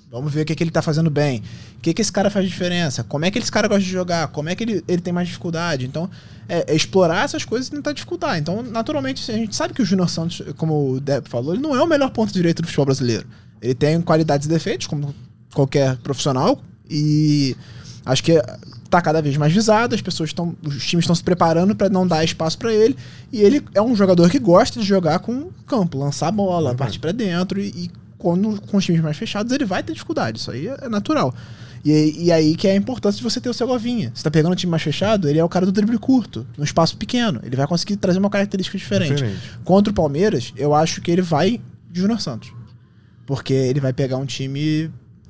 Vamos 0.09 0.33
ver 0.33 0.41
o 0.41 0.45
que, 0.45 0.55
que 0.55 0.63
ele 0.63 0.71
tá 0.71 0.81
fazendo 0.81 1.09
bem. 1.09 1.43
O 1.77 1.81
que, 1.81 1.93
que 1.93 2.01
esse 2.01 2.11
cara 2.11 2.29
faz 2.29 2.47
diferença? 2.47 3.03
Como 3.03 3.25
é 3.25 3.31
que 3.31 3.37
esse 3.37 3.51
cara 3.51 3.67
gosta 3.67 3.83
de 3.83 3.89
jogar? 3.89 4.29
Como 4.29 4.47
é 4.47 4.55
que 4.55 4.63
ele, 4.63 4.83
ele 4.87 5.01
tem 5.01 5.13
mais 5.13 5.27
dificuldade? 5.27 5.85
Então, 5.85 6.09
é, 6.47 6.71
é 6.71 6.75
explorar 6.75 7.25
essas 7.25 7.43
coisas 7.43 7.67
e 7.67 7.71
tentar 7.71 7.91
dificultar. 7.91 8.37
Então, 8.37 8.63
naturalmente, 8.63 9.29
a 9.29 9.35
gente 9.35 9.55
sabe 9.55 9.73
que 9.73 9.81
o 9.81 9.85
Júnior 9.85 10.09
Santos, 10.09 10.41
como 10.55 10.93
o 10.93 10.99
Deb 11.01 11.27
falou, 11.27 11.53
ele 11.53 11.61
não 11.61 11.75
é 11.75 11.83
o 11.83 11.87
melhor 11.87 12.09
ponto 12.11 12.31
direito 12.31 12.61
do 12.61 12.67
futebol 12.67 12.85
brasileiro. 12.85 13.27
Ele 13.61 13.75
tem 13.75 14.01
qualidades 14.01 14.45
e 14.45 14.49
defeitos, 14.49 14.87
como 14.87 15.13
qualquer 15.53 15.97
profissional. 15.97 16.61
E 16.89 17.55
acho 18.05 18.23
que 18.23 18.41
tá 18.89 19.01
cada 19.01 19.21
vez 19.21 19.35
mais 19.35 19.51
visado, 19.51 19.93
as 19.93 20.01
pessoas 20.01 20.29
estão, 20.29 20.55
os 20.63 20.85
times 20.85 21.03
estão 21.03 21.15
se 21.15 21.23
preparando 21.23 21.75
para 21.75 21.89
não 21.89 22.07
dar 22.07 22.23
espaço 22.23 22.57
para 22.57 22.73
ele, 22.73 22.95
e 23.33 23.41
ele 23.41 23.61
é 23.73 23.81
um 23.81 23.93
jogador 23.93 24.29
que 24.29 24.39
gosta 24.39 24.79
de 24.79 24.85
jogar 24.85 25.19
com 25.19 25.49
campo, 25.65 25.97
lançar 25.97 26.27
a 26.27 26.31
bola, 26.31 26.71
uhum. 26.71 26.77
partir 26.77 26.99
para 26.99 27.11
dentro 27.11 27.59
e, 27.59 27.67
e 27.67 27.91
quando, 28.17 28.59
com 28.61 28.77
os 28.77 28.85
times 28.85 29.01
mais 29.01 29.17
fechados, 29.17 29.51
ele 29.51 29.65
vai 29.65 29.83
ter 29.83 29.93
dificuldade. 29.93 30.39
Isso 30.39 30.51
aí 30.51 30.67
é 30.67 30.89
natural. 30.89 31.33
E, 31.85 32.25
e 32.25 32.31
aí 32.31 32.55
que 32.55 32.67
é 32.67 32.71
a 32.71 32.75
importância 32.75 33.17
de 33.17 33.23
você 33.23 33.39
ter 33.39 33.49
o 33.49 33.53
Segovinha. 33.53 34.11
Você 34.13 34.23
tá 34.23 34.31
pegando 34.31 34.53
um 34.53 34.55
time 34.55 34.71
mais 34.71 34.83
fechado, 34.83 35.29
ele 35.29 35.39
é 35.39 35.43
o 35.43 35.49
cara 35.49 35.65
do 35.65 35.71
drible 35.71 35.97
curto, 35.97 36.45
no 36.57 36.63
espaço 36.63 36.97
pequeno. 36.97 37.39
Ele 37.43 37.55
vai 37.55 37.67
conseguir 37.67 37.95
trazer 37.97 38.19
uma 38.19 38.29
característica 38.29 38.77
diferente. 38.77 39.15
diferente. 39.15 39.59
Contra 39.63 39.91
o 39.91 39.93
Palmeiras, 39.93 40.53
eu 40.57 40.73
acho 40.73 41.01
que 41.01 41.11
ele 41.11 41.21
vai 41.21 41.61
de 41.89 42.01
Júnior 42.01 42.19
Santos. 42.19 42.51
Porque 43.25 43.53
ele 43.53 43.79
vai 43.79 43.93
pegar 43.93 44.17
um 44.17 44.25
time 44.25 44.89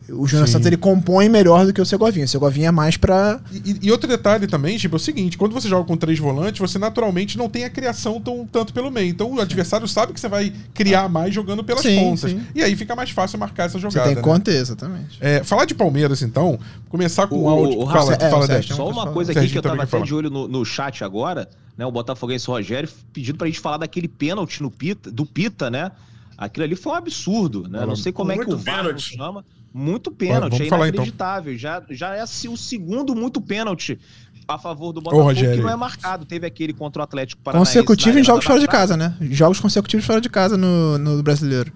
o 0.10 0.26
Júnior 0.26 0.48
Santos 0.48 0.65
ele 0.65 0.78
compõe 0.78 1.28
melhor 1.28 1.65
do 1.65 1.74
que 1.74 1.82
o 1.82 1.86
Segovinha. 1.86 2.26
O 2.26 2.28
Segovinha 2.28 2.70
é 2.70 2.72
mais 2.72 2.96
pra. 2.96 3.39
E, 3.52 3.88
e, 3.88 3.91
outro 3.91 4.08
detalhe 4.08 4.48
também, 4.48 4.78
tipo, 4.78 4.96
é 4.96 4.98
o 4.98 5.00
seguinte: 5.00 5.38
quando 5.38 5.52
você 5.54 5.67
joga 5.67 5.86
com 5.86 5.98
três 5.98 6.17
volantes, 6.17 6.60
você 6.60 6.80
naturalmente 6.80 7.38
não 7.38 7.50
tem 7.50 7.65
a 7.65 7.70
criação 7.70 8.22
tão, 8.22 8.46
tanto 8.46 8.74
pelo 8.74 8.89
meio. 8.89 9.10
Então 9.10 9.34
o 9.34 9.41
adversário 9.41 9.88
sabe 9.88 10.13
que 10.13 10.20
você 10.20 10.30
vai 10.30 10.54
criar 10.74 11.10
mais 11.10 11.34
jogando 11.34 11.63
pelas 11.63 11.82
sim, 11.82 12.00
pontas. 12.00 12.32
Sim. 12.32 12.41
E 12.56 12.63
aí 12.63 12.76
fica 12.76 12.96
mais 12.96 13.10
fácil 13.10 13.38
marcar 13.38 13.65
essa 13.65 13.78
jogada. 13.78 14.00
Você 14.00 14.06
tem 14.08 14.15
né? 14.15 14.22
conta, 14.22 14.52
exatamente. 14.52 15.17
É, 15.20 15.43
falar 15.43 15.65
de 15.65 15.76
Palmeiras, 15.76 16.22
então, 16.22 16.58
começar 16.88 17.28
com 17.28 17.36
o, 17.36 17.43
o 17.43 17.50
áudio. 17.50 17.82
O, 17.82 17.88
fala, 17.88 18.13
é, 18.13 18.30
fala 18.30 18.46
Sérgio, 18.46 18.76
Só 18.76 18.89
uma 18.89 19.12
coisa 19.12 19.34
aqui 19.34 19.50
que 19.50 19.58
eu 19.58 19.62
tava 19.62 19.84
até 19.84 20.00
de 20.00 20.13
olho 20.13 20.30
no, 20.30 20.48
no 20.48 20.63
chat 20.63 21.04
agora, 21.04 21.50
né? 21.78 21.86
O 21.86 21.91
Botafoguense 21.91 22.48
Rogério 22.48 22.89
pedindo 23.12 23.38
pra 23.38 23.48
gente 23.48 23.60
falar 23.60 23.78
daquele 23.78 24.08
pênalti 24.08 24.62
no 24.62 24.72
Pita, 24.72 25.12
do 25.12 25.26
Pita, 25.26 25.70
né? 25.70 25.91
Aquilo 26.38 26.63
ali 26.65 26.76
foi 26.76 26.93
um 26.93 26.96
absurdo, 26.96 27.67
né? 27.67 27.86
Não 27.86 27.96
sei 27.96 28.12
como 28.12 28.32
é 28.32 28.38
que 28.38 28.50
o 28.50 28.58
VAR 28.58 28.98
chama. 28.98 29.43
Muito 29.73 30.12
pênalti, 30.12 30.63
é 30.63 30.67
inacreditável. 30.67 31.53
Então. 31.53 31.60
Já, 31.60 31.84
já 31.89 32.15
é 32.15 32.21
assim, 32.21 32.47
o 32.47 32.58
segundo 32.58 33.15
muito 33.15 33.39
pênalti 33.39 33.99
a 34.47 34.57
favor 34.57 34.93
do 34.93 35.01
Botafogo, 35.01 35.32
Ô, 35.32 35.34
que 35.34 35.57
não 35.57 35.70
é 35.70 35.76
marcado. 35.76 36.26
Teve 36.26 36.47
aquele 36.47 36.74
contra 36.74 37.01
o 37.01 37.03
Atlético 37.03 37.41
Paranaense. 37.41 37.74
Consecutivo 37.74 38.18
em 38.18 38.24
jogos 38.24 38.45
fora 38.45 38.59
de 38.59 38.68
casa, 38.68 38.95
né? 38.95 39.15
Jogos 39.22 39.59
consecutivos 39.59 40.05
fora 40.05 40.22
de 40.22 40.30
casa 40.30 40.55
no, 40.55 40.97
no 40.97 41.22
brasileiro. 41.22 41.72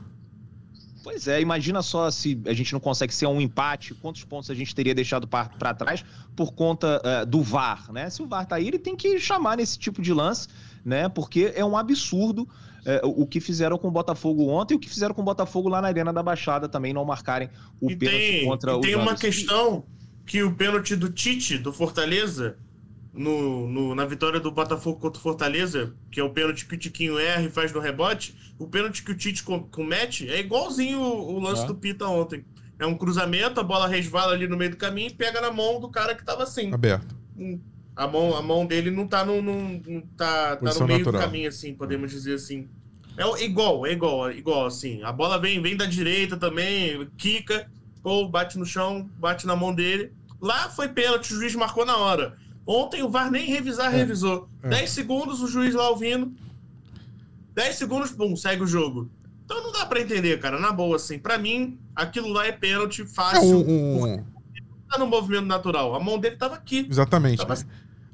Pois 1.04 1.28
é, 1.28 1.42
imagina 1.42 1.82
só 1.82 2.10
se 2.10 2.40
a 2.46 2.54
gente 2.54 2.72
não 2.72 2.80
consegue 2.80 3.14
ser 3.14 3.26
um 3.26 3.42
empate, 3.42 3.94
quantos 3.96 4.24
pontos 4.24 4.50
a 4.50 4.56
gente 4.56 4.74
teria 4.74 4.96
deixado 4.96 5.28
para 5.28 5.74
trás 5.74 6.06
por 6.36 6.54
conta 6.54 7.02
uh, 7.04 7.26
do 7.26 7.42
VAR, 7.42 7.92
né? 7.92 8.10
Se 8.10 8.22
o 8.22 8.28
VAR 8.28 8.46
tá 8.46 8.56
aí, 8.56 8.68
ele 8.68 8.80
tem 8.80 8.96
que 8.96 9.20
chamar 9.20 9.58
nesse 9.58 9.78
tipo 9.78 10.02
de 10.02 10.14
lance, 10.14 10.48
né? 10.86 11.10
Porque 11.10 11.52
é 11.54 11.66
um 11.66 11.76
absurdo 11.76 12.48
é, 12.86 13.02
o 13.04 13.26
que 13.28 13.40
fizeram 13.40 13.78
com 13.78 13.88
o 13.88 13.92
Botafogo 13.92 14.48
ontem 14.50 14.74
e 14.74 14.78
o 14.78 14.80
que 14.80 14.90
fizeram 14.90 15.14
com 15.14 15.22
o 15.22 15.26
Botafogo 15.26 15.70
lá 15.70 15.82
na 15.82 15.88
Arena 15.88 16.12
da 16.12 16.24
Baixada 16.24 16.68
também, 16.68 16.94
não 16.94 17.06
marcarem 17.06 17.50
o 17.80 17.92
e 17.92 17.96
pênalti 17.96 18.18
tem, 18.20 18.46
contra 18.46 18.72
e 18.72 18.76
o 18.76 18.82
tem 18.82 18.96
uma 18.96 19.16
questão 19.16 19.84
que 20.26 20.42
o 20.44 20.56
pênalti 20.56 20.96
do 20.96 21.10
Tite, 21.10 21.58
do 21.58 21.72
Fortaleza, 21.74 22.58
no, 23.14 23.68
no- 23.68 23.94
na 23.96 24.06
vitória 24.06 24.40
do 24.40 24.52
Botafogo 24.52 25.00
contra 25.00 25.20
o 25.20 25.22
Fortaleza, 25.22 25.94
que 26.10 26.20
é 26.20 26.24
o 26.24 26.30
pênalti 26.30 26.66
que 26.66 26.76
o 26.76 26.78
Tiquinho 26.78 27.20
erra 27.20 27.44
e 27.44 27.50
faz 27.50 27.74
no 27.74 27.80
rebote, 27.80 28.34
o 28.58 28.68
pênalti 28.68 29.04
que 29.04 29.12
o 29.12 29.18
Tite 29.18 29.44
com- 29.44 29.64
comete 29.64 30.30
é 30.30 30.40
igualzinho 30.40 31.00
o, 31.00 31.36
o 31.36 31.40
lance 31.40 31.64
É. 31.64 31.68
do 31.68 31.76
Pita 31.76 32.06
ontem. 32.08 32.46
É 32.80 32.86
um 32.86 32.98
cruzamento, 32.98 33.60
a 33.60 33.64
bola 33.64 33.88
resvala 33.88 34.34
ali 34.34 34.48
no 34.48 34.58
meio 34.58 34.72
do 34.72 34.78
caminho 34.78 35.10
e 35.10 35.14
pega 35.14 35.40
na 35.42 35.52
mão 35.52 35.80
do 35.80 35.90
cara 35.90 36.16
que 36.16 36.24
tava 36.26 36.44
assim. 36.44 36.74
Aberto. 36.74 37.16
A 38.02 38.08
mão, 38.08 38.36
a 38.36 38.42
mão 38.42 38.66
dele 38.66 38.90
não 38.90 39.06
tá 39.08 39.24
no, 39.24 39.42
no- 39.42 39.80
não 39.88 40.02
tá, 40.18 40.56
tá 40.58 40.74
no 40.74 40.88
meio 40.88 41.00
natural. 41.00 41.22
do 41.22 41.26
caminho, 41.26 41.48
assim, 41.50 41.74
podemos 41.74 42.10
dizer 42.12 42.34
assim. 42.36 42.68
É 43.18 43.44
igual, 43.44 43.86
é 43.86 43.92
igual, 43.92 44.30
é 44.30 44.36
igual, 44.36 44.66
assim. 44.66 45.04
A 45.04 45.12
bola 45.12 45.38
vem, 45.38 45.62
vem 45.62 45.78
da 45.78 45.86
direita 45.86 46.36
também, 46.38 47.08
quica, 47.18 47.70
ou 48.04 48.28
bate 48.28 48.58
no 48.58 48.66
chão, 48.66 49.08
bate 49.20 49.46
na 49.46 49.56
mão 49.56 49.74
dele. 49.74 50.12
Lá 50.42 50.70
foi 50.70 50.88
pênalti, 50.88 51.32
o 51.32 51.36
juiz 51.36 51.54
marcou 51.54 51.86
na 51.86 51.96
hora. 51.98 52.36
Ontem 52.66 53.04
o 53.04 53.10
VAR 53.10 53.30
nem 53.30 53.46
revisar, 53.46 53.94
É, 53.94 53.98
revisou. 53.98 54.48
é. 54.64 54.70
10 54.70 54.90
segundos, 54.90 55.42
o 55.42 55.48
juiz 55.48 55.76
lá 55.76 55.90
ouvindo. 55.90 56.34
10 57.54 57.76
segundos, 57.76 58.12
pum, 58.12 58.36
segue 58.36 58.64
o 58.64 58.68
jogo. 58.68 59.10
Então 59.46 59.62
não 59.64 59.72
dá 59.72 59.86
pra 59.86 60.00
entender, 60.02 60.40
cara, 60.40 60.60
na 60.60 60.72
boa, 60.72 60.96
assim. 60.96 61.20
Pra 61.20 61.38
mim, 61.38 61.78
aquilo 61.96 62.30
lá 62.30 62.48
é 62.48 62.52
pênalti 62.52 63.02
É 63.02 63.06
fácil. 63.06 63.58
um, 63.58 64.06
um- 64.16 64.26
Tá 64.90 64.98
no 64.98 65.08
movimento 65.08 65.46
natural. 65.46 65.96
A 65.96 66.00
mão 66.02 66.20
dele 66.20 66.36
tava 66.36 66.56
aqui. 66.56 66.86
Exatamente. 66.90 67.38
Tava 67.46 67.54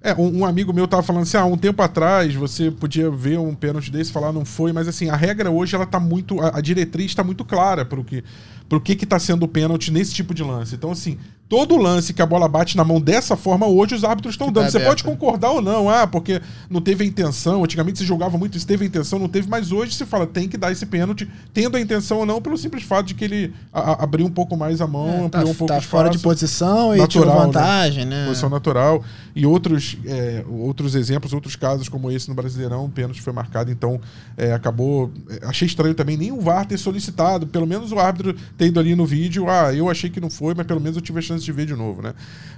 É, 0.02 0.14
um, 0.14 0.40
um 0.40 0.46
amigo 0.46 0.72
meu 0.72 0.88
tava 0.88 1.02
falando 1.02 1.24
assim, 1.24 1.38
ah, 1.38 1.46
um 1.46 1.58
tempo 1.58 1.82
atrás 1.82 2.34
você 2.36 2.70
podia 2.70 3.10
ver 3.10 3.40
um 3.40 3.56
pênalti 3.56 3.92
desse 3.92 4.12
falar 4.12 4.32
não 4.32 4.46
foi, 4.46 4.72
mas 4.72 4.88
assim, 4.88 5.10
a 5.10 5.16
regra 5.16 5.50
hoje 5.50 5.76
ela 5.76 5.88
tá 5.88 6.00
muito, 6.00 6.40
a, 6.40 6.58
a 6.58 6.62
diretriz 6.62 7.16
tá 7.16 7.24
muito 7.24 7.44
clara 7.44 7.84
pro 7.84 8.04
que, 8.04 8.24
pro 8.70 8.80
que 8.80 8.96
que 8.96 9.06
tá 9.06 9.18
sendo 9.18 9.44
o 9.44 9.48
pênalti 9.48 9.92
nesse 9.92 10.14
tipo 10.14 10.34
de 10.34 10.44
lance. 10.44 10.76
Então 10.76 10.92
assim, 10.92 11.18
todo 11.50 11.78
lance 11.78 12.14
que 12.14 12.22
a 12.22 12.26
bola 12.26 12.48
bate 12.48 12.76
na 12.76 12.84
mão 12.84 13.00
dessa 13.00 13.38
forma 13.38 13.66
hoje 13.66 13.96
os 13.96 14.04
árbitros 14.04 14.34
estão 14.34 14.48
Que 14.48 14.54
tá 14.54 14.62
dando. 14.62 14.72
Você 14.72 14.80
pode 14.82 15.04
concordar 15.04 15.52
ou 15.52 15.62
não, 15.62 15.90
ah, 15.90 16.06
porque 16.06 16.42
não 16.70 16.82
teve 16.82 17.04
a 17.04 17.08
intenção, 17.08 17.64
antigamente 17.64 18.00
se 18.00 18.06
jogava 18.06 18.38
muito, 18.38 18.60
se 18.60 18.66
teve 18.68 18.84
a 18.84 18.88
intenção, 18.88 19.18
não 19.18 19.30
teve, 19.30 19.48
mas 19.50 19.72
hoje 19.72 19.94
se 19.96 20.06
fala, 20.06 20.28
tem 20.28 20.48
que 20.50 20.58
dar 20.58 20.72
esse 20.72 20.86
pênalti, 20.86 21.28
tendo 21.54 21.78
a 21.78 21.80
intenção 21.82 22.18
ou 22.20 22.26
não, 22.26 22.42
pelo 22.42 22.58
simples 22.58 22.84
fato 22.84 23.08
de 23.08 23.14
que 23.14 23.24
ele 23.24 23.54
a- 23.72 23.92
a- 23.94 24.04
abriu 24.04 24.26
um 24.26 24.30
pouco 24.32 24.58
mais 24.58 24.82
a 24.82 24.88
mão, 24.88 25.08
É, 25.08 25.30
tá 25.30 25.40
ampliou 25.40 25.50
um 25.52 25.56
pouco 25.56 25.74
tá 25.74 25.80
o 25.80 25.82
fora 25.82 26.10
de 26.10 26.18
espaço 26.18 26.24
posição 26.36 26.94
e 26.96 26.98
Natural, 26.98 27.08
tirou 27.08 27.26
né? 27.40 27.46
vantagem, 27.46 28.06
né? 28.06 28.26
posição 28.28 28.50
natural. 28.50 29.04
E 29.36 29.46
outros, 29.46 29.98
é, 30.06 30.44
outros 30.50 30.96
exemplos, 30.96 31.32
outros 31.32 31.56
casos 31.56 31.88
como 31.88 32.12
esse 32.12 32.28
no 32.28 32.36
Brasileirão, 32.36 32.86
o 32.86 32.90
pênalti 32.90 33.22
foi 33.22 33.32
marcado, 33.32 33.72
então 33.72 34.02
é, 34.36 34.52
acabou. 34.52 35.12
é, 35.30 35.46
achei 35.46 35.66
estranho 35.68 35.94
também 35.94 36.18
nem 36.18 36.32
o 36.32 36.42
VAR 36.42 36.66
ter 36.66 36.78
solicitado, 36.78 37.46
pelo 37.48 37.68
menos 37.68 37.92
o 37.92 38.00
árbitro 38.00 38.36
ter 38.58 38.66
ido 38.68 38.80
ali 38.80 38.96
no 38.96 39.06
vídeo. 39.06 39.50
Ah, 39.50 39.74
eu 39.74 39.90
achei 39.90 40.10
que 40.10 40.20
não 40.20 40.30
foi, 40.30 40.54
mas 40.56 40.66
pelo 40.66 40.82
menos 40.82 40.96
eu 40.98 41.02
tive 41.02 41.20
a 41.20 41.22
chance 41.22 41.37
de 41.44 41.52
ver 41.52 41.66
de 41.66 41.76
novo, 41.76 42.02
né? 42.02 42.14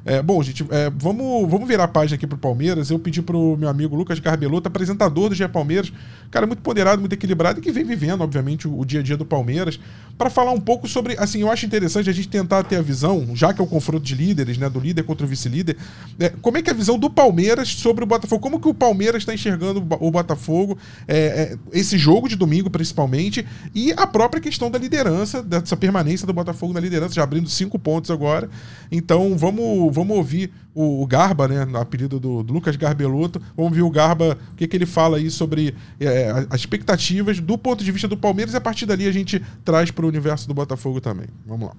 É, 0.05 0.21
bom, 0.21 0.41
gente, 0.41 0.65
é, 0.69 0.89
vamos, 0.95 1.49
vamos 1.49 1.67
virar 1.67 1.83
a 1.85 1.87
página 1.87 2.15
aqui 2.15 2.25
pro 2.25 2.37
Palmeiras. 2.37 2.89
Eu 2.89 2.99
pedi 2.99 3.21
pro 3.21 3.57
meu 3.57 3.69
amigo 3.69 3.95
Lucas 3.95 4.19
Garbelotto, 4.19 4.67
apresentador 4.67 5.29
do 5.29 5.35
GE 5.35 5.47
Palmeiras, 5.47 5.91
cara 6.31 6.47
muito 6.47 6.61
ponderado, 6.61 6.99
muito 6.99 7.13
equilibrado 7.13 7.59
e 7.59 7.61
que 7.61 7.71
vem 7.71 7.83
vivendo, 7.83 8.21
obviamente, 8.21 8.67
o, 8.67 8.79
o 8.79 8.85
dia 8.85 9.01
a 9.01 9.03
dia 9.03 9.17
do 9.17 9.25
Palmeiras, 9.25 9.79
para 10.17 10.29
falar 10.29 10.51
um 10.51 10.59
pouco 10.59 10.87
sobre. 10.87 11.15
Assim, 11.17 11.41
eu 11.41 11.51
acho 11.51 11.65
interessante 11.65 12.09
a 12.09 12.13
gente 12.13 12.27
tentar 12.27 12.63
ter 12.63 12.77
a 12.77 12.81
visão, 12.81 13.27
já 13.33 13.53
que 13.53 13.61
é 13.61 13.63
o 13.63 13.67
confronto 13.67 14.03
de 14.03 14.15
líderes, 14.15 14.57
né, 14.57 14.69
do 14.69 14.79
líder 14.79 15.03
contra 15.03 15.25
o 15.25 15.29
vice-líder, 15.29 15.77
é, 16.19 16.29
como 16.41 16.57
é 16.57 16.61
que 16.61 16.69
é 16.69 16.73
a 16.73 16.75
visão 16.75 16.97
do 16.97 17.09
Palmeiras 17.09 17.69
sobre 17.69 18.03
o 18.03 18.07
Botafogo? 18.07 18.41
Como 18.41 18.59
que 18.59 18.67
o 18.67 18.73
Palmeiras 18.73 19.21
está 19.21 19.33
enxergando 19.33 19.79
o 19.79 20.11
Botafogo, 20.11 20.77
é, 21.07 21.17
é, 21.17 21.57
esse 21.73 21.97
jogo 21.97 22.27
de 22.27 22.35
domingo 22.35 22.69
principalmente, 22.69 23.45
e 23.73 23.91
a 23.93 24.07
própria 24.07 24.41
questão 24.41 24.69
da 24.71 24.77
liderança, 24.77 25.41
dessa 25.43 25.75
permanência 25.75 26.25
do 26.25 26.33
Botafogo 26.33 26.73
na 26.73 26.79
liderança, 26.79 27.13
já 27.13 27.23
abrindo 27.23 27.49
cinco 27.49 27.77
pontos 27.77 28.11
agora. 28.11 28.49
Então 28.91 29.37
vamos, 29.37 29.93
vamos 29.93 30.17
ouvir 30.17 30.51
o, 30.73 31.01
o 31.01 31.07
Garba, 31.07 31.47
né, 31.47 31.65
no 31.65 31.77
apelido 31.77 32.19
do, 32.19 32.43
do 32.43 32.53
Lucas 32.53 32.75
Garbelotto, 32.75 33.39
vamos 33.55 33.71
ouvir 33.71 33.81
o 33.81 33.89
Garba, 33.89 34.37
o 34.51 34.55
que, 34.55 34.67
que 34.67 34.77
ele 34.77 34.85
fala 34.85 35.17
aí 35.17 35.29
sobre 35.29 35.75
é, 35.99 36.29
as 36.49 36.61
expectativas 36.61 37.39
do 37.39 37.57
ponto 37.57 37.83
de 37.83 37.91
vista 37.91 38.07
do 38.07 38.17
Palmeiras, 38.17 38.53
e 38.53 38.57
a 38.57 38.61
partir 38.61 38.85
dali 38.85 39.07
a 39.07 39.11
gente 39.11 39.41
traz 39.63 39.91
para 39.91 40.05
o 40.05 40.07
universo 40.07 40.47
do 40.47 40.53
Botafogo 40.53 41.01
também. 41.01 41.27
Vamos 41.45 41.69
lá. 41.69 41.75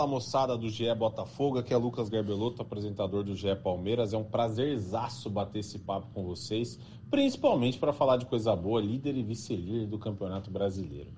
Fala 0.00 0.12
moçada 0.12 0.56
do 0.56 0.66
GE 0.70 0.94
Botafogo, 0.94 1.58
aqui 1.58 1.74
é 1.74 1.76
Lucas 1.76 2.08
Garbelotto, 2.08 2.62
apresentador 2.62 3.22
do 3.22 3.36
GE 3.36 3.54
Palmeiras. 3.56 4.14
É 4.14 4.16
um 4.16 4.24
prazerzaço 4.24 5.28
bater 5.28 5.58
esse 5.58 5.78
papo 5.78 6.06
com 6.14 6.24
vocês, 6.24 6.78
principalmente 7.10 7.78
para 7.78 7.92
falar 7.92 8.16
de 8.16 8.24
coisa 8.24 8.56
boa, 8.56 8.80
líder 8.80 9.14
e 9.14 9.22
vice-líder 9.22 9.86
do 9.86 9.98
Campeonato 9.98 10.50
Brasileiro. 10.50 11.10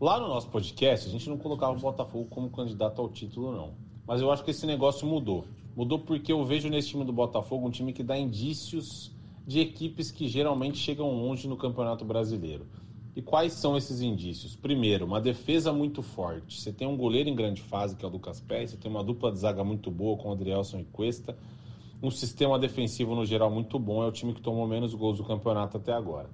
Lá 0.00 0.18
no 0.18 0.28
nosso 0.28 0.48
podcast, 0.48 1.06
a 1.06 1.12
gente 1.12 1.28
não 1.28 1.36
colocava 1.36 1.74
o 1.74 1.78
Botafogo 1.78 2.24
como 2.30 2.48
candidato 2.48 3.02
ao 3.02 3.08
título, 3.10 3.52
não. 3.52 3.74
Mas 4.06 4.22
eu 4.22 4.32
acho 4.32 4.42
que 4.42 4.50
esse 4.50 4.64
negócio 4.64 5.06
mudou. 5.06 5.44
Mudou 5.76 5.98
porque 5.98 6.32
eu 6.32 6.42
vejo 6.42 6.70
nesse 6.70 6.88
time 6.88 7.04
do 7.04 7.12
Botafogo 7.12 7.68
um 7.68 7.70
time 7.70 7.92
que 7.92 8.02
dá 8.02 8.16
indícios 8.16 9.12
de 9.46 9.60
equipes 9.60 10.10
que 10.10 10.26
geralmente 10.26 10.78
chegam 10.78 11.12
longe 11.12 11.46
no 11.46 11.54
Campeonato 11.54 12.02
Brasileiro. 12.02 12.66
E 13.14 13.20
quais 13.20 13.52
são 13.52 13.76
esses 13.76 14.00
indícios? 14.00 14.56
Primeiro, 14.56 15.04
uma 15.04 15.20
defesa 15.20 15.70
muito 15.70 16.00
forte. 16.00 16.58
Você 16.58 16.72
tem 16.72 16.88
um 16.88 16.96
goleiro 16.96 17.28
em 17.28 17.36
grande 17.36 17.60
fase, 17.60 17.94
que 17.94 18.02
é 18.02 18.08
o 18.08 18.10
Lucas 18.10 18.40
Pérez, 18.40 18.70
você 18.70 18.78
tem 18.78 18.90
uma 18.90 19.04
dupla 19.04 19.30
de 19.30 19.38
zaga 19.38 19.62
muito 19.62 19.90
boa 19.90 20.16
com 20.16 20.30
o 20.30 20.32
Adrielson 20.32 20.78
e 20.78 20.84
Cuesta, 20.84 21.36
um 22.02 22.10
sistema 22.10 22.58
defensivo 22.58 23.14
no 23.14 23.26
geral 23.26 23.50
muito 23.50 23.78
bom, 23.78 24.02
é 24.02 24.06
o 24.06 24.12
time 24.12 24.32
que 24.32 24.40
tomou 24.40 24.66
menos 24.66 24.94
gols 24.94 25.18
do 25.18 25.24
campeonato 25.24 25.76
até 25.76 25.92
agora. 25.92 26.30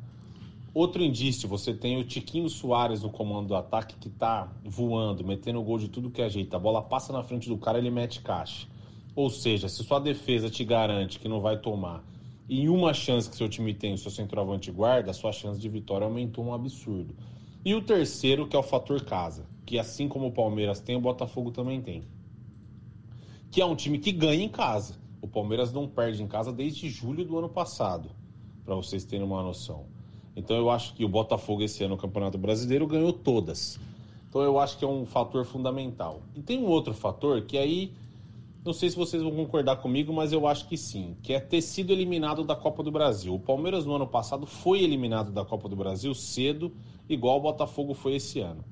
Outro 0.77 1.03
indício, 1.03 1.49
você 1.49 1.73
tem 1.73 1.99
o 1.99 2.05
Tiquinho 2.05 2.51
Soares 2.51 3.03
no 3.03 3.09
comando 3.09 3.49
do 3.49 3.57
ataque 3.57 3.97
que 3.97 4.11
tá 4.11 4.53
voando, 4.63 5.25
metendo 5.25 5.63
gol 5.63 5.79
de 5.79 5.89
tudo 5.89 6.11
que 6.11 6.29
jeito. 6.29 6.55
A 6.55 6.59
bola 6.59 6.83
passa 6.83 7.15
na 7.15 7.23
frente 7.23 7.49
do 7.49 7.57
cara, 7.57 7.79
ele 7.79 7.91
mete 7.91 8.21
caixa. 8.21 8.69
Ou 9.15 9.31
seja, 9.31 9.71
se 9.71 9.83
sua 9.83 9.99
defesa 9.99 10.51
te 10.51 10.63
garante 10.67 11.19
que 11.19 11.31
não 11.31 11.41
vai 11.41 11.57
tomar 11.59 12.05
e 12.47 12.69
uma 12.69 12.93
chance 12.93 13.27
que 13.31 13.37
seu 13.37 13.49
time 13.49 13.73
tem, 13.73 13.95
o 13.95 13.97
seu 13.97 14.11
centroavante 14.11 14.71
guarda, 14.71 15.13
a 15.13 15.15
sua 15.15 15.33
chance 15.33 15.59
de 15.59 15.67
vitória 15.67 16.07
aumentou 16.07 16.45
um 16.45 16.53
absurdo. 16.53 17.17
E 17.65 17.75
o 17.75 17.81
terceiro, 17.81 18.47
que 18.47 18.55
é 18.55 18.59
o 18.59 18.63
fator 18.63 19.03
casa, 19.03 19.47
que 19.65 19.79
assim 19.79 20.07
como 20.07 20.27
o 20.27 20.33
Palmeiras 20.33 20.79
tem, 20.79 20.95
o 20.95 21.01
Botafogo 21.01 21.53
também 21.53 21.81
tem. 21.81 22.03
Que 23.51 23.63
é 23.63 23.65
um 23.65 23.75
time 23.75 23.99
que 23.99 24.13
ganha 24.13 24.45
em 24.45 24.51
casa. 24.51 24.99
O 25.23 25.27
Palmeiras 25.27 25.73
não 25.73 25.89
perde 25.89 26.23
em 26.23 26.27
casa 26.27 26.53
desde 26.53 26.91
julho 26.91 27.25
do 27.25 27.39
ano 27.39 27.49
passado, 27.49 28.11
para 28.63 28.75
vocês 28.75 29.07
terem 29.07 29.25
uma 29.25 29.43
noção. 29.43 29.96
Então 30.37 30.55
eu 30.57 30.71
acho 30.71 30.95
que 30.95 31.05
o 31.05 31.09
Botafogo 31.09 31.63
esse 31.63 31.83
ano 31.83 31.95
no 31.95 32.01
Campeonato 32.01 32.37
Brasileiro 32.37 32.87
ganhou 32.87 33.13
todas. 33.13 33.81
Então 34.29 34.43
eu 34.43 34.61
acho 34.61 34.77
que 34.79 34.85
é 34.85 34.89
um 34.89 35.07
fator 35.07 35.45
fundamental. 35.47 36.21
E 36.37 36.43
tem 36.43 36.59
um 36.59 36.67
outro 36.67 36.93
fator 36.93 37.41
que 37.43 37.57
aí 37.57 37.93
não 38.67 38.73
sei 38.73 38.91
se 38.91 38.97
vocês 38.97 39.23
vão 39.23 39.31
concordar 39.31 39.77
comigo, 39.77 40.13
mas 40.13 40.33
eu 40.33 40.45
acho 40.47 40.67
que 40.67 40.77
sim, 40.77 41.17
que 41.23 41.33
é 41.33 41.39
ter 41.39 41.63
sido 41.63 41.93
eliminado 41.93 42.43
da 42.43 42.57
Copa 42.57 42.83
do 42.83 42.91
Brasil. 42.91 43.33
O 43.33 43.39
Palmeiras 43.39 43.87
no 43.87 43.95
ano 43.95 44.09
passado 44.09 44.45
foi 44.45 44.83
eliminado 44.83 45.31
da 45.31 45.45
Copa 45.45 45.69
do 45.69 45.77
Brasil 45.77 46.13
cedo, 46.15 46.73
igual 47.09 47.39
o 47.39 47.43
Botafogo 47.43 47.95
foi 47.95 48.17
esse 48.17 48.41
ano. 48.41 48.65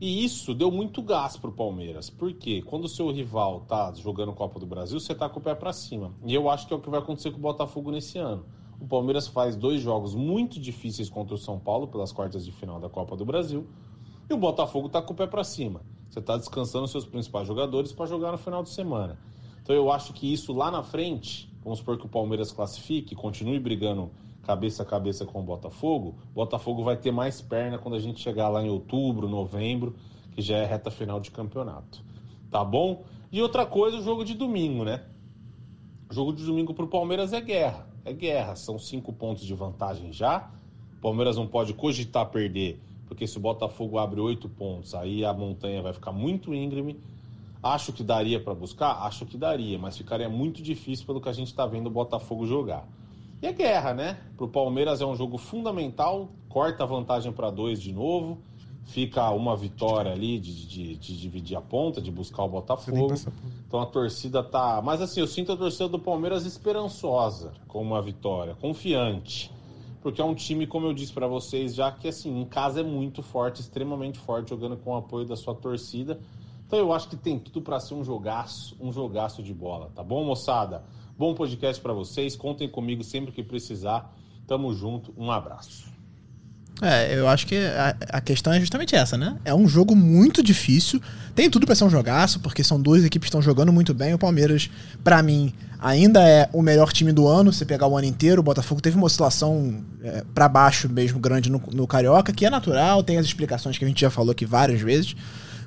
E 0.00 0.24
isso 0.24 0.54
deu 0.54 0.70
muito 0.70 1.02
gás 1.02 1.36
pro 1.36 1.52
Palmeiras, 1.52 2.08
porque 2.08 2.62
quando 2.62 2.84
o 2.84 2.88
seu 2.88 3.10
rival 3.10 3.60
tá 3.68 3.92
jogando 3.92 4.32
Copa 4.32 4.58
do 4.58 4.66
Brasil, 4.66 4.98
você 4.98 5.14
tá 5.14 5.28
com 5.28 5.38
o 5.38 5.42
pé 5.42 5.54
para 5.54 5.72
cima. 5.72 6.12
E 6.24 6.34
eu 6.34 6.48
acho 6.48 6.66
que 6.66 6.72
é 6.72 6.76
o 6.76 6.80
que 6.80 6.88
vai 6.88 7.00
acontecer 7.00 7.30
com 7.30 7.38
o 7.38 7.40
Botafogo 7.40 7.90
nesse 7.90 8.18
ano. 8.18 8.44
O 8.80 8.86
Palmeiras 8.86 9.26
faz 9.26 9.56
dois 9.56 9.80
jogos 9.80 10.14
muito 10.14 10.60
difíceis 10.60 11.08
contra 11.08 11.34
o 11.34 11.38
São 11.38 11.58
Paulo 11.58 11.88
pelas 11.88 12.12
quartas 12.12 12.44
de 12.44 12.52
final 12.52 12.78
da 12.78 12.88
Copa 12.88 13.16
do 13.16 13.24
Brasil, 13.24 13.66
e 14.28 14.34
o 14.34 14.36
Botafogo 14.36 14.88
tá 14.88 15.00
com 15.00 15.12
o 15.12 15.16
pé 15.16 15.26
para 15.26 15.44
cima. 15.44 15.80
Você 16.08 16.20
tá 16.20 16.36
descansando 16.36 16.86
seus 16.86 17.06
principais 17.06 17.46
jogadores 17.46 17.92
para 17.92 18.06
jogar 18.06 18.32
no 18.32 18.38
final 18.38 18.62
de 18.62 18.70
semana. 18.70 19.18
Então 19.62 19.74
eu 19.74 19.90
acho 19.90 20.12
que 20.12 20.32
isso 20.32 20.52
lá 20.52 20.70
na 20.70 20.82
frente, 20.82 21.52
vamos 21.62 21.78
supor 21.78 21.98
que 21.98 22.06
o 22.06 22.08
Palmeiras 22.08 22.52
classifique, 22.52 23.14
continue 23.14 23.58
brigando 23.58 24.10
cabeça 24.42 24.84
a 24.84 24.86
cabeça 24.86 25.26
com 25.26 25.40
o 25.40 25.42
Botafogo, 25.42 26.14
o 26.30 26.34
Botafogo 26.34 26.84
vai 26.84 26.96
ter 26.96 27.10
mais 27.10 27.42
perna 27.42 27.78
quando 27.78 27.96
a 27.96 27.98
gente 27.98 28.20
chegar 28.20 28.48
lá 28.48 28.62
em 28.62 28.68
outubro, 28.68 29.28
novembro, 29.28 29.96
que 30.32 30.40
já 30.40 30.58
é 30.58 30.64
reta 30.64 30.90
final 30.90 31.18
de 31.18 31.32
campeonato. 31.32 32.04
Tá 32.50 32.64
bom? 32.64 33.04
E 33.32 33.42
outra 33.42 33.66
coisa, 33.66 33.98
o 33.98 34.02
jogo 34.02 34.24
de 34.24 34.34
domingo, 34.34 34.84
né? 34.84 35.04
O 36.08 36.14
jogo 36.14 36.32
de 36.32 36.44
domingo 36.44 36.72
pro 36.72 36.86
Palmeiras 36.86 37.32
é 37.32 37.40
guerra. 37.40 37.88
É 38.06 38.12
guerra. 38.12 38.54
São 38.54 38.78
cinco 38.78 39.12
pontos 39.12 39.44
de 39.44 39.52
vantagem 39.52 40.12
já. 40.12 40.48
O 40.98 41.00
Palmeiras 41.02 41.36
não 41.36 41.46
pode 41.46 41.74
cogitar 41.74 42.26
perder, 42.26 42.80
porque 43.08 43.26
se 43.26 43.36
o 43.36 43.40
Botafogo 43.40 43.98
abre 43.98 44.20
oito 44.20 44.48
pontos, 44.48 44.94
aí 44.94 45.24
a 45.24 45.32
montanha 45.34 45.82
vai 45.82 45.92
ficar 45.92 46.12
muito 46.12 46.54
íngreme. 46.54 46.98
Acho 47.60 47.92
que 47.92 48.04
daria 48.04 48.38
para 48.38 48.54
buscar? 48.54 48.92
Acho 49.02 49.26
que 49.26 49.36
daria, 49.36 49.76
mas 49.76 49.96
ficaria 49.96 50.28
muito 50.28 50.62
difícil 50.62 51.04
pelo 51.04 51.20
que 51.20 51.28
a 51.28 51.32
gente 51.32 51.48
está 51.48 51.66
vendo 51.66 51.88
o 51.88 51.90
Botafogo 51.90 52.46
jogar. 52.46 52.88
E 53.42 53.46
é 53.46 53.52
guerra, 53.52 53.92
né? 53.92 54.18
Para 54.36 54.46
o 54.46 54.48
Palmeiras 54.48 55.00
é 55.00 55.06
um 55.06 55.16
jogo 55.16 55.36
fundamental, 55.36 56.28
corta 56.48 56.84
a 56.84 56.86
vantagem 56.86 57.32
para 57.32 57.50
dois 57.50 57.82
de 57.82 57.92
novo, 57.92 58.38
fica 58.86 59.30
uma 59.30 59.56
vitória 59.56 60.12
ali 60.12 60.38
de, 60.38 60.66
de, 60.66 60.96
de 60.96 61.20
dividir 61.20 61.56
a 61.56 61.60
ponta, 61.60 62.00
de 62.00 62.10
buscar 62.10 62.44
o 62.44 62.48
Botafogo. 62.48 63.14
Então 63.66 63.80
a 63.80 63.86
torcida 63.86 64.42
tá. 64.42 64.80
Mas 64.82 65.02
assim, 65.02 65.20
eu 65.20 65.26
sinto 65.26 65.52
a 65.52 65.56
torcida 65.56 65.88
do 65.88 65.98
Palmeiras 65.98 66.46
esperançosa 66.46 67.52
com 67.68 67.82
uma 67.82 68.00
vitória, 68.00 68.54
confiante. 68.54 69.50
porque 70.00 70.20
é 70.20 70.24
um 70.24 70.34
time, 70.34 70.66
como 70.66 70.86
eu 70.86 70.94
disse 70.94 71.12
para 71.12 71.26
vocês, 71.26 71.74
já 71.74 71.90
que 71.90 72.08
assim, 72.08 72.40
em 72.40 72.44
casa 72.44 72.80
é 72.80 72.84
muito 72.84 73.22
forte, 73.22 73.60
extremamente 73.60 74.18
forte, 74.18 74.50
jogando 74.50 74.76
com 74.76 74.92
o 74.92 74.96
apoio 74.96 75.26
da 75.26 75.36
sua 75.36 75.54
torcida. 75.54 76.20
Então 76.66 76.78
eu 76.78 76.92
acho 76.92 77.08
que 77.08 77.16
tem 77.16 77.38
tudo 77.38 77.60
para 77.62 77.78
ser 77.80 77.94
um 77.94 78.04
jogaço, 78.04 78.76
um 78.80 78.92
jogaço 78.92 79.42
de 79.42 79.52
bola, 79.52 79.90
tá 79.94 80.02
bom, 80.02 80.24
moçada? 80.24 80.84
Bom 81.18 81.34
podcast 81.34 81.82
para 81.82 81.92
vocês, 81.92 82.36
contem 82.36 82.68
comigo 82.68 83.02
sempre 83.02 83.32
que 83.32 83.42
precisar. 83.42 84.14
Tamo 84.46 84.72
junto, 84.72 85.12
um 85.16 85.30
abraço. 85.30 85.95
É, 86.82 87.18
eu 87.18 87.26
acho 87.26 87.46
que 87.46 87.56
a, 87.56 87.96
a, 88.10 88.20
questão 88.20 88.52
é 88.52 88.60
justamente 88.60 88.94
essa, 88.94 89.16
né? 89.16 89.36
É 89.44 89.54
um 89.54 89.66
jogo 89.66 89.96
muito 89.96 90.42
difícil. 90.42 91.00
Tem 91.34 91.48
tudo 91.48 91.64
para 91.64 91.74
ser 91.74 91.84
um 91.84 91.90
jogaço, 91.90 92.38
porque 92.40 92.62
são 92.62 92.80
duas 92.80 93.02
equipes 93.02 93.26
que 93.26 93.28
estão 93.28 93.40
jogando 93.40 93.72
muito 93.72 93.94
bem. 93.94 94.12
O 94.12 94.18
Palmeiras, 94.18 94.68
para 95.02 95.22
mim, 95.22 95.54
ainda 95.80 96.22
é 96.28 96.50
o 96.52 96.60
melhor 96.60 96.92
time 96.92 97.12
do 97.12 97.26
ano. 97.26 97.50
Se 97.50 97.64
pegar 97.64 97.86
o 97.86 97.96
ano 97.96 98.06
inteiro, 98.06 98.40
o 98.40 98.44
Botafogo 98.44 98.82
teve 98.82 98.96
uma 98.96 99.06
oscilação 99.06 99.82
é, 100.02 100.22
para 100.34 100.48
baixo 100.48 100.86
mesmo 100.88 101.18
grande 101.18 101.50
no, 101.50 101.62
no, 101.72 101.86
Carioca, 101.86 102.30
que 102.30 102.44
é 102.44 102.50
natural, 102.50 103.02
tem 103.02 103.16
as 103.16 103.24
explicações 103.24 103.78
que 103.78 103.84
a 103.84 103.88
gente 103.88 104.00
já 104.00 104.10
falou 104.10 104.32
aqui 104.32 104.44
várias 104.44 104.80
vezes. 104.80 105.16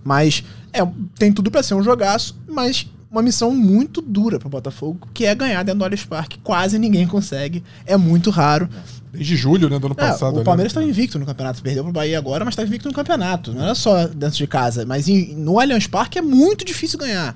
Mas 0.04 0.44
é, 0.72 0.80
tem 1.18 1.34
tudo 1.34 1.50
para 1.50 1.64
ser 1.64 1.74
um 1.74 1.84
jogaço, 1.84 2.40
mas 2.48 2.88
uma 3.12 3.24
missão 3.24 3.52
muito 3.52 4.02
dura 4.02 4.38
para 4.38 4.48
o 4.48 4.52
Botafogo, 4.52 5.08
que 5.14 5.26
é 5.26 5.34
ganhar 5.34 5.64
dentro 5.64 5.80
do 5.80 5.86
Allianz 5.86 6.06
Parque. 6.06 6.38
Quase 6.40 6.78
ninguém 6.78 7.08
consegue, 7.08 7.64
é 7.86 7.98
muito 7.98 8.30
raro. 8.30 8.70
Desde 9.12 9.36
julho, 9.36 9.70
né, 9.70 9.80
do 9.80 9.88
ano 9.88 9.96
é, 9.98 10.02
passado. 10.02 10.40
O 10.40 10.44
Palmeiras 10.44 10.72
estava 10.72 10.86
invicto 10.86 11.18
no 11.18 11.26
campeonato. 11.26 11.62
Perdeu 11.62 11.84
pro 11.84 11.92
Bahia 11.92 12.18
agora, 12.18 12.46
mas 12.46 12.54
está 12.54 12.64
invicto 12.64 12.88
no 12.88 12.94
campeonato. 12.94 13.52
Não 13.54 13.64
era 13.64 13.76
só 13.76 14.08
dentro 14.08 14.38
de 14.38 14.48
casa. 14.48 14.86
Mas 14.86 15.08
em, 15.08 15.34
no 15.36 15.60
Allianz 15.60 15.88
Parque 15.88 16.20
é 16.20 16.22
muito 16.22 16.64
difícil 16.64 17.00
ganhar. 17.00 17.36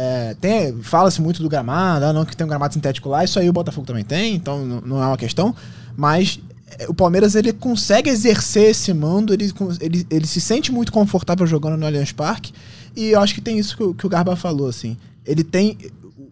É, 0.00 0.36
Fala-se 0.82 1.20
muito 1.20 1.42
do 1.42 1.48
gramado, 1.48 2.04
ah, 2.04 2.12
não 2.12 2.24
que 2.24 2.36
tem 2.36 2.44
um 2.44 2.48
gramado 2.48 2.72
sintético 2.72 3.08
lá. 3.08 3.24
Isso 3.24 3.38
aí 3.38 3.48
o 3.48 3.52
Botafogo 3.52 3.84
também 3.84 4.04
tem, 4.04 4.36
então 4.36 4.64
não, 4.64 5.02
é 5.02 5.06
uma 5.06 5.16
questão. 5.16 5.54
Mas 5.96 6.38
é, 6.78 6.86
o 6.88 6.94
Palmeiras 6.94 7.34
ele 7.34 7.52
consegue 7.52 8.08
exercer 8.08 8.70
esse 8.70 8.94
mando, 8.94 9.34
ele, 9.34 9.52
ele, 9.80 10.06
ele 10.08 10.26
se 10.26 10.40
sente 10.40 10.70
muito 10.70 10.92
confortável 10.92 11.44
jogando 11.48 11.76
no 11.76 11.84
Allianz 11.84 12.12
Parque. 12.12 12.52
E 12.94 13.08
eu 13.08 13.20
acho 13.20 13.34
que 13.34 13.40
tem 13.40 13.58
isso 13.58 13.76
que, 13.76 13.94
que 13.94 14.06
o 14.06 14.08
Garba 14.08 14.36
falou, 14.36 14.68
assim. 14.68 14.96
Ele 15.26 15.42
tem 15.42 15.76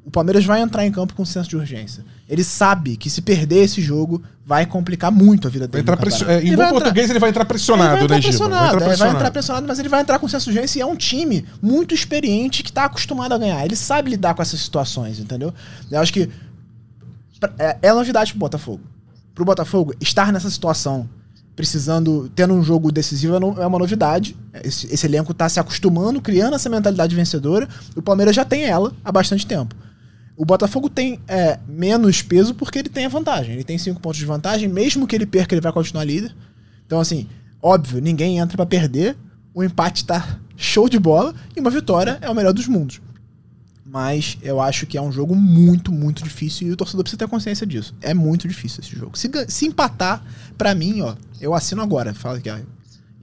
o 0.06 0.10
Palmeiras 0.10 0.44
vai 0.44 0.60
entrar 0.60 0.86
em 0.86 0.92
campo 0.92 1.14
com 1.14 1.24
senso 1.24 1.50
de 1.50 1.56
urgência. 1.56 2.04
Ele 2.28 2.44
sabe 2.44 2.96
que 2.96 3.10
se 3.10 3.20
perder 3.20 3.64
esse 3.64 3.82
jogo 3.82 4.22
vai 4.44 4.64
complicar 4.64 5.10
muito 5.10 5.48
a 5.48 5.50
vida 5.50 5.66
dele. 5.66 5.82
Entrar 5.82 5.98
é, 6.28 6.44
em 6.44 6.54
bom 6.54 6.68
português, 6.68 7.10
ele 7.10 7.18
vai 7.18 7.30
entrar 7.30 7.44
pressionado, 7.44 8.04
ele 8.04 8.06
vai 8.06 8.18
entrar 8.18 8.18
né, 8.18 8.22
pressionado, 8.22 8.60
vai 8.60 8.66
entrar 8.68 8.86
pressionado. 8.86 8.98
vai 8.98 9.20
entrar 9.20 9.30
pressionado, 9.32 9.66
mas 9.66 9.78
ele 9.80 9.88
vai 9.88 10.00
entrar 10.02 10.18
com 10.20 10.28
senso 10.28 10.44
de 10.44 10.56
urgência 10.56 10.78
e 10.78 10.82
é 10.82 10.86
um 10.86 10.94
time 10.94 11.44
muito 11.60 11.92
experiente 11.92 12.62
que 12.62 12.70
está 12.70 12.84
acostumado 12.84 13.34
a 13.34 13.38
ganhar. 13.38 13.64
Ele 13.64 13.74
sabe 13.74 14.10
lidar 14.10 14.34
com 14.34 14.42
essas 14.42 14.60
situações, 14.60 15.18
entendeu? 15.18 15.52
Eu 15.90 15.98
acho 15.98 16.12
que 16.12 16.30
é, 17.58 17.76
é 17.82 17.92
novidade 17.92 18.30
pro 18.30 18.38
Botafogo. 18.38 18.80
Pro 19.34 19.44
Botafogo, 19.44 19.92
estar 20.00 20.32
nessa 20.32 20.48
situação 20.48 21.08
precisando, 21.56 22.30
tendo 22.36 22.54
um 22.54 22.62
jogo 22.62 22.92
decisivo 22.92 23.34
é, 23.34 23.62
é 23.62 23.66
uma 23.66 23.78
novidade. 23.78 24.36
Esse, 24.62 24.86
esse 24.94 25.04
elenco 25.04 25.32
está 25.32 25.48
se 25.48 25.58
acostumando, 25.58 26.20
criando 26.20 26.54
essa 26.54 26.68
mentalidade 26.68 27.16
vencedora. 27.16 27.68
O 27.96 28.02
Palmeiras 28.02 28.36
já 28.36 28.44
tem 28.44 28.66
ela 28.66 28.92
há 29.04 29.10
bastante 29.10 29.44
tempo. 29.44 29.74
O 30.36 30.44
Botafogo 30.44 30.90
tem 30.90 31.18
é, 31.26 31.58
menos 31.66 32.20
peso 32.20 32.54
porque 32.54 32.78
ele 32.78 32.88
tem 32.88 33.06
a 33.06 33.08
vantagem. 33.08 33.54
Ele 33.54 33.64
tem 33.64 33.78
cinco 33.78 34.00
pontos 34.00 34.18
de 34.18 34.26
vantagem, 34.26 34.68
mesmo 34.68 35.06
que 35.06 35.16
ele 35.16 35.26
perca, 35.26 35.54
ele 35.54 35.62
vai 35.62 35.72
continuar 35.72 36.04
líder. 36.04 36.34
Então, 36.86 37.00
assim, 37.00 37.26
óbvio, 37.62 38.00
ninguém 38.00 38.38
entra 38.38 38.56
para 38.56 38.66
perder. 38.66 39.16
O 39.54 39.64
empate 39.64 40.04
tá 40.04 40.38
show 40.56 40.88
de 40.88 40.98
bola 40.98 41.34
e 41.56 41.60
uma 41.60 41.70
vitória 41.70 42.18
é 42.20 42.28
o 42.28 42.34
melhor 42.34 42.52
dos 42.52 42.68
mundos. 42.68 43.00
Mas 43.84 44.36
eu 44.42 44.60
acho 44.60 44.86
que 44.86 44.98
é 44.98 45.00
um 45.00 45.10
jogo 45.10 45.34
muito, 45.34 45.90
muito 45.90 46.22
difícil 46.22 46.68
e 46.68 46.72
o 46.72 46.76
torcedor 46.76 47.02
precisa 47.02 47.18
ter 47.18 47.28
consciência 47.28 47.66
disso. 47.66 47.94
É 48.02 48.12
muito 48.12 48.46
difícil 48.46 48.80
esse 48.82 48.94
jogo. 48.94 49.16
Se, 49.16 49.30
se 49.48 49.66
empatar, 49.66 50.22
para 50.58 50.74
mim, 50.74 51.00
ó, 51.00 51.14
eu 51.40 51.54
assino 51.54 51.80
agora. 51.80 52.12
Fala 52.12 52.40
que 52.40 52.50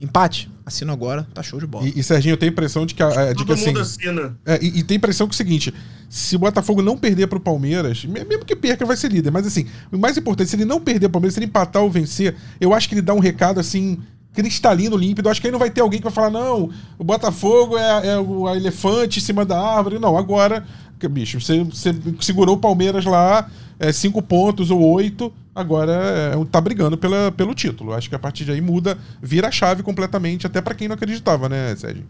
empate, 0.04 0.50
assino 0.64 0.92
agora, 0.92 1.26
tá 1.34 1.42
show 1.42 1.58
de 1.58 1.66
bola. 1.66 1.86
E, 1.86 1.98
e 1.98 2.02
Serginho, 2.02 2.34
eu 2.34 2.36
tenho 2.36 2.50
a 2.50 2.52
impressão 2.52 2.86
de 2.86 2.94
que, 2.94 3.02
a, 3.02 3.32
de 3.32 3.34
Todo 3.34 3.46
que 3.46 3.52
assim. 3.52 3.66
Mundo 3.66 3.80
assina. 3.80 4.36
É, 4.46 4.58
e, 4.62 4.78
e 4.78 4.82
tem 4.82 4.96
a 4.96 4.98
impressão 4.98 5.26
que 5.26 5.32
é 5.32 5.34
o 5.34 5.36
seguinte: 5.36 5.74
se 6.08 6.36
o 6.36 6.38
Botafogo 6.38 6.82
não 6.82 6.96
perder 6.96 7.26
pro 7.26 7.40
Palmeiras, 7.40 8.04
mesmo 8.04 8.44
que 8.44 8.54
perca, 8.54 8.86
vai 8.86 8.96
ser 8.96 9.10
líder. 9.10 9.30
Mas 9.30 9.46
assim, 9.46 9.66
o 9.90 9.98
mais 9.98 10.16
importante, 10.16 10.50
se 10.50 10.56
ele 10.56 10.64
não 10.64 10.80
perder 10.80 11.06
o 11.06 11.10
Palmeiras, 11.10 11.34
se 11.34 11.40
ele 11.40 11.46
empatar 11.46 11.82
ou 11.82 11.90
vencer, 11.90 12.36
eu 12.60 12.72
acho 12.72 12.88
que 12.88 12.94
ele 12.94 13.02
dá 13.02 13.14
um 13.14 13.20
recado 13.20 13.58
assim. 13.58 13.98
Cristalino, 14.32 14.96
límpido. 14.96 15.28
Acho 15.28 15.40
que 15.40 15.46
aí 15.46 15.52
não 15.52 15.60
vai 15.60 15.70
ter 15.70 15.80
alguém 15.80 16.00
que 16.00 16.04
vai 16.04 16.12
falar, 16.12 16.28
não, 16.28 16.68
o 16.98 17.04
Botafogo 17.04 17.78
é, 17.78 18.08
é 18.08 18.18
o 18.18 18.52
elefante 18.52 19.20
em 19.20 19.22
cima 19.22 19.44
da 19.44 19.56
árvore. 19.56 20.00
Não, 20.00 20.18
agora, 20.18 20.66
bicho, 21.08 21.40
você, 21.40 21.62
você 21.62 21.94
segurou 22.20 22.56
o 22.56 22.58
Palmeiras 22.58 23.04
lá, 23.04 23.48
é, 23.78 23.92
cinco 23.92 24.22
pontos 24.22 24.70
ou 24.70 24.80
oito, 24.94 25.32
agora 25.54 25.92
é, 25.92 26.44
tá 26.50 26.60
brigando 26.60 26.96
pela, 26.96 27.32
pelo 27.32 27.54
título. 27.54 27.92
Acho 27.92 28.08
que 28.08 28.14
a 28.14 28.18
partir 28.18 28.44
de 28.44 28.52
aí 28.52 28.60
muda, 28.60 28.98
vira 29.22 29.48
a 29.48 29.52
chave 29.52 29.82
completamente, 29.82 30.46
até 30.46 30.60
para 30.60 30.74
quem 30.74 30.88
não 30.88 30.94
acreditava, 30.94 31.48
né, 31.48 31.74
Sérgio? 31.76 32.04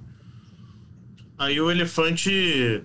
Aí 1.39 1.61
o 1.61 1.71
elefante 1.71 2.83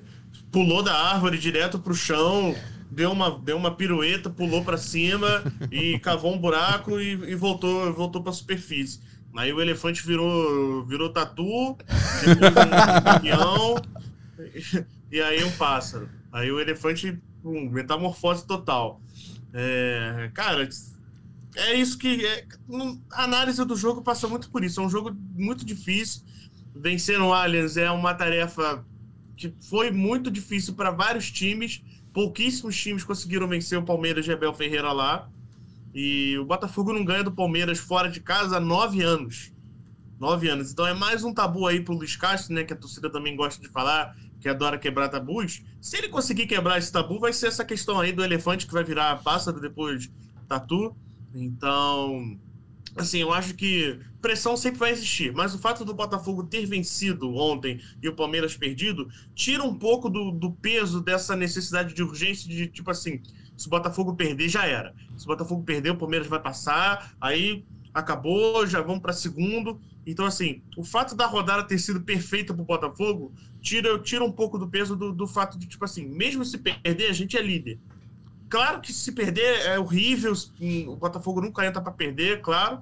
pulou 0.52 0.82
da 0.82 0.94
árvore 0.94 1.38
direto 1.38 1.80
pro 1.80 1.94
chão, 1.94 2.56
deu 2.90 3.12
uma, 3.12 3.40
deu 3.40 3.58
uma 3.58 3.72
pirueta, 3.72 4.30
pulou 4.30 4.64
para 4.64 4.78
cima 4.78 5.44
e 5.72 6.00
cavou 6.00 6.34
um 6.34 6.38
buraco 6.38 7.00
e, 7.00 7.12
e 7.12 7.36
voltou, 7.36 7.94
voltou 7.94 8.22
para 8.22 8.32
a 8.32 8.36
superfície. 8.36 9.00
Aí 9.38 9.54
o 9.54 9.62
elefante 9.62 10.06
virou, 10.06 10.84
virou 10.86 11.10
tatu, 11.10 11.78
depois 12.26 12.52
um 12.52 13.00
caminhão 13.04 13.76
e, 14.40 15.18
e 15.18 15.22
aí 15.22 15.44
um 15.44 15.52
pássaro. 15.52 16.10
Aí 16.32 16.52
o 16.52 16.60
elefante, 16.60 17.18
um, 17.44 17.70
metamorfose 17.70 18.46
total. 18.46 19.02
É, 19.54 20.30
cara, 20.34 20.68
é 21.56 21.74
isso 21.74 21.98
que. 21.98 22.26
É, 22.26 22.46
a 23.12 23.24
análise 23.24 23.64
do 23.66 23.76
jogo 23.76 24.02
passa 24.02 24.28
muito 24.28 24.50
por 24.50 24.64
isso. 24.64 24.80
É 24.80 24.84
um 24.84 24.90
jogo 24.90 25.16
muito 25.36 25.66
difícil. 25.66 26.24
Vencer 26.76 27.20
no 27.20 27.34
Allianz 27.34 27.78
é 27.78 27.90
uma 27.92 28.14
tarefa 28.14 28.86
que 29.36 29.54
foi 29.62 29.92
muito 29.92 30.30
difícil 30.30 30.74
para 30.74 30.92
vários 30.92 31.32
times. 31.32 31.82
Pouquíssimos 32.14 32.76
times 32.80 33.04
conseguiram 33.04 33.48
vencer 33.48 33.78
o 33.78 33.84
Palmeiras 33.84 34.26
de 34.26 34.32
Abel 34.32 34.54
Ferreira 34.54 34.92
lá. 34.92 35.30
E 35.94 36.38
o 36.38 36.46
Botafogo 36.46 36.94
não 36.94 37.04
ganha 37.04 37.24
do 37.24 37.32
Palmeiras 37.32 37.80
fora 37.80 38.10
de 38.10 38.20
casa 38.20 38.58
há 38.58 38.60
nove 38.60 39.02
anos. 39.02 39.52
Nove 40.20 40.50
anos. 40.50 40.72
Então 40.72 40.86
é 40.86 40.94
mais 40.94 41.24
um 41.24 41.34
tabu 41.34 41.66
aí 41.66 41.80
pro 41.80 41.96
Luiz 41.96 42.16
Castro, 42.16 42.54
né? 42.54 42.64
Que 42.64 42.74
a 42.74 42.76
torcida 42.76 43.10
também 43.10 43.36
gosta 43.36 43.62
de 43.62 43.70
falar, 43.70 44.16
que 44.40 44.48
adora 44.48 44.78
quebrar 44.78 45.10
tabus. 45.10 45.64
Se 45.82 45.98
ele 45.98 46.10
conseguir 46.10 46.48
quebrar 46.48 46.78
esse 46.78 46.92
tabu, 46.92 47.20
vai 47.20 47.34
ser 47.34 47.48
essa 47.48 47.66
questão 47.66 48.00
aí 48.00 48.12
do 48.12 48.24
elefante 48.24 48.66
que 48.66 48.74
vai 48.74 48.84
virar 48.84 49.22
pássaro 49.24 49.60
depois 49.60 50.10
tatu. 50.48 50.96
Então, 51.34 52.38
assim, 52.96 53.20
eu 53.20 53.34
acho 53.34 53.54
que 53.54 54.00
pressão 54.22 54.58
sempre 54.58 54.80
vai 54.80 54.92
existir, 54.92 55.32
mas 55.34 55.54
o 55.54 55.60
fato 55.60 55.86
do 55.86 55.94
Botafogo 55.94 56.44
ter 56.44 56.66
vencido 56.66 57.34
ontem 57.36 57.80
e 58.02 58.10
o 58.10 58.16
Palmeiras 58.16 58.56
perdido 58.58 59.08
tira 59.36 59.64
um 59.64 59.74
pouco 59.74 60.10
do, 60.10 60.32
do 60.32 60.52
peso 60.52 61.02
dessa 61.02 61.36
necessidade 61.36 61.94
de 61.94 62.04
urgência 62.04 62.50
de 62.50 62.68
tipo 62.68 62.92
assim, 62.92 63.22
se 63.56 63.68
o 63.68 63.70
Botafogo 63.70 64.16
perder 64.16 64.50
já 64.50 64.66
era. 64.66 64.94
Se 65.18 65.26
o 65.26 65.28
Botafogo 65.28 65.64
perder, 65.64 65.92
o 65.92 65.98
Palmeiras 65.98 66.28
vai 66.28 66.42
passar, 66.42 67.14
aí 67.20 67.64
acabou, 67.94 68.66
já 68.66 68.82
vamos 68.82 69.02
para 69.02 69.14
segundo. 69.14 69.80
Então 70.06 70.26
assim, 70.26 70.62
o 70.78 70.84
fato 70.84 71.16
da 71.16 71.26
rodada 71.26 71.64
ter 71.64 71.78
sido 71.78 72.02
perfeita 72.02 72.54
para 72.54 72.64
o 72.64 72.66
Botafogo 72.66 73.34
tira, 73.62 74.00
tira 74.00 74.24
um 74.24 74.32
pouco 74.32 74.58
do 74.58 74.68
peso 74.68 74.96
do, 74.96 75.12
do 75.12 75.28
fato 75.28 75.58
de 75.58 75.68
tipo 75.68 75.86
assim, 75.86 76.06
mesmo 76.08 76.44
se 76.44 76.58
perder, 76.58 77.10
a 77.10 77.14
gente 77.14 77.38
é 77.38 77.42
líder. 77.42 77.80
Claro 78.50 78.82
que 78.82 78.92
se 78.92 79.12
perder 79.12 79.66
é 79.68 79.78
horrível, 79.78 80.34
o 80.88 80.96
Botafogo 80.96 81.40
nunca 81.40 81.66
entra 81.66 81.82
para 81.82 81.92
perder, 81.92 82.42
claro. 82.42 82.82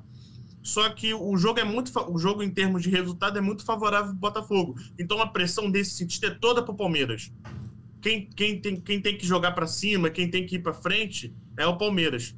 Só 0.63 0.89
que 0.89 1.13
o 1.13 1.37
jogo 1.37 1.59
é 1.59 1.63
muito 1.63 1.91
o 2.11 2.17
jogo 2.17 2.43
em 2.43 2.49
termos 2.49 2.83
de 2.83 2.89
resultado 2.89 3.37
é 3.37 3.41
muito 3.41 3.63
favorável 3.63 4.07
para 4.07 4.15
o 4.15 4.19
Botafogo. 4.19 4.75
Então 4.97 5.21
a 5.21 5.27
pressão 5.27 5.71
desse 5.71 5.91
sentido 5.91 6.27
é 6.27 6.29
toda 6.29 6.61
para 6.61 6.73
o 6.73 6.77
Palmeiras. 6.77 7.31
Quem, 8.01 8.29
quem, 8.29 8.59
tem, 8.59 8.79
quem 8.79 9.01
tem 9.01 9.17
que 9.17 9.25
jogar 9.25 9.51
para 9.53 9.65
cima, 9.65 10.09
quem 10.09 10.29
tem 10.29 10.45
que 10.45 10.55
ir 10.55 10.59
para 10.59 10.73
frente 10.73 11.33
é 11.57 11.65
o 11.65 11.77
Palmeiras. 11.77 12.35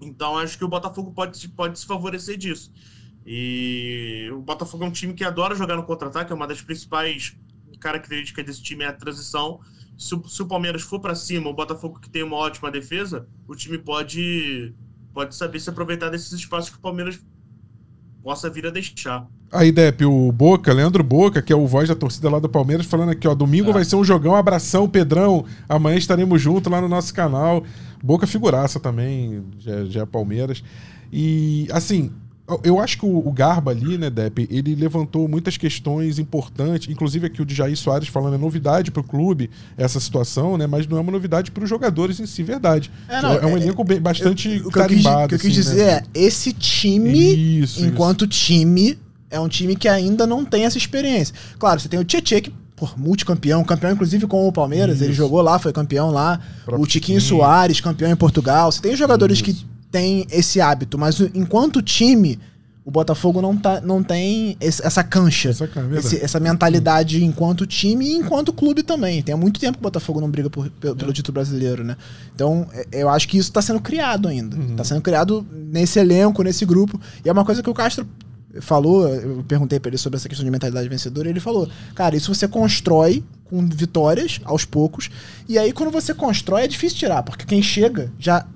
Então 0.00 0.36
acho 0.36 0.58
que 0.58 0.64
o 0.64 0.68
Botafogo 0.68 1.12
pode, 1.12 1.48
pode 1.50 1.78
se 1.78 1.86
favorecer 1.86 2.36
disso. 2.36 2.72
E 3.26 4.28
o 4.32 4.40
Botafogo 4.40 4.84
é 4.84 4.86
um 4.86 4.92
time 4.92 5.14
que 5.14 5.24
adora 5.24 5.54
jogar 5.54 5.76
no 5.76 5.84
contra-ataque, 5.84 6.32
é 6.32 6.34
uma 6.34 6.46
das 6.46 6.60
principais 6.60 7.36
características 7.80 8.44
desse 8.44 8.62
time 8.62 8.84
é 8.84 8.88
a 8.88 8.92
transição 8.92 9.60
se 10.02 10.14
o, 10.14 10.28
se 10.28 10.42
o 10.42 10.46
Palmeiras 10.46 10.82
for 10.82 11.00
para 11.00 11.14
cima, 11.14 11.48
o 11.48 11.54
Botafogo 11.54 12.00
que 12.00 12.10
tem 12.10 12.22
uma 12.22 12.36
ótima 12.36 12.70
defesa, 12.70 13.26
o 13.46 13.54
time 13.54 13.78
pode, 13.78 14.74
pode 15.12 15.34
saber 15.34 15.60
se 15.60 15.70
aproveitar 15.70 16.10
desses 16.10 16.32
espaços 16.32 16.70
que 16.70 16.76
o 16.76 16.80
Palmeiras 16.80 17.20
possa 18.22 18.50
vir 18.50 18.66
a 18.66 18.70
deixar. 18.70 19.26
Aí, 19.50 19.70
Depp, 19.70 20.04
o 20.06 20.32
Boca, 20.32 20.72
Leandro 20.72 21.04
Boca, 21.04 21.42
que 21.42 21.52
é 21.52 21.56
o 21.56 21.66
voz 21.66 21.88
da 21.88 21.94
torcida 21.94 22.30
lá 22.30 22.38
do 22.38 22.48
Palmeiras, 22.48 22.86
falando 22.86 23.10
aqui, 23.10 23.28
ó, 23.28 23.34
domingo 23.34 23.70
é. 23.70 23.72
vai 23.74 23.84
ser 23.84 23.96
um 23.96 24.04
jogão, 24.04 24.34
abração, 24.34 24.88
Pedrão, 24.88 25.44
amanhã 25.68 25.96
estaremos 25.96 26.40
juntos 26.40 26.72
lá 26.72 26.80
no 26.80 26.88
nosso 26.88 27.12
canal. 27.12 27.62
Boca 28.02 28.26
figuraça 28.26 28.80
também, 28.80 29.44
já, 29.58 29.84
já 29.84 30.02
é 30.02 30.06
Palmeiras. 30.06 30.64
E, 31.12 31.68
assim, 31.70 32.10
eu 32.62 32.80
acho 32.80 32.98
que 32.98 33.06
o, 33.06 33.32
Garba 33.32 33.70
ali, 33.70 33.96
né, 33.96 34.10
Depp, 34.10 34.48
ele 34.50 34.74
levantou 34.74 35.28
muitas 35.28 35.56
questões 35.56 36.18
importantes, 36.18 36.88
inclusive 36.88 37.26
aqui 37.26 37.40
o 37.40 37.44
de 37.44 37.54
Jair 37.54 37.76
Soares 37.76 38.08
falando 38.08 38.34
é 38.34 38.38
novidade 38.38 38.90
para 38.90 39.00
o 39.00 39.04
clube 39.04 39.50
essa 39.76 40.00
situação, 40.00 40.56
né, 40.56 40.66
mas 40.66 40.86
não 40.86 40.98
é 40.98 41.00
uma 41.00 41.12
novidade 41.12 41.50
para 41.50 41.64
os 41.64 41.70
jogadores 41.70 42.20
em 42.20 42.26
si, 42.26 42.42
verdade. 42.42 42.90
É, 43.08 43.22
não, 43.22 43.32
é 43.34 43.46
um 43.46 43.56
é, 43.56 43.60
elenco 43.60 43.84
bem, 43.84 44.00
bastante 44.00 44.48
eu, 44.48 44.66
o 44.66 44.70
que 44.70 44.78
carimbado. 44.78 45.24
O 45.24 45.28
que 45.28 45.34
eu 45.34 45.38
quis, 45.38 45.50
assim, 45.50 45.70
dizer 45.70 45.86
né? 45.86 45.92
é, 45.92 46.04
esse 46.14 46.52
time, 46.52 47.60
isso, 47.60 47.84
enquanto 47.84 48.24
isso. 48.24 48.44
time, 48.44 48.98
é 49.30 49.40
um 49.40 49.48
time 49.48 49.76
que 49.76 49.88
ainda 49.88 50.26
não 50.26 50.44
tem 50.44 50.64
essa 50.64 50.78
experiência. 50.78 51.34
Claro, 51.58 51.80
você 51.80 51.88
tem 51.88 51.98
o 51.98 52.04
Tietchan 52.04 52.40
que 52.40 52.52
por 52.82 52.98
multicampeão, 52.98 53.62
campeão 53.62 53.92
inclusive 53.92 54.26
com 54.26 54.48
o 54.48 54.52
Palmeiras, 54.52 54.96
Isso. 54.96 55.04
ele 55.04 55.12
jogou 55.12 55.40
lá, 55.40 55.56
foi 55.56 55.72
campeão 55.72 56.10
lá. 56.10 56.40
O 56.66 56.84
Tiquinho 56.84 57.20
Soares, 57.20 57.80
campeão 57.80 58.10
em 58.10 58.16
Portugal. 58.16 58.72
Você 58.72 58.80
tem 58.80 58.96
jogadores 58.96 59.40
que 59.40 59.64
têm 59.92 60.26
esse 60.30 60.60
hábito, 60.60 60.98
mas 60.98 61.20
enquanto 61.34 61.82
time, 61.82 62.40
o 62.84 62.90
Botafogo 62.90 63.40
não, 63.40 63.56
tá, 63.56 63.80
não 63.80 64.02
tem 64.02 64.56
esse, 64.60 64.84
essa 64.84 65.04
cancha, 65.04 65.50
essa, 65.50 65.68
esse, 65.96 66.24
essa 66.24 66.40
mentalidade 66.40 67.22
enquanto 67.22 67.64
time 67.64 68.04
e 68.06 68.14
enquanto 68.14 68.52
clube 68.52 68.82
também. 68.82 69.22
Tem 69.22 69.32
há 69.32 69.36
muito 69.36 69.60
tempo 69.60 69.74
que 69.74 69.82
o 69.82 69.88
Botafogo 69.88 70.20
não 70.20 70.28
briga 70.28 70.50
por, 70.50 70.68
pelo, 70.70 70.96
pelo, 70.96 71.12
título 71.12 71.34
brasileiro, 71.34 71.84
né? 71.84 71.96
Então, 72.34 72.66
é, 72.72 72.86
eu 72.90 73.08
acho 73.08 73.28
que 73.28 73.38
isso 73.38 73.50
está 73.50 73.62
sendo 73.62 73.80
criado 73.80 74.26
ainda. 74.26 74.56
Está 74.56 74.82
uhum. 74.82 74.84
sendo 74.84 75.02
criado 75.02 75.46
nesse 75.52 76.00
elenco, 76.00 76.42
nesse 76.42 76.64
grupo. 76.64 77.00
E 77.24 77.28
é 77.28 77.32
uma 77.32 77.44
coisa 77.44 77.62
que 77.62 77.70
o 77.70 77.74
Castro 77.74 78.04
falou, 78.60 79.08
eu 79.08 79.44
perguntei 79.46 79.78
para 79.78 79.90
ele 79.90 79.98
sobre 79.98 80.16
essa 80.16 80.28
questão 80.28 80.44
de 80.44 80.50
mentalidade 80.50 80.88
vencedora, 80.88 81.28
e 81.28 81.30
ele 81.30 81.40
falou: 81.40 81.68
"Cara, 81.94 82.16
isso 82.16 82.34
você 82.34 82.46
constrói 82.46 83.24
com 83.44 83.66
vitórias 83.66 84.40
aos 84.44 84.64
poucos, 84.64 85.08
e 85.48 85.58
aí 85.58 85.72
quando 85.72 85.90
você 85.90 86.12
constrói 86.12 86.64
é 86.64 86.68
difícil 86.68 86.98
tirar, 86.98 87.22
porque 87.22 87.46
quem 87.46 87.62
chega 87.62 88.12
já 88.18 88.46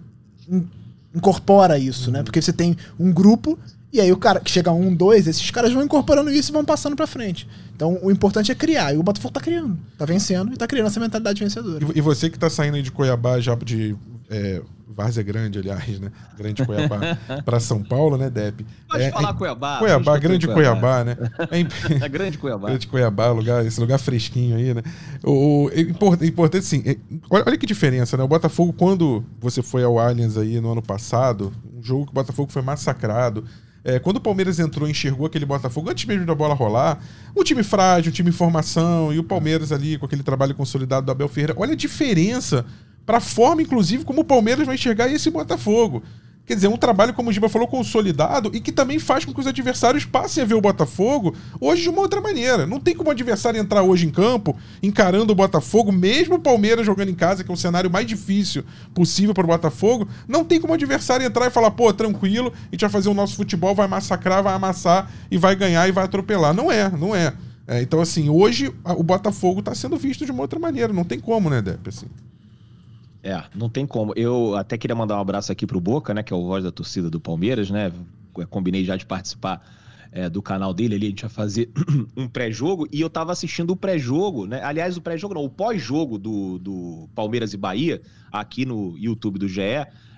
incorpora 1.16 1.78
isso, 1.78 2.10
né? 2.10 2.22
Porque 2.22 2.40
você 2.40 2.52
tem 2.52 2.76
um 3.00 3.10
grupo 3.10 3.58
e 3.92 4.00
aí 4.00 4.12
o 4.12 4.16
cara 4.16 4.40
que 4.40 4.50
chega 4.50 4.70
um, 4.70 4.94
dois, 4.94 5.26
esses 5.26 5.50
caras 5.50 5.72
vão 5.72 5.82
incorporando 5.82 6.30
isso 6.30 6.50
e 6.50 6.52
vão 6.52 6.64
passando 6.64 6.94
para 6.94 7.06
frente. 7.06 7.48
Então 7.74 7.98
o 8.02 8.10
importante 8.10 8.52
é 8.52 8.54
criar. 8.54 8.92
E 8.92 8.98
o 8.98 9.02
Botafogo 9.02 9.32
tá 9.32 9.40
criando. 9.40 9.78
Tá 9.96 10.04
vencendo 10.04 10.52
e 10.52 10.56
tá 10.56 10.66
criando 10.66 10.88
essa 10.88 11.00
mentalidade 11.00 11.42
vencedora. 11.42 11.86
E, 11.94 12.00
você 12.02 12.28
que 12.28 12.38
tá 12.38 12.50
saindo 12.50 12.82
de 12.82 12.92
Cuiabá 12.92 13.40
já 13.40 13.54
de 13.54 13.96
é, 14.30 14.62
Várzea 14.88 15.22
Grande, 15.22 15.58
aliás, 15.58 16.00
né? 16.00 16.10
Grande 16.38 16.64
Cuiabá, 16.64 16.98
para 17.44 17.60
São 17.60 17.82
Paulo, 17.82 18.16
né, 18.16 18.30
Dep? 18.30 18.64
Pode 18.88 19.02
é, 19.02 19.10
falar 19.10 19.30
é, 19.30 19.32
Cuiabá. 19.34 19.78
Cuiabá, 19.78 20.18
Grande 20.18 20.46
Cuiabá, 20.46 21.04
né? 21.04 21.16
É, 21.50 21.60
é 22.04 22.08
Grande 22.08 22.38
Cuiabá. 22.38 22.68
Grande 22.68 22.86
Cuiabá, 22.86 23.30
lugar, 23.30 23.66
esse 23.66 23.80
lugar 23.80 23.98
fresquinho 23.98 24.56
aí, 24.56 24.72
né? 24.72 24.82
O, 25.24 25.68
é 25.72 25.80
importante, 25.80 26.30
importante 26.30 26.64
sim. 26.64 26.82
É, 26.86 26.96
olha, 27.28 27.44
olha, 27.46 27.58
que 27.58 27.66
diferença, 27.66 28.16
né? 28.16 28.22
O 28.22 28.28
Botafogo, 28.28 28.72
quando 28.72 29.24
você 29.40 29.62
foi 29.62 29.84
ao 29.84 29.98
Allianz 29.98 30.38
aí 30.38 30.60
no 30.60 30.72
ano 30.72 30.82
passado, 30.82 31.52
um 31.76 31.82
jogo 31.82 32.06
que 32.06 32.12
o 32.12 32.14
Botafogo 32.14 32.50
foi 32.50 32.62
massacrado. 32.62 33.44
É, 33.84 34.00
quando 34.00 34.16
o 34.16 34.20
Palmeiras 34.20 34.58
entrou 34.58 34.88
e 34.88 34.90
enxergou 34.90 35.26
aquele 35.26 35.46
Botafogo, 35.46 35.90
antes 35.90 36.04
mesmo 36.06 36.26
da 36.26 36.34
bola 36.34 36.54
rolar, 36.54 36.98
um 37.36 37.44
time 37.44 37.62
frágil, 37.62 38.10
um 38.10 38.12
time 38.12 38.30
em 38.30 38.32
formação, 38.32 39.12
e 39.12 39.18
o 39.18 39.22
Palmeiras 39.22 39.70
ali 39.70 39.96
com 39.96 40.06
aquele 40.06 40.24
trabalho 40.24 40.56
consolidado 40.56 41.06
do 41.06 41.12
Abel 41.12 41.28
Ferreira. 41.28 41.54
Olha 41.56 41.74
a 41.74 41.76
diferença 41.76 42.64
para 43.06 43.18
a 43.18 43.20
forma, 43.20 43.62
inclusive, 43.62 44.04
como 44.04 44.22
o 44.22 44.24
Palmeiras 44.24 44.66
vai 44.66 44.74
enxergar 44.74 45.08
esse 45.08 45.30
Botafogo. 45.30 46.02
Quer 46.46 46.54
dizer, 46.54 46.68
um 46.68 46.76
trabalho, 46.76 47.12
como 47.12 47.28
o 47.28 47.32
Giba 47.32 47.48
falou, 47.48 47.66
consolidado 47.66 48.52
e 48.54 48.60
que 48.60 48.70
também 48.70 49.00
faz 49.00 49.24
com 49.24 49.34
que 49.34 49.40
os 49.40 49.48
adversários 49.48 50.04
passem 50.04 50.44
a 50.44 50.46
ver 50.46 50.54
o 50.54 50.60
Botafogo 50.60 51.34
hoje 51.60 51.82
de 51.82 51.88
uma 51.88 52.00
outra 52.00 52.20
maneira. 52.20 52.64
Não 52.64 52.78
tem 52.78 52.94
como 52.94 53.08
o 53.08 53.12
adversário 53.12 53.58
entrar 53.58 53.82
hoje 53.82 54.06
em 54.06 54.10
campo 54.10 54.56
encarando 54.80 55.32
o 55.32 55.34
Botafogo, 55.34 55.90
mesmo 55.90 56.36
o 56.36 56.38
Palmeiras 56.38 56.86
jogando 56.86 57.08
em 57.08 57.16
casa, 57.16 57.42
que 57.42 57.50
é 57.50 57.54
o 57.54 57.56
cenário 57.56 57.90
mais 57.90 58.06
difícil 58.06 58.64
possível 58.94 59.34
para 59.34 59.42
o 59.42 59.48
Botafogo. 59.48 60.08
Não 60.28 60.44
tem 60.44 60.60
como 60.60 60.72
o 60.72 60.74
adversário 60.74 61.26
entrar 61.26 61.48
e 61.48 61.50
falar, 61.50 61.72
pô, 61.72 61.92
tranquilo, 61.92 62.52
a 62.54 62.70
gente 62.70 62.82
vai 62.82 62.90
fazer 62.90 63.08
o 63.08 63.14
nosso 63.14 63.34
futebol, 63.34 63.74
vai 63.74 63.88
massacrar, 63.88 64.40
vai 64.40 64.54
amassar 64.54 65.10
e 65.28 65.36
vai 65.36 65.56
ganhar 65.56 65.88
e 65.88 65.92
vai 65.92 66.04
atropelar. 66.04 66.54
Não 66.54 66.70
é, 66.70 66.88
não 66.88 67.12
é. 67.12 67.34
é 67.66 67.82
então, 67.82 68.00
assim, 68.00 68.28
hoje 68.28 68.72
o 68.84 69.02
Botafogo 69.02 69.58
está 69.58 69.74
sendo 69.74 69.96
visto 69.96 70.24
de 70.24 70.30
uma 70.30 70.42
outra 70.42 70.60
maneira. 70.60 70.92
Não 70.92 71.02
tem 71.02 71.18
como, 71.18 71.50
né, 71.50 71.60
Depp? 71.60 71.88
Assim. 71.88 72.06
É, 73.26 73.42
não 73.56 73.68
tem 73.68 73.84
como. 73.84 74.12
Eu 74.14 74.54
até 74.54 74.78
queria 74.78 74.94
mandar 74.94 75.16
um 75.16 75.20
abraço 75.20 75.50
aqui 75.50 75.66
pro 75.66 75.80
Boca, 75.80 76.14
né, 76.14 76.22
que 76.22 76.32
é 76.32 76.36
o 76.36 76.46
voz 76.46 76.62
da 76.62 76.70
torcida 76.70 77.10
do 77.10 77.18
Palmeiras, 77.18 77.68
né? 77.70 77.92
Combinei 78.48 78.84
já 78.84 78.96
de 78.96 79.04
participar 79.04 79.66
é, 80.12 80.30
do 80.30 80.40
canal 80.40 80.72
dele 80.72 80.94
ali, 80.94 81.06
a 81.06 81.10
gente 81.10 81.22
ia 81.22 81.28
fazer 81.28 81.68
um 82.16 82.28
pré-jogo 82.28 82.86
e 82.92 83.00
eu 83.00 83.10
tava 83.10 83.32
assistindo 83.32 83.70
o 83.70 83.76
pré-jogo, 83.76 84.46
né? 84.46 84.62
Aliás, 84.62 84.96
o 84.96 85.00
pré-jogo 85.00 85.34
não, 85.34 85.42
o 85.42 85.50
pós-jogo 85.50 86.18
do, 86.18 86.60
do 86.60 87.08
Palmeiras 87.16 87.52
e 87.52 87.56
Bahia, 87.56 88.00
aqui 88.30 88.64
no 88.64 88.96
YouTube 88.96 89.40
do 89.40 89.48
GE, 89.48 89.60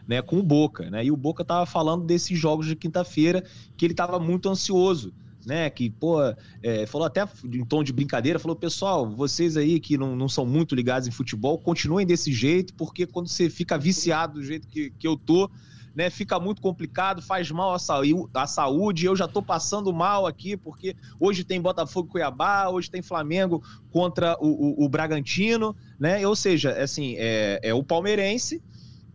né, 0.06 0.20
com 0.20 0.38
o 0.38 0.42
Boca, 0.42 0.90
né? 0.90 1.02
E 1.02 1.10
o 1.10 1.16
Boca 1.16 1.42
tava 1.42 1.64
falando 1.64 2.04
desses 2.04 2.38
jogos 2.38 2.66
de 2.66 2.76
quinta-feira 2.76 3.42
que 3.74 3.86
ele 3.86 3.94
tava 3.94 4.18
muito 4.18 4.50
ansioso 4.50 5.14
né? 5.48 5.70
Que, 5.70 5.88
pô, 5.88 6.18
é, 6.62 6.86
falou 6.86 7.06
até 7.06 7.26
em 7.44 7.64
tom 7.64 7.82
de 7.82 7.90
brincadeira, 7.90 8.38
falou, 8.38 8.54
pessoal, 8.54 9.08
vocês 9.10 9.56
aí 9.56 9.80
que 9.80 9.96
não, 9.96 10.14
não 10.14 10.28
são 10.28 10.44
muito 10.44 10.74
ligados 10.74 11.08
em 11.08 11.10
futebol, 11.10 11.58
continuem 11.58 12.06
desse 12.06 12.30
jeito, 12.30 12.74
porque 12.74 13.06
quando 13.06 13.28
você 13.28 13.48
fica 13.48 13.78
viciado 13.78 14.34
do 14.34 14.44
jeito 14.44 14.68
que, 14.68 14.90
que 14.90 15.08
eu 15.08 15.16
tô, 15.16 15.50
né, 15.94 16.10
fica 16.10 16.38
muito 16.38 16.60
complicado, 16.60 17.22
faz 17.22 17.50
mal 17.50 17.72
à, 17.72 17.78
saúde, 17.78 18.28
à 18.34 18.46
saúde. 18.46 19.06
Eu 19.06 19.16
já 19.16 19.26
tô 19.26 19.40
passando 19.40 19.90
mal 19.90 20.26
aqui, 20.26 20.54
porque 20.54 20.94
hoje 21.18 21.42
tem 21.42 21.60
Botafogo 21.60 22.10
Cuiabá, 22.10 22.68
hoje 22.68 22.90
tem 22.90 23.00
Flamengo 23.00 23.62
contra 23.90 24.36
o, 24.38 24.82
o, 24.82 24.84
o 24.84 24.88
Bragantino, 24.88 25.74
né? 25.98 26.24
Ou 26.26 26.36
seja, 26.36 26.72
assim, 26.72 27.14
é, 27.16 27.58
é 27.62 27.72
o 27.72 27.82
palmeirense 27.82 28.62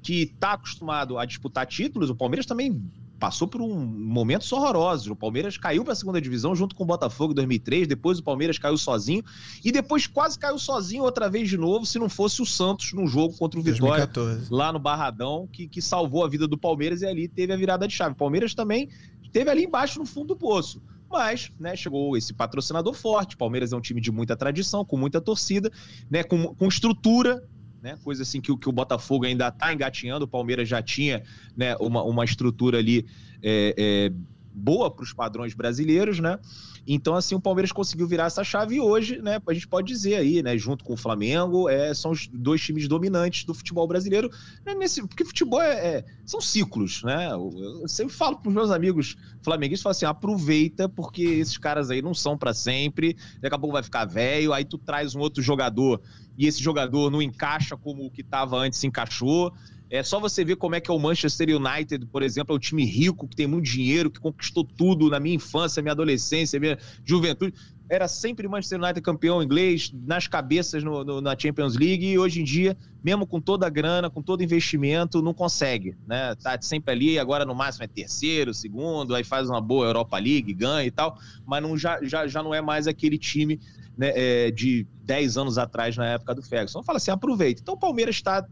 que 0.02 0.26
tá 0.40 0.54
acostumado 0.54 1.18
a 1.18 1.26
disputar 1.26 1.66
títulos, 1.68 2.10
o 2.10 2.16
Palmeiras 2.16 2.46
também 2.46 2.82
passou 3.24 3.48
por 3.48 3.62
um 3.62 3.74
momentos 3.74 4.52
horrorosos. 4.52 5.08
O 5.08 5.16
Palmeiras 5.16 5.58
caiu 5.58 5.82
para 5.86 5.94
a 5.94 5.96
segunda 5.96 6.20
divisão 6.20 6.54
junto 6.54 6.76
com 6.76 6.84
o 6.84 6.86
Botafogo 6.86 7.32
em 7.32 7.36
2003, 7.36 7.88
depois 7.88 8.20
o 8.20 8.24
Palmeiras 8.24 8.60
caiu 8.60 8.78
sozinho 8.78 9.24
e 9.64 9.72
depois 9.72 10.06
quase 10.06 10.38
caiu 10.38 10.60
sozinho 10.60 11.04
outra 11.06 11.30
vez 11.30 11.48
de 11.48 11.58
novo, 11.58 11.86
se 11.86 11.98
não 11.98 12.10
fosse 12.10 12.42
o 12.42 12.46
Santos 12.46 12.92
num 12.92 13.08
jogo 13.08 13.34
contra 13.38 13.58
o 13.58 13.64
Vitória 13.64 14.08
2014. 14.08 14.54
lá 14.54 14.74
no 14.74 14.80
Barradão, 14.80 15.48
que, 15.50 15.70
que 15.70 15.82
salvou 15.82 16.26
a 16.26 16.28
vida 16.28 16.50
do 16.50 16.58
Palmeiras 16.58 17.02
e 17.02 17.06
ali 17.06 17.30
teve 17.30 17.54
a 17.54 17.56
virada 17.56 17.88
de 17.88 17.94
chave. 17.94 18.12
O 18.12 18.18
Palmeiras 18.18 18.54
também 18.54 18.90
teve 19.32 19.50
ali 19.50 19.64
embaixo 19.64 20.00
no 20.00 20.06
fundo 20.06 20.28
do 20.28 20.36
poço. 20.36 20.82
Mas, 21.10 21.50
né, 21.58 21.78
chegou 21.78 22.18
esse 22.18 22.34
patrocinador 22.34 22.94
forte. 22.94 23.38
Palmeiras 23.38 23.72
é 23.72 23.78
um 23.78 23.82
time 23.82 24.02
de 24.02 24.12
muita 24.12 24.36
tradição, 24.36 24.84
com 24.84 24.98
muita 24.98 25.22
torcida, 25.22 25.72
né, 26.12 26.24
com, 26.24 26.54
com 26.56 26.68
estrutura, 26.68 27.42
né? 27.84 27.98
Coisa 28.02 28.24
assim 28.24 28.40
que, 28.40 28.56
que 28.58 28.70
o 28.70 28.72
Botafogo 28.72 29.26
ainda 29.26 29.50
está 29.50 29.74
engatinhando, 29.74 30.24
o 30.24 30.28
Palmeiras 30.28 30.70
já 30.70 30.82
tinha 30.82 31.22
né, 31.56 31.76
uma, 31.76 32.02
uma 32.02 32.24
estrutura 32.24 32.78
ali 32.78 33.06
é, 33.42 33.76
é, 33.78 34.14
boa 34.54 34.90
para 34.90 35.04
os 35.04 35.12
padrões 35.12 35.54
brasileiros, 35.54 36.20
né? 36.20 36.40
Então, 36.86 37.16
assim, 37.16 37.34
o 37.36 37.40
Palmeiras 37.40 37.72
conseguiu 37.72 38.08
virar 38.08 38.26
essa 38.26 38.44
chave 38.44 38.76
e 38.76 38.80
hoje, 38.80 39.22
né, 39.22 39.40
a 39.48 39.54
gente 39.54 39.68
pode 39.68 39.88
dizer 39.88 40.16
aí, 40.16 40.44
né, 40.44 40.58
junto 40.58 40.84
com 40.84 40.94
o 40.94 40.98
Flamengo, 40.98 41.70
é, 41.70 41.94
são 41.94 42.12
os 42.12 42.28
dois 42.28 42.62
times 42.62 42.88
dominantes 42.88 43.46
do 43.46 43.54
futebol 43.54 43.88
brasileiro, 43.88 44.30
né, 44.66 44.74
nesse, 44.74 45.02
porque 45.08 45.24
futebol 45.24 45.62
é, 45.62 45.98
é, 45.98 46.06
são 46.26 46.42
ciclos, 46.42 47.04
né? 47.04 47.30
Eu 47.32 47.88
sempre 47.88 48.14
falo 48.14 48.38
para 48.38 48.50
os 48.50 48.54
meus 48.54 48.72
amigos 48.72 49.16
flamenguistas, 49.42 49.84
falo 49.84 49.92
assim, 49.92 50.06
aproveita, 50.06 50.90
porque 50.90 51.24
esses 51.24 51.58
caras 51.58 51.90
aí 51.90 52.02
não 52.02 52.14
são 52.14 52.38
para 52.38 52.54
sempre, 52.54 53.16
daqui 53.42 53.56
a 53.56 53.60
pouco 53.60 53.74
vai 53.74 53.84
ficar 53.84 54.06
velho, 54.06 54.52
aí 54.54 54.66
tu 54.66 54.78
traz 54.78 55.16
um 55.16 55.20
outro 55.20 55.42
jogador 55.42 56.02
e 56.38 56.48
esse 56.48 56.62
jogador 56.62 57.12
não 57.12 57.22
encaixa 57.22 57.78
como 57.78 58.06
o 58.06 58.12
que 58.12 58.22
estava 58.22 58.58
antes 58.58 58.80
se 58.80 58.88
encaixou. 58.88 59.54
É 59.94 60.02
só 60.02 60.20
você 60.20 60.44
ver 60.44 60.56
como 60.56 60.74
é 60.74 60.82
que 60.82 60.90
é 60.90 60.94
o 60.94 60.98
Manchester 60.98 61.56
United, 61.56 62.08
por 62.08 62.24
exemplo, 62.24 62.52
é 62.52 62.58
um 62.58 62.60
time 62.60 62.84
rico, 62.84 63.28
que 63.28 63.36
tem 63.36 63.46
muito 63.46 63.66
dinheiro, 63.66 64.10
que 64.10 64.20
conquistou 64.20 64.64
tudo 64.64 65.08
na 65.08 65.20
minha 65.20 65.36
infância, 65.36 65.84
minha 65.84 65.92
adolescência, 65.92 66.60
minha 66.60 66.80
juventude. 67.06 67.54
Era 67.88 68.08
sempre 68.08 68.48
Manchester 68.48 68.82
United 68.82 69.02
campeão 69.02 69.44
inglês, 69.44 69.94
nas 69.94 70.26
cabeças 70.26 70.84
no, 70.84 71.04
no, 71.04 71.22
na 71.22 71.38
Champions 71.38 71.76
League, 71.76 72.08
e 72.08 72.18
hoje 72.18 72.42
em 72.42 72.44
dia, 72.44 72.76
mesmo 73.04 73.28
com 73.28 73.40
toda 73.40 73.68
a 73.68 73.70
grana, 73.70 74.10
com 74.10 74.20
todo 74.20 74.42
investimento, 74.42 75.22
não 75.22 75.32
consegue, 75.32 75.96
né? 76.08 76.34
Tá 76.42 76.60
sempre 76.60 76.92
ali, 76.92 77.20
agora 77.20 77.46
no 77.46 77.54
máximo 77.54 77.84
é 77.84 77.88
terceiro, 77.88 78.52
segundo, 78.52 79.14
aí 79.14 79.24
faz 79.24 79.48
uma 79.48 79.62
boa 79.62 79.86
Europa 79.86 80.18
League, 80.18 80.56
ganha 80.56 80.88
e 80.88 80.92
tal, 80.92 81.20
mas 81.46 81.62
não, 81.62 81.78
já, 81.78 82.00
já, 82.02 82.26
já 82.26 82.42
não 82.42 82.52
é 82.52 82.64
mais 82.64 82.88
aquele 82.88 83.20
time 83.20 83.60
né, 83.96 84.12
é, 84.16 84.50
de 84.50 84.88
10 85.04 85.38
anos 85.38 85.60
atrás, 85.60 85.96
na 85.96 86.08
época 86.08 86.34
do 86.34 86.42
Ferguson. 86.42 86.82
Fala 86.82 86.98
assim, 86.98 87.12
aproveita. 87.12 87.62
Então 87.62 87.76
o 87.76 87.80
Palmeiras 87.80 88.16
está 88.16 88.44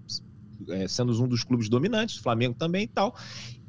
é, 0.72 0.88
sendo 0.88 1.12
um 1.24 1.28
dos 1.28 1.44
clubes 1.44 1.70
dominantes, 1.70 2.18
Flamengo 2.18 2.56
também 2.58 2.84
e 2.84 2.88
tal. 2.88 3.16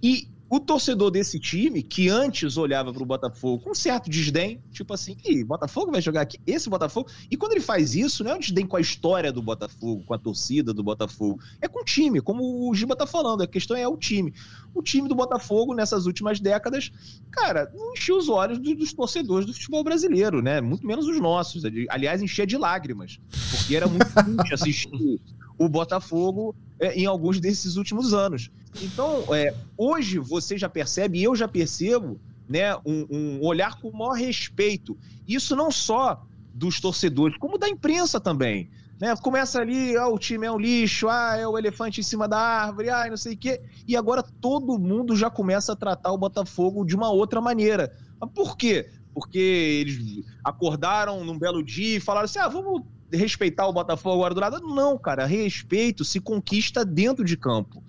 E 0.03 0.29
o 0.53 0.61
torcedor 0.61 1.11
desse 1.11 1.41
time, 1.41 1.83
que 1.83 2.11
antes 2.11 2.59
olhava 2.59 2.93
para 2.93 3.03
o 3.03 3.07
Botafogo 3.07 3.65
com 3.65 3.75
certo 3.75 4.11
desdém, 4.11 4.63
tipo 4.71 4.93
assim, 4.93 5.17
Ih, 5.25 5.43
Botafogo 5.45 5.91
vai 5.91 6.03
jogar 6.03 6.21
aqui, 6.21 6.39
esse 6.47 6.69
Botafogo. 6.69 7.09
E 7.31 7.39
quando 7.39 7.53
ele 7.53 7.63
faz 7.63 7.95
isso, 7.95 8.23
não 8.23 8.33
é 8.33 8.35
um 8.35 8.39
desdém 8.39 8.67
com 8.67 8.77
a 8.77 8.81
história 8.81 9.33
do 9.33 9.41
Botafogo, 9.41 10.05
com 10.05 10.13
a 10.13 10.19
torcida 10.19 10.75
do 10.75 10.83
Botafogo, 10.83 11.41
é 11.59 11.67
com 11.67 11.81
o 11.81 11.85
time, 11.85 12.21
como 12.21 12.69
o 12.69 12.75
Giba 12.75 12.95
tá 12.95 13.07
falando, 13.07 13.43
a 13.43 13.47
questão 13.47 13.75
é 13.75 13.89
o 13.89 13.97
time. 13.97 14.35
O 14.75 14.83
time 14.83 15.09
do 15.09 15.15
Botafogo, 15.15 15.73
nessas 15.73 16.05
últimas 16.05 16.39
décadas, 16.39 16.93
cara, 17.31 17.73
não 17.75 17.95
enchia 17.95 18.15
os 18.15 18.29
olhos 18.29 18.59
dos, 18.59 18.77
dos 18.77 18.93
torcedores 18.93 19.47
do 19.47 19.55
futebol 19.55 19.83
brasileiro, 19.83 20.43
né? 20.43 20.61
Muito 20.61 20.87
menos 20.87 21.07
os 21.07 21.19
nossos. 21.19 21.63
Aliás, 21.89 22.21
enchia 22.21 22.47
de 22.47 22.59
lágrimas, 22.59 23.19
porque 23.51 23.75
era 23.75 23.87
muito 23.87 24.05
triste 24.05 24.53
assistir 24.53 25.19
o 25.65 25.69
Botafogo 25.69 26.55
é, 26.81 26.95
em 26.95 27.07
alguns 27.07 27.39
desses 27.39 27.77
últimos 27.77 28.13
anos. 28.13 28.51
Então, 28.83 29.25
é, 29.35 29.55
hoje 29.77 30.19
você 30.19 30.59
já 30.59 30.69
percebe, 30.69 31.19
e 31.19 31.23
eu 31.23 31.37
já 31.37 31.47
percebo, 31.47 32.21
né, 32.49 32.75
um, 32.85 33.07
um 33.11 33.45
olhar 33.45 33.81
com 33.81 33.89
o 33.89 33.97
maior 33.97 34.15
respeito. 34.15 34.99
Isso 35.27 35.55
não 35.55 35.71
só 35.71 36.25
dos 36.53 36.81
torcedores, 36.81 37.39
como 37.39 37.59
da 37.59 37.69
imprensa 37.69 38.21
também. 38.21 38.69
Né? 39.01 39.15
Começa 39.17 39.61
ali, 39.61 39.97
ah, 39.97 40.09
o 40.09 40.19
time 40.19 40.47
é 40.47 40.53
um 40.53 40.59
lixo, 40.59 41.09
ah, 41.09 41.37
é 41.37 41.47
o 41.47 41.57
elefante 41.57 42.01
em 42.01 42.05
cima 42.05 42.27
da 42.27 42.39
árvore, 42.39 42.91
ah, 42.91 43.07
não 43.09 43.17
sei 43.17 43.35
o 43.35 43.37
quê. 43.37 43.61
E 43.87 43.97
agora 43.97 44.23
todo 44.41 44.79
mundo 44.79 45.17
já 45.17 45.31
começa 45.31 45.73
a 45.73 45.77
tratar 45.77 46.13
o 46.13 46.19
Botafogo 46.19 46.85
de 46.85 46.95
uma 46.97 47.11
outra 47.11 47.41
maneira. 47.41 47.93
Por 48.35 48.57
quê? 48.57 48.91
Porque 49.15 49.39
eles 49.39 50.25
acordaram 50.45 51.25
num 51.25 51.39
belo 51.39 51.63
dia 51.63 51.97
e 51.97 52.01
falaram 52.01 52.25
assim: 52.25 52.39
ah, 52.39 52.49
vamos 52.49 52.83
respeitar 53.13 53.67
o 53.67 53.73
Botafogo 53.73 54.17
agora 54.17 54.35
do 54.35 54.41
nada. 54.41 54.61
Não, 54.61 54.99
cara, 54.99 55.27
respeito 55.27 56.05
se 56.05 56.21
conquista 56.21 56.85
dentro 56.85 57.25
de 57.25 57.37
campo, 57.37 57.83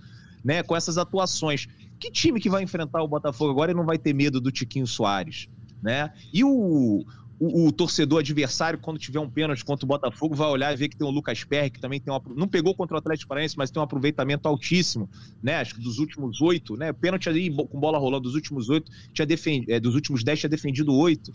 né? 0.43 0.63
Com 0.63 0.76
essas 0.76 0.97
atuações. 0.97 1.67
Que 1.99 2.11
time 2.11 2.39
que 2.39 2.49
vai 2.49 2.63
enfrentar 2.63 3.01
o 3.01 3.07
Botafogo 3.07 3.51
agora 3.51 3.71
e 3.71 3.76
não 3.76 3.86
vai 3.86 3.97
ter 3.97 4.13
medo 4.13 4.41
do 4.41 4.51
Tiquinho 4.51 4.86
Soares, 4.86 5.47
né? 5.82 6.11
E 6.34 6.43
o, 6.43 7.05
o, 7.39 7.67
o, 7.67 7.71
torcedor 7.71 8.19
adversário, 8.19 8.80
quando 8.80 8.99
tiver 8.99 9.19
um 9.19 9.30
pênalti 9.30 9.63
contra 9.63 9.86
o 9.86 9.88
Botafogo, 9.88 10.36
vai 10.36 10.47
olhar 10.49 10.74
e 10.74 10.76
ver 10.76 10.89
que 10.89 10.97
tem 10.97 11.07
o 11.07 11.09
Lucas 11.11 11.43
Perry, 11.43 11.69
que 11.69 11.80
também 11.80 11.99
tem 11.99 12.13
um, 12.13 12.19
não 12.36 12.47
pegou 12.47 12.76
contra 12.76 12.95
o 12.95 12.99
Atlético 12.99 13.30
Paranaense, 13.30 13.57
mas 13.57 13.71
tem 13.71 13.80
um 13.80 13.84
aproveitamento 13.84 14.47
altíssimo, 14.47 15.09
né? 15.41 15.55
Acho 15.57 15.76
que 15.76 15.82
dos 15.82 15.99
últimos 15.99 16.41
oito, 16.41 16.76
né? 16.76 16.91
Pênalti 16.91 17.30
ali 17.30 17.49
com 17.53 17.80
bola 17.80 17.97
rolando 17.97 18.24
dos 18.24 18.36
últimos 18.36 18.69
oito, 18.69 18.91
tinha 19.13 19.26
defendido, 19.26 19.71
é, 19.71 19.80
dos 19.80 19.95
últimos 19.95 20.24
dez 20.24 20.39
tinha 20.39 20.49
defendido 20.49 20.93
oito. 20.93 21.32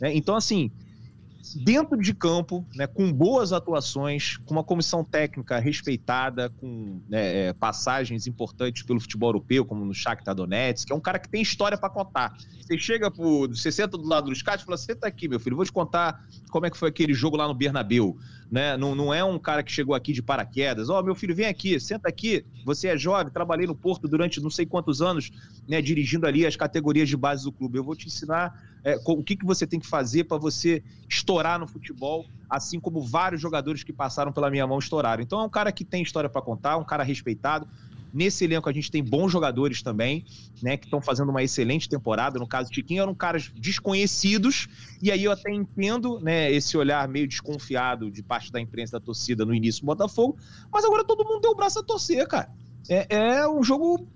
Né? 0.00 0.14
Então, 0.14 0.36
assim, 0.36 0.70
dentro 1.56 1.98
de 1.98 2.14
campo, 2.14 2.66
né, 2.74 2.86
com 2.86 3.12
boas 3.12 3.52
atuações, 3.52 4.36
com 4.38 4.54
uma 4.54 4.64
comissão 4.64 5.04
técnica 5.04 5.58
respeitada, 5.58 6.50
com 6.50 7.02
né, 7.08 7.48
é, 7.48 7.52
passagens 7.52 8.26
importantes 8.26 8.82
pelo 8.82 9.00
futebol 9.00 9.30
europeu, 9.30 9.64
como 9.64 9.84
no 9.84 9.94
Shakhtar 9.94 10.34
Donetsk, 10.34 10.86
que 10.86 10.92
é 10.92 10.96
um 10.96 11.00
cara 11.00 11.18
que 11.18 11.28
tem 11.28 11.42
história 11.42 11.78
para 11.78 11.90
contar. 11.90 12.32
Você 12.60 12.78
chega 12.78 13.10
pro, 13.10 13.48
você 13.48 13.72
senta 13.72 13.96
do 13.96 14.06
lado 14.06 14.30
dos 14.30 14.42
caras 14.42 14.62
e 14.62 14.64
fala: 14.64 14.76
"Senta 14.76 15.06
aqui, 15.06 15.28
meu 15.28 15.40
filho, 15.40 15.56
vou 15.56 15.64
te 15.64 15.72
contar 15.72 16.20
como 16.50 16.66
é 16.66 16.70
que 16.70 16.78
foi 16.78 16.88
aquele 16.88 17.14
jogo 17.14 17.36
lá 17.36 17.48
no 17.48 17.54
Bernabéu". 17.54 18.16
Né? 18.50 18.76
Não, 18.76 18.94
não 18.94 19.14
é 19.14 19.22
um 19.22 19.38
cara 19.38 19.62
que 19.62 19.70
chegou 19.70 19.94
aqui 19.94 20.12
de 20.12 20.22
paraquedas. 20.22 20.88
Ó, 20.88 20.98
oh, 20.98 21.02
meu 21.02 21.14
filho, 21.14 21.34
vem 21.34 21.46
aqui, 21.46 21.78
senta 21.78 22.08
aqui. 22.08 22.44
Você 22.64 22.88
é 22.88 22.96
jovem, 22.96 23.32
trabalhei 23.32 23.66
no 23.66 23.76
Porto 23.76 24.08
durante 24.08 24.40
não 24.40 24.50
sei 24.50 24.66
quantos 24.66 25.00
anos, 25.00 25.30
né, 25.68 25.80
dirigindo 25.80 26.26
ali 26.26 26.44
as 26.44 26.56
categorias 26.56 27.08
de 27.08 27.16
base 27.16 27.44
do 27.44 27.52
clube. 27.52 27.78
Eu 27.78 27.84
vou 27.84 27.94
te 27.94 28.08
ensinar 28.08 28.52
é, 28.84 28.98
o 29.06 29.22
que, 29.22 29.36
que 29.36 29.44
você 29.44 29.66
tem 29.66 29.78
que 29.78 29.86
fazer 29.86 30.24
para 30.24 30.36
você 30.36 30.82
estourar 31.08 31.60
no 31.60 31.68
futebol, 31.68 32.26
assim 32.48 32.80
como 32.80 33.00
vários 33.00 33.40
jogadores 33.40 33.84
que 33.84 33.92
passaram 33.92 34.32
pela 34.32 34.50
minha 34.50 34.66
mão 34.66 34.78
estouraram. 34.78 35.22
Então 35.22 35.40
é 35.40 35.44
um 35.44 35.50
cara 35.50 35.70
que 35.70 35.84
tem 35.84 36.02
história 36.02 36.28
para 36.28 36.42
contar, 36.42 36.76
um 36.76 36.84
cara 36.84 37.04
respeitado. 37.04 37.68
Nesse 38.12 38.44
elenco 38.44 38.68
a 38.68 38.72
gente 38.72 38.90
tem 38.90 39.02
bons 39.02 39.30
jogadores 39.30 39.82
também, 39.82 40.24
né, 40.62 40.76
que 40.76 40.86
estão 40.86 41.00
fazendo 41.00 41.30
uma 41.30 41.42
excelente 41.42 41.88
temporada. 41.88 42.38
No 42.38 42.46
caso, 42.46 42.70
Tiquinho 42.70 43.02
eram 43.02 43.14
caras 43.14 43.50
desconhecidos, 43.54 44.68
e 45.02 45.10
aí 45.10 45.24
eu 45.24 45.32
até 45.32 45.52
entendo, 45.52 46.20
né, 46.20 46.50
esse 46.50 46.76
olhar 46.76 47.06
meio 47.08 47.26
desconfiado 47.26 48.10
de 48.10 48.22
parte 48.22 48.50
da 48.50 48.60
imprensa 48.60 48.98
da 48.98 49.04
torcida 49.04 49.44
no 49.44 49.54
início 49.54 49.82
do 49.82 49.86
Botafogo, 49.86 50.36
mas 50.72 50.84
agora 50.84 51.04
todo 51.04 51.24
mundo 51.24 51.40
deu 51.40 51.52
o 51.52 51.56
braço 51.56 51.78
a 51.78 51.82
torcer, 51.82 52.26
cara. 52.26 52.50
É, 52.88 53.06
é 53.10 53.48
um 53.48 53.62
jogo 53.62 54.08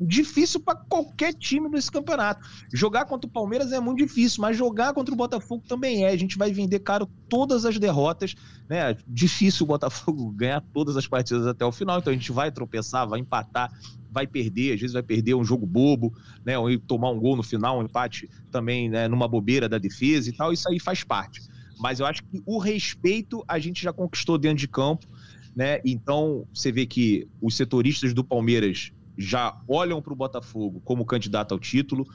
difícil 0.00 0.60
para 0.60 0.76
qualquer 0.76 1.34
time 1.34 1.68
desse 1.70 1.90
campeonato. 1.90 2.46
Jogar 2.72 3.04
contra 3.04 3.28
o 3.28 3.32
Palmeiras 3.32 3.72
é 3.72 3.80
muito 3.80 3.98
difícil, 3.98 4.40
mas 4.42 4.56
jogar 4.56 4.92
contra 4.94 5.12
o 5.12 5.16
Botafogo 5.16 5.64
também 5.66 6.04
é. 6.04 6.10
A 6.10 6.16
gente 6.16 6.38
vai 6.38 6.52
vender 6.52 6.78
caro 6.80 7.08
todas 7.28 7.64
as 7.64 7.78
derrotas, 7.78 8.34
né? 8.68 8.96
Difícil 9.06 9.64
o 9.64 9.66
Botafogo 9.66 10.30
ganhar 10.36 10.60
todas 10.72 10.96
as 10.96 11.06
partidas 11.06 11.46
até 11.46 11.64
o 11.64 11.72
final, 11.72 11.98
então 11.98 12.12
a 12.12 12.16
gente 12.16 12.32
vai 12.32 12.50
tropeçar, 12.52 13.08
vai 13.08 13.20
empatar, 13.20 13.72
vai 14.10 14.26
perder, 14.26 14.74
às 14.74 14.80
vezes 14.80 14.94
vai 14.94 15.02
perder 15.02 15.34
um 15.34 15.44
jogo 15.44 15.66
bobo, 15.66 16.14
né? 16.44 16.58
Ou 16.58 16.78
tomar 16.78 17.10
um 17.10 17.18
gol 17.18 17.36
no 17.36 17.42
final, 17.42 17.78
um 17.78 17.82
empate 17.82 18.28
também, 18.50 18.88
né, 18.88 19.08
numa 19.08 19.28
bobeira 19.28 19.68
da 19.68 19.78
defesa 19.78 20.28
e 20.28 20.32
tal, 20.32 20.52
isso 20.52 20.68
aí 20.68 20.78
faz 20.78 21.02
parte. 21.04 21.40
Mas 21.78 22.00
eu 22.00 22.06
acho 22.06 22.24
que 22.24 22.42
o 22.44 22.58
respeito 22.58 23.44
a 23.46 23.58
gente 23.58 23.82
já 23.82 23.92
conquistou 23.92 24.36
dentro 24.36 24.58
de 24.58 24.68
campo, 24.68 25.06
né? 25.54 25.80
Então, 25.84 26.46
você 26.52 26.70
vê 26.70 26.86
que 26.86 27.28
os 27.40 27.56
setoristas 27.56 28.14
do 28.14 28.24
Palmeiras 28.24 28.92
já 29.18 29.60
olham 29.66 30.00
para 30.00 30.12
o 30.12 30.16
Botafogo 30.16 30.80
como 30.84 31.04
candidato 31.04 31.52
ao 31.52 31.58
título, 31.58 32.06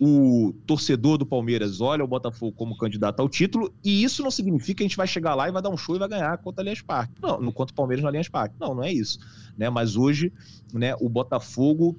o 0.00 0.54
torcedor 0.66 1.18
do 1.18 1.26
Palmeiras 1.26 1.80
olha 1.80 2.04
o 2.04 2.06
Botafogo 2.06 2.52
como 2.52 2.76
candidato 2.76 3.20
ao 3.20 3.28
título, 3.28 3.72
e 3.84 4.02
isso 4.02 4.22
não 4.22 4.30
significa 4.30 4.78
que 4.78 4.82
a 4.84 4.86
gente 4.86 4.96
vai 4.96 5.06
chegar 5.06 5.34
lá 5.34 5.48
e 5.48 5.52
vai 5.52 5.60
dar 5.60 5.70
um 5.70 5.76
show 5.76 5.96
e 5.96 5.98
vai 5.98 6.08
ganhar 6.08 6.38
contra 6.38 6.62
a 6.62 6.62
Allianz 6.62 6.80
Parque. 6.80 7.14
Não, 7.20 7.40
no 7.40 7.52
contra 7.52 7.72
o 7.72 7.76
Palmeiras 7.76 8.02
no 8.02 8.08
Allianz 8.08 8.28
Parque. 8.28 8.54
Não, 8.58 8.74
não 8.74 8.82
é 8.82 8.92
isso. 8.92 9.18
Né? 9.56 9.68
Mas 9.68 9.96
hoje, 9.96 10.32
né, 10.72 10.94
o 11.00 11.08
Botafogo 11.08 11.96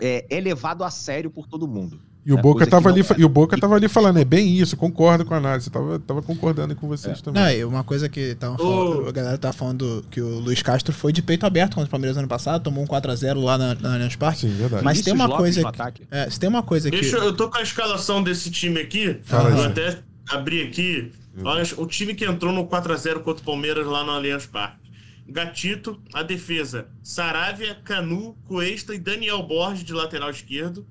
é, 0.00 0.26
é 0.28 0.40
levado 0.40 0.84
a 0.84 0.90
sério 0.90 1.30
por 1.30 1.46
todo 1.46 1.68
mundo. 1.68 2.00
E 2.26 2.32
o, 2.32 2.38
é, 2.38 2.42
Boca 2.42 2.66
tava 2.66 2.88
ali, 2.88 3.02
é. 3.02 3.04
e 3.18 3.24
o 3.24 3.28
Boca 3.28 3.56
tava 3.56 3.76
ali 3.76 3.86
falando, 3.86 4.18
é 4.18 4.24
bem 4.24 4.58
isso, 4.58 4.76
concordo 4.76 5.24
com 5.24 5.32
a 5.32 5.36
análise. 5.36 5.70
Tava, 5.70 6.00
tava 6.00 6.20
concordando 6.20 6.74
com 6.74 6.88
vocês 6.88 7.20
é. 7.20 7.22
também. 7.22 7.40
Não, 7.40 7.50
e 7.52 7.64
uma 7.64 7.84
coisa 7.84 8.08
que 8.08 8.34
tava 8.34 8.58
falando, 8.58 9.04
oh. 9.04 9.08
a 9.08 9.12
galera 9.12 9.38
tava 9.38 9.52
falando 9.52 10.04
que 10.10 10.20
o 10.20 10.40
Luiz 10.40 10.60
Castro 10.60 10.92
foi 10.92 11.12
de 11.12 11.22
peito 11.22 11.46
aberto 11.46 11.74
contra 11.74 11.86
o 11.86 11.90
Palmeiras 11.90 12.16
ano 12.16 12.26
passado, 12.26 12.64
tomou 12.64 12.82
um 12.82 12.86
4x0 12.88 13.40
lá 13.40 13.56
na, 13.56 13.76
na 13.76 13.94
Allianz 13.94 14.16
Parque. 14.16 14.40
Sim, 14.40 14.48
verdade. 14.48 14.82
Mas 14.82 15.02
tem 15.02 15.14
uma 15.14 15.28
coisa. 15.28 15.70
Que, 15.70 16.02
é, 16.10 16.28
se 16.28 16.40
tem 16.40 16.48
uma 16.48 16.64
coisa 16.64 16.90
que. 16.90 17.00
Deixa, 17.00 17.16
eu 17.18 17.32
tô 17.32 17.48
com 17.48 17.58
a 17.58 17.62
escalação 17.62 18.20
desse 18.20 18.50
time 18.50 18.80
aqui. 18.80 19.20
Fala 19.22 19.50
eu 19.50 19.62
até 19.62 20.00
abri 20.28 20.62
aqui. 20.62 21.12
Olha, 21.44 21.62
o 21.76 21.86
time 21.86 22.12
que 22.12 22.24
entrou 22.24 22.52
no 22.52 22.66
4x0 22.66 23.20
contra 23.20 23.40
o 23.40 23.46
Palmeiras 23.46 23.86
lá 23.86 24.02
no 24.02 24.10
Allianz 24.10 24.46
Parque. 24.46 24.84
Gatito, 25.28 26.00
a 26.12 26.24
defesa, 26.24 26.88
Saravia, 27.02 27.76
Canu, 27.84 28.36
Cuesta 28.46 28.94
e 28.94 28.98
Daniel 28.98 29.42
Borges 29.44 29.84
de 29.84 29.92
lateral 29.92 30.30
esquerdo. 30.30 30.84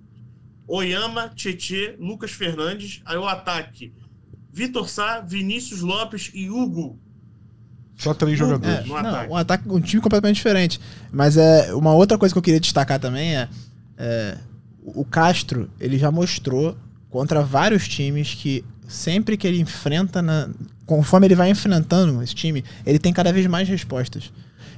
Oyama, 0.67 1.31
Tietê, 1.35 1.95
Lucas 1.99 2.31
Fernandes. 2.31 3.01
Aí 3.05 3.17
o 3.17 3.27
ataque: 3.27 3.93
Vitor 4.51 4.89
Sá, 4.89 5.21
Vinícius 5.21 5.81
Lopes 5.81 6.31
e 6.33 6.49
Hugo. 6.49 6.99
Só 7.97 8.13
três 8.13 8.37
jogadores. 8.37 8.85
É, 8.85 8.87
não, 8.87 8.97
ataque. 8.97 9.31
um 9.31 9.37
ataque, 9.37 9.69
um 9.69 9.79
time 9.79 10.01
completamente 10.01 10.35
diferente. 10.35 10.79
Mas 11.11 11.37
é 11.37 11.73
uma 11.73 11.93
outra 11.93 12.17
coisa 12.17 12.33
que 12.33 12.37
eu 12.37 12.43
queria 12.43 12.59
destacar 12.59 12.99
também 12.99 13.37
é, 13.37 13.49
é 13.97 14.37
o 14.85 15.03
Castro, 15.03 15.69
ele 15.79 15.97
já 15.97 16.11
mostrou 16.11 16.77
contra 17.09 17.41
vários 17.41 17.87
times 17.87 18.33
que 18.33 18.63
sempre 18.87 19.35
que 19.35 19.47
ele 19.47 19.59
enfrenta, 19.59 20.21
na, 20.21 20.49
conforme 20.85 21.25
ele 21.25 21.35
vai 21.35 21.49
enfrentando 21.49 22.21
esse 22.21 22.35
time, 22.35 22.63
ele 22.85 22.99
tem 22.99 23.11
cada 23.11 23.33
vez 23.33 23.47
mais 23.47 23.67
respostas. 23.67 24.31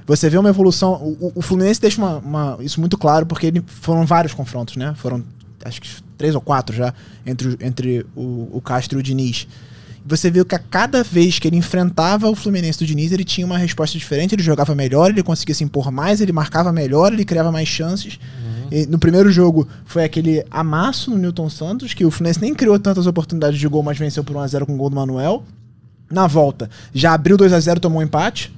Você 0.06 0.30
vê 0.30 0.38
uma 0.38 0.48
evolução. 0.48 0.94
O, 0.94 1.32
o 1.34 1.42
Fluminense 1.42 1.80
deixa 1.80 2.00
uma, 2.00 2.16
uma, 2.18 2.58
isso 2.60 2.80
muito 2.80 2.96
claro 2.96 3.26
porque 3.26 3.46
ele, 3.46 3.62
foram 3.66 4.06
vários 4.06 4.32
confrontos, 4.32 4.76
né? 4.76 4.94
Foram 4.96 5.22
acho 5.64 5.80
que 5.80 5.88
três 6.16 6.34
ou 6.34 6.40
quatro 6.40 6.74
já, 6.74 6.92
entre, 7.26 7.56
entre 7.60 8.06
o, 8.14 8.48
o 8.52 8.60
Castro 8.60 8.98
e 8.98 9.00
o 9.00 9.02
Diniz. 9.02 9.46
Você 10.04 10.30
viu 10.30 10.44
que 10.44 10.54
a 10.54 10.58
cada 10.58 11.02
vez 11.02 11.38
que 11.38 11.48
ele 11.48 11.56
enfrentava 11.56 12.30
o 12.30 12.34
Fluminense 12.34 12.78
do 12.78 12.86
Diniz, 12.86 13.12
ele 13.12 13.24
tinha 13.24 13.46
uma 13.46 13.58
resposta 13.58 13.98
diferente, 13.98 14.34
ele 14.34 14.42
jogava 14.42 14.74
melhor, 14.74 15.10
ele 15.10 15.22
conseguia 15.22 15.54
se 15.54 15.62
impor 15.62 15.90
mais, 15.90 16.20
ele 16.20 16.32
marcava 16.32 16.72
melhor, 16.72 17.12
ele 17.12 17.24
criava 17.24 17.52
mais 17.52 17.68
chances. 17.68 18.18
Uhum. 18.70 18.86
no 18.88 18.98
primeiro 18.98 19.30
jogo 19.30 19.68
foi 19.84 20.04
aquele 20.04 20.44
amasso 20.50 21.10
no 21.10 21.18
Newton 21.18 21.50
Santos, 21.50 21.94
que 21.94 22.04
o 22.04 22.10
Fluminense 22.10 22.40
nem 22.40 22.54
criou 22.54 22.78
tantas 22.78 23.06
oportunidades 23.06 23.58
de 23.58 23.68
gol, 23.68 23.82
mas 23.82 23.98
venceu 23.98 24.24
por 24.24 24.36
1x0 24.36 24.64
com 24.64 24.74
o 24.74 24.76
gol 24.76 24.90
do 24.90 24.96
Manuel. 24.96 25.44
Na 26.10 26.26
volta, 26.26 26.70
já 26.94 27.12
abriu 27.12 27.36
2 27.36 27.52
a 27.52 27.60
0 27.60 27.80
tomou 27.80 28.00
um 28.00 28.02
empate 28.02 28.50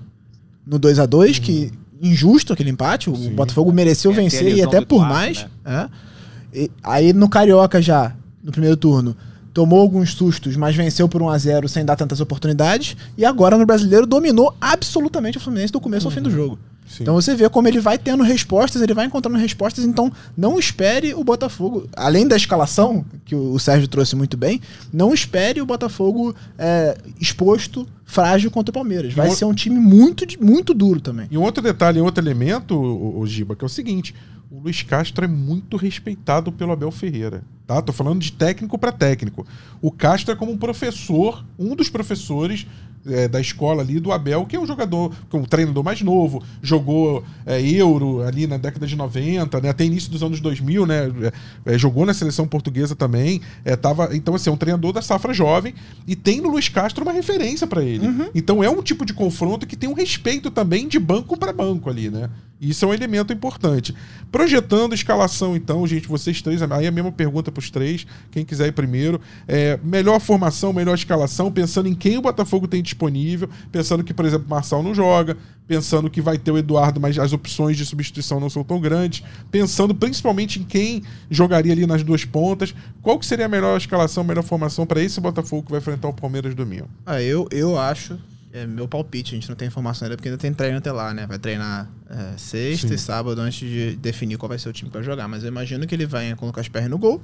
no 0.65 0.79
2 0.79 1.01
a 1.01 1.07
2 1.07 1.39
uhum. 1.39 1.43
que 1.43 1.73
injusto 2.01 2.53
aquele 2.53 2.71
empate, 2.71 3.11
o 3.11 3.17
Sim. 3.17 3.35
Botafogo 3.35 3.73
mereceu 3.73 4.13
é, 4.13 4.15
vencer 4.15 4.57
e 4.57 4.63
até 4.63 4.81
por 4.81 5.07
mais. 5.07 5.47
Né? 5.65 5.89
É. 5.89 6.10
E, 6.55 6.71
aí 6.83 7.13
no 7.13 7.29
Carioca 7.29 7.81
já, 7.81 8.15
no 8.43 8.51
primeiro 8.53 8.77
turno, 8.77 9.17
tomou 9.53 9.81
alguns 9.81 10.15
sustos, 10.15 10.57
mas 10.57 10.77
venceu 10.77 11.09
por 11.09 11.23
1 11.23 11.29
a 11.29 11.39
0 11.39 11.69
sem 11.69 11.85
dar 11.85 11.97
tantas 11.97 12.21
oportunidades. 12.21 12.97
E 13.17 13.25
agora 13.25 13.57
no 13.57 13.67
Brasileiro 13.67 14.07
dominou 14.07 14.55
absolutamente 14.61 15.39
o 15.39 15.41
Fluminense 15.41 15.73
do 15.73 15.81
começo 15.81 16.07
uhum. 16.07 16.13
ao 16.13 16.15
fim 16.15 16.23
do 16.23 16.31
jogo. 16.31 16.59
Sim. 16.91 17.05
Então 17.05 17.15
você 17.15 17.37
vê 17.37 17.49
como 17.49 17.69
ele 17.69 17.79
vai 17.79 17.97
tendo 17.97 18.25
respostas, 18.25 18.83
ele 18.83 18.93
vai 18.93 19.07
encontrando 19.07 19.39
respostas. 19.39 19.85
Então 19.85 20.13
não 20.37 20.59
espere 20.59 21.15
o 21.15 21.23
Botafogo, 21.23 21.89
além 21.97 22.27
da 22.27 22.37
escalação, 22.37 23.05
que 23.25 23.35
o 23.35 23.59
Sérgio 23.61 23.87
trouxe 23.87 24.17
muito 24.17 24.37
bem, 24.37 24.61
não 24.93 25.15
espere 25.15 25.61
o 25.61 25.67
Botafogo 25.67 26.35
é, 26.59 26.99
exposto, 27.21 27.87
frágil 28.05 28.51
contra 28.51 28.71
o 28.71 28.75
Palmeiras. 28.75 29.15
Vai 29.15 29.31
ser 29.31 29.45
um 29.45 29.55
time 29.55 29.79
muito, 29.79 30.25
muito 30.45 30.75
duro 30.75 31.01
também. 31.01 31.29
E 31.31 31.39
um 31.39 31.43
outro 31.43 31.63
detalhe, 31.63 32.01
outro 32.01 32.25
elemento, 32.25 32.75
o, 32.75 33.21
o 33.21 33.27
Giba, 33.27 33.55
que 33.55 33.65
é 33.65 33.67
o 33.67 33.69
seguinte: 33.69 34.13
o 34.51 34.59
Luiz 34.59 34.83
Castro 34.83 35.25
é 35.25 35.29
muito 35.29 35.77
respeitado 35.77 36.51
pelo 36.51 36.73
Abel 36.73 36.91
Ferreira. 36.91 37.45
Tá? 37.67 37.81
Tô 37.81 37.93
falando 37.93 38.21
de 38.21 38.33
técnico 38.33 38.77
para 38.77 38.91
técnico. 38.91 39.47
O 39.81 39.93
Castro 39.93 40.33
é 40.33 40.37
como 40.37 40.51
um 40.51 40.59
professor, 40.59 41.45
um 41.57 41.77
dos 41.77 41.89
professores 41.89 42.67
é, 43.07 43.29
da 43.29 43.41
escola 43.41 43.83
ali 43.83 43.99
do 43.99 44.13
Abel, 44.13 44.45
que 44.47 44.57
é 44.57 44.61
um 44.61 44.67
jogador, 44.67 45.13
que 45.29 45.37
é 45.37 45.39
um 45.39 45.45
treinador 45.45 45.83
mais 45.83 46.01
novo, 46.03 46.43
jogou 46.63 47.25
é, 47.47 47.61
Euro 47.61 48.23
ali 48.23 48.47
na 48.47 48.57
década 48.57 48.87
de 48.87 48.97
90, 48.97 49.61
né, 49.61 49.71
até 49.71 49.85
início 49.85 50.11
dos 50.11 50.23
anos 50.23 50.41
2000, 50.41 50.87
né, 50.87 51.33
é, 51.65 51.79
jogou 51.79 52.05
na 52.05 52.15
seleção 52.15 52.47
portuguesa 52.47 52.95
também, 52.95 53.41
é, 53.65 53.77
tava, 53.77 54.15
então 54.15 54.35
assim, 54.35 54.51
é 54.51 54.53
um 54.53 54.57
treinador 54.57 54.93
da 54.93 55.03
safra 55.03 55.33
jovem 55.33 55.75
e 56.07 56.15
tem 56.15 56.41
no 56.41 56.51
Luiz 56.51 56.69
Castro 56.69 57.03
uma 57.03 57.13
referência 57.13 57.67
para 57.67 57.83
ele. 57.83 58.07
Uhum. 58.07 58.29
Então 58.35 58.63
é 58.63 58.71
um 58.71 58.83
tipo 58.83 59.05
de 59.05 59.13
confronto 59.13 59.67
que 59.67 59.77
tem 59.77 59.89
um 59.89 59.95
respeito 59.95 60.51
também 60.51 60.89
de 60.89 60.99
banco 60.99 61.37
para 61.37 61.53
banco 61.53 61.89
ali, 61.89 62.11
né? 62.11 62.29
Isso 62.61 62.85
é 62.85 62.89
um 62.89 62.93
elemento 62.93 63.33
importante. 63.33 63.95
Projetando 64.31 64.95
escalação, 64.95 65.57
então, 65.57 65.87
gente, 65.87 66.07
vocês 66.07 66.43
três, 66.43 66.61
aí 66.61 66.87
a 66.87 66.91
mesma 66.91 67.11
pergunta 67.11 67.51
os 67.57 67.71
três. 67.71 68.07
Quem 68.31 68.45
quiser 68.45 68.69
ir 68.69 68.73
primeiro. 68.73 69.19
É, 69.49 69.79
melhor 69.83 70.21
formação, 70.21 70.71
melhor 70.71 70.95
escalação, 70.95 71.51
pensando 71.51 71.89
em 71.89 71.95
quem 71.95 72.19
o 72.19 72.23
Botafogo 72.23 72.69
tem 72.69 72.83
disponível, 72.91 73.49
pensando 73.73 74.05
que, 74.05 74.13
por 74.13 74.25
exemplo, 74.25 74.47
o 74.47 74.51
Marçal 74.51 74.83
não 74.83 74.95
joga, 74.95 75.37
pensando 75.67 76.11
que 76.11 76.21
vai 76.21 76.37
ter 76.37 76.51
o 76.51 76.59
Eduardo, 76.59 77.01
mas 77.01 77.19
as 77.19 77.33
opções 77.33 77.77
de 77.77 77.87
substituição 77.87 78.41
não 78.41 78.51
são 78.51 78.65
tão 78.65 78.81
grandes, 78.81 79.23
pensando 79.51 79.95
principalmente 79.95 80.61
em 80.61 80.65
quem 80.65 81.03
jogaria 81.31 81.73
ali 81.73 81.87
nas 81.87 82.03
duas 82.03 82.25
pontas. 82.25 82.75
Qual 83.03 83.19
que 83.19 83.27
seria 83.27 83.47
a 83.47 83.49
melhor 83.49 83.77
escalação, 83.77 84.23
a 84.23 84.27
melhor 84.27 84.43
formação 84.43 84.85
para 84.85 85.01
esse 85.01 85.21
Botafogo 85.21 85.65
que 85.65 85.71
vai 85.71 85.81
enfrentar 85.81 86.09
o 86.09 86.13
Palmeiras 86.13 86.55
domingo? 86.55 86.89
Ah, 87.07 87.23
eu, 87.23 87.47
eu 87.51 87.79
acho 87.79 88.19
é 88.53 88.67
meu 88.67 88.89
palpite, 88.89 89.33
a 89.33 89.39
gente 89.39 89.49
não 89.49 89.55
tem 89.55 89.69
informação 89.69 90.07
ainda 90.07 90.17
porque 90.17 90.29
ainda 90.29 90.39
tem 90.39 90.53
treino 90.53 90.79
até 90.79 90.91
lá, 90.91 91.15
né? 91.15 91.25
Vai 91.25 91.39
treinar 91.39 91.89
é, 92.09 92.37
sexta 92.37 92.89
Sim. 92.89 92.95
e 92.95 92.99
sábado 92.99 93.41
antes 93.41 93.69
de 93.69 93.95
definir 93.97 94.39
qual 94.39 94.49
vai 94.49 94.59
ser 94.59 94.69
o 94.69 94.73
time 94.73 94.91
para 94.91 95.03
jogar. 95.03 95.29
Mas 95.29 95.45
eu 95.45 95.49
imagino 95.49 95.87
que 95.87 95.95
ele 95.95 96.07
vai 96.07 96.35
colocar 96.35 96.61
as 96.61 96.69
pernas 96.69 96.91
no 96.91 96.99
gol. 96.99 97.23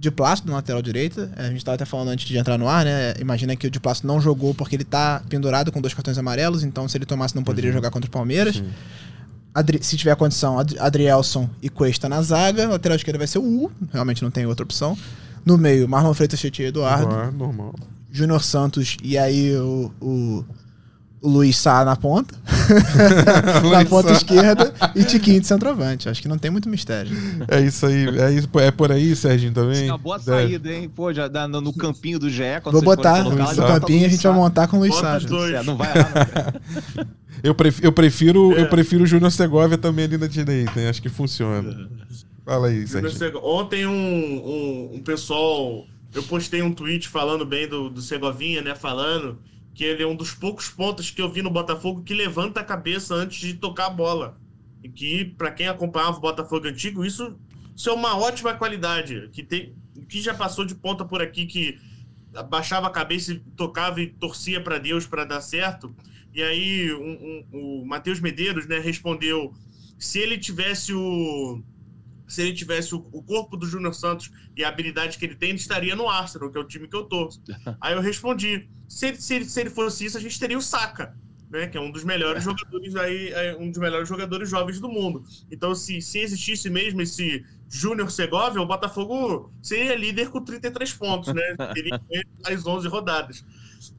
De 0.00 0.10
Plácido 0.10 0.48
na 0.48 0.56
lateral 0.56 0.80
direita. 0.80 1.30
É, 1.36 1.46
a 1.46 1.50
gente 1.50 1.62
tava 1.62 1.74
até 1.74 1.84
falando 1.84 2.08
antes 2.08 2.26
de 2.26 2.38
entrar 2.38 2.56
no 2.56 2.66
ar, 2.66 2.86
né? 2.86 3.12
Imagina 3.20 3.54
que 3.54 3.66
o 3.66 3.70
de 3.70 3.78
Plácido 3.78 4.08
não 4.08 4.18
jogou 4.18 4.54
porque 4.54 4.74
ele 4.74 4.84
tá 4.84 5.22
pendurado 5.28 5.70
com 5.70 5.78
dois 5.78 5.92
cartões 5.92 6.16
amarelos, 6.16 6.64
então 6.64 6.88
se 6.88 6.96
ele 6.96 7.04
tomasse 7.04 7.36
não 7.36 7.44
poderia 7.44 7.70
uhum. 7.70 7.76
jogar 7.76 7.90
contra 7.90 8.08
o 8.08 8.10
Palmeiras. 8.10 8.62
Adri 9.54 9.78
se 9.82 9.96
tiver 9.98 10.16
condição, 10.16 10.58
Ad 10.58 10.78
Adrielson 10.78 11.50
e 11.60 11.68
Cuesta 11.68 12.08
na 12.08 12.22
zaga. 12.22 12.66
Lateral 12.66 12.96
esquerda 12.96 13.18
vai 13.18 13.26
ser 13.26 13.38
o 13.38 13.44
U, 13.44 13.72
realmente 13.92 14.22
não 14.22 14.30
tem 14.30 14.46
outra 14.46 14.64
opção. 14.64 14.96
No 15.44 15.58
meio, 15.58 15.86
Marlon 15.86 16.14
Freitas, 16.14 16.40
Tietchan 16.40 16.62
e 16.62 16.66
Eduardo. 16.66 17.14
Ah, 17.14 17.30
normal. 17.30 17.74
Júnior 18.10 18.42
Santos 18.42 18.96
e 19.02 19.18
aí 19.18 19.54
o 19.56 19.92
o 20.00 20.44
Luiz 21.22 21.58
Sá 21.58 21.84
na 21.84 21.96
ponta, 21.96 22.34
na 23.70 23.84
ponta 23.84 24.12
esquerda, 24.12 24.72
e 24.94 25.04
Tiquinho 25.04 25.40
de 25.40 25.46
centroavante. 25.46 26.08
Acho 26.08 26.22
que 26.22 26.28
não 26.28 26.38
tem 26.38 26.50
muito 26.50 26.68
mistério. 26.68 27.14
É 27.46 27.60
isso 27.60 27.84
aí, 27.84 28.08
é, 28.18 28.32
isso, 28.32 28.48
é 28.58 28.70
por 28.70 28.90
aí, 28.90 29.14
Serginho, 29.14 29.52
também? 29.52 29.88
É 29.88 29.92
uma 29.92 29.98
boa 29.98 30.18
Deve. 30.18 30.30
saída, 30.30 30.72
hein? 30.72 30.88
Pô, 30.88 31.12
já 31.12 31.28
dá 31.28 31.46
no, 31.46 31.60
no 31.60 31.74
campinho 31.74 32.18
do 32.18 32.30
GE. 32.30 32.42
Vou 32.64 32.80
botar 32.80 33.22
no 33.22 33.36
campinho, 33.36 34.06
a 34.06 34.08
gente 34.08 34.22
vai 34.22 34.32
montar 34.32 34.66
com 34.66 34.78
o 34.78 34.80
Luiz 34.80 34.94
Sá. 34.94 35.18
É, 35.54 35.62
não 35.62 35.76
vai 35.76 35.88
lá, 35.94 37.06
Eu 37.42 37.54
prefiro, 37.54 37.86
eu 37.86 37.92
prefiro, 37.92 38.52
é. 38.58 38.62
eu 38.62 38.68
prefiro 38.68 39.04
o 39.04 39.06
Júnior 39.06 39.30
Segovia 39.30 39.78
também 39.78 40.04
ali 40.04 40.18
na 40.18 40.26
direita, 40.26 40.78
hein? 40.78 40.88
acho 40.88 41.00
que 41.00 41.08
funciona. 41.08 41.88
Fala 42.44 42.68
aí, 42.68 42.86
Serginho. 42.86 43.40
Ontem 43.42 43.86
um, 43.86 43.92
um, 43.92 44.90
um 44.96 45.02
pessoal 45.02 45.86
eu 46.14 46.22
postei 46.24 46.60
um 46.60 46.72
tweet 46.72 47.08
falando 47.08 47.46
bem 47.46 47.68
do, 47.68 47.88
do 47.88 48.02
Segovinha, 48.02 48.62
né? 48.62 48.74
Falando 48.74 49.38
que 49.74 49.84
ele 49.84 50.02
é 50.02 50.06
um 50.06 50.16
dos 50.16 50.32
poucos 50.32 50.68
pontos 50.68 51.10
que 51.10 51.22
eu 51.22 51.30
vi 51.30 51.42
no 51.42 51.50
Botafogo 51.50 52.02
que 52.02 52.14
levanta 52.14 52.60
a 52.60 52.64
cabeça 52.64 53.14
antes 53.14 53.38
de 53.38 53.54
tocar 53.54 53.86
a 53.86 53.90
bola. 53.90 54.38
E 54.82 54.88
que, 54.88 55.24
para 55.24 55.50
quem 55.50 55.68
acompanhava 55.68 56.16
o 56.16 56.20
Botafogo 56.20 56.66
antigo, 56.66 57.04
isso, 57.04 57.36
isso 57.76 57.90
é 57.90 57.92
uma 57.92 58.16
ótima 58.16 58.54
qualidade. 58.54 59.28
Que 59.32 59.42
tem, 59.42 59.74
que 60.08 60.20
já 60.20 60.34
passou 60.34 60.64
de 60.64 60.74
ponta 60.74 61.04
por 61.04 61.22
aqui 61.22 61.46
que 61.46 61.78
baixava 62.48 62.86
a 62.86 62.90
cabeça 62.90 63.32
e 63.32 63.38
tocava 63.56 64.00
e 64.00 64.06
torcia 64.06 64.60
para 64.62 64.78
Deus 64.78 65.06
para 65.06 65.24
dar 65.24 65.40
certo. 65.40 65.94
E 66.32 66.42
aí 66.42 66.92
um, 66.92 67.44
um, 67.52 67.80
o 67.82 67.86
Matheus 67.86 68.20
Medeiros 68.20 68.66
né, 68.66 68.78
respondeu: 68.78 69.52
se 69.98 70.18
ele 70.18 70.38
tivesse 70.38 70.92
o 70.94 71.62
se 72.30 72.42
ele 72.42 72.52
tivesse 72.52 72.94
o, 72.94 73.06
o 73.12 73.22
corpo 73.22 73.56
do 73.56 73.66
Júnior 73.66 73.94
Santos 73.94 74.30
e 74.56 74.64
a 74.64 74.68
habilidade 74.68 75.18
que 75.18 75.24
ele 75.24 75.34
tem, 75.34 75.50
ele 75.50 75.58
estaria 75.58 75.96
no 75.96 76.08
Arsenal, 76.08 76.50
que 76.50 76.56
é 76.56 76.60
o 76.60 76.64
time 76.64 76.86
que 76.88 76.96
eu 76.96 77.04
torço. 77.04 77.42
Aí 77.80 77.94
eu 77.94 78.00
respondi: 78.00 78.68
se, 78.88 79.14
se, 79.16 79.44
se 79.44 79.60
ele 79.60 79.70
fosse 79.70 80.04
isso, 80.04 80.16
a 80.16 80.20
gente 80.20 80.38
teria 80.38 80.56
o 80.56 80.62
Saka. 80.62 81.16
Né, 81.50 81.66
que 81.66 81.76
é 81.76 81.80
um 81.80 81.90
dos 81.90 82.04
melhores 82.04 82.44
jogadores 82.44 82.94
aí, 82.94 83.32
é 83.32 83.56
um 83.58 83.68
dos 83.68 83.80
melhores 83.80 84.08
jogadores 84.08 84.48
jovens 84.48 84.78
do 84.78 84.88
mundo. 84.88 85.24
Então, 85.50 85.74
se, 85.74 86.00
se 86.00 86.20
existisse 86.20 86.70
mesmo 86.70 87.02
esse 87.02 87.44
Júnior 87.68 88.08
Segovia, 88.08 88.62
o 88.62 88.66
Botafogo 88.66 89.52
seria 89.60 89.96
líder 89.96 90.30
com 90.30 90.44
33 90.44 90.92
pontos, 90.92 91.34
né? 91.34 91.42
Teria 91.74 92.00
as 92.46 92.64
11 92.64 92.86
rodadas. 92.86 93.44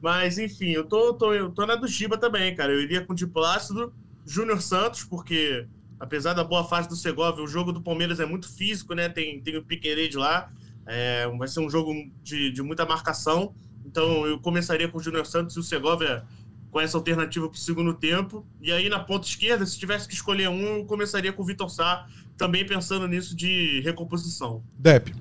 Mas, 0.00 0.38
enfim, 0.38 0.70
eu 0.70 0.84
tô, 0.84 1.12
tô, 1.12 1.34
eu 1.34 1.50
tô 1.50 1.66
na 1.66 1.76
do 1.76 1.86
Chiba 1.86 2.16
também, 2.16 2.56
cara. 2.56 2.72
Eu 2.72 2.80
iria 2.80 3.04
com 3.04 3.12
o 3.12 3.16
Diplácido, 3.16 3.92
Júnior 4.24 4.62
Santos, 4.62 5.04
porque 5.04 5.66
apesar 6.02 6.34
da 6.34 6.42
boa 6.42 6.64
fase 6.64 6.88
do 6.88 6.96
Segovia, 6.96 7.44
o 7.44 7.46
jogo 7.46 7.72
do 7.72 7.80
Palmeiras 7.80 8.18
é 8.18 8.26
muito 8.26 8.52
físico, 8.52 8.92
né? 8.92 9.08
Tem, 9.08 9.40
tem 9.40 9.56
o 9.56 9.62
Piqueires 9.62 10.12
lá, 10.16 10.52
é, 10.84 11.28
vai 11.38 11.46
ser 11.46 11.60
um 11.60 11.70
jogo 11.70 11.94
de, 12.24 12.50
de 12.50 12.60
muita 12.60 12.84
marcação. 12.84 13.54
Então 13.86 14.26
eu 14.26 14.36
começaria 14.40 14.88
com 14.88 14.98
o 14.98 15.00
Júnior 15.00 15.24
Santos 15.24 15.54
e 15.54 15.60
o 15.60 15.62
Segovia 15.62 16.24
com 16.72 16.80
essa 16.80 16.98
alternativa 16.98 17.48
para 17.48 17.54
o 17.54 17.58
segundo 17.58 17.94
tempo. 17.94 18.44
E 18.60 18.72
aí 18.72 18.88
na 18.88 18.98
ponta 18.98 19.28
esquerda, 19.28 19.64
se 19.64 19.78
tivesse 19.78 20.08
que 20.08 20.14
escolher 20.14 20.48
um, 20.48 20.78
eu 20.78 20.84
começaria 20.86 21.32
com 21.32 21.42
o 21.42 21.46
Vitor 21.46 21.70
Sá, 21.70 22.08
também 22.36 22.66
pensando 22.66 23.06
nisso 23.06 23.36
de 23.36 23.80
recomposição. 23.82 24.60
Dep. 24.76 25.14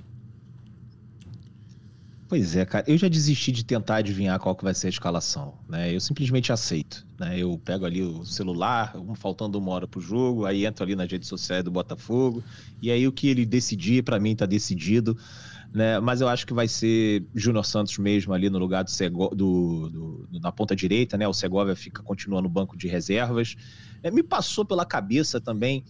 Pois 2.32 2.56
é, 2.56 2.66
cara. 2.66 2.86
Eu 2.88 2.98
já 2.98 3.10
desisti 3.10 3.52
de 3.52 3.62
tentar 3.62 3.98
adivinhar 3.98 4.40
qual 4.40 4.56
que 4.56 4.64
vai 4.64 4.74
ser 4.74 4.88
a 4.88 4.90
escalação, 4.90 5.54
né? 5.68 5.94
Eu 5.94 6.00
simplesmente 6.00 6.50
aceito, 6.50 7.06
né? 7.20 7.38
Eu 7.38 7.58
pego 7.58 7.86
ali 7.86 8.02
o 8.02 8.24
celular, 8.24 8.96
faltando 9.18 9.60
uma 9.60 9.70
hora 9.74 9.86
pro 9.86 10.00
jogo, 10.00 10.46
aí 10.46 10.66
entro 10.66 10.82
ali 10.82 10.96
nas 10.96 11.12
redes 11.12 11.28
sociais 11.28 11.62
do 11.62 11.70
Botafogo, 11.70 12.42
e 12.82 12.90
aí 12.90 13.06
o 13.06 13.12
que 13.12 13.28
ele 13.28 13.46
decidir, 13.46 14.02
para 14.02 14.18
mim, 14.18 14.34
tá 14.34 14.46
decidido, 14.46 15.18
né? 15.74 16.00
Mas 16.00 16.22
eu 16.22 16.30
acho 16.30 16.48
que 16.48 16.54
vai 16.54 16.70
ser 16.70 17.28
Júnior 17.36 17.66
Santos 17.66 17.98
mesmo 17.98 18.34
ali 18.34 18.50
no 18.50 18.60
lugar 18.60 18.86
do, 18.86 18.92
Sego, 18.92 19.36
do, 19.36 19.90
do, 19.90 20.40
na 20.40 20.54
ponta 20.54 20.74
direita, 20.74 21.18
né? 21.18 21.28
O 21.28 21.34
Segovia 21.34 21.76
fica 21.76 22.02
continuando 22.02 22.44
no 22.44 22.50
banco 22.50 22.78
de 22.78 22.88
reservas. 22.88 23.58
É, 24.02 24.10
me 24.10 24.24
passou 24.24 24.64
pela 24.64 24.86
cabeça 24.86 25.42
também, 25.42 25.84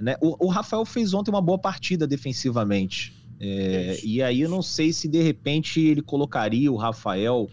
né? 0.00 0.16
O, 0.20 0.46
o 0.46 0.48
Rafael 0.48 0.84
fez 0.84 1.14
ontem 1.14 1.30
uma 1.30 1.40
boa 1.40 1.56
partida 1.56 2.04
defensivamente, 2.04 3.12
é, 3.40 4.00
e 4.02 4.22
aí 4.22 4.40
eu 4.40 4.48
não 4.48 4.62
sei 4.62 4.92
se 4.92 5.06
de 5.06 5.22
repente 5.22 5.80
ele 5.80 6.02
colocaria 6.02 6.70
o 6.70 6.76
Rafael 6.76 7.48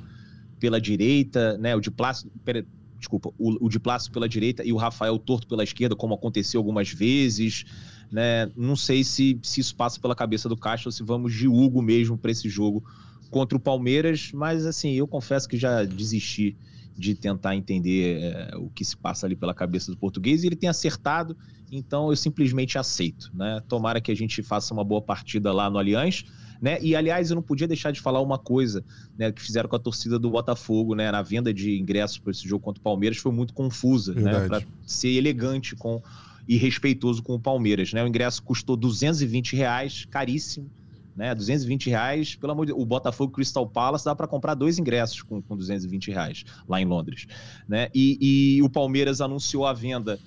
pela 0.60 0.82
direita, 0.82 1.58
né? 1.58 1.76
O 1.76 1.80
de 1.80 1.92
Plácido, 1.92 2.32
pera, 2.44 2.66
desculpa, 2.98 3.30
o, 3.38 3.66
o 3.66 3.70
de 3.70 3.80
Plácido 3.80 4.14
pela 4.14 4.28
direita 4.28 4.64
e 4.64 4.74
o 4.74 4.78
Rafael 4.78 5.18
torto 5.20 5.48
pela 5.48 5.64
esquerda, 5.64 5.96
como 5.96 6.16
aconteceu 6.16 6.60
algumas 6.60 6.90
vezes, 6.90 7.66
né? 8.12 8.50
Não 8.56 8.76
sei 8.76 9.04
se, 9.04 9.40
se 9.44 9.62
isso 9.62 9.76
passa 9.76 10.00
pela 10.00 10.16
cabeça 10.16 10.50
do 10.50 10.58
Castro 10.58 10.92
se 10.92 11.04
vamos 11.04 11.34
de 11.34 11.48
Hugo 11.48 11.82
mesmo 11.82 12.18
para 12.18 12.32
esse 12.32 12.50
jogo 12.50 12.84
contra 13.30 13.58
o 13.58 13.62
Palmeiras, 13.62 14.32
mas 14.34 14.66
assim, 14.66 14.94
eu 14.94 15.08
confesso 15.08 15.48
que 15.48 15.58
já 15.58 15.84
desisti 15.84 16.56
de 16.98 17.16
tentar 17.16 17.56
entender 17.56 18.22
é, 18.22 18.58
o 18.58 18.70
que 18.70 18.86
se 18.86 18.96
passa 18.96 19.26
ali 19.26 19.36
pela 19.36 19.54
cabeça 19.54 19.92
do 19.92 19.98
português 19.98 20.44
e 20.44 20.48
ele 20.48 20.56
tem 20.56 20.70
acertado 20.70 21.36
então 21.72 22.10
eu 22.10 22.16
simplesmente 22.16 22.78
aceito, 22.78 23.32
né? 23.34 23.62
Tomara 23.68 24.00
que 24.00 24.12
a 24.12 24.16
gente 24.16 24.42
faça 24.44 24.74
uma 24.74 24.84
boa 24.84 25.02
partida 25.02 25.52
lá 25.52 25.70
no 25.70 25.78
Allianz, 25.78 26.26
né? 26.62 26.78
E 26.82 26.96
aliás, 26.96 27.30
eu 27.30 27.36
não 27.36 27.42
podia 27.42 27.68
deixar 27.68 27.92
de 27.92 28.00
falar 28.00 28.22
uma 28.22 28.38
coisa, 28.38 28.84
né, 29.18 29.32
que 29.32 29.42
fizeram 29.42 29.68
com 29.68 29.76
a 29.76 29.80
torcida 29.80 30.18
do 30.18 30.30
Botafogo, 30.30 30.96
né, 30.96 31.12
na 31.12 31.22
venda 31.22 31.54
de 31.54 31.78
ingressos 31.78 32.18
para 32.18 32.32
esse 32.32 32.48
jogo 32.48 32.64
contra 32.64 32.80
o 32.80 32.84
Palmeiras 32.84 33.18
foi 33.18 33.32
muito 33.32 33.54
confusa, 33.54 34.14
né, 34.14 34.22
Verdade. 34.22 34.42
né, 34.42 34.48
para 34.48 34.64
ser 34.86 35.10
elegante 35.10 35.76
com 35.76 36.02
e 36.48 36.58
respeitoso 36.58 37.24
com 37.24 37.34
o 37.34 37.40
Palmeiras, 37.40 37.92
né? 37.92 38.04
O 38.04 38.08
ingresso 38.08 38.44
custou 38.44 38.78
220 38.78 39.56
reais, 39.56 40.06
caríssimo, 40.06 40.70
né? 41.16 41.34
220 41.34 41.90
reais, 41.90 42.36
pelo 42.36 42.52
amor 42.52 42.66
de 42.66 42.74
Deus, 42.74 42.84
o 42.84 42.86
Botafogo 42.86 43.32
Crystal 43.32 43.68
Palace 43.68 44.04
dá 44.04 44.14
para 44.14 44.28
comprar 44.28 44.54
dois 44.54 44.78
ingressos 44.78 45.22
com, 45.22 45.42
com 45.42 45.56
220 45.56 46.12
reais 46.12 46.44
lá 46.68 46.82
em 46.82 46.86
Londres, 46.86 47.26
né? 47.68 47.90
E, 47.94 48.58
e 48.58 48.62
o 48.62 48.70
Palmeiras 48.70 49.22
anunciou 49.22 49.66
a 49.66 49.74
venda 49.74 50.20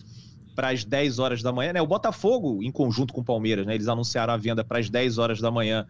para 0.55 0.71
as 0.71 0.85
10 0.85 1.19
horas 1.19 1.43
da 1.43 1.53
manhã, 1.53 1.73
né? 1.75 1.83
O 1.83 1.87
Botafogo, 1.87 2.63
em 2.63 2.73
conjunto 2.73 3.13
com 3.13 3.21
o 3.21 3.25
Palmeiras, 3.25 3.67
né? 3.67 3.75
Eles 3.75 3.87
anunciaram 3.87 4.33
a 4.33 4.37
venda 4.37 4.65
para 4.65 4.79
as 4.79 4.89
10 4.89 5.19
horas 5.19 5.41
da 5.41 5.51
manhã 5.51 5.87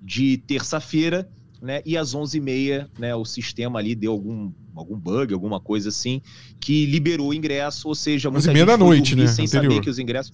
de 0.00 0.36
terça-feira, 0.36 1.28
né? 1.60 1.80
E 1.84 1.96
às 1.96 2.14
11h30, 2.14 2.90
né? 2.98 3.14
O 3.14 3.24
sistema 3.24 3.78
ali 3.78 3.94
deu 3.94 4.12
algum, 4.12 4.52
algum 4.76 4.96
bug, 4.96 5.32
alguma 5.32 5.58
coisa 5.58 5.88
assim, 5.88 6.20
que 6.60 6.86
liberou 6.86 7.30
o 7.30 7.34
ingresso, 7.34 7.88
ou 7.88 7.94
seja, 7.94 8.30
muita 8.30 8.50
11 8.50 8.58
gente 8.58 8.66
da 8.66 8.76
noite, 8.76 9.16
né? 9.16 9.26
sem 9.26 9.46
Anterior. 9.46 9.72
saber 9.72 9.82
que 9.82 9.90
os 9.90 9.98
ingressos. 9.98 10.32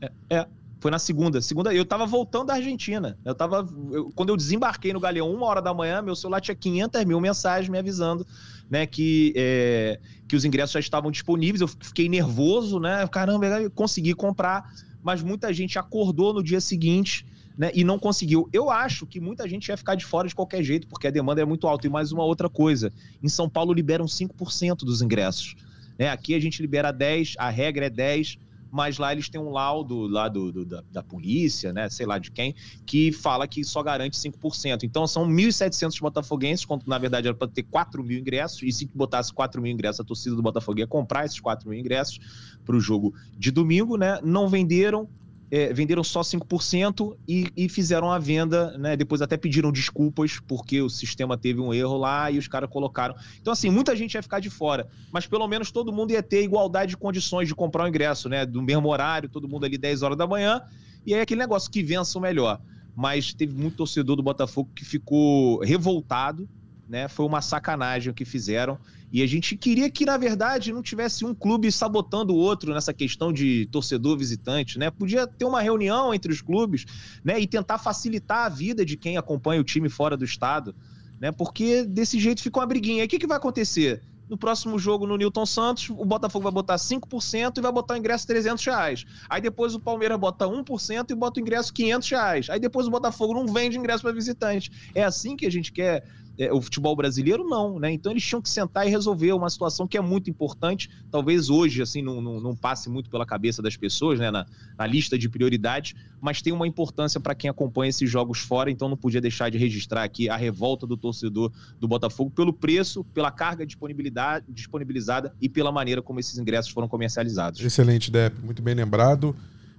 É, 0.00 0.12
é, 0.30 0.46
foi 0.78 0.90
na 0.90 0.98
segunda. 0.98 1.40
Segunda, 1.40 1.74
eu 1.74 1.84
tava 1.84 2.06
voltando 2.06 2.46
da 2.46 2.54
Argentina. 2.54 3.18
Eu 3.24 3.34
tava. 3.34 3.66
Eu, 3.90 4.10
quando 4.14 4.28
eu 4.28 4.36
desembarquei 4.36 4.92
no 4.92 5.00
Galeão, 5.00 5.32
uma 5.32 5.46
hora 5.46 5.62
da 5.62 5.72
manhã, 5.72 6.02
meu 6.02 6.14
celular 6.14 6.40
tinha 6.40 6.54
500 6.54 7.04
mil 7.04 7.20
mensagens 7.20 7.68
me 7.68 7.78
avisando 7.78 8.26
né, 8.68 8.86
que, 8.86 9.32
é, 9.36 9.98
que 10.28 10.36
os 10.36 10.44
ingressos 10.44 10.72
já 10.72 10.80
estavam 10.80 11.10
disponíveis. 11.10 11.60
Eu 11.60 11.68
fiquei 11.68 12.08
nervoso, 12.08 12.78
né? 12.78 13.06
Caramba, 13.08 13.46
eu 13.46 13.70
consegui 13.70 14.14
comprar, 14.14 14.70
mas 15.02 15.22
muita 15.22 15.52
gente 15.52 15.78
acordou 15.78 16.34
no 16.34 16.42
dia 16.42 16.60
seguinte. 16.60 17.24
Né, 17.58 17.70
e 17.74 17.84
não 17.84 17.98
conseguiu. 17.98 18.50
Eu 18.52 18.68
acho 18.68 19.06
que 19.06 19.18
muita 19.18 19.48
gente 19.48 19.68
ia 19.68 19.78
ficar 19.78 19.94
de 19.94 20.04
fora 20.04 20.28
de 20.28 20.34
qualquer 20.34 20.62
jeito, 20.62 20.86
porque 20.88 21.06
a 21.06 21.10
demanda 21.10 21.40
é 21.40 21.44
muito 21.46 21.66
alta. 21.66 21.86
E 21.86 21.90
mais 21.90 22.12
uma 22.12 22.22
outra 22.22 22.50
coisa: 22.50 22.92
em 23.22 23.30
São 23.30 23.48
Paulo 23.48 23.72
liberam 23.72 24.04
5% 24.04 24.80
dos 24.80 25.00
ingressos. 25.00 25.56
Né? 25.98 26.10
Aqui 26.10 26.34
a 26.34 26.38
gente 26.38 26.60
libera 26.60 26.92
10%, 26.92 27.36
a 27.38 27.48
regra 27.48 27.86
é 27.86 27.90
10% 27.90 28.36
mas 28.70 28.98
lá 28.98 29.12
eles 29.12 29.28
têm 29.28 29.40
um 29.40 29.50
laudo 29.50 30.06
lá 30.06 30.28
do, 30.28 30.52
do 30.52 30.64
da, 30.64 30.82
da, 30.90 31.02
polícia, 31.02 31.72
né, 31.72 31.88
sei 31.88 32.06
lá 32.06 32.18
de 32.18 32.30
quem, 32.30 32.54
que 32.84 33.12
fala 33.12 33.46
que 33.46 33.64
só 33.64 33.82
garante 33.82 34.16
5%. 34.16 34.82
Então 34.82 35.06
são 35.06 35.26
1.700 35.28 36.00
botafoguenses, 36.00 36.64
quando 36.64 36.86
na 36.86 36.98
verdade 36.98 37.28
era 37.28 37.36
para 37.36 37.48
ter 37.48 37.62
4 37.64 38.02
mil 38.02 38.18
ingressos, 38.18 38.62
e 38.62 38.72
se 38.72 38.90
botasse 38.94 39.32
4 39.32 39.60
mil 39.60 39.72
ingressos, 39.72 40.00
a 40.00 40.04
torcida 40.04 40.34
do 40.34 40.42
Botafogo 40.42 40.78
ia 40.78 40.86
comprar 40.86 41.24
esses 41.24 41.40
4 41.40 41.68
mil 41.68 41.78
ingressos 41.78 42.18
para 42.64 42.76
o 42.76 42.80
jogo 42.80 43.14
de 43.36 43.50
domingo, 43.50 43.96
né? 43.96 44.20
Não 44.22 44.48
venderam, 44.48 45.08
é, 45.50 45.72
venderam 45.72 46.02
só 46.02 46.22
5% 46.22 47.16
e, 47.28 47.50
e 47.56 47.68
fizeram 47.68 48.10
a 48.10 48.18
venda, 48.18 48.76
né? 48.78 48.96
Depois 48.96 49.22
até 49.22 49.36
pediram 49.36 49.70
desculpas 49.70 50.40
porque 50.40 50.80
o 50.80 50.88
sistema 50.88 51.36
teve 51.36 51.60
um 51.60 51.72
erro 51.72 51.96
lá 51.96 52.30
e 52.30 52.38
os 52.38 52.48
caras 52.48 52.68
colocaram. 52.68 53.14
Então, 53.40 53.52
assim, 53.52 53.70
muita 53.70 53.94
gente 53.94 54.14
ia 54.14 54.22
ficar 54.22 54.40
de 54.40 54.50
fora, 54.50 54.88
mas 55.12 55.26
pelo 55.26 55.46
menos 55.46 55.70
todo 55.70 55.92
mundo 55.92 56.10
ia 56.10 56.22
ter 56.22 56.42
igualdade 56.42 56.90
de 56.90 56.96
condições 56.96 57.46
de 57.48 57.54
comprar 57.54 57.84
o 57.84 57.88
ingresso, 57.88 58.28
né? 58.28 58.44
Do 58.44 58.60
mesmo 58.60 58.88
horário, 58.88 59.28
todo 59.28 59.48
mundo 59.48 59.64
ali 59.64 59.78
10 59.78 60.02
horas 60.02 60.18
da 60.18 60.26
manhã, 60.26 60.62
e 61.04 61.14
aí 61.14 61.20
aquele 61.20 61.40
negócio 61.40 61.70
que 61.70 61.82
vença 61.82 62.18
o 62.18 62.20
melhor. 62.20 62.60
Mas 62.94 63.34
teve 63.34 63.54
muito 63.54 63.76
torcedor 63.76 64.16
do 64.16 64.22
Botafogo 64.22 64.70
que 64.74 64.84
ficou 64.84 65.60
revoltado, 65.60 66.48
né? 66.88 67.08
Foi 67.08 67.26
uma 67.26 67.40
sacanagem 67.40 68.10
o 68.10 68.14
que 68.14 68.24
fizeram. 68.24 68.78
E 69.12 69.22
a 69.22 69.26
gente 69.26 69.56
queria 69.56 69.90
que, 69.90 70.04
na 70.04 70.16
verdade, 70.16 70.72
não 70.72 70.82
tivesse 70.82 71.24
um 71.24 71.34
clube 71.34 71.70
sabotando 71.70 72.34
o 72.34 72.36
outro 72.36 72.74
nessa 72.74 72.92
questão 72.92 73.32
de 73.32 73.66
torcedor 73.66 74.18
visitante, 74.18 74.78
né? 74.78 74.90
Podia 74.90 75.26
ter 75.26 75.44
uma 75.44 75.60
reunião 75.60 76.12
entre 76.12 76.32
os 76.32 76.40
clubes, 76.40 76.84
né? 77.24 77.38
E 77.40 77.46
tentar 77.46 77.78
facilitar 77.78 78.46
a 78.46 78.48
vida 78.48 78.84
de 78.84 78.96
quem 78.96 79.16
acompanha 79.16 79.60
o 79.60 79.64
time 79.64 79.88
fora 79.88 80.16
do 80.16 80.24
estado, 80.24 80.74
né? 81.20 81.32
Porque 81.32 81.84
desse 81.84 82.18
jeito 82.18 82.42
ficou 82.42 82.60
uma 82.60 82.66
briguinha. 82.66 83.02
E 83.02 83.06
o 83.06 83.08
que, 83.08 83.18
que 83.18 83.26
vai 83.26 83.36
acontecer? 83.36 84.02
No 84.28 84.36
próximo 84.36 84.76
jogo 84.76 85.06
no 85.06 85.16
Newton 85.16 85.46
Santos, 85.46 85.88
o 85.88 86.04
Botafogo 86.04 86.42
vai 86.42 86.52
botar 86.52 86.74
5% 86.74 87.58
e 87.58 87.60
vai 87.60 87.70
botar 87.70 87.94
o 87.94 87.96
ingresso 87.96 88.26
300 88.26 88.64
reais. 88.64 89.04
Aí 89.30 89.40
depois 89.40 89.72
o 89.72 89.78
Palmeiras 89.78 90.18
bota 90.18 90.46
1% 90.46 91.10
e 91.10 91.14
bota 91.14 91.38
o 91.38 91.42
ingresso 91.42 91.72
500 91.72 92.10
reais. 92.10 92.50
Aí 92.50 92.58
depois 92.58 92.88
o 92.88 92.90
Botafogo 92.90 93.34
não 93.34 93.46
vende 93.46 93.78
ingresso 93.78 94.02
para 94.02 94.12
visitante. 94.12 94.70
É 94.96 95.04
assim 95.04 95.36
que 95.36 95.46
a 95.46 95.50
gente 95.50 95.70
quer 95.70 96.04
é, 96.38 96.52
o 96.52 96.60
futebol 96.60 96.94
brasileiro 96.94 97.44
não, 97.44 97.78
né? 97.78 97.92
Então 97.92 98.12
eles 98.12 98.24
tinham 98.24 98.42
que 98.42 98.48
sentar 98.48 98.86
e 98.86 98.90
resolver 98.90 99.32
uma 99.32 99.48
situação 99.48 99.86
que 99.86 99.96
é 99.96 100.00
muito 100.00 100.28
importante. 100.28 100.90
Talvez 101.10 101.48
hoje, 101.48 101.82
assim, 101.82 102.02
não, 102.02 102.20
não, 102.20 102.40
não 102.40 102.56
passe 102.56 102.88
muito 102.88 103.10
pela 103.10 103.24
cabeça 103.24 103.62
das 103.62 103.76
pessoas, 103.76 104.18
né? 104.18 104.30
Na, 104.30 104.46
na 104.78 104.86
lista 104.86 105.18
de 105.18 105.28
prioridades, 105.28 105.94
mas 106.20 106.42
tem 106.42 106.52
uma 106.52 106.66
importância 106.66 107.20
para 107.20 107.34
quem 107.34 107.48
acompanha 107.48 107.90
esses 107.90 108.10
jogos 108.10 108.38
fora, 108.38 108.70
então 108.70 108.88
não 108.88 108.96
podia 108.96 109.20
deixar 109.20 109.50
de 109.50 109.58
registrar 109.58 110.02
aqui 110.02 110.28
a 110.28 110.36
revolta 110.36 110.86
do 110.86 110.96
torcedor 110.96 111.52
do 111.78 111.88
Botafogo 111.88 112.30
pelo 112.30 112.52
preço, 112.52 113.04
pela 113.04 113.30
carga 113.30 113.66
disponibilidade, 113.66 114.46
disponibilizada 114.48 115.34
e 115.40 115.48
pela 115.48 115.72
maneira 115.72 116.02
como 116.02 116.20
esses 116.20 116.38
ingressos 116.38 116.70
foram 116.70 116.88
comercializados. 116.88 117.60
Excelente, 117.60 118.10
Dep, 118.10 118.38
muito 118.42 118.62
bem 118.62 118.74
lembrado. 118.74 119.34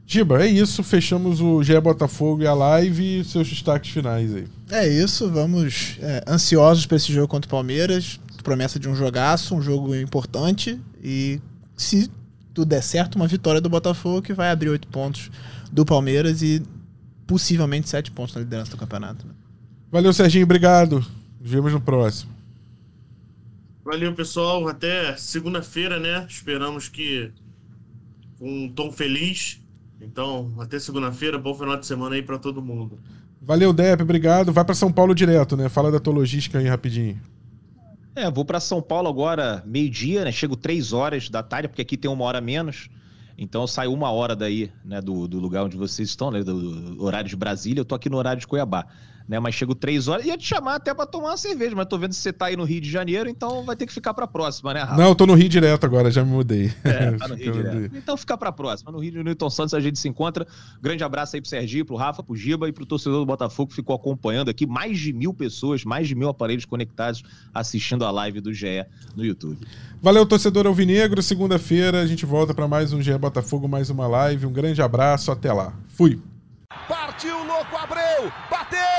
Giba, 0.09 0.41
é 0.41 0.47
isso. 0.47 0.81
Fechamos 0.83 1.41
o 1.41 1.61
GE 1.61 1.77
Botafogo 1.81 2.41
e 2.41 2.47
a 2.47 2.53
live 2.53 3.19
e 3.19 3.25
seus 3.25 3.49
destaques 3.49 3.91
finais 3.91 4.33
aí. 4.33 4.47
É 4.71 4.87
isso, 4.87 5.29
vamos 5.29 5.97
é, 5.99 6.23
ansiosos 6.25 6.85
para 6.85 6.95
esse 6.95 7.11
jogo 7.11 7.27
contra 7.27 7.45
o 7.45 7.51
Palmeiras. 7.51 8.17
Promessa 8.41 8.79
de 8.79 8.87
um 8.87 8.95
jogaço, 8.95 9.53
um 9.53 9.61
jogo 9.61 9.93
importante. 9.93 10.79
E 11.03 11.41
se 11.75 12.09
tudo 12.53 12.69
der 12.69 12.81
certo, 12.81 13.17
uma 13.17 13.27
vitória 13.27 13.59
do 13.59 13.69
Botafogo 13.69 14.21
que 14.21 14.33
vai 14.33 14.49
abrir 14.49 14.69
oito 14.69 14.87
pontos 14.87 15.29
do 15.69 15.85
Palmeiras 15.85 16.41
e 16.41 16.63
possivelmente 17.27 17.89
sete 17.89 18.09
pontos 18.09 18.33
na 18.33 18.39
liderança 18.39 18.71
do 18.71 18.77
campeonato. 18.77 19.27
Né? 19.27 19.33
Valeu, 19.91 20.13
Serginho. 20.13 20.45
Obrigado. 20.45 21.05
Nos 21.41 21.51
vemos 21.51 21.73
no 21.73 21.81
próximo. 21.81 22.31
Valeu, 23.83 24.13
pessoal. 24.13 24.65
Até 24.69 25.17
segunda-feira, 25.17 25.99
né? 25.99 26.25
Esperamos 26.29 26.87
que 26.87 27.29
com 28.39 28.63
um 28.63 28.69
tom 28.69 28.89
feliz 28.89 29.59
então, 30.01 30.53
até 30.59 30.79
segunda-feira, 30.79 31.37
bom 31.37 31.53
final 31.53 31.77
de 31.77 31.85
semana 31.85 32.15
aí 32.15 32.21
para 32.21 32.37
todo 32.37 32.61
mundo. 32.61 32.99
Valeu, 33.41 33.71
Dep, 33.73 34.01
obrigado. 34.01 34.51
Vai 34.51 34.63
para 34.63 34.75
São 34.75 34.91
Paulo 34.91 35.15
direto, 35.15 35.55
né? 35.55 35.69
Fala 35.69 35.91
da 35.91 35.99
tua 35.99 36.13
logística 36.13 36.59
aí 36.59 36.67
rapidinho. 36.67 37.19
É, 38.15 38.29
vou 38.29 38.43
para 38.43 38.59
São 38.59 38.81
Paulo 38.81 39.07
agora 39.07 39.63
meio-dia, 39.65 40.25
né? 40.25 40.31
Chego 40.31 40.55
três 40.55 40.91
horas 40.91 41.29
da 41.29 41.43
tarde, 41.43 41.67
porque 41.67 41.81
aqui 41.81 41.95
tem 41.95 42.09
uma 42.09 42.25
hora 42.25 42.41
menos. 42.41 42.89
Então 43.37 43.61
eu 43.61 43.67
saio 43.67 43.93
uma 43.93 44.09
hora 44.09 44.35
daí, 44.35 44.71
né, 44.83 44.99
do, 44.99 45.27
do 45.27 45.39
lugar 45.39 45.63
onde 45.63 45.77
vocês 45.77 46.09
estão, 46.09 46.31
né, 46.31 46.43
do, 46.43 46.95
do 46.95 47.03
horário 47.03 47.29
de 47.29 47.35
Brasília, 47.35 47.81
eu 47.81 47.85
tô 47.85 47.93
aqui 47.93 48.09
no 48.09 48.17
horário 48.17 48.39
de 48.39 48.47
Cuiabá 48.47 48.87
né? 49.27 49.39
Mas 49.39 49.55
chego 49.55 49.75
três 49.75 50.07
horas. 50.07 50.25
Ia 50.25 50.37
te 50.37 50.45
chamar 50.45 50.75
até 50.75 50.93
para 50.93 51.05
tomar 51.05 51.29
uma 51.29 51.37
cerveja, 51.37 51.75
mas 51.75 51.85
tô 51.87 51.97
vendo 51.97 52.13
se 52.13 52.21
você 52.21 52.31
tá 52.31 52.45
aí 52.45 52.55
no 52.55 52.63
Rio 52.63 52.79
de 52.79 52.89
Janeiro, 52.89 53.29
então 53.29 53.63
vai 53.65 53.75
ter 53.75 53.85
que 53.85 53.93
ficar 53.93 54.13
pra 54.13 54.25
próxima, 54.25 54.73
né, 54.73 54.81
Rafa? 54.81 54.95
Não, 54.95 55.09
eu 55.09 55.15
tô 55.15 55.25
no 55.25 55.33
Rio 55.33 55.49
direto 55.49 55.85
agora, 55.85 56.09
já 56.09 56.23
me 56.23 56.31
mudei. 56.31 56.73
É, 56.83 57.11
tá 57.11 57.27
no 57.27 57.35
Rio 57.35 57.51
direto. 57.51 57.95
Então 57.95 58.15
fica 58.15 58.37
pra 58.37 58.51
próxima. 58.51 58.91
No 58.91 58.99
Rio 58.99 59.11
de 59.11 59.23
Newton 59.23 59.49
Santos 59.49 59.73
a 59.73 59.79
gente 59.79 59.99
se 59.99 60.07
encontra. 60.07 60.47
Grande 60.81 61.03
abraço 61.03 61.35
aí 61.35 61.41
pro 61.41 61.49
Serginho, 61.49 61.85
pro 61.85 61.95
Rafa, 61.95 62.23
pro 62.23 62.35
Giba 62.35 62.69
e 62.69 62.71
pro 62.71 62.85
torcedor 62.85 63.19
do 63.19 63.25
Botafogo 63.25 63.69
que 63.69 63.75
ficou 63.75 63.95
acompanhando 63.95 64.49
aqui. 64.49 64.65
Mais 64.65 64.97
de 64.99 65.11
mil 65.11 65.33
pessoas, 65.33 65.83
mais 65.83 66.07
de 66.07 66.15
mil 66.15 66.29
aparelhos 66.29 66.65
conectados 66.65 67.23
assistindo 67.53 68.05
a 68.05 68.11
live 68.11 68.39
do 68.39 68.53
GE 68.53 68.85
no 69.15 69.25
YouTube. 69.25 69.57
Valeu, 70.01 70.25
torcedor 70.25 70.67
Alvinegro. 70.67 71.21
Segunda-feira 71.21 72.01
a 72.01 72.05
gente 72.05 72.25
volta 72.25 72.53
para 72.53 72.67
mais 72.67 72.93
um 72.93 73.01
GE 73.01 73.17
Botafogo, 73.17 73.67
mais 73.67 73.89
uma 73.89 74.07
live. 74.07 74.45
Um 74.45 74.53
grande 74.53 74.81
abraço, 74.81 75.31
até 75.31 75.51
lá. 75.51 75.73
Fui. 75.87 76.21
Partiu, 76.87 77.43
louco, 77.45 77.75